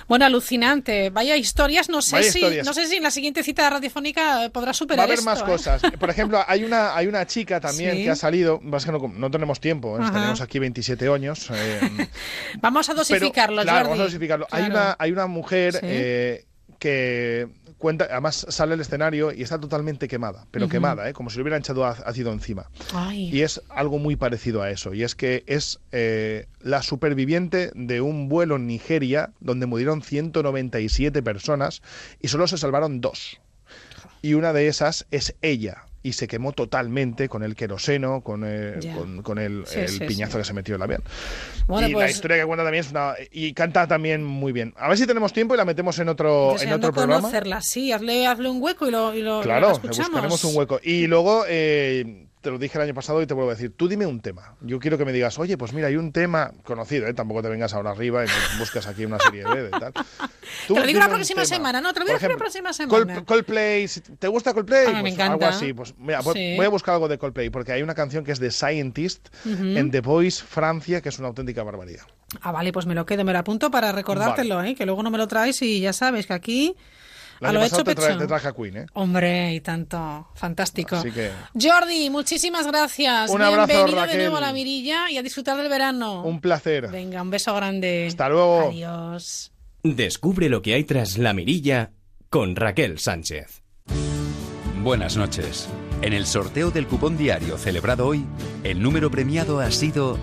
bueno, 0.08 0.24
alucinante. 0.24 0.85
Vaya 1.12 1.36
historias, 1.36 1.88
no 1.88 2.00
sé 2.02 2.16
Vaya 2.16 2.30
si, 2.32 2.38
historias. 2.38 2.66
no 2.66 2.72
sé 2.74 2.86
si 2.86 2.96
en 2.96 3.02
la 3.02 3.10
siguiente 3.10 3.42
cita 3.42 3.68
radiofónica 3.70 4.48
podrá 4.52 4.66
Va 4.66 4.70
a 4.70 4.74
superar 4.74 5.04
haber 5.04 5.18
esto, 5.18 5.30
más 5.30 5.40
¿eh? 5.40 5.44
cosas. 5.44 5.82
Por 5.98 6.10
ejemplo, 6.10 6.42
hay 6.46 6.64
una, 6.64 6.94
hay 6.96 7.06
una 7.06 7.26
chica 7.26 7.60
también 7.60 7.96
Sí. 7.96 8.04
que 8.04 8.10
ha 8.10 8.16
salido, 8.16 8.60
más 8.62 8.84
que 8.84 8.92
no, 8.92 8.98
no 9.14 9.30
tenemos 9.30 9.60
tiempo, 9.60 9.98
¿eh? 9.98 10.02
Tenemos 10.12 10.40
aquí 10.40 10.58
27 10.58 11.08
años. 11.12 11.48
eh, 11.52 12.08
Vamos 12.60 12.88
a 12.88 12.94
dosificarlo, 12.94 13.56
Pero, 13.56 13.64
claro, 13.64 13.78
Jordi. 13.78 13.88
vamos 13.90 14.00
a 14.00 14.04
dosificarlo. 14.04 14.46
Hay, 14.50 14.64
una, 14.64 14.96
hay 14.98 15.12
una 15.12 15.26
mujer 15.26 15.72
Sí. 15.74 16.46
que 16.78 17.48
cuenta, 17.78 18.06
además 18.10 18.46
sale 18.48 18.74
al 18.74 18.80
escenario 18.80 19.32
y 19.32 19.42
está 19.42 19.58
totalmente 19.58 20.08
quemada, 20.08 20.46
pero 20.50 20.68
quemada, 20.68 21.08
¿eh? 21.08 21.12
como 21.12 21.30
si 21.30 21.36
le 21.36 21.42
hubieran 21.42 21.60
echado 21.60 21.84
ácido 21.84 22.32
encima. 22.32 22.70
Ay. 22.94 23.28
Y 23.30 23.42
es 23.42 23.62
algo 23.68 23.98
muy 23.98 24.16
parecido 24.16 24.62
a 24.62 24.70
eso, 24.70 24.94
y 24.94 25.02
es 25.02 25.14
que 25.14 25.44
es 25.46 25.80
eh, 25.92 26.46
la 26.60 26.82
superviviente 26.82 27.70
de 27.74 28.00
un 28.00 28.28
vuelo 28.28 28.56
en 28.56 28.66
Nigeria 28.66 29.30
donde 29.40 29.66
murieron 29.66 30.02
197 30.02 31.22
personas 31.22 31.82
y 32.20 32.28
solo 32.28 32.46
se 32.46 32.58
salvaron 32.58 33.00
dos. 33.00 33.40
Y 34.22 34.34
una 34.34 34.52
de 34.52 34.68
esas 34.68 35.06
es 35.10 35.34
ella. 35.42 35.85
Y 36.06 36.12
se 36.12 36.28
quemó 36.28 36.52
totalmente 36.52 37.28
con 37.28 37.42
el 37.42 37.56
queroseno, 37.56 38.20
con, 38.20 38.44
eh, 38.46 38.78
con, 38.96 39.22
con 39.22 39.38
el, 39.38 39.64
Sí, 39.66 39.80
el 39.80 39.88
sí, 39.88 39.98
piñazo 40.00 40.32
sí. 40.32 40.38
que 40.38 40.44
se 40.44 40.52
metió 40.52 40.74
en 40.76 40.80
el 40.80 40.82
avión. 40.84 41.02
Bueno, 41.66 41.88
y 41.88 41.92
la 41.92 41.98
pues- 41.98 42.10
historia 42.12 42.36
que 42.38 42.44
cuenta 42.44 42.62
también 42.62 42.84
es 42.84 42.90
una... 42.92 43.14
Y 43.32 43.52
canta 43.54 43.88
también 43.88 44.22
muy 44.22 44.52
bien. 44.52 44.72
A 44.76 44.88
ver 44.88 44.98
si 44.98 45.06
tenemos 45.06 45.32
tiempo 45.32 45.54
y 45.54 45.56
la 45.56 45.64
metemos 45.64 45.98
en 45.98 46.08
otro, 46.08 46.54
en 46.60 46.72
otro 46.72 46.92
programa. 46.92 47.22
conocerla, 47.22 47.60
sí, 47.60 47.90
hazle, 47.90 48.26
hazle 48.26 48.48
un 48.48 48.62
hueco 48.62 48.86
y 48.86 48.90
lo, 48.92 49.14
y 49.14 49.22
lo, 49.22 49.40
y 49.40 49.42
Claro, 49.44 49.68
lo 49.68 49.72
escuchamos. 49.74 50.10
buscaremos 50.12 50.44
un 50.44 50.56
hueco. 50.56 50.78
Y 50.82 51.06
luego, 51.08 51.44
eh, 51.48 52.25
te 52.46 52.52
lo 52.52 52.58
dije 52.60 52.78
el 52.78 52.84
año 52.84 52.94
pasado 52.94 53.20
y 53.20 53.26
te 53.26 53.34
vuelvo 53.34 53.50
a 53.50 53.54
decir, 53.54 53.72
tú 53.76 53.88
dime 53.88 54.06
un 54.06 54.20
tema. 54.20 54.54
Yo 54.60 54.78
quiero 54.78 54.96
que 54.96 55.04
me 55.04 55.12
digas, 55.12 55.36
oye, 55.40 55.58
pues 55.58 55.72
mira, 55.72 55.88
hay 55.88 55.96
un 55.96 56.12
tema 56.12 56.52
conocido, 56.62 57.08
¿eh? 57.08 57.12
tampoco 57.12 57.42
te 57.42 57.48
vengas 57.48 57.74
ahora 57.74 57.90
arriba 57.90 58.24
y 58.24 58.28
buscas 58.60 58.86
aquí 58.86 59.04
una 59.04 59.18
serie 59.18 59.42
B 59.42 59.64
de 59.64 59.70
tal. 59.70 59.92
Tú 60.68 60.74
Te 60.74 60.80
lo 60.80 60.86
digo 60.86 61.00
la 61.00 61.08
próxima 61.08 61.44
semana, 61.44 61.80
no, 61.80 61.92
te 61.92 61.98
lo 61.98 62.06
digo 62.06 62.12
la 62.14 62.18
ejemplo, 62.18 62.38
próxima 62.38 62.68
Col- 62.88 63.00
semana. 63.02 63.24
Coldplay, 63.24 63.88
si 63.88 64.00
¿te 64.00 64.28
gusta 64.28 64.54
Coldplay? 64.54 64.86
Ah, 64.86 64.92
me 64.92 65.00
Pues 65.00 65.14
encanta. 65.14 65.32
algo 65.32 65.56
así. 65.56 65.72
Pues 65.72 65.92
mira, 65.98 66.20
voy, 66.20 66.34
Sí. 66.34 66.54
voy 66.56 66.66
a 66.66 66.68
buscar 66.68 66.94
algo 66.94 67.08
de 67.08 67.18
Coldplay 67.18 67.50
porque 67.50 67.72
hay 67.72 67.82
una 67.82 67.94
canción 67.96 68.22
que 68.22 68.30
es 68.30 68.38
de 68.38 68.52
Scientist 68.52 69.26
en 69.44 69.90
The 69.90 70.00
Voice 70.00 70.44
Francia 70.44 71.00
que 71.00 71.08
es 71.08 71.18
una 71.18 71.26
auténtica 71.26 71.64
barbaridad. 71.64 72.04
Ah, 72.42 72.52
vale, 72.52 72.72
pues 72.72 72.86
me 72.86 72.94
lo 72.94 73.06
quedo, 73.06 73.24
me 73.24 73.32
lo 73.32 73.40
apunto 73.40 73.72
para 73.72 73.90
recordártelo, 73.90 74.62
¿eh? 74.62 74.76
que 74.76 74.86
luego 74.86 75.02
no 75.02 75.10
me 75.10 75.18
lo 75.18 75.26
traes 75.26 75.60
y 75.62 75.80
ya 75.80 75.92
sabes 75.92 76.26
que 76.28 76.32
aquí 76.34 76.76
El 77.40 77.46
a 77.48 77.52
lo 77.52 77.62
hecho 77.64 77.84
te, 77.84 77.92
tra- 77.94 78.06
pecho. 78.06 78.18
te 78.18 78.26
traje 78.26 78.48
a 78.48 78.52
Queen, 78.52 78.76
¿eh? 78.78 78.86
Hombre, 78.94 79.54
y 79.54 79.60
tanto, 79.60 80.28
fantástico. 80.34 80.96
Así 80.96 81.10
que 81.10 81.30
Jordi, 81.60 82.08
muchísimas 82.10 82.66
gracias. 82.66 83.30
Un 83.30 83.42
abrazo, 83.42 83.66
Bienvenido 83.68 83.96
de 84.00 84.06
Raquel. 84.06 84.18
nuevo 84.20 84.36
a 84.36 84.40
la 84.40 84.52
mirilla 84.52 85.10
y 85.10 85.18
a 85.18 85.22
disfrutar 85.22 85.56
del 85.56 85.68
verano. 85.68 86.22
un 86.22 86.40
placer. 86.40 86.88
Venga, 86.88 87.20
un 87.22 87.30
beso 87.30 87.54
grande. 87.54 88.06
Hasta 88.08 88.28
luego. 88.28 88.68
Adiós. 88.70 89.52
Descubre 89.82 90.48
lo 90.48 90.62
que 90.62 90.74
hay 90.74 90.84
tras 90.84 91.18
la 91.18 91.32
mirilla 91.32 91.90
con 92.30 92.56
Raquel 92.56 92.98
Sánchez. 92.98 93.62
Buenas 94.82 95.16
noches. 95.16 95.68
En 96.02 96.12
el 96.12 96.26
sorteo 96.26 96.70
del 96.70 96.86
cupón 96.86 97.16
diario 97.16 97.56
celebrado 97.58 98.06
hoy, 98.06 98.24
el 98.64 98.82
número 98.82 99.10
premiado 99.10 99.60
ha 99.60 99.70
sido 99.70 100.18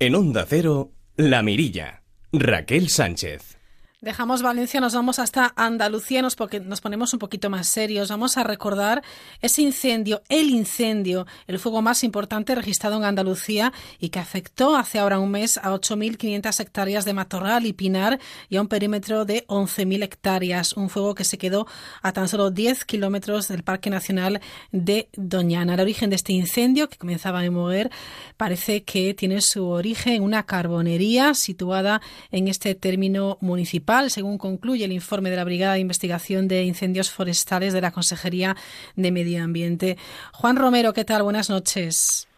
En 0.00 0.14
Onda 0.16 0.46
Cero, 0.48 0.90
La 1.16 1.42
Mirilla. 1.44 1.97
Raquel 2.32 2.90
Sánchez. 2.90 3.57
Dejamos 4.00 4.42
Valencia, 4.42 4.80
nos 4.80 4.94
vamos 4.94 5.18
hasta 5.18 5.52
Andalucía, 5.56 6.22
nos, 6.22 6.36
porque 6.36 6.60
nos 6.60 6.80
ponemos 6.80 7.12
un 7.14 7.18
poquito 7.18 7.50
más 7.50 7.66
serios. 7.66 8.10
Vamos 8.10 8.38
a 8.38 8.44
recordar 8.44 9.02
ese 9.40 9.62
incendio, 9.62 10.22
el 10.28 10.50
incendio, 10.50 11.26
el 11.48 11.58
fuego 11.58 11.82
más 11.82 12.04
importante 12.04 12.54
registrado 12.54 12.96
en 12.96 13.02
Andalucía 13.02 13.72
y 13.98 14.10
que 14.10 14.20
afectó 14.20 14.76
hace 14.76 15.00
ahora 15.00 15.18
un 15.18 15.32
mes 15.32 15.58
a 15.58 15.72
8.500 15.72 16.60
hectáreas 16.60 17.04
de 17.06 17.12
matorral 17.12 17.66
y 17.66 17.72
pinar 17.72 18.20
y 18.48 18.54
a 18.54 18.60
un 18.60 18.68
perímetro 18.68 19.24
de 19.24 19.44
11.000 19.48 20.04
hectáreas. 20.04 20.74
Un 20.74 20.90
fuego 20.90 21.16
que 21.16 21.24
se 21.24 21.36
quedó 21.36 21.66
a 22.00 22.12
tan 22.12 22.28
solo 22.28 22.52
10 22.52 22.84
kilómetros 22.84 23.48
del 23.48 23.64
Parque 23.64 23.90
Nacional 23.90 24.40
de 24.70 25.08
Doñana. 25.16 25.74
El 25.74 25.80
origen 25.80 26.10
de 26.10 26.14
este 26.14 26.32
incendio, 26.32 26.88
que 26.88 26.98
comenzaba 26.98 27.40
a 27.40 27.50
mover, 27.50 27.90
parece 28.36 28.84
que 28.84 29.12
tiene 29.14 29.40
su 29.40 29.66
origen 29.66 30.12
en 30.12 30.22
una 30.22 30.44
carbonería 30.44 31.34
situada 31.34 32.00
en 32.30 32.46
este 32.46 32.76
término 32.76 33.38
municipal 33.40 33.87
según 34.10 34.36
concluye 34.36 34.84
el 34.84 34.92
informe 34.92 35.30
de 35.30 35.36
la 35.36 35.44
Brigada 35.44 35.72
de 35.72 35.80
Investigación 35.80 36.46
de 36.46 36.62
Incendios 36.62 37.10
Forestales 37.10 37.72
de 37.72 37.80
la 37.80 37.90
Consejería 37.90 38.54
de 38.96 39.10
Medio 39.10 39.42
Ambiente. 39.42 39.96
Juan 40.34 40.56
Romero, 40.56 40.92
¿qué 40.92 41.06
tal? 41.06 41.22
Buenas 41.22 41.48
noches. 41.48 42.28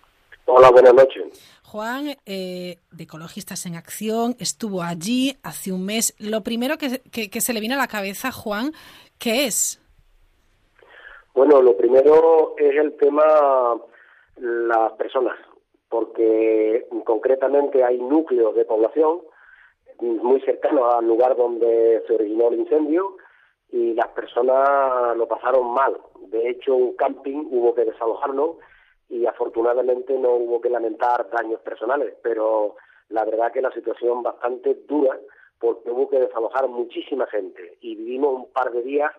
Hola, 0.46 0.70
buenas 0.70 0.94
noches. 0.94 1.24
Juan, 1.64 2.16
eh, 2.24 2.78
de 2.92 3.02
Ecologistas 3.02 3.66
en 3.66 3.74
Acción, 3.74 4.36
estuvo 4.38 4.80
allí 4.82 5.36
hace 5.42 5.72
un 5.72 5.84
mes. 5.84 6.14
Lo 6.20 6.42
primero 6.42 6.78
que, 6.78 7.00
que, 7.10 7.28
que 7.28 7.40
se 7.40 7.52
le 7.52 7.58
viene 7.58 7.74
a 7.74 7.78
la 7.78 7.88
cabeza, 7.88 8.30
Juan, 8.30 8.70
¿qué 9.18 9.46
es? 9.46 9.80
Bueno, 11.34 11.60
lo 11.60 11.76
primero 11.76 12.54
es 12.58 12.76
el 12.76 12.96
tema 12.96 13.24
las 14.36 14.92
personas, 14.92 15.36
porque 15.88 16.86
concretamente 17.04 17.82
hay 17.82 17.98
núcleos 17.98 18.54
de 18.54 18.64
población 18.64 19.22
muy 20.00 20.40
cercano 20.42 20.90
al 20.90 21.06
lugar 21.06 21.36
donde 21.36 22.02
se 22.06 22.14
originó 22.14 22.48
el 22.48 22.60
incendio 22.60 23.16
y 23.70 23.94
las 23.94 24.08
personas 24.08 25.16
lo 25.16 25.28
pasaron 25.28 25.72
mal. 25.72 25.96
De 26.28 26.48
hecho, 26.50 26.74
un 26.74 26.96
camping 26.96 27.46
hubo 27.50 27.74
que 27.74 27.84
desalojarlo 27.84 28.58
y 29.08 29.26
afortunadamente 29.26 30.18
no 30.18 30.30
hubo 30.30 30.60
que 30.60 30.70
lamentar 30.70 31.28
daños 31.30 31.60
personales, 31.60 32.14
pero 32.22 32.76
la 33.08 33.24
verdad 33.24 33.52
que 33.52 33.62
la 33.62 33.72
situación 33.72 34.22
bastante 34.22 34.74
dura 34.86 35.18
porque 35.58 35.90
hubo 35.90 36.08
que 36.08 36.20
desalojar 36.20 36.68
muchísima 36.68 37.26
gente 37.26 37.76
y 37.80 37.96
vivimos 37.96 38.34
un 38.34 38.52
par 38.52 38.72
de 38.72 38.82
días 38.82 39.12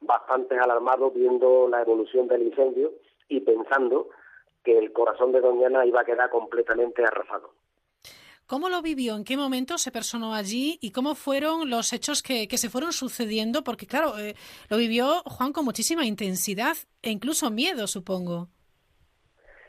bastante 0.00 0.56
alarmados 0.56 1.12
viendo 1.12 1.68
la 1.68 1.82
evolución 1.82 2.28
del 2.28 2.42
incendio 2.42 2.92
y 3.28 3.40
pensando 3.40 4.08
que 4.62 4.78
el 4.78 4.92
corazón 4.92 5.32
de 5.32 5.40
Doñana 5.40 5.84
iba 5.86 6.02
a 6.02 6.04
quedar 6.04 6.30
completamente 6.30 7.02
arrasado. 7.02 7.50
¿Cómo 8.48 8.70
lo 8.70 8.80
vivió? 8.80 9.14
¿En 9.14 9.24
qué 9.24 9.36
momento 9.36 9.76
se 9.76 9.92
personó 9.92 10.32
allí? 10.32 10.78
¿Y 10.80 10.90
cómo 10.90 11.14
fueron 11.14 11.68
los 11.68 11.92
hechos 11.92 12.22
que, 12.22 12.48
que 12.48 12.56
se 12.56 12.70
fueron 12.70 12.92
sucediendo? 12.92 13.62
Porque, 13.62 13.86
claro, 13.86 14.18
eh, 14.18 14.34
lo 14.70 14.78
vivió 14.78 15.20
Juan 15.26 15.52
con 15.52 15.66
muchísima 15.66 16.06
intensidad 16.06 16.74
e 17.02 17.10
incluso 17.10 17.50
miedo, 17.50 17.86
supongo. 17.86 18.48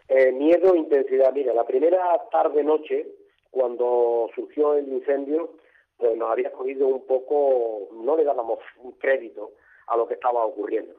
Eh, 0.07 0.31
miedo, 0.31 0.73
intensidad. 0.76 1.34
Mira, 1.34 1.53
la 1.53 1.65
primera 1.65 1.99
tarde-noche, 2.31 3.06
cuando 3.51 4.30
surgió 4.34 4.76
el 4.76 4.88
incendio, 4.88 5.56
pues 5.97 6.15
nos 6.15 6.31
había 6.31 6.53
cogido 6.53 6.88
un 6.88 7.06
poco, 7.06 7.89
no 8.01 8.15
le 8.15 8.23
dábamos 8.23 8.60
crédito 8.97 9.56
a 9.88 9.97
lo 9.97 10.07
que 10.07 10.14
estaba 10.14 10.45
ocurriendo. 10.45 10.93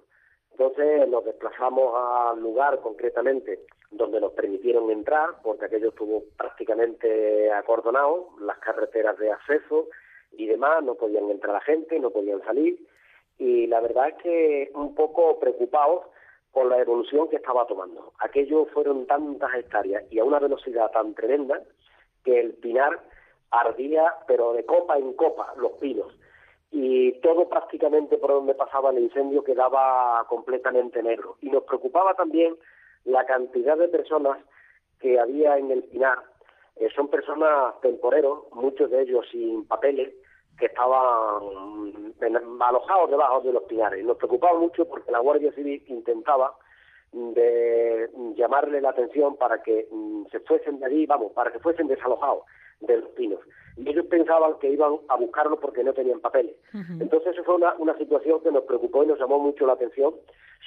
Entonces 0.51 1.09
nos 1.09 1.25
desplazamos 1.25 1.95
al 1.97 2.41
lugar 2.43 2.79
concretamente 2.83 3.61
donde 3.91 4.21
nos 4.21 4.33
permitieron 4.33 4.91
entrar, 4.91 5.37
porque 5.43 5.65
aquello 5.65 5.89
estuvo 5.89 6.25
prácticamente 6.37 7.53
acordonado, 7.53 8.31
las 8.41 8.59
carreteras 8.59 9.19
de 9.19 9.33
acceso 9.33 9.89
y 10.33 10.47
demás, 10.47 10.83
no 10.85 10.95
podían 10.95 11.29
entrar 11.31 11.55
la 11.55 11.61
gente, 11.61 11.99
no 11.99 12.11
podían 12.11 12.43
salir, 12.43 12.79
y 13.39 13.67
la 13.67 13.81
verdad 13.81 14.09
es 14.09 14.15
que 14.23 14.71
un 14.75 14.95
poco 14.95 15.41
preocupados 15.41 16.05
por 16.53 16.67
la 16.67 16.79
evolución 16.79 17.29
que 17.29 17.37
estaba 17.37 17.67
tomando. 17.67 18.13
Aquello 18.19 18.67
fueron 18.67 19.07
tantas 19.07 19.55
hectáreas 19.55 20.05
y 20.11 20.19
a 20.19 20.25
una 20.25 20.39
velocidad 20.39 20.91
tan 20.91 21.15
tremenda 21.15 21.63
que 22.25 22.41
el 22.41 22.55
pinar 22.55 23.01
ardía, 23.51 24.15
pero 24.27 24.53
de 24.53 24.65
copa 24.65 24.99
en 24.99 25.15
copa, 25.15 25.55
los 25.57 25.73
pinos. 25.73 26.13
Y 26.71 27.13
todo 27.21 27.49
prácticamente 27.49 28.19
por 28.19 28.31
donde 28.31 28.55
pasaba 28.55 28.91
el 28.91 28.99
incendio 28.99 29.43
quedaba 29.43 30.25
completamente 30.29 31.03
negro. 31.03 31.37
Y 31.41 31.51
nos 31.51 31.65
preocupaba 31.65 32.15
también 32.15 32.57
la 33.05 33.25
cantidad 33.27 33.77
de 33.77 33.89
personas 33.89 34.39
que 34.99 35.19
había 35.19 35.57
en 35.59 35.71
el 35.71 35.85
Pinar. 35.85 36.19
Eh, 36.77 36.89
son 36.95 37.09
personas 37.09 37.81
temporeros, 37.81 38.45
muchos 38.53 38.91
de 38.91 39.03
ellos 39.03 39.27
sin 39.31 39.67
papeles, 39.67 40.15
que 40.59 40.67
estaban 40.67 41.43
mm, 41.43 42.63
alojados 42.63 43.11
debajo 43.11 43.41
de 43.41 43.53
los 43.53 43.65
pinares. 43.65 44.05
Nos 44.05 44.19
preocupaba 44.19 44.59
mucho 44.59 44.87
porque 44.87 45.11
la 45.11 45.19
Guardia 45.19 45.53
Civil 45.53 45.83
intentaba 45.89 46.55
de 47.13 48.09
mm, 48.15 48.35
llamarle 48.35 48.81
la 48.81 48.91
atención 48.91 49.37
para 49.37 49.63
que 49.63 49.89
se 50.31 50.41
fuesen 50.41 50.79
de 50.79 50.87
allí, 50.87 51.07
vamos, 51.07 51.33
para 51.33 51.51
que 51.51 51.59
fuesen 51.59 51.89
desalojados 51.89 52.45
de 52.81 52.99
los 52.99 53.11
pinos. 53.11 53.41
Y 53.77 53.89
ellos 53.89 54.07
pensaban 54.07 54.59
que 54.61 54.71
iban 54.71 54.97
a 55.09 55.17
buscarlos 55.17 55.59
porque 55.61 55.85
no 55.85 55.93
tenían 55.93 56.21
papeles. 56.21 56.55
Entonces, 57.01 57.35
eso 57.35 57.45
fue 57.45 57.57
una, 57.57 57.75
una 57.79 57.97
situación 57.97 58.41
que 58.43 58.51
nos 58.51 58.65
preocupó 58.65 59.03
y 59.03 59.07
nos 59.07 59.19
llamó 59.19 59.39
mucho 59.39 59.67
la 59.67 59.75
atención 59.75 60.15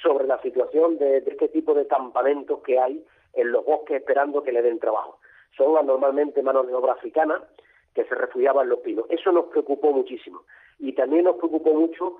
sobre 0.02 0.26
la 0.26 0.40
situación 0.42 0.98
de, 0.98 1.20
de 1.20 1.30
este 1.30 1.48
tipo 1.48 1.74
de 1.74 1.86
campamentos 1.86 2.60
que 2.62 2.78
hay 2.78 3.04
en 3.34 3.52
los 3.52 3.64
bosques 3.64 3.98
esperando 3.98 4.42
que 4.42 4.52
le 4.52 4.62
den 4.62 4.78
trabajo. 4.78 5.18
Son 5.56 5.86
normalmente 5.86 6.42
manos 6.42 6.66
de 6.66 6.74
obra 6.74 6.92
africanas 6.92 7.42
que 7.94 8.04
se 8.04 8.14
refugiaban 8.14 8.64
en 8.64 8.70
los 8.70 8.80
pinos. 8.80 9.06
Eso 9.08 9.30
nos 9.32 9.46
preocupó 9.46 9.92
muchísimo. 9.92 10.42
Y 10.78 10.92
también 10.92 11.24
nos 11.24 11.36
preocupó 11.36 11.72
mucho 11.74 12.16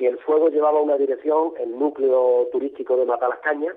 que 0.00 0.08
el 0.08 0.18
fuego 0.20 0.48
llevaba 0.48 0.80
una 0.80 0.96
dirección, 0.96 1.52
el 1.58 1.78
núcleo 1.78 2.48
turístico 2.50 2.96
de 2.96 3.04
Matalascaña, 3.04 3.74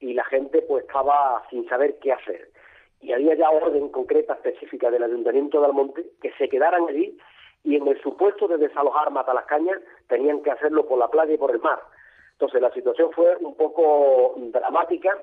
y 0.00 0.12
la 0.12 0.22
gente 0.24 0.60
pues 0.60 0.84
estaba 0.84 1.42
sin 1.48 1.66
saber 1.66 1.98
qué 1.98 2.12
hacer. 2.12 2.50
Y 3.00 3.14
había 3.14 3.34
ya 3.36 3.48
orden 3.48 3.88
concreta, 3.88 4.34
específica 4.34 4.90
del 4.90 5.04
Ayuntamiento 5.04 5.58
de 5.58 5.64
Almonte, 5.64 6.04
que 6.20 6.30
se 6.32 6.50
quedaran 6.50 6.86
allí 6.86 7.16
y 7.64 7.76
en 7.76 7.88
el 7.88 7.98
supuesto 8.02 8.46
de 8.48 8.58
desalojar 8.58 9.10
Matalascaña 9.10 9.80
tenían 10.08 10.42
que 10.42 10.50
hacerlo 10.50 10.86
por 10.86 10.98
la 10.98 11.08
playa 11.08 11.32
y 11.32 11.38
por 11.38 11.50
el 11.50 11.62
mar. 11.62 11.80
Entonces 12.32 12.60
la 12.60 12.70
situación 12.72 13.10
fue 13.12 13.34
un 13.36 13.56
poco 13.56 14.34
dramática 14.36 15.16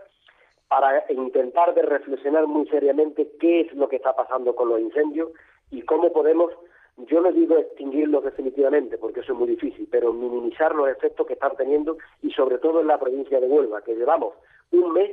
para 0.68 1.06
intentar 1.10 1.76
de 1.76 1.84
reflexionar 1.84 2.48
muy 2.48 2.68
seriamente 2.70 3.30
qué 3.40 3.62
es 3.62 3.74
lo 3.74 3.88
que 3.88 3.98
está 3.98 4.16
pasando 4.16 4.56
con 4.56 4.70
los 4.70 4.80
incendios 4.80 5.30
y 5.70 5.84
cómo 5.84 6.12
podemos, 6.12 6.52
yo 6.98 7.22
no 7.22 7.32
digo 7.32 7.58
extinguirlos 7.58 8.24
definitivamente, 8.24 8.98
porque 8.98 9.22
eso 9.22 9.34
es 9.34 9.40
muy 9.40 9.48
difícil, 9.48 9.88
pero 9.90 10.14
minimizar 10.14 10.76
los 10.76 10.90
efectos 10.90 11.26
que 11.26 11.34
están 11.34 11.56
teniendo 11.56 11.98
y 12.22 12.32
sobre 12.32 12.60
todo 12.60 12.82
en 12.82 12.88
la 12.88 13.00
provincia 13.00 13.40
de 13.40 13.48
Huelva, 13.48 13.82
que 13.82 13.96
llevamos 13.96 14.36
un 14.72 14.94
mes 14.94 15.12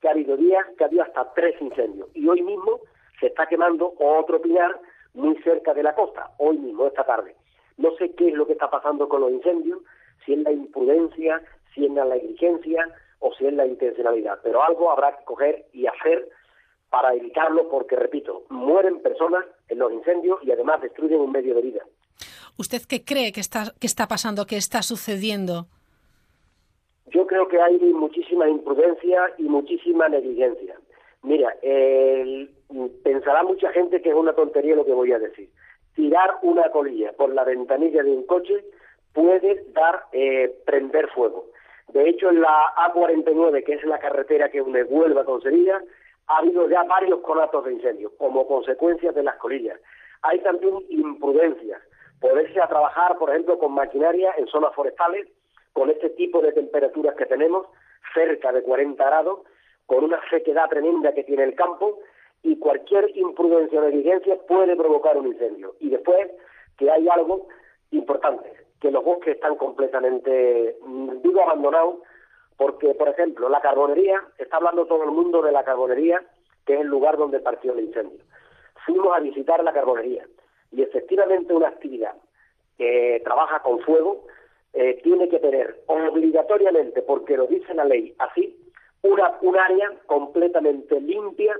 que 0.00 0.08
ha 0.08 0.12
habido 0.12 0.36
días 0.36 0.66
que 0.76 0.84
ha 0.84 0.86
habido 0.86 1.02
hasta 1.02 1.32
tres 1.34 1.60
incendios 1.60 2.08
y 2.14 2.26
hoy 2.26 2.42
mismo 2.42 2.80
se 3.20 3.26
está 3.26 3.46
quemando 3.46 3.94
otro 3.98 4.40
pinar 4.40 4.80
muy 5.14 5.36
cerca 5.42 5.74
de 5.74 5.82
la 5.82 5.94
costa, 5.94 6.30
hoy 6.38 6.56
mismo, 6.58 6.86
esta 6.86 7.04
tarde. 7.04 7.36
No 7.76 7.94
sé 7.96 8.14
qué 8.14 8.28
es 8.28 8.34
lo 8.34 8.46
que 8.46 8.52
está 8.52 8.70
pasando 8.70 9.08
con 9.08 9.20
los 9.20 9.30
incendios, 9.30 9.80
si 10.24 10.32
es 10.32 10.38
la 10.40 10.52
imprudencia, 10.52 11.42
si 11.74 11.84
es 11.84 11.92
la 11.92 12.04
negligencia 12.04 12.88
o 13.18 13.32
si 13.34 13.46
es 13.46 13.52
la 13.52 13.66
intencionalidad. 13.66 14.40
Pero 14.42 14.62
algo 14.62 14.90
habrá 14.90 15.16
que 15.16 15.24
coger 15.24 15.66
y 15.72 15.86
hacer 15.86 16.28
para 16.88 17.14
evitarlo 17.14 17.68
porque, 17.68 17.96
repito, 17.96 18.42
mueren 18.48 19.00
personas 19.00 19.44
los 19.78 19.92
incendios 19.92 20.38
y 20.42 20.50
además 20.50 20.80
destruyen 20.80 21.20
un 21.20 21.32
medio 21.32 21.54
de 21.54 21.62
vida. 21.62 21.84
¿Usted 22.58 22.82
qué 22.88 23.04
cree 23.04 23.32
que 23.32 23.40
está, 23.40 23.72
que 23.80 23.86
está 23.86 24.06
pasando, 24.08 24.46
que 24.46 24.56
está 24.56 24.82
sucediendo? 24.82 25.66
Yo 27.06 27.26
creo 27.26 27.48
que 27.48 27.60
hay 27.60 27.78
muchísima 27.78 28.48
imprudencia 28.48 29.32
y 29.38 29.44
muchísima 29.44 30.08
negligencia. 30.08 30.76
Mira, 31.22 31.54
el, 31.62 32.50
pensará 33.02 33.42
mucha 33.42 33.70
gente 33.72 34.00
que 34.00 34.10
es 34.10 34.14
una 34.14 34.32
tontería 34.32 34.76
lo 34.76 34.84
que 34.84 34.92
voy 34.92 35.12
a 35.12 35.18
decir. 35.18 35.48
Tirar 35.94 36.38
una 36.42 36.70
colilla 36.70 37.12
por 37.12 37.34
la 37.34 37.44
ventanilla 37.44 38.02
de 38.02 38.10
un 38.10 38.26
coche 38.26 38.64
puede 39.12 39.64
dar, 39.72 40.04
eh, 40.12 40.54
prender 40.64 41.08
fuego. 41.08 41.46
De 41.92 42.08
hecho, 42.08 42.30
en 42.30 42.40
la 42.40 42.72
A49, 42.76 43.64
que 43.64 43.74
es 43.74 43.84
la 43.84 43.98
carretera 43.98 44.48
que 44.48 44.62
une 44.62 44.84
Huelva 44.84 45.24
con 45.24 45.42
Sevilla, 45.42 45.82
ha 46.26 46.38
habido 46.38 46.68
ya 46.68 46.82
varios 46.84 47.20
conatos 47.20 47.64
de 47.64 47.72
incendio 47.72 48.12
como 48.16 48.46
consecuencia 48.46 49.12
de 49.12 49.22
las 49.22 49.36
colillas. 49.36 49.78
Hay 50.22 50.40
también 50.40 50.76
imprudencias. 50.88 51.80
Poderse 52.20 52.60
a 52.60 52.68
trabajar, 52.68 53.16
por 53.18 53.30
ejemplo, 53.30 53.58
con 53.58 53.72
maquinaria 53.72 54.32
en 54.36 54.46
zonas 54.46 54.74
forestales, 54.74 55.28
con 55.72 55.90
este 55.90 56.10
tipo 56.10 56.40
de 56.42 56.52
temperaturas 56.52 57.16
que 57.16 57.26
tenemos, 57.26 57.66
cerca 58.14 58.52
de 58.52 58.62
40 58.62 59.02
grados, 59.04 59.40
con 59.86 60.04
una 60.04 60.20
sequedad 60.28 60.68
tremenda 60.68 61.14
que 61.14 61.24
tiene 61.24 61.44
el 61.44 61.54
campo, 61.54 61.98
y 62.42 62.58
cualquier 62.58 63.16
imprudencia 63.16 63.80
o 63.80 63.82
negligencia 63.82 64.36
puede 64.46 64.76
provocar 64.76 65.16
un 65.16 65.28
incendio. 65.28 65.74
Y 65.80 65.90
después 65.90 66.30
que 66.78 66.90
hay 66.90 67.08
algo 67.08 67.48
importante, 67.90 68.52
que 68.80 68.90
los 68.90 69.04
bosques 69.04 69.34
están 69.34 69.56
completamente, 69.56 70.76
digo, 71.22 71.42
abandonados, 71.42 71.96
porque, 72.60 72.92
por 72.92 73.08
ejemplo, 73.08 73.48
la 73.48 73.62
carbonería, 73.62 74.22
está 74.36 74.58
hablando 74.58 74.84
todo 74.84 75.04
el 75.04 75.12
mundo 75.12 75.40
de 75.40 75.50
la 75.50 75.64
carbonería, 75.64 76.22
que 76.66 76.74
es 76.74 76.80
el 76.82 76.88
lugar 76.88 77.16
donde 77.16 77.40
partió 77.40 77.72
el 77.72 77.86
incendio. 77.86 78.22
Fuimos 78.84 79.16
a 79.16 79.20
visitar 79.20 79.64
la 79.64 79.72
carbonería 79.72 80.26
y 80.70 80.82
efectivamente 80.82 81.54
una 81.54 81.68
actividad 81.68 82.14
que 82.76 83.22
trabaja 83.24 83.60
con 83.62 83.80
fuego 83.80 84.26
eh, 84.74 85.00
tiene 85.02 85.30
que 85.30 85.38
tener 85.38 85.80
obligatoriamente, 85.86 87.00
porque 87.00 87.38
lo 87.38 87.46
dice 87.46 87.72
la 87.72 87.86
ley 87.86 88.14
así, 88.18 88.54
una, 89.04 89.38
un 89.40 89.58
área 89.58 89.92
completamente 90.04 91.00
limpia 91.00 91.56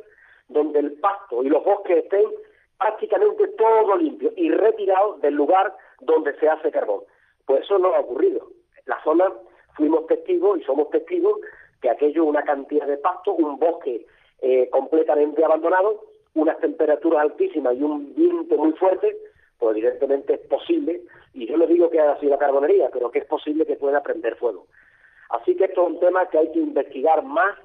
donde 0.48 0.80
el 0.80 0.92
pasto 1.00 1.42
y 1.42 1.48
los 1.48 1.64
bosques 1.64 2.04
estén 2.04 2.26
prácticamente 2.78 3.48
todo 3.56 3.96
limpio 3.96 4.34
y 4.36 4.50
retirado 4.50 5.16
del 5.22 5.32
lugar 5.32 5.74
donde 6.00 6.38
se 6.38 6.46
hace 6.46 6.70
carbón. 6.70 7.04
Pues 7.46 7.62
eso 7.62 7.78
no 7.78 7.94
ha 7.94 8.00
ocurrido. 8.00 8.48
La 8.84 9.02
zona 9.02 9.32
fuimos 9.80 10.06
testigos 10.06 10.60
y 10.60 10.62
somos 10.64 10.90
testigos 10.90 11.40
que 11.80 11.88
aquello 11.88 12.26
una 12.26 12.42
cantidad 12.42 12.86
de 12.86 12.98
pasto, 12.98 13.32
un 13.32 13.58
bosque 13.58 14.04
eh, 14.42 14.68
completamente 14.68 15.42
abandonado, 15.42 16.04
unas 16.34 16.58
temperaturas 16.58 17.22
altísimas 17.22 17.74
y 17.76 17.82
un 17.82 18.14
viento 18.14 18.58
muy 18.58 18.72
fuerte, 18.72 19.16
pues 19.58 19.74
evidentemente 19.74 20.34
es 20.34 20.40
posible, 20.40 21.00
y 21.32 21.46
yo 21.46 21.56
no 21.56 21.66
digo 21.66 21.88
que 21.88 21.98
haya 21.98 22.18
sido 22.20 22.32
la 22.32 22.38
carbonería, 22.38 22.90
pero 22.92 23.10
que 23.10 23.20
es 23.20 23.24
posible 23.24 23.64
que 23.64 23.76
pueda 23.76 24.02
prender 24.02 24.36
fuego. 24.36 24.66
Así 25.30 25.56
que 25.56 25.64
esto 25.64 25.82
es 25.86 25.92
un 25.94 26.00
tema 26.00 26.26
que 26.28 26.36
hay 26.38 26.52
que 26.52 26.58
investigar 26.58 27.24
más 27.24 27.56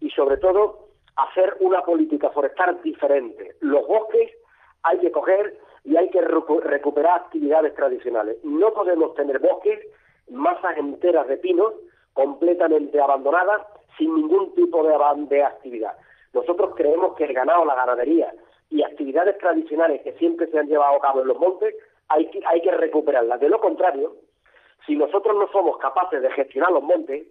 y 0.00 0.10
sobre 0.10 0.38
todo 0.38 0.88
hacer 1.14 1.56
una 1.60 1.82
política 1.82 2.30
forestal 2.30 2.82
diferente. 2.82 3.54
Los 3.60 3.86
bosques 3.86 4.32
hay 4.82 4.98
que 4.98 5.12
coger 5.12 5.56
y 5.84 5.96
hay 5.96 6.10
que 6.10 6.20
recu- 6.20 6.62
recuperar 6.62 7.20
actividades 7.20 7.74
tradicionales. 7.74 8.36
No 8.42 8.72
podemos 8.72 9.14
tener 9.14 9.38
bosques, 9.38 9.78
masas 10.30 10.76
enteras 10.76 11.28
de 11.28 11.36
pinos, 11.36 11.74
completamente 12.12 13.00
abandonadas, 13.00 13.66
sin 13.96 14.14
ningún 14.14 14.54
tipo 14.54 14.82
de, 14.84 14.94
de 15.28 15.42
actividad. 15.42 15.96
Nosotros 16.32 16.74
creemos 16.76 17.16
que 17.16 17.24
el 17.24 17.34
ganado, 17.34 17.64
la 17.64 17.74
ganadería 17.74 18.32
y 18.70 18.82
actividades 18.82 19.36
tradicionales 19.38 20.02
que 20.02 20.12
siempre 20.12 20.46
se 20.48 20.58
han 20.58 20.68
llevado 20.68 20.96
a 20.96 21.00
cabo 21.00 21.20
en 21.20 21.28
los 21.28 21.38
montes, 21.38 21.74
hay 22.08 22.26
que, 22.30 22.40
hay 22.46 22.60
que 22.62 22.70
recuperarlas. 22.70 23.40
De 23.40 23.48
lo 23.48 23.60
contrario, 23.60 24.16
si 24.86 24.96
nosotros 24.96 25.36
no 25.36 25.48
somos 25.50 25.78
capaces 25.78 26.22
de 26.22 26.30
gestionar 26.30 26.72
los 26.72 26.82
montes, 26.82 27.26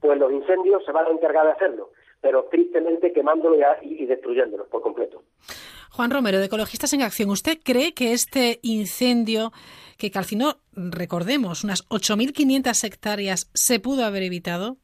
pues 0.00 0.18
los 0.18 0.32
incendios 0.32 0.84
se 0.84 0.92
van 0.92 1.06
a 1.06 1.10
encargar 1.10 1.46
de 1.46 1.52
hacerlo, 1.52 1.90
pero 2.20 2.44
tristemente 2.44 3.12
quemándolos 3.12 3.60
y, 3.82 4.02
y 4.02 4.06
destruyéndolos 4.06 4.68
por 4.68 4.82
completo. 4.82 5.22
Juan 5.94 6.10
Romero, 6.10 6.38
de 6.38 6.46
Ecologistas 6.46 6.94
en 6.94 7.02
Acción, 7.02 7.28
¿usted 7.28 7.58
cree 7.62 7.92
que 7.92 8.14
este 8.14 8.60
incendio 8.62 9.52
que 9.98 10.10
calcinó, 10.10 10.54
recordemos, 10.72 11.64
unas 11.64 11.86
8.500 11.90 12.84
hectáreas, 12.84 13.50
se 13.52 13.78
pudo 13.78 14.06
haber 14.06 14.22
evitado? 14.22 14.78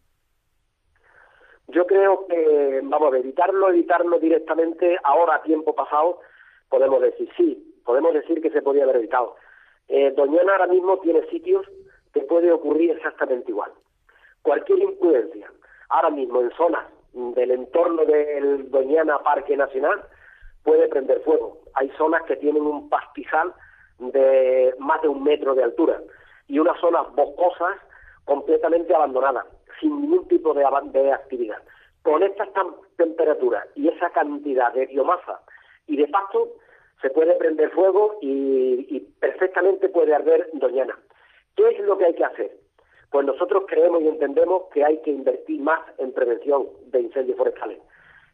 Yo 1.69 1.87
creo 1.87 2.27
que, 2.29 2.81
vamos 2.83 3.15
a 3.15 3.17
evitarlo, 3.17 3.71
evitarlo 3.71 4.19
directamente, 4.19 4.99
ahora 5.03 5.41
tiempo 5.43 5.75
pasado, 5.75 6.21
podemos 6.69 7.01
decir 7.01 7.27
sí, 7.39 7.81
podemos 7.87 8.13
decir 8.13 8.43
que 8.43 8.51
se 8.51 8.61
podía 8.61 8.85
haber 8.85 8.97
evitado. 8.97 9.37
Eh, 9.89 10.13
Doñana 10.15 10.53
ahora 10.53 10.67
mismo 10.67 10.99
tiene 10.99 11.27
sitios 11.31 11.65
que 12.13 12.21
puede 12.21 12.53
ocurrir 12.53 12.91
exactamente 12.91 13.51
igual. 13.51 13.73
Cualquier 14.43 14.81
imprudencia, 14.81 15.51
ahora 15.89 16.11
mismo 16.11 16.43
en 16.43 16.51
zonas 16.51 16.85
del 17.15 17.51
entorno 17.51 18.05
del 18.05 18.71
Doñana 18.71 19.21
Parque 19.21 19.57
Nacional, 19.57 20.03
puede 20.69 20.87
prender 20.89 21.21
fuego. 21.21 21.57
Hay 21.77 21.89
zonas 21.97 22.23
que 22.25 22.37
tienen 22.37 22.61
un 22.61 22.91
pastizal 22.91 23.55
de 23.99 24.75
más 24.79 25.01
de 25.01 25.09
un 25.09 25.25
metro 25.25 25.55
de 25.55 25.65
altura 25.65 25.99
y 26.47 26.59
unas 26.59 26.79
zonas 26.79 27.11
boscosas 27.15 27.79
completamente 28.27 28.95
abandonadas, 28.95 29.47
sin 29.81 29.99
ningún 30.03 30.29
tipo 30.29 30.53
de, 30.53 30.63
actividad. 31.11 31.57
Con 32.03 32.23
estas 32.23 32.51
temperaturas 32.99 33.67
y 33.77 33.89
esa 33.89 34.11
cantidad 34.11 34.71
de 34.75 34.85
biomasa 34.87 35.41
y 35.87 35.97
de 35.97 36.07
pasto, 36.09 36.49
se 37.01 37.09
puede 37.09 37.33
prender 37.37 37.71
fuego 37.71 38.19
y 38.21 39.01
perfectamente 39.21 39.89
puede 39.89 40.15
arder 40.15 40.51
Doñana. 40.53 40.99
¿Qué 41.57 41.67
es 41.67 41.81
lo 41.81 41.97
que 41.97 42.05
hay 42.05 42.15
que 42.15 42.25
hacer? 42.25 42.53
Pues 43.11 43.25
nosotros 43.25 43.65
creemos 43.67 44.03
y 44.03 44.09
entendemos 44.09 44.65
que 44.75 44.85
hay 44.85 44.99
que 44.99 45.13
invertir 45.13 45.63
más 45.63 45.81
en 45.97 46.13
prevención 46.13 46.67
de 46.89 47.01
incendios 47.01 47.39
forestales. 47.39 47.79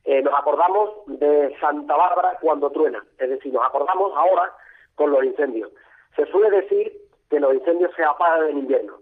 Eh, 0.05 0.23
nos 0.23 0.35
acordamos 0.35 0.91
de 1.07 1.57
Santa 1.61 1.97
Bárbara 1.97 2.39
cuando 2.41 2.71
truena, 2.71 3.03
es 3.19 3.31
decir, 3.31 3.53
nos 3.53 3.65
acordamos 3.65 4.13
ahora 4.15 4.53
con 4.95 5.11
los 5.11 5.25
incendios. 5.25 5.71
Se 6.15 6.27
suele 6.27 6.61
decir 6.61 6.93
que 7.31 7.41
los 7.41 7.55
incendios 7.55 7.91
se 7.97 8.05
apagan 8.05 8.51
en 8.51 8.59
invierno. 8.59 8.99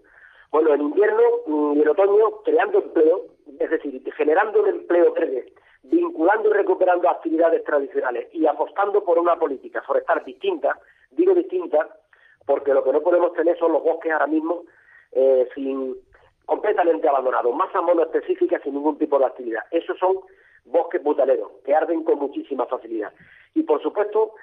Bueno, 0.50 0.74
en 0.74 0.82
invierno 0.82 1.22
y 1.74 1.82
en 1.82 1.88
otoño 1.88 2.42
creando 2.44 2.78
empleo, 2.78 3.22
es 3.58 3.70
decir, 3.70 4.02
generando 4.14 4.62
un 4.62 4.68
empleo 4.68 5.12
verde, 5.12 5.52
vinculando 5.82 6.50
y 6.50 6.52
recuperando 6.52 7.08
actividades 7.08 7.64
tradicionales 7.64 8.28
y 8.32 8.46
apostando 8.46 9.02
por 9.02 9.18
una 9.18 9.36
política 9.36 9.82
forestal 9.82 10.22
distinta, 10.24 10.78
digo 11.10 11.34
distinta, 11.34 11.88
porque 12.46 12.74
lo 12.74 12.84
que 12.84 12.92
no 12.92 13.00
podemos 13.00 13.32
tener 13.32 13.58
son 13.58 13.72
los 13.72 13.82
bosques 13.82 14.12
ahora 14.12 14.26
mismo 14.26 14.62
eh, 15.12 15.48
sin 15.54 15.96
completamente 16.46 17.08
abandonados, 17.08 17.54
masas 17.54 17.82
monoespecíficas 17.82 18.62
sin 18.62 18.74
ningún 18.74 18.98
tipo 18.98 19.18
de 19.18 19.26
actividad. 19.26 19.62
Esos 19.70 19.98
son 19.98 20.16
bosques 20.64 21.02
butaleros, 21.02 21.50
que 21.64 21.74
arden 21.74 22.04
con 22.04 22.18
muchísima 22.18 22.66
facilidad. 22.66 23.12
Y 23.54 23.62
por 23.62 23.82
supuesto, 23.82 24.34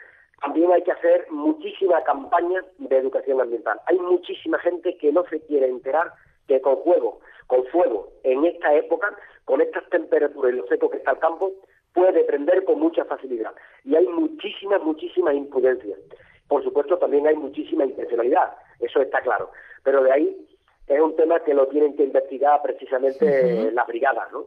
también 0.41 0.71
hay 0.71 0.83
que 0.83 0.91
hacer 0.91 1.27
muchísima 1.31 2.03
campaña 2.03 2.63
de 2.77 2.97
educación 2.97 3.41
ambiental. 3.41 3.79
Hay 3.87 3.99
muchísima 3.99 4.59
gente 4.59 4.97
que 4.97 5.11
no 5.11 5.25
se 5.29 5.41
quiere 5.41 5.67
enterar 5.67 6.13
que 6.47 6.61
con 6.61 6.81
fuego, 6.83 7.19
con 7.47 7.65
fuego, 7.67 8.09
en 8.23 8.45
esta 8.45 8.73
época, 8.73 9.15
con 9.45 9.61
estas 9.61 9.87
temperaturas 9.89 10.53
y 10.53 10.57
lo 10.57 10.67
seco 10.67 10.89
que 10.89 10.97
está 10.97 11.11
el 11.11 11.19
campo, 11.19 11.51
puede 11.93 12.23
prender 12.23 12.63
con 12.63 12.79
mucha 12.79 13.05
facilidad. 13.05 13.53
Y 13.83 13.95
hay 13.95 14.07
muchísimas, 14.07 14.81
muchísimas 14.81 15.35
imprudencias. 15.35 15.99
Por 16.47 16.63
supuesto, 16.63 16.97
también 16.97 17.27
hay 17.27 17.35
muchísima 17.35 17.85
intencionalidad, 17.85 18.55
eso 18.79 19.01
está 19.01 19.21
claro. 19.21 19.51
Pero 19.83 20.03
de 20.03 20.11
ahí 20.11 20.47
es 20.87 20.99
un 20.99 21.15
tema 21.15 21.39
que 21.43 21.53
lo 21.53 21.67
tienen 21.67 21.95
que 21.95 22.03
investigar 22.03 22.61
precisamente 22.61 23.71
las 23.71 23.87
brigadas, 23.87 24.31
¿no? 24.31 24.45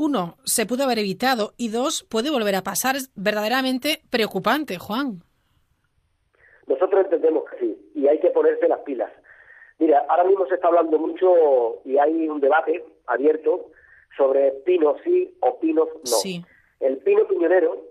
Uno, 0.00 0.36
se 0.44 0.64
pudo 0.64 0.84
haber 0.84 1.00
evitado 1.00 1.54
y 1.56 1.70
dos, 1.70 2.04
puede 2.08 2.30
volver 2.30 2.54
a 2.54 2.62
pasar. 2.62 2.94
Es 2.94 3.10
verdaderamente 3.16 4.00
preocupante, 4.10 4.78
Juan. 4.78 5.24
Nosotros 6.68 7.02
entendemos 7.02 7.42
que 7.50 7.58
sí, 7.58 7.90
y 7.96 8.06
hay 8.06 8.20
que 8.20 8.30
ponerse 8.30 8.68
las 8.68 8.78
pilas. 8.82 9.10
Mira, 9.80 10.06
ahora 10.08 10.22
mismo 10.22 10.46
se 10.46 10.54
está 10.54 10.68
hablando 10.68 11.00
mucho 11.00 11.80
y 11.84 11.98
hay 11.98 12.28
un 12.28 12.40
debate 12.40 12.84
abierto 13.08 13.72
sobre 14.16 14.52
pinos 14.64 14.98
sí 15.02 15.36
o 15.40 15.58
pinos 15.58 15.88
no. 15.96 16.16
Sí. 16.22 16.44
El 16.78 16.98
pino 16.98 17.26
piñonero 17.26 17.82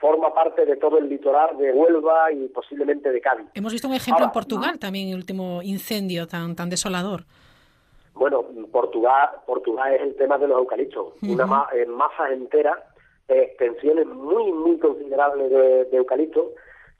forma 0.00 0.34
parte 0.34 0.66
de 0.66 0.76
todo 0.78 0.98
el 0.98 1.08
litoral 1.08 1.56
de 1.58 1.72
Huelva 1.72 2.32
y 2.32 2.48
posiblemente 2.48 3.12
de 3.12 3.20
Cádiz. 3.20 3.46
Hemos 3.54 3.70
visto 3.70 3.86
un 3.86 3.94
ejemplo 3.94 4.24
Ahora, 4.24 4.32
en 4.32 4.32
Portugal 4.32 4.78
también, 4.80 5.10
el 5.10 5.14
último 5.14 5.62
incendio 5.62 6.26
tan, 6.26 6.56
tan 6.56 6.70
desolador. 6.70 7.24
Bueno, 8.22 8.44
Portugal, 8.70 9.30
Portugal 9.46 9.94
es 9.94 10.00
el 10.02 10.14
tema 10.14 10.38
de 10.38 10.46
los 10.46 10.56
eucaliptos. 10.58 11.08
Ujú. 11.20 11.32
Una 11.32 11.44
ma- 11.44 11.68
eh, 11.72 11.86
masa 11.86 12.30
entera, 12.32 12.80
eh, 13.26 13.48
extensiones 13.50 14.06
muy, 14.06 14.52
muy 14.52 14.78
considerables 14.78 15.50
de, 15.50 15.86
de 15.86 15.96
eucaliptos, 15.96 16.52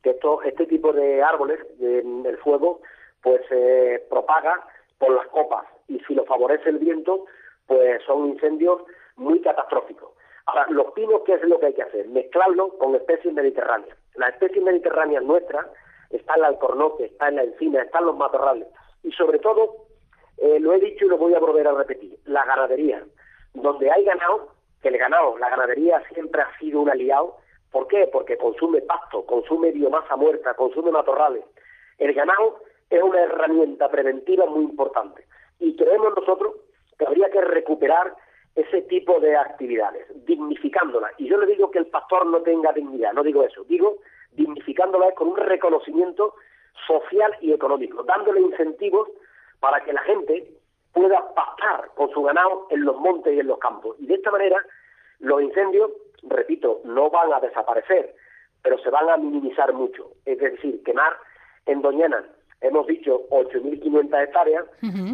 que 0.03 0.11
esto, 0.11 0.43
este 0.43 0.67
tipo 0.67 0.93
de 0.93 1.23
árboles, 1.23 1.61
de- 1.79 2.01
el 2.01 2.37
fuego, 2.39 2.81
pues 3.23 3.41
se 3.49 4.05
propaga 4.11 4.67
por 4.99 5.11
las 5.13 5.29
copas. 5.29 5.65
Y 5.87 6.01
si 6.09 6.15
lo 6.17 6.25
favorece 6.25 6.71
el 6.71 6.79
viento, 6.79 7.27
pues 7.69 8.03
son 8.05 8.27
incendios 8.31 8.83
muy 9.15 9.41
catastróficos. 9.43 10.11
Ahora, 10.47 10.67
los 10.71 10.91
pinos, 10.91 11.21
¿qué 11.25 11.35
es 11.35 11.43
lo 11.45 11.61
que 11.61 11.67
hay 11.67 11.75
que 11.75 11.83
hacer? 11.85 12.09
Mezclarlo 12.09 12.77
con 12.79 12.97
especies 12.97 13.33
mediterráneas. 13.33 13.97
Las 14.17 14.31
especies 14.31 14.65
mediterráneas 14.65 15.23
nuestras, 15.23 15.67
está 16.11 16.35
el 16.35 16.43
alcornoque, 16.47 17.05
está 17.05 17.29
en 17.29 17.37
la 17.37 17.45
encina, 17.45 17.81
están 17.83 18.07
los 18.07 18.17
matorrales. 18.17 18.67
Y 19.05 19.13
sobre 19.13 19.39
todo, 19.39 19.87
eh, 20.39 20.59
lo 20.61 20.73
he 20.73 20.81
dicho 20.81 21.07
y 21.07 21.09
lo 21.09 21.19
voy 21.19 21.35
a 21.35 21.41
volver 21.41 21.67
a 21.69 21.73
repetir, 21.73 22.19
la 22.25 22.45
ganadería. 22.45 23.05
Donde 23.55 23.91
hay 23.91 24.05
ganado, 24.05 24.49
que 24.81 24.89
el 24.89 24.99
ganado, 24.99 25.39
la 25.39 25.51
ganadería 25.51 26.03
siempre 26.13 26.43
ha 26.43 26.59
sido 26.59 26.81
un 26.81 26.91
aliado. 26.91 27.37
¿Por 27.71 27.87
qué? 27.87 28.09
Porque 28.13 28.37
consume 28.37 28.83
pasto, 28.83 29.25
consume 29.25 29.71
biomasa 29.71 30.17
muerta, 30.17 30.55
consume 30.55 30.91
matorrales. 30.91 31.45
El 31.99 32.13
ganado 32.15 32.61
es 32.91 33.03
una 33.03 33.23
herramienta 33.23 33.89
preventiva 33.89 34.47
muy 34.47 34.65
importante. 34.65 35.27
Y 35.59 35.77
creemos 35.77 36.15
nosotros 36.17 36.55
que 36.99 37.07
habría 37.07 37.31
que 37.31 37.41
recuperar 37.41 38.15
ese 38.55 38.83
tipo 38.83 39.19
de 39.21 39.37
actividades, 39.37 40.07
dignificándolas. 40.27 41.13
Y 41.19 41.29
yo 41.29 41.39
le 41.39 41.47
digo 41.47 41.71
que 41.71 41.79
el 41.79 41.87
pastor 41.87 42.27
no 42.27 42.43
tenga 42.43 42.73
dignidad, 42.73 43.13
no 43.15 43.23
digo 43.23 43.43
eso, 43.45 43.65
digo 43.65 43.99
dignificándolas 44.33 45.15
con 45.15 45.29
un 45.29 45.37
reconocimiento 45.37 46.35
social 46.87 47.37
y 47.41 47.53
económico, 47.53 48.03
dándole 48.03 48.41
incentivos 48.41 49.09
para 49.63 49.81
que 49.85 49.93
la 49.93 50.03
gente 50.03 50.45
pueda 50.93 51.33
pastar 51.35 51.89
con 51.95 52.11
su 52.11 52.21
ganado 52.21 52.67
en 52.71 52.85
los 52.85 52.97
montes 52.97 53.33
y 53.33 53.39
en 53.39 53.47
los 53.47 53.59
campos. 53.59 53.97
Y 54.01 54.07
de 54.07 54.15
esta 54.15 54.33
manera 54.33 54.57
los 55.21 55.41
incendios, 55.41 55.93
repito, 56.25 56.81
no 56.85 57.11
van 57.11 57.33
a 57.33 57.39
desaparecer, 57.39 58.13
pero 58.61 58.77
se 58.79 58.91
van 58.91 59.09
a 59.09 59.17
minimizar 59.17 59.73
mucho. 59.73 60.15
Es 60.27 60.39
decir, 60.39 60.83
quemar 60.83 61.13
en 61.67 61.81
Doñana, 61.81 62.25
hemos 62.61 62.89
dicho 62.89 63.23
8.500 63.31 64.25
hectáreas, 64.25 64.65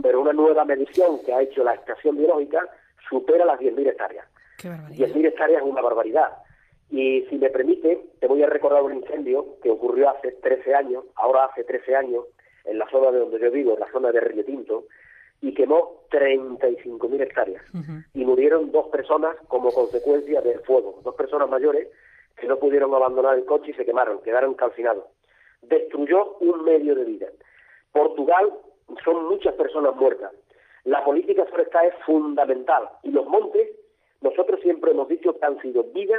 pero 0.02 0.22
una 0.22 0.32
nueva 0.32 0.64
medición 0.64 1.22
que 1.26 1.34
ha 1.34 1.42
hecho 1.42 1.62
la 1.62 1.74
estación 1.74 2.16
biológica 2.16 2.66
supera 3.10 3.44
las 3.44 3.60
10.000 3.60 3.86
hectáreas. 3.86 4.26
Qué 4.56 4.70
barbaridad. 4.70 5.08
10.000 5.08 5.26
hectáreas 5.26 5.62
es 5.62 5.68
una 5.68 5.82
barbaridad. 5.82 6.32
Y 6.88 7.26
si 7.28 7.36
me 7.36 7.50
permite, 7.50 8.02
te 8.18 8.26
voy 8.26 8.42
a 8.42 8.46
recordar 8.46 8.82
un 8.82 8.94
incendio 8.94 9.58
que 9.62 9.68
ocurrió 9.68 10.08
hace 10.08 10.32
13 10.32 10.74
años, 10.74 11.04
ahora 11.16 11.44
hace 11.44 11.64
13 11.64 11.96
años, 11.96 12.24
en 12.64 12.78
la 12.78 12.88
zona 12.90 13.10
de 13.10 13.18
donde 13.20 13.40
yo 13.40 13.50
vivo, 13.50 13.74
en 13.74 13.80
la 13.80 13.90
zona 13.90 14.12
de 14.12 14.20
Río 14.20 14.44
Tinto, 14.44 14.84
y 15.40 15.54
quemó 15.54 16.02
35.000 16.10 17.22
hectáreas. 17.22 17.62
Y 18.14 18.24
murieron 18.24 18.72
dos 18.72 18.88
personas 18.88 19.36
como 19.46 19.70
consecuencia 19.70 20.40
del 20.40 20.60
fuego, 20.60 21.00
dos 21.04 21.14
personas 21.14 21.48
mayores 21.48 21.88
que 22.36 22.46
no 22.46 22.58
pudieron 22.58 22.94
abandonar 22.94 23.36
el 23.36 23.44
coche 23.44 23.70
y 23.70 23.74
se 23.74 23.84
quemaron, 23.84 24.22
quedaron 24.22 24.54
calcinados. 24.54 25.04
Destruyó 25.62 26.36
un 26.40 26.64
medio 26.64 26.94
de 26.94 27.04
vida. 27.04 27.26
Portugal 27.92 28.52
son 29.04 29.26
muchas 29.26 29.54
personas 29.54 29.94
muertas. 29.96 30.32
La 30.84 31.04
política 31.04 31.44
forestal 31.46 31.86
es 31.86 31.94
fundamental 32.04 32.88
y 33.02 33.10
los 33.10 33.26
montes, 33.26 33.68
nosotros 34.20 34.60
siempre 34.60 34.92
hemos 34.92 35.08
dicho 35.08 35.38
que 35.38 35.46
han 35.46 35.60
sido 35.60 35.84
vida 35.84 36.16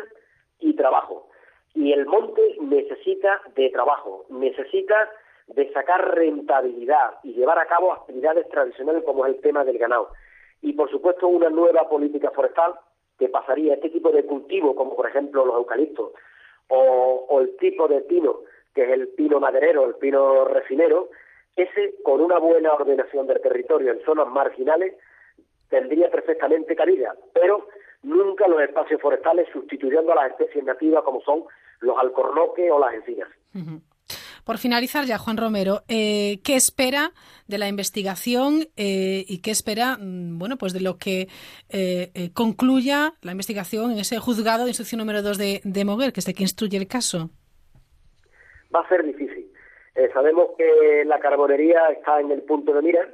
y 0.59 0.75
trabajo. 0.75 1.29
Y 1.73 1.93
el 1.93 2.05
monte 2.05 2.41
necesita 2.61 3.41
de 3.55 3.69
trabajo, 3.69 4.25
necesita 4.29 5.09
de 5.55 5.71
sacar 5.73 6.15
rentabilidad 6.15 7.15
y 7.23 7.33
llevar 7.33 7.59
a 7.59 7.65
cabo 7.65 7.93
actividades 7.93 8.47
tradicionales 8.49 9.03
como 9.03 9.25
es 9.25 9.35
el 9.35 9.41
tema 9.41 9.63
del 9.63 9.77
ganado. 9.77 10.09
Y 10.61 10.73
por 10.73 10.89
supuesto 10.89 11.27
una 11.27 11.49
nueva 11.49 11.87
política 11.89 12.31
forestal 12.31 12.75
que 13.17 13.29
pasaría 13.29 13.73
este 13.73 13.89
tipo 13.89 14.11
de 14.11 14.25
cultivo, 14.25 14.75
como 14.75 14.95
por 14.95 15.07
ejemplo 15.07 15.45
los 15.45 15.55
eucaliptos, 15.55 16.11
o, 16.69 17.39
el 17.41 17.57
tipo 17.57 17.87
de 17.87 18.01
pino, 18.01 18.41
que 18.75 18.83
es 18.83 18.89
el 18.91 19.07
pino 19.09 19.39
maderero, 19.39 19.85
el 19.85 19.95
pino 19.95 20.45
refinero, 20.45 21.09
ese 21.55 21.95
con 22.03 22.21
una 22.21 22.37
buena 22.37 22.73
ordenación 22.73 23.27
del 23.27 23.41
territorio 23.41 23.91
en 23.91 24.01
zonas 24.05 24.27
marginales 24.27 24.95
tendría 25.69 26.09
perfectamente 26.09 26.75
cabida, 26.75 27.15
pero 27.33 27.67
nunca 28.03 28.47
los 28.47 28.61
espacios 28.61 29.01
forestales 29.01 29.47
sustituyendo 29.51 30.11
a 30.11 30.15
las 30.15 30.31
especies 30.31 30.63
nativas 30.63 31.03
como 31.03 31.21
son 31.21 31.43
los 31.81 31.97
alcornoques 31.97 32.71
o 32.71 32.79
las 32.79 32.93
encinas. 32.93 33.29
Por 34.49 34.57
finalizar 34.57 35.05
ya, 35.05 35.19
Juan 35.19 35.37
Romero, 35.37 35.83
eh, 35.87 36.39
¿qué 36.43 36.55
espera 36.55 37.11
de 37.47 37.59
la 37.59 37.67
investigación 37.67 38.65
eh, 38.77 39.23
y 39.27 39.43
qué 39.43 39.51
espera, 39.51 39.97
mm, 39.99 40.39
bueno, 40.39 40.57
pues 40.57 40.73
de 40.73 40.81
lo 40.81 40.97
que 40.97 41.27
eh, 41.69 42.09
eh, 42.15 42.33
concluya 42.33 43.13
la 43.21 43.33
investigación 43.33 43.91
en 43.91 43.99
ese 43.99 44.17
juzgado 44.17 44.63
de 44.63 44.71
instrucción 44.71 44.97
número 44.97 45.21
2 45.21 45.37
de, 45.37 45.61
de 45.63 45.85
Moguer, 45.85 46.11
que 46.11 46.21
es 46.21 46.27
el 46.27 46.33
que 46.33 46.41
instruye 46.41 46.79
el 46.79 46.87
caso? 46.87 47.29
Va 48.73 48.79
a 48.79 48.89
ser 48.89 49.03
difícil. 49.03 49.53
Eh, 49.93 50.09
sabemos 50.15 50.49
que 50.57 51.03
la 51.05 51.19
carbonería 51.19 51.85
está 51.91 52.19
en 52.19 52.31
el 52.31 52.41
punto 52.41 52.73
de 52.73 52.81
mira, 52.81 53.07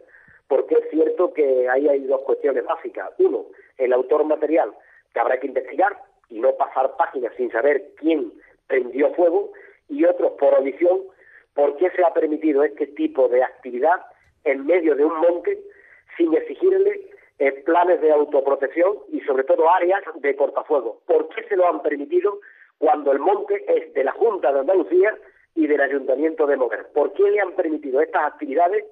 porque 0.48 0.76
es 0.76 0.90
cierto 0.90 1.34
que 1.34 1.68
ahí 1.68 1.90
hay 1.90 2.00
dos 2.06 2.22
cuestiones 2.22 2.64
básicas. 2.64 3.10
Uno, 3.18 3.48
el 3.78 3.92
autor 3.92 4.24
material, 4.24 4.72
que 5.14 5.20
habrá 5.20 5.38
que 5.38 5.48
investigar 5.48 6.02
y 6.30 6.40
no 6.40 6.56
pasar 6.56 6.96
páginas 6.96 7.34
sin 7.36 7.52
saber 7.52 7.92
quién 7.98 8.32
prendió 8.68 9.14
fuego, 9.16 9.52
y 9.90 10.06
otro, 10.06 10.36
por 10.38 10.54
omisión, 10.54 11.02
por 11.56 11.78
qué 11.78 11.90
se 11.92 12.04
ha 12.04 12.14
permitido 12.14 12.64
este 12.64 12.88
tipo 12.88 13.28
de 13.28 13.44
actividad 13.44 14.06
en 14.44 14.66
medio 14.66 14.96
de 14.96 15.06
un 15.06 15.18
monte 15.18 15.60
sin 16.18 16.34
exigirle 16.36 17.10
eh, 17.40 17.52
planes 17.64 18.00
de 18.02 18.12
autoprotección 18.12 18.98
y 19.12 19.22
sobre 19.22 19.44
todo 19.44 19.70
áreas 19.70 20.04
de 20.16 20.36
cortafuego. 20.36 21.02
¿Por 21.08 21.30
qué 21.30 21.44
se 21.48 21.56
lo 21.56 21.68
han 21.68 21.82
permitido 21.82 22.40
cuando 22.78 23.12
el 23.12 23.20
monte 23.20 23.66
es 23.68 23.94
de 23.94 24.04
la 24.04 24.12
Junta 24.12 24.54
de 24.54 24.60
Andalucía 24.60 25.18
y 25.56 25.68
del 25.68 25.82
Ayuntamiento 25.82 26.46
de 26.46 26.58
Moguer? 26.58 26.88
¿Por 26.94 27.14
qué 27.14 27.24
le 27.24 27.40
han 27.40 27.54
permitido 27.54 28.02
estas 28.02 28.26
actividades? 28.26 28.86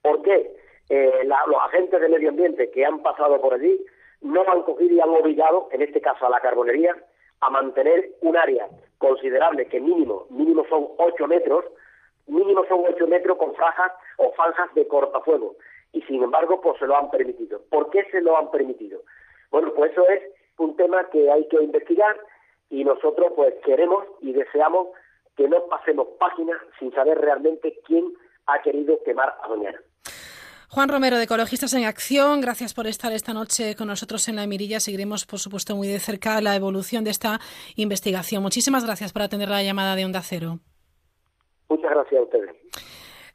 ¿Por 0.00 0.22
qué 0.22 0.56
eh, 0.88 1.20
los 1.24 1.62
agentes 1.62 2.00
de 2.00 2.08
medio 2.08 2.30
ambiente 2.30 2.70
que 2.70 2.84
han 2.84 3.02
pasado 3.02 3.40
por 3.40 3.54
allí 3.54 3.84
no 4.20 4.42
han 4.48 4.62
cogido 4.62 4.94
y 4.94 5.00
han 5.00 5.10
obligado, 5.10 5.68
en 5.72 5.82
este 5.82 6.00
caso 6.00 6.26
a 6.26 6.30
la 6.30 6.40
carbonería, 6.40 6.96
a 7.40 7.50
mantener 7.50 8.10
un 8.22 8.36
área 8.36 8.68
considerable 8.98 9.66
que 9.66 9.80
mínimo, 9.80 10.26
mínimo 10.30 10.64
son 10.68 10.88
8 10.96 11.26
metros, 11.26 11.64
mínimo 12.26 12.64
son 12.68 12.84
8 12.86 13.06
metros 13.06 13.38
con 13.38 13.54
franjas 13.54 13.92
o 14.18 14.32
franjas 14.32 14.72
de 14.74 14.86
cortafuego. 14.86 15.56
Y 15.92 16.02
sin 16.02 16.22
embargo, 16.22 16.60
pues 16.60 16.78
se 16.78 16.86
lo 16.86 16.96
han 16.96 17.10
permitido. 17.10 17.60
¿Por 17.70 17.90
qué 17.90 18.04
se 18.10 18.20
lo 18.20 18.36
han 18.36 18.50
permitido? 18.50 19.02
Bueno, 19.50 19.72
pues 19.74 19.92
eso 19.92 20.08
es 20.08 20.22
un 20.58 20.76
tema 20.76 21.08
que 21.10 21.30
hay 21.30 21.46
que 21.48 21.62
investigar 21.62 22.16
y 22.70 22.84
nosotros 22.84 23.32
pues 23.36 23.54
queremos 23.64 24.04
y 24.20 24.32
deseamos 24.32 24.88
que 25.36 25.48
no 25.48 25.64
pasemos 25.66 26.08
páginas 26.18 26.56
sin 26.78 26.92
saber 26.92 27.18
realmente 27.18 27.80
quién 27.86 28.12
ha 28.46 28.60
querido 28.62 28.98
quemar 29.04 29.36
a 29.42 29.48
Doñana. 29.48 29.80
Juan 30.70 30.88
Romero, 30.88 31.16
de 31.18 31.24
Ecologistas 31.24 31.72
en 31.74 31.84
Acción, 31.84 32.40
gracias 32.40 32.74
por 32.74 32.88
estar 32.88 33.12
esta 33.12 33.32
noche 33.32 33.76
con 33.76 33.86
nosotros 33.86 34.28
en 34.28 34.34
La 34.34 34.46
Mirilla. 34.46 34.80
Seguiremos, 34.80 35.24
por 35.24 35.38
supuesto, 35.38 35.76
muy 35.76 35.86
de 35.86 36.00
cerca 36.00 36.40
la 36.40 36.56
evolución 36.56 37.04
de 37.04 37.10
esta 37.10 37.38
investigación. 37.76 38.42
Muchísimas 38.42 38.84
gracias 38.84 39.12
por 39.12 39.22
atender 39.22 39.48
la 39.48 39.62
llamada 39.62 39.94
de 39.94 40.04
Onda 40.04 40.20
Cero. 40.20 40.58
Muchas 41.74 41.90
gracias 41.90 42.20
a 42.20 42.22
ustedes. 42.22 42.50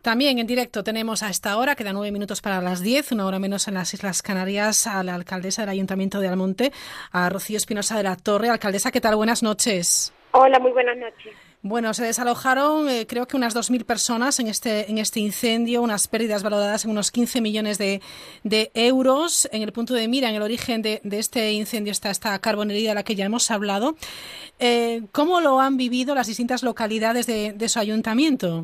También 0.01 0.39
en 0.39 0.47
directo 0.47 0.81
tenemos 0.81 1.23
a 1.23 1.29
esta 1.29 1.57
hora, 1.57 1.75
quedan 1.75 1.95
nueve 1.95 2.09
minutos 2.13 2.41
para 2.41 2.61
las 2.61 2.81
diez, 2.81 3.11
una 3.11 3.25
hora 3.25 3.37
menos 3.37 3.67
en 3.67 3.73
las 3.73 3.93
Islas 3.93 4.21
Canarias, 4.21 4.87
a 4.87 5.03
la 5.03 5.13
alcaldesa 5.13 5.63
del 5.63 5.71
Ayuntamiento 5.71 6.21
de 6.21 6.29
Almonte, 6.29 6.71
a 7.11 7.29
Rocío 7.29 7.57
Espinosa 7.57 7.97
de 7.97 8.03
la 8.03 8.15
Torre. 8.15 8.47
Alcaldesa, 8.47 8.91
¿qué 8.91 9.01
tal? 9.01 9.17
Buenas 9.17 9.43
noches. 9.43 10.13
Hola, 10.31 10.57
muy 10.59 10.71
buenas 10.71 10.95
noches. 10.95 11.35
Bueno, 11.61 11.93
se 11.93 12.05
desalojaron 12.05 12.87
eh, 12.87 13.05
creo 13.05 13.27
que 13.27 13.35
unas 13.35 13.53
2.000 13.53 13.85
personas 13.85 14.39
en 14.39 14.47
este, 14.47 14.89
en 14.89 14.97
este 14.97 15.19
incendio, 15.19 15.81
unas 15.81 16.07
pérdidas 16.07 16.41
valoradas 16.41 16.85
en 16.85 16.91
unos 16.91 17.11
15 17.11 17.41
millones 17.41 17.77
de, 17.77 17.99
de 18.43 18.71
euros. 18.73 19.49
En 19.51 19.61
el 19.61 19.73
punto 19.73 19.93
de 19.93 20.07
mira, 20.07 20.29
en 20.29 20.35
el 20.35 20.41
origen 20.41 20.81
de, 20.81 21.01
de 21.03 21.19
este 21.19 21.51
incendio 21.51 21.91
está 21.91 22.11
esta 22.11 22.39
carbonería 22.39 22.91
de 22.91 22.95
la 22.95 23.03
que 23.03 23.15
ya 23.15 23.25
hemos 23.25 23.51
hablado. 23.51 23.95
Eh, 24.59 25.01
¿Cómo 25.11 25.41
lo 25.41 25.59
han 25.59 25.75
vivido 25.75 26.15
las 26.15 26.27
distintas 26.27 26.63
localidades 26.63 27.27
de, 27.27 27.51
de 27.51 27.67
su 27.67 27.77
ayuntamiento? 27.77 28.63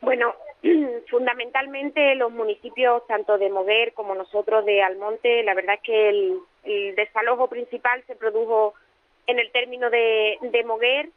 Bueno, 0.00 0.34
fundamentalmente 1.08 2.16
los 2.16 2.32
municipios, 2.32 3.06
tanto 3.06 3.38
de 3.38 3.48
Moguer 3.48 3.92
como 3.92 4.16
nosotros 4.16 4.64
de 4.64 4.82
Almonte, 4.82 5.44
la 5.44 5.54
verdad 5.54 5.76
es 5.76 5.82
que 5.82 6.08
el, 6.08 6.38
el 6.64 6.96
desalojo 6.96 7.46
principal 7.46 8.02
se 8.08 8.16
produjo 8.16 8.74
en 9.28 9.38
el 9.38 9.52
término 9.52 9.88
de, 9.88 10.38
de 10.42 10.64
Moguer, 10.64 11.10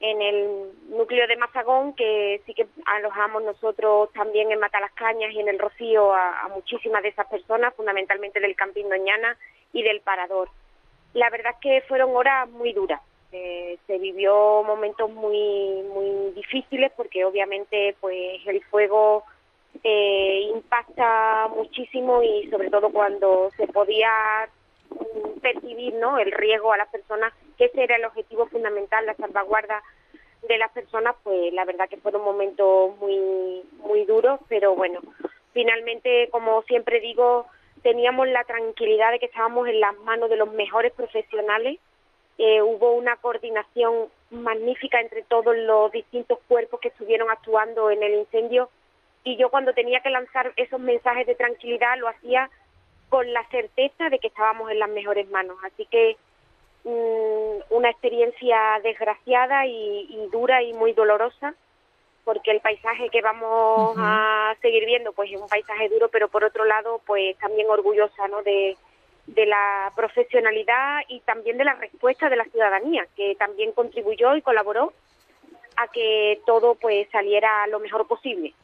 en 0.00 0.22
el 0.22 0.70
núcleo 0.88 1.26
de 1.28 1.36
Mazagón, 1.36 1.94
que 1.94 2.40
sí 2.46 2.54
que 2.54 2.66
alojamos 2.86 3.42
nosotros 3.42 4.10
también 4.14 4.50
en 4.50 4.58
Matalascañas 4.58 5.32
y 5.32 5.40
en 5.40 5.48
el 5.48 5.58
Rocío 5.58 6.12
a, 6.14 6.48
muchísimas 6.54 7.02
de 7.02 7.10
esas 7.10 7.26
personas, 7.26 7.74
fundamentalmente 7.74 8.40
del 8.40 8.56
Campín 8.56 8.88
Doñana 8.88 9.36
y 9.74 9.82
del 9.82 10.00
Parador. 10.00 10.48
La 11.12 11.28
verdad 11.28 11.52
es 11.52 11.60
que 11.60 11.86
fueron 11.86 12.16
horas 12.16 12.48
muy 12.48 12.72
duras. 12.72 13.02
Eh, 13.32 13.78
se 13.86 13.98
vivió 13.98 14.64
momentos 14.64 15.08
muy 15.08 15.82
muy 15.94 16.32
difíciles 16.34 16.90
porque 16.96 17.24
obviamente 17.24 17.94
pues 18.00 18.44
el 18.44 18.60
fuego 18.64 19.22
eh, 19.84 20.50
impacta 20.52 21.46
muchísimo 21.54 22.24
y 22.24 22.50
sobre 22.50 22.70
todo 22.70 22.90
cuando 22.90 23.52
se 23.56 23.68
podía 23.68 24.10
percibir 25.40 25.94
no 25.94 26.18
el 26.18 26.32
riesgo 26.32 26.72
a 26.72 26.76
las 26.76 26.88
personas 26.88 27.32
que 27.56 27.66
ese 27.66 27.84
era 27.84 27.96
el 27.96 28.04
objetivo 28.04 28.46
fundamental 28.46 29.06
la 29.06 29.14
salvaguarda 29.14 29.82
de 30.48 30.58
las 30.58 30.70
personas 30.72 31.16
pues 31.22 31.52
la 31.52 31.64
verdad 31.64 31.88
que 31.88 31.98
fueron 31.98 32.22
momentos 32.22 32.96
muy 32.98 33.62
muy 33.78 34.04
duros 34.04 34.40
pero 34.48 34.74
bueno 34.74 35.00
finalmente 35.52 36.28
como 36.30 36.62
siempre 36.62 37.00
digo 37.00 37.46
teníamos 37.82 38.28
la 38.28 38.44
tranquilidad 38.44 39.12
de 39.12 39.18
que 39.18 39.26
estábamos 39.26 39.68
en 39.68 39.80
las 39.80 39.96
manos 39.98 40.30
de 40.30 40.36
los 40.36 40.52
mejores 40.52 40.92
profesionales. 40.92 41.78
Eh, 42.38 42.62
hubo 42.62 42.92
una 42.92 43.16
coordinación 43.16 44.08
magnífica 44.30 45.00
entre 45.00 45.22
todos 45.22 45.56
los 45.56 45.92
distintos 45.92 46.38
cuerpos 46.48 46.80
que 46.80 46.88
estuvieron 46.88 47.30
actuando 47.30 47.90
en 47.90 48.02
el 48.02 48.14
incendio 48.14 48.70
y 49.24 49.36
yo 49.36 49.50
cuando 49.50 49.74
tenía 49.74 50.00
que 50.00 50.08
lanzar 50.08 50.52
esos 50.56 50.80
mensajes 50.80 51.26
de 51.26 51.34
tranquilidad 51.34 51.98
lo 51.98 52.08
hacía 52.08 52.48
con 53.10 53.30
la 53.32 53.44
certeza 53.48 54.08
de 54.08 54.18
que 54.18 54.28
estábamos 54.28 54.70
en 54.70 54.78
las 54.78 54.88
mejores 54.88 55.28
manos. 55.30 55.58
Así 55.64 55.84
que 55.86 56.16
mm, 56.84 57.74
una 57.74 57.90
experiencia 57.90 58.80
desgraciada 58.82 59.66
y, 59.66 60.06
y 60.08 60.28
dura 60.32 60.62
y 60.62 60.72
muy 60.72 60.94
dolorosa 60.94 61.54
porque 62.24 62.50
el 62.50 62.60
paisaje 62.60 63.08
que 63.10 63.22
vamos 63.22 63.96
a 63.98 64.54
seguir 64.62 64.84
viendo 64.86 65.12
pues 65.12 65.32
es 65.32 65.40
un 65.40 65.48
paisaje 65.48 65.88
duro 65.88 66.08
pero 66.10 66.28
por 66.28 66.44
otro 66.44 66.64
lado 66.64 67.00
pues 67.06 67.36
también 67.38 67.68
orgullosa 67.68 68.28
¿no? 68.28 68.42
de, 68.42 68.76
de 69.26 69.46
la 69.46 69.92
profesionalidad 69.96 71.00
y 71.08 71.20
también 71.20 71.58
de 71.58 71.64
la 71.64 71.74
respuesta 71.74 72.28
de 72.28 72.36
la 72.36 72.44
ciudadanía 72.44 73.06
que 73.16 73.34
también 73.36 73.72
contribuyó 73.72 74.36
y 74.36 74.42
colaboró 74.42 74.92
a 75.76 75.88
que 75.88 76.40
todo 76.46 76.74
pues 76.74 77.08
saliera 77.10 77.66
lo 77.68 77.80
mejor 77.80 78.06
posible. 78.06 78.54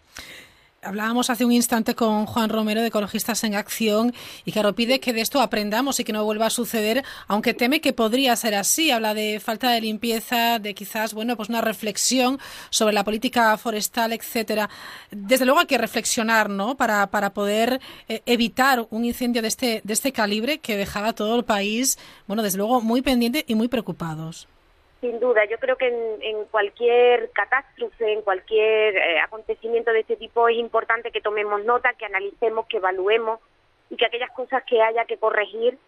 Hablábamos 0.82 1.30
hace 1.30 1.44
un 1.44 1.50
instante 1.50 1.96
con 1.96 2.26
Juan 2.26 2.48
Romero 2.48 2.80
de 2.80 2.88
Ecologistas 2.88 3.42
en 3.42 3.56
Acción 3.56 4.14
y 4.44 4.52
claro, 4.52 4.74
pide 4.74 5.00
que 5.00 5.12
de 5.12 5.20
esto 5.20 5.40
aprendamos 5.40 5.98
y 5.98 6.04
que 6.04 6.12
no 6.12 6.24
vuelva 6.24 6.46
a 6.46 6.50
suceder, 6.50 7.02
aunque 7.26 7.54
teme 7.54 7.80
que 7.80 7.92
podría 7.92 8.36
ser 8.36 8.54
así. 8.54 8.90
Habla 8.92 9.12
de 9.14 9.40
falta 9.40 9.70
de 9.72 9.80
limpieza, 9.80 10.60
de 10.60 10.74
quizás, 10.74 11.12
bueno, 11.12 11.36
pues 11.36 11.48
una 11.48 11.60
reflexión 11.60 12.38
sobre 12.70 12.94
la 12.94 13.02
política 13.02 13.56
forestal, 13.56 14.12
etcétera. 14.12 14.70
Desde 15.10 15.44
luego 15.44 15.60
hay 15.60 15.66
que 15.66 15.78
reflexionar, 15.78 16.50
¿no? 16.50 16.76
Para, 16.76 17.08
para 17.08 17.32
poder 17.32 17.80
eh, 18.08 18.22
evitar 18.26 18.86
un 18.90 19.04
incendio 19.04 19.42
de 19.42 19.48
este, 19.48 19.80
de 19.82 19.92
este 19.92 20.12
calibre 20.12 20.58
que 20.58 20.76
dejaba 20.76 21.14
todo 21.14 21.36
el 21.36 21.44
país, 21.44 21.98
bueno, 22.28 22.42
desde 22.44 22.58
luego 22.58 22.80
muy 22.80 23.02
pendiente 23.02 23.44
y 23.48 23.56
muy 23.56 23.66
preocupados. 23.66 24.46
Sin 25.00 25.20
duda, 25.20 25.44
yo 25.44 25.58
creo 25.58 25.76
que 25.76 25.88
en, 25.88 26.22
en 26.22 26.44
cualquier 26.46 27.30
catástrofe, 27.32 28.12
en 28.12 28.22
cualquier 28.22 28.96
eh, 28.96 29.20
acontecimiento 29.20 29.92
de 29.92 30.00
este 30.00 30.16
tipo 30.16 30.48
es 30.48 30.56
importante 30.56 31.10
que 31.10 31.20
tomemos 31.20 31.64
nota, 31.64 31.92
que 31.94 32.06
analicemos, 32.06 32.66
que 32.66 32.78
evaluemos 32.78 33.40
y 33.90 33.96
que 33.96 34.06
aquellas 34.06 34.30
cosas 34.30 34.64
que 34.64 34.82
haya 34.82 35.04
que 35.04 35.18
corregir, 35.18 35.78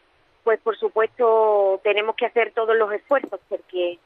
pues 0.44 0.60
por 0.60 0.76
supuesto 0.76 1.80
tenemos 1.82 2.16
que 2.16 2.26
hacer 2.26 2.52
todos 2.52 2.76
los 2.76 2.92
esfuerzos 2.92 3.40
porque 3.48 3.98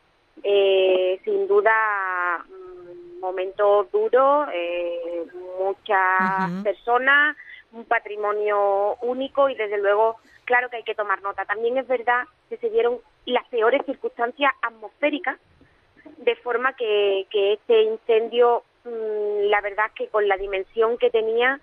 eh, 0.42 1.20
sin 1.24 1.46
duda 1.46 2.44
mm, 2.48 3.20
momentos 3.20 3.90
duros, 3.90 4.48
eh, 4.52 5.26
muchas 5.58 6.62
personas, 6.62 7.36
un 7.72 7.84
patrimonio 7.84 8.96
único 9.02 9.48
y 9.48 9.54
desde 9.54 9.78
luego 9.78 10.16
claro 10.44 10.68
que 10.70 10.76
hay 10.76 10.82
que 10.82 10.94
tomar 10.94 11.22
nota. 11.22 11.44
También 11.44 11.78
es 11.78 11.86
verdad 11.86 12.24
que 12.48 12.56
se 12.58 12.70
dieron 12.70 12.98
las 13.26 13.46
peores 13.48 13.82
circunstancias 13.86 14.52
atmosféricas 14.62 15.38
de 16.18 16.34
forma 16.36 16.74
que, 16.74 17.26
que 17.30 17.54
este 17.54 17.82
incendio, 17.82 18.62
mm, 18.84 19.48
la 19.50 19.60
verdad 19.60 19.90
que 19.94 20.08
con 20.08 20.26
la 20.28 20.36
dimensión 20.36 20.98
que 20.98 21.10
tenía, 21.10 21.60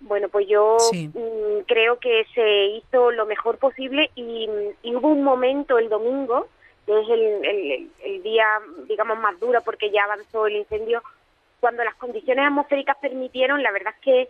bueno, 0.00 0.28
pues 0.28 0.46
yo 0.48 0.76
Sí. 0.78 1.08
mm, 1.08 1.60
creo 1.66 1.98
que 1.98 2.24
se 2.34 2.66
hizo 2.66 3.10
lo 3.10 3.26
mejor 3.26 3.58
posible 3.58 4.10
y, 4.14 4.48
y 4.82 4.94
hubo 4.94 5.08
un 5.08 5.22
momento 5.24 5.78
el 5.78 5.88
domingo, 5.88 6.48
que 6.86 7.00
es 7.00 7.08
el, 7.08 7.44
el- 7.44 7.90
el 8.04 8.22
día, 8.22 8.46
digamos, 8.86 9.18
más 9.18 9.38
duro 9.40 9.60
porque 9.62 9.90
ya 9.90 10.04
avanzó 10.04 10.46
el 10.46 10.56
incendio, 10.56 11.02
cuando 11.60 11.82
las 11.82 11.94
condiciones 11.94 12.44
atmosféricas 12.46 12.98
permitieron, 12.98 13.62
la 13.62 13.72
verdad 13.72 13.94
es 13.96 14.00
que 14.02 14.28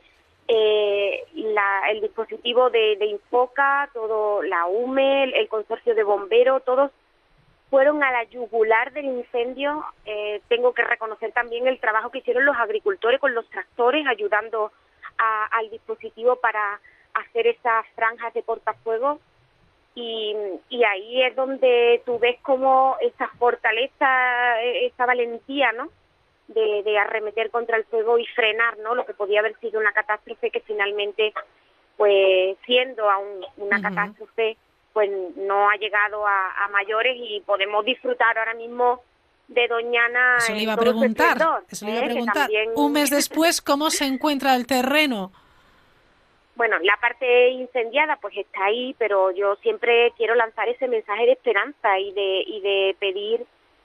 eh, 0.49 1.25
la- 1.35 1.91
el 1.91 2.01
dispositivo 2.01 2.71
de, 2.71 2.97
Infoca, 3.07 3.89
todo 3.93 4.43
la 4.43 4.67
UME, 4.67 5.25
el, 5.25 5.49
consorcio 5.49 5.95
de 5.95 6.03
bomberos, 6.03 6.65
todos 6.65 6.91
fueron 7.71 8.03
a 8.05 8.13
la 8.13 8.25
yugular 8.25 8.93
del 8.93 9.07
incendio. 9.07 9.85
Eh, 10.05 10.41
tengo 10.49 10.75
que 10.75 10.85
reconocer 10.85 11.33
también 11.33 11.67
el 11.67 11.81
trabajo 11.81 12.11
que 12.11 12.19
hicieron 12.19 12.45
los 12.45 12.57
agricultores 12.57 13.21
con 13.21 13.35
los 13.35 13.49
tractores, 13.49 14.07
ayudando 14.07 14.71
a- 15.19 15.47
al 15.47 15.71
dispositivo 15.71 16.37
para 16.37 16.81
hacer 17.15 17.47
esas 17.47 17.87
franjas 17.95 18.35
de 18.35 18.43
cortafuegos. 18.43 19.21
Y, 19.97 20.35
y 20.69 20.83
ahí 20.85 21.23
es 21.23 21.37
donde 21.37 22.03
tú 22.05 22.19
ves 22.19 22.37
como 22.43 22.97
esa 23.01 23.29
fortaleza, 23.39 24.61
eh, 24.63 24.87
esa 24.87 25.07
valentía, 25.07 25.71
¿no? 25.73 25.89
De, 26.49 26.83
de 26.83 26.99
arremeter 26.99 27.51
contra 27.51 27.79
el 27.79 27.85
fuego 27.85 28.19
y 28.19 28.27
frenar, 28.27 28.77
¿no? 28.79 28.95
Lo 28.95 29.07
que 29.07 29.15
podía 29.15 29.41
haber 29.41 29.59
sido 29.61 29.81
una 29.81 29.93
catástrofe 29.93 30.51
que 30.51 30.61
finalmente, 30.61 31.33
pues 31.97 32.59
siendo 32.67 33.11
aún 33.11 33.47
una 33.57 33.81
catástrofe, 33.81 34.59
pues 34.93 35.11
no 35.37 35.71
ha 35.71 35.77
llegado 35.77 36.27
a, 36.27 36.65
a 36.65 36.69
mayores 36.69 37.17
y 37.19 37.41
podemos 37.47 37.83
disfrutar 37.87 38.37
ahora 38.39 38.53
mismo 38.55 39.01
de 39.49 39.67
Doñana 39.69 40.37
Eso 40.37 40.53
le 40.53 40.63
iba 40.63 40.75
a 40.75 40.77
su 40.77 40.83
preguntar. 40.83 41.37
Eso 41.71 41.87
le 41.87 41.93
iba 41.93 42.01
a 42.01 42.05
¿eh? 42.05 42.07
Preguntar. 42.09 42.35
también- 42.35 42.71
Un 42.77 42.93
mes 42.93 43.09
después, 43.19 43.63
¿cómo 43.63 43.89
se 43.91 44.05
encuentra 44.05 44.55
el 44.55 44.67
terreno? 44.67 45.33
Bueno, 46.57 46.77
la 46.83 46.97
parte 47.01 47.49
incendiada 47.49 48.17
pues 48.21 48.37
está 48.37 48.67
ahí, 48.67 48.95
pero 48.99 49.31
yo 49.33 49.57
siempre 49.57 50.13
quiero 50.17 50.35
lanzar 50.35 50.69
ese 50.69 50.87
mensaje 50.89 51.27
de 51.27 51.33
esperanza 51.33 51.99
y 51.99 52.13
de, 52.13 52.45
y 52.47 52.61
de 52.61 52.97
pedir 53.01 53.45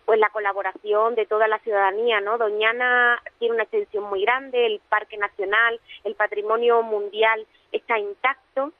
pues 0.09 0.19
la 0.19 0.31
colaboración 0.31 1.13
de 1.13 1.27
toda 1.27 1.47
la 1.47 1.59
ciudadanía, 1.59 2.19
¿no? 2.19 2.39
Doñana 2.39 3.21
tiene 3.37 3.53
una 3.53 3.63
extensión 3.65 4.05
muy 4.05 4.23
grande, 4.23 4.65
el 4.65 4.81
Parque 4.89 5.17
Nacional, 5.17 5.79
el 6.03 6.15
patrimonio 6.15 6.81
mundial 6.81 7.45
está 7.71 7.99
intacto, 7.99 8.71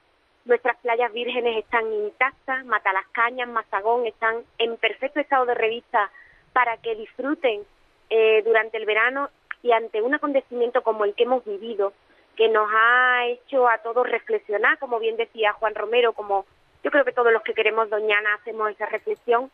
nuestras 0.45 0.75
playas 0.77 1.13
vírgenes 1.13 1.57
están 1.57 1.93
intactas, 1.93 2.65
Matalascañas, 2.65 3.47
Mazagón 3.47 4.07
están 4.07 4.37
en 4.57 4.75
perfecto 4.77 5.19
estado 5.19 5.45
de 5.45 5.53
revista 5.53 6.09
para 6.51 6.77
que 6.77 6.95
disfruten 6.95 7.61
eh, 8.09 8.41
durante 8.43 8.77
el 8.77 8.87
verano 8.87 9.29
y 9.61 9.71
ante 9.71 10.01
un 10.01 10.15
acontecimiento 10.15 10.81
como 10.81 11.05
el 11.05 11.13
que 11.13 11.25
hemos 11.25 11.45
vivido, 11.45 11.93
que 12.37 12.49
nos 12.49 12.67
ha 12.73 13.27
hecho 13.27 13.69
a 13.69 13.77
todos 13.77 14.09
reflexionar, 14.09 14.79
como 14.79 14.97
bien 14.97 15.15
decía 15.15 15.53
Juan 15.53 15.75
Romero, 15.75 16.13
como 16.13 16.47
yo 16.83 16.89
creo 16.89 17.05
que 17.05 17.13
todos 17.13 17.31
los 17.31 17.43
que 17.43 17.53
queremos 17.53 17.87
Doñana 17.91 18.33
hacemos 18.33 18.71
esa 18.71 18.87
reflexión, 18.87 19.51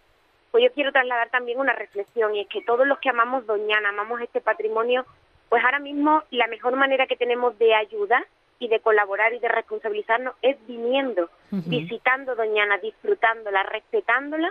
pues 0.56 0.64
yo 0.64 0.72
quiero 0.72 0.94
trasladar 0.94 1.30
también 1.32 1.60
una 1.60 1.74
reflexión 1.74 2.34
y 2.34 2.40
es 2.40 2.48
que 2.48 2.62
todos 2.62 2.88
los 2.88 2.98
que 3.00 3.10
amamos 3.10 3.46
Doñana, 3.46 3.90
amamos 3.90 4.22
este 4.22 4.40
patrimonio, 4.40 5.06
pues 5.50 5.62
ahora 5.66 5.80
mismo 5.80 6.24
la 6.32 6.48
mejor 6.48 6.78
manera 6.78 7.08
que 7.08 7.18
tenemos 7.18 7.60
de 7.60 7.76
ayudar 7.76 8.26
y 8.58 8.70
de 8.70 8.80
colaborar 8.80 9.34
y 9.34 9.40
de 9.40 9.50
responsabilizarnos 9.50 10.34
es 10.42 10.56
viniendo, 10.66 11.30
visitando 11.70 12.36
Doñana, 12.36 12.78
disfrutándola, 12.78 13.64
respetándola 13.64 14.50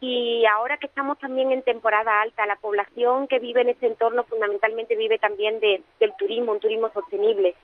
y 0.00 0.44
ahora 0.44 0.76
que 0.76 0.86
estamos 0.86 1.18
también 1.18 1.50
en 1.50 1.62
temporada 1.62 2.20
alta, 2.20 2.44
la 2.44 2.56
población 2.56 3.26
que 3.26 3.38
vive 3.38 3.62
en 3.62 3.70
este 3.70 3.86
entorno 3.86 4.24
fundamentalmente 4.24 4.96
vive 4.96 5.18
también 5.18 5.60
de- 5.60 5.80
del 5.98 6.12
turismo, 6.16 6.52
un 6.52 6.60
turismo 6.60 6.90
sostenible. 6.92 7.54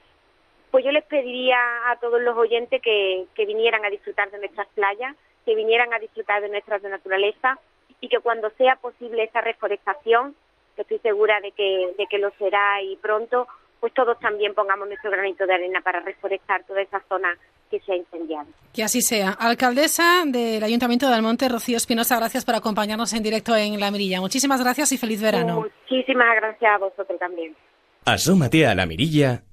Pues 0.70 0.85
yo 0.86 0.90
les 0.93 1.05
pediría 1.05 1.59
a 1.90 1.97
todos 2.01 2.20
los 2.23 2.35
oyentes 2.35 2.81
que, 2.81 3.27
que 3.35 3.45
vinieran 3.45 3.85
a 3.85 3.90
disfrutar 3.90 4.31
de 4.31 4.39
nuestras 4.39 4.69
playas, 4.69 5.15
que 5.48 5.54
vinieran 5.54 5.94
a 5.94 5.98
disfrutar 5.98 6.42
de 6.42 6.50
nuestra 6.50 6.78
naturaleza 6.78 7.58
y 8.02 8.08
que 8.10 8.18
cuando 8.18 8.50
sea 8.58 8.76
posible 8.76 9.24
esa 9.24 9.40
reforestación, 9.40 10.36
que 10.76 10.82
estoy 10.82 10.98
segura 10.98 11.40
de 11.40 11.52
que, 11.52 11.94
de 11.96 12.06
que 12.06 12.18
lo 12.18 12.30
será 12.38 12.82
y 12.82 12.96
pronto, 12.96 13.48
pues 13.80 13.94
todos 13.94 14.20
también 14.20 14.52
pongamos 14.52 14.88
nuestro 14.88 15.10
granito 15.10 15.46
de 15.46 15.54
arena 15.54 15.80
para 15.80 16.00
reforestar 16.00 16.64
toda 16.64 16.82
esa 16.82 17.00
zona 17.08 17.34
que 17.70 17.80
se 17.80 17.92
ha 17.92 17.96
incendiado. 17.96 18.46
Que 18.74 18.82
así 18.82 19.00
sea. 19.00 19.30
Alcaldesa 19.30 20.24
del 20.26 20.62
Ayuntamiento 20.62 21.08
de 21.08 21.14
Almonte, 21.14 21.48
Rocío 21.48 21.78
Espinosa, 21.78 22.18
gracias 22.18 22.44
por 22.44 22.54
acompañarnos 22.54 23.14
en 23.14 23.22
directo 23.22 23.56
en 23.56 23.80
La 23.80 23.90
Mirilla. 23.90 24.20
Muchísimas 24.20 24.62
gracias 24.62 24.92
y 24.92 24.98
feliz 24.98 25.22
verano. 25.22 25.62
Muchísimas 25.62 26.36
gracias 26.36 26.74
a 26.74 26.76
vosotros 26.76 27.18
también. 27.18 27.56
Asómate 28.04 28.66
a 28.66 28.74
la 28.74 28.84
mirilla 28.84 29.44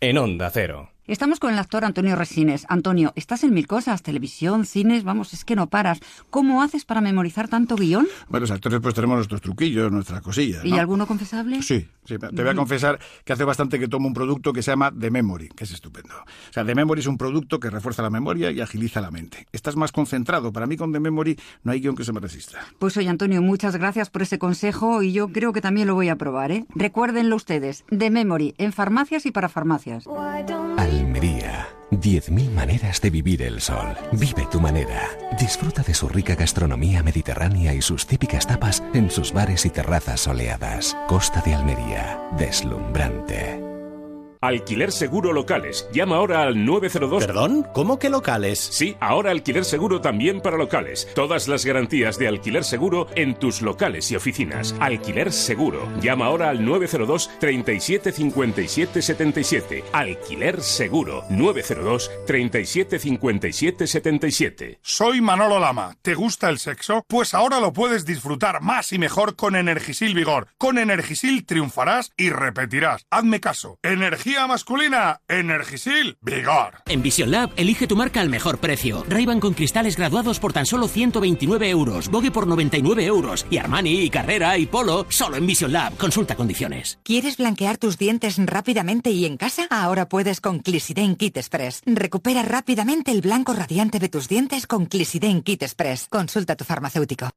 en 0.00 0.16
Onda 0.16 0.48
Cero. 0.48 0.91
Estamos 1.08 1.40
con 1.40 1.52
el 1.52 1.58
actor 1.58 1.84
Antonio 1.84 2.14
Resines. 2.14 2.64
Antonio, 2.68 3.12
estás 3.16 3.42
en 3.42 3.52
mil 3.52 3.66
cosas, 3.66 4.04
televisión, 4.04 4.64
cines, 4.64 5.02
vamos, 5.02 5.32
es 5.32 5.44
que 5.44 5.56
no 5.56 5.66
paras. 5.66 5.98
¿Cómo 6.30 6.62
haces 6.62 6.84
para 6.84 7.00
memorizar 7.00 7.48
tanto 7.48 7.74
guion? 7.74 8.06
Bueno, 8.28 8.42
los 8.42 8.52
actores 8.52 8.78
pues 8.80 8.94
tenemos 8.94 9.16
nuestros 9.16 9.40
truquillos, 9.40 9.90
nuestras 9.90 10.20
cosillas. 10.20 10.64
¿Y 10.64 10.70
¿no? 10.70 10.76
alguno 10.78 11.08
confesable? 11.08 11.60
Sí, 11.60 11.88
sí, 12.04 12.18
te 12.18 12.42
voy 12.42 12.52
a 12.52 12.54
confesar 12.54 13.00
que 13.24 13.32
hace 13.32 13.42
bastante 13.42 13.80
que 13.80 13.88
tomo 13.88 14.06
un 14.06 14.14
producto 14.14 14.52
que 14.52 14.62
se 14.62 14.70
llama 14.70 14.92
The 14.96 15.10
Memory, 15.10 15.48
que 15.48 15.64
es 15.64 15.72
estupendo. 15.72 16.14
O 16.14 16.52
sea, 16.52 16.64
The 16.64 16.76
Memory 16.76 17.00
es 17.00 17.08
un 17.08 17.18
producto 17.18 17.58
que 17.58 17.68
refuerza 17.68 18.00
la 18.02 18.10
memoria 18.10 18.52
y 18.52 18.60
agiliza 18.60 19.00
la 19.00 19.10
mente. 19.10 19.48
Estás 19.50 19.74
más 19.74 19.90
concentrado. 19.90 20.52
Para 20.52 20.68
mí 20.68 20.76
con 20.76 20.92
The 20.92 21.00
Memory 21.00 21.36
no 21.64 21.72
hay 21.72 21.80
guion 21.80 21.96
que 21.96 22.04
se 22.04 22.12
me 22.12 22.20
resista. 22.20 22.60
Pues 22.78 22.96
oye, 22.96 23.08
Antonio, 23.08 23.42
muchas 23.42 23.74
gracias 23.74 24.08
por 24.08 24.22
ese 24.22 24.38
consejo 24.38 25.02
y 25.02 25.12
yo 25.12 25.32
creo 25.32 25.52
que 25.52 25.60
también 25.60 25.88
lo 25.88 25.94
voy 25.94 26.10
a 26.10 26.16
probar, 26.16 26.52
¿eh? 26.52 26.64
Recuérdenlo 26.76 27.34
ustedes, 27.34 27.84
de 27.90 28.08
Memory, 28.10 28.54
en 28.58 28.72
farmacias 28.72 29.26
y 29.26 29.32
para 29.32 29.48
farmacias. 29.48 30.04
Almería. 30.92 31.68
10.000 31.90 32.50
maneras 32.50 33.00
de 33.00 33.08
vivir 33.08 33.42
el 33.42 33.60
sol. 33.62 33.96
Vive 34.12 34.46
tu 34.50 34.60
manera. 34.60 35.08
Disfruta 35.40 35.82
de 35.82 35.94
su 35.94 36.06
rica 36.08 36.34
gastronomía 36.34 37.02
mediterránea 37.02 37.72
y 37.72 37.80
sus 37.80 38.06
típicas 38.06 38.46
tapas 38.46 38.82
en 38.92 39.10
sus 39.10 39.32
bares 39.32 39.64
y 39.64 39.70
terrazas 39.70 40.20
soleadas. 40.20 40.96
Costa 41.08 41.40
de 41.40 41.54
Almería. 41.54 42.20
Deslumbrante. 42.38 43.71
Alquiler 44.44 44.90
Seguro 44.90 45.32
Locales. 45.32 45.88
Llama 45.92 46.16
ahora 46.16 46.42
al 46.42 46.64
902. 46.64 47.24
¿Perdón? 47.24 47.64
¿Cómo 47.72 48.00
que 48.00 48.10
locales? 48.10 48.58
Sí, 48.58 48.96
ahora 48.98 49.30
Alquiler 49.30 49.64
Seguro 49.64 50.00
también 50.00 50.40
para 50.40 50.56
locales. 50.56 51.06
Todas 51.14 51.46
las 51.46 51.64
garantías 51.64 52.18
de 52.18 52.26
Alquiler 52.26 52.64
Seguro 52.64 53.06
en 53.14 53.36
tus 53.36 53.62
locales 53.62 54.10
y 54.10 54.16
oficinas. 54.16 54.74
Alquiler 54.80 55.30
Seguro. 55.32 55.88
Llama 56.00 56.26
ahora 56.26 56.50
al 56.50 56.64
902 56.64 57.30
37 57.38 58.10
57 58.10 59.00
77. 59.00 59.84
Alquiler 59.92 60.60
Seguro. 60.60 61.22
902 61.30 62.10
37 62.26 62.98
57 62.98 63.86
77. 63.86 64.78
Soy 64.82 65.20
Manolo 65.20 65.60
Lama. 65.60 65.94
¿Te 66.02 66.14
gusta 66.14 66.48
el 66.50 66.58
sexo? 66.58 67.04
Pues 67.06 67.34
ahora 67.34 67.60
lo 67.60 67.72
puedes 67.72 68.04
disfrutar 68.04 68.60
más 68.60 68.92
y 68.92 68.98
mejor 68.98 69.36
con 69.36 69.54
Energisil 69.54 70.16
Vigor. 70.16 70.48
Con 70.58 70.78
Energisil 70.78 71.46
triunfarás 71.46 72.10
y 72.16 72.30
repetirás. 72.30 73.06
Hazme 73.08 73.38
caso. 73.38 73.78
Masculina. 74.48 75.20
Energisil 75.28 76.16
Vigor. 76.20 76.82
En 76.86 77.02
Vision 77.02 77.30
Lab, 77.30 77.50
elige 77.56 77.86
tu 77.86 77.96
marca 77.96 78.20
al 78.20 78.28
mejor 78.28 78.58
precio. 78.58 79.04
ray 79.08 79.26
con 79.40 79.54
cristales 79.54 79.96
graduados 79.96 80.40
por 80.40 80.52
tan 80.52 80.66
solo 80.66 80.88
129 80.88 81.68
euros, 81.68 82.08
Vogue 82.08 82.30
por 82.30 82.46
99 82.46 83.04
euros 83.04 83.46
y 83.50 83.58
Armani 83.58 84.00
y 84.02 84.10
Carrera 84.10 84.56
y 84.58 84.66
Polo 84.66 85.06
solo 85.10 85.36
en 85.36 85.46
Vision 85.46 85.72
Lab. 85.72 85.96
Consulta 85.96 86.34
condiciones. 86.34 86.98
¿Quieres 87.04 87.36
blanquear 87.36 87.78
tus 87.78 87.98
dientes 87.98 88.36
rápidamente 88.38 89.10
y 89.10 89.26
en 89.26 89.36
casa? 89.36 89.66
Ahora 89.70 90.08
puedes 90.08 90.40
con 90.40 90.60
Clisiden 90.60 91.16
Kit 91.16 91.36
Express. 91.36 91.82
Recupera 91.86 92.42
rápidamente 92.42 93.12
el 93.12 93.20
blanco 93.20 93.52
radiante 93.52 93.98
de 93.98 94.08
tus 94.08 94.28
dientes 94.28 94.66
con 94.66 94.86
Clisiden 94.86 95.42
Kit 95.42 95.62
Express. 95.62 96.08
Consulta 96.08 96.54
a 96.54 96.56
tu 96.56 96.64
farmacéutico. 96.64 97.30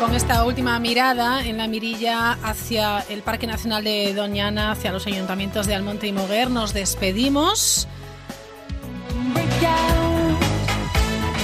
Con 0.00 0.14
esta 0.14 0.44
última 0.44 0.78
mirada 0.78 1.44
en 1.44 1.58
la 1.58 1.66
mirilla 1.66 2.38
hacia 2.44 3.00
el 3.08 3.22
Parque 3.22 3.48
Nacional 3.48 3.82
de 3.82 4.14
Doñana, 4.14 4.70
hacia 4.70 4.92
los 4.92 5.08
ayuntamientos 5.08 5.66
de 5.66 5.74
Almonte 5.74 6.06
y 6.06 6.12
Moguer, 6.12 6.50
nos 6.50 6.72
despedimos. 6.72 7.88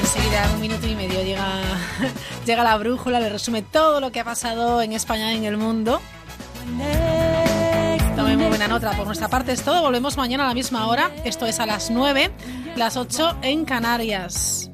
Enseguida, 0.00 0.44
en 0.44 0.50
un 0.54 0.60
minuto 0.60 0.86
y 0.86 0.94
medio, 0.94 1.20
llega, 1.24 1.62
llega 2.46 2.62
la 2.62 2.76
brújula, 2.76 3.18
le 3.18 3.28
resume 3.28 3.62
todo 3.62 4.00
lo 4.00 4.12
que 4.12 4.20
ha 4.20 4.24
pasado 4.24 4.82
en 4.82 4.92
España 4.92 5.32
y 5.32 5.38
en 5.38 5.44
el 5.44 5.56
mundo. 5.56 6.00
Tome 8.14 8.36
muy 8.36 8.46
buena 8.46 8.68
nota. 8.68 8.92
Por 8.92 9.06
nuestra 9.06 9.26
parte 9.26 9.50
es 9.50 9.62
todo. 9.62 9.82
Volvemos 9.82 10.16
mañana 10.16 10.44
a 10.44 10.48
la 10.48 10.54
misma 10.54 10.86
hora. 10.86 11.10
Esto 11.24 11.46
es 11.46 11.58
a 11.58 11.66
las 11.66 11.90
9, 11.90 12.30
las 12.76 12.96
8 12.96 13.38
en 13.42 13.64
Canarias. 13.64 14.70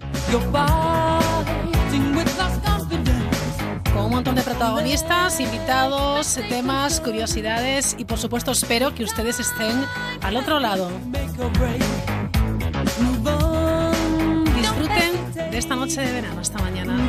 Un 4.04 4.10
montón 4.10 4.34
de 4.34 4.42
protagonistas, 4.42 5.40
invitados, 5.40 6.38
temas, 6.48 7.00
curiosidades 7.00 7.94
y 7.98 8.04
por 8.04 8.18
supuesto 8.18 8.52
espero 8.52 8.94
que 8.94 9.04
ustedes 9.04 9.38
estén 9.40 9.84
al 10.22 10.36
otro 10.36 10.58
lado. 10.58 10.90
Disfruten 14.56 15.50
de 15.50 15.58
esta 15.58 15.76
noche 15.76 16.00
de 16.00 16.12
verano. 16.12 16.40
Hasta 16.40 16.58
mañana. 16.58 17.08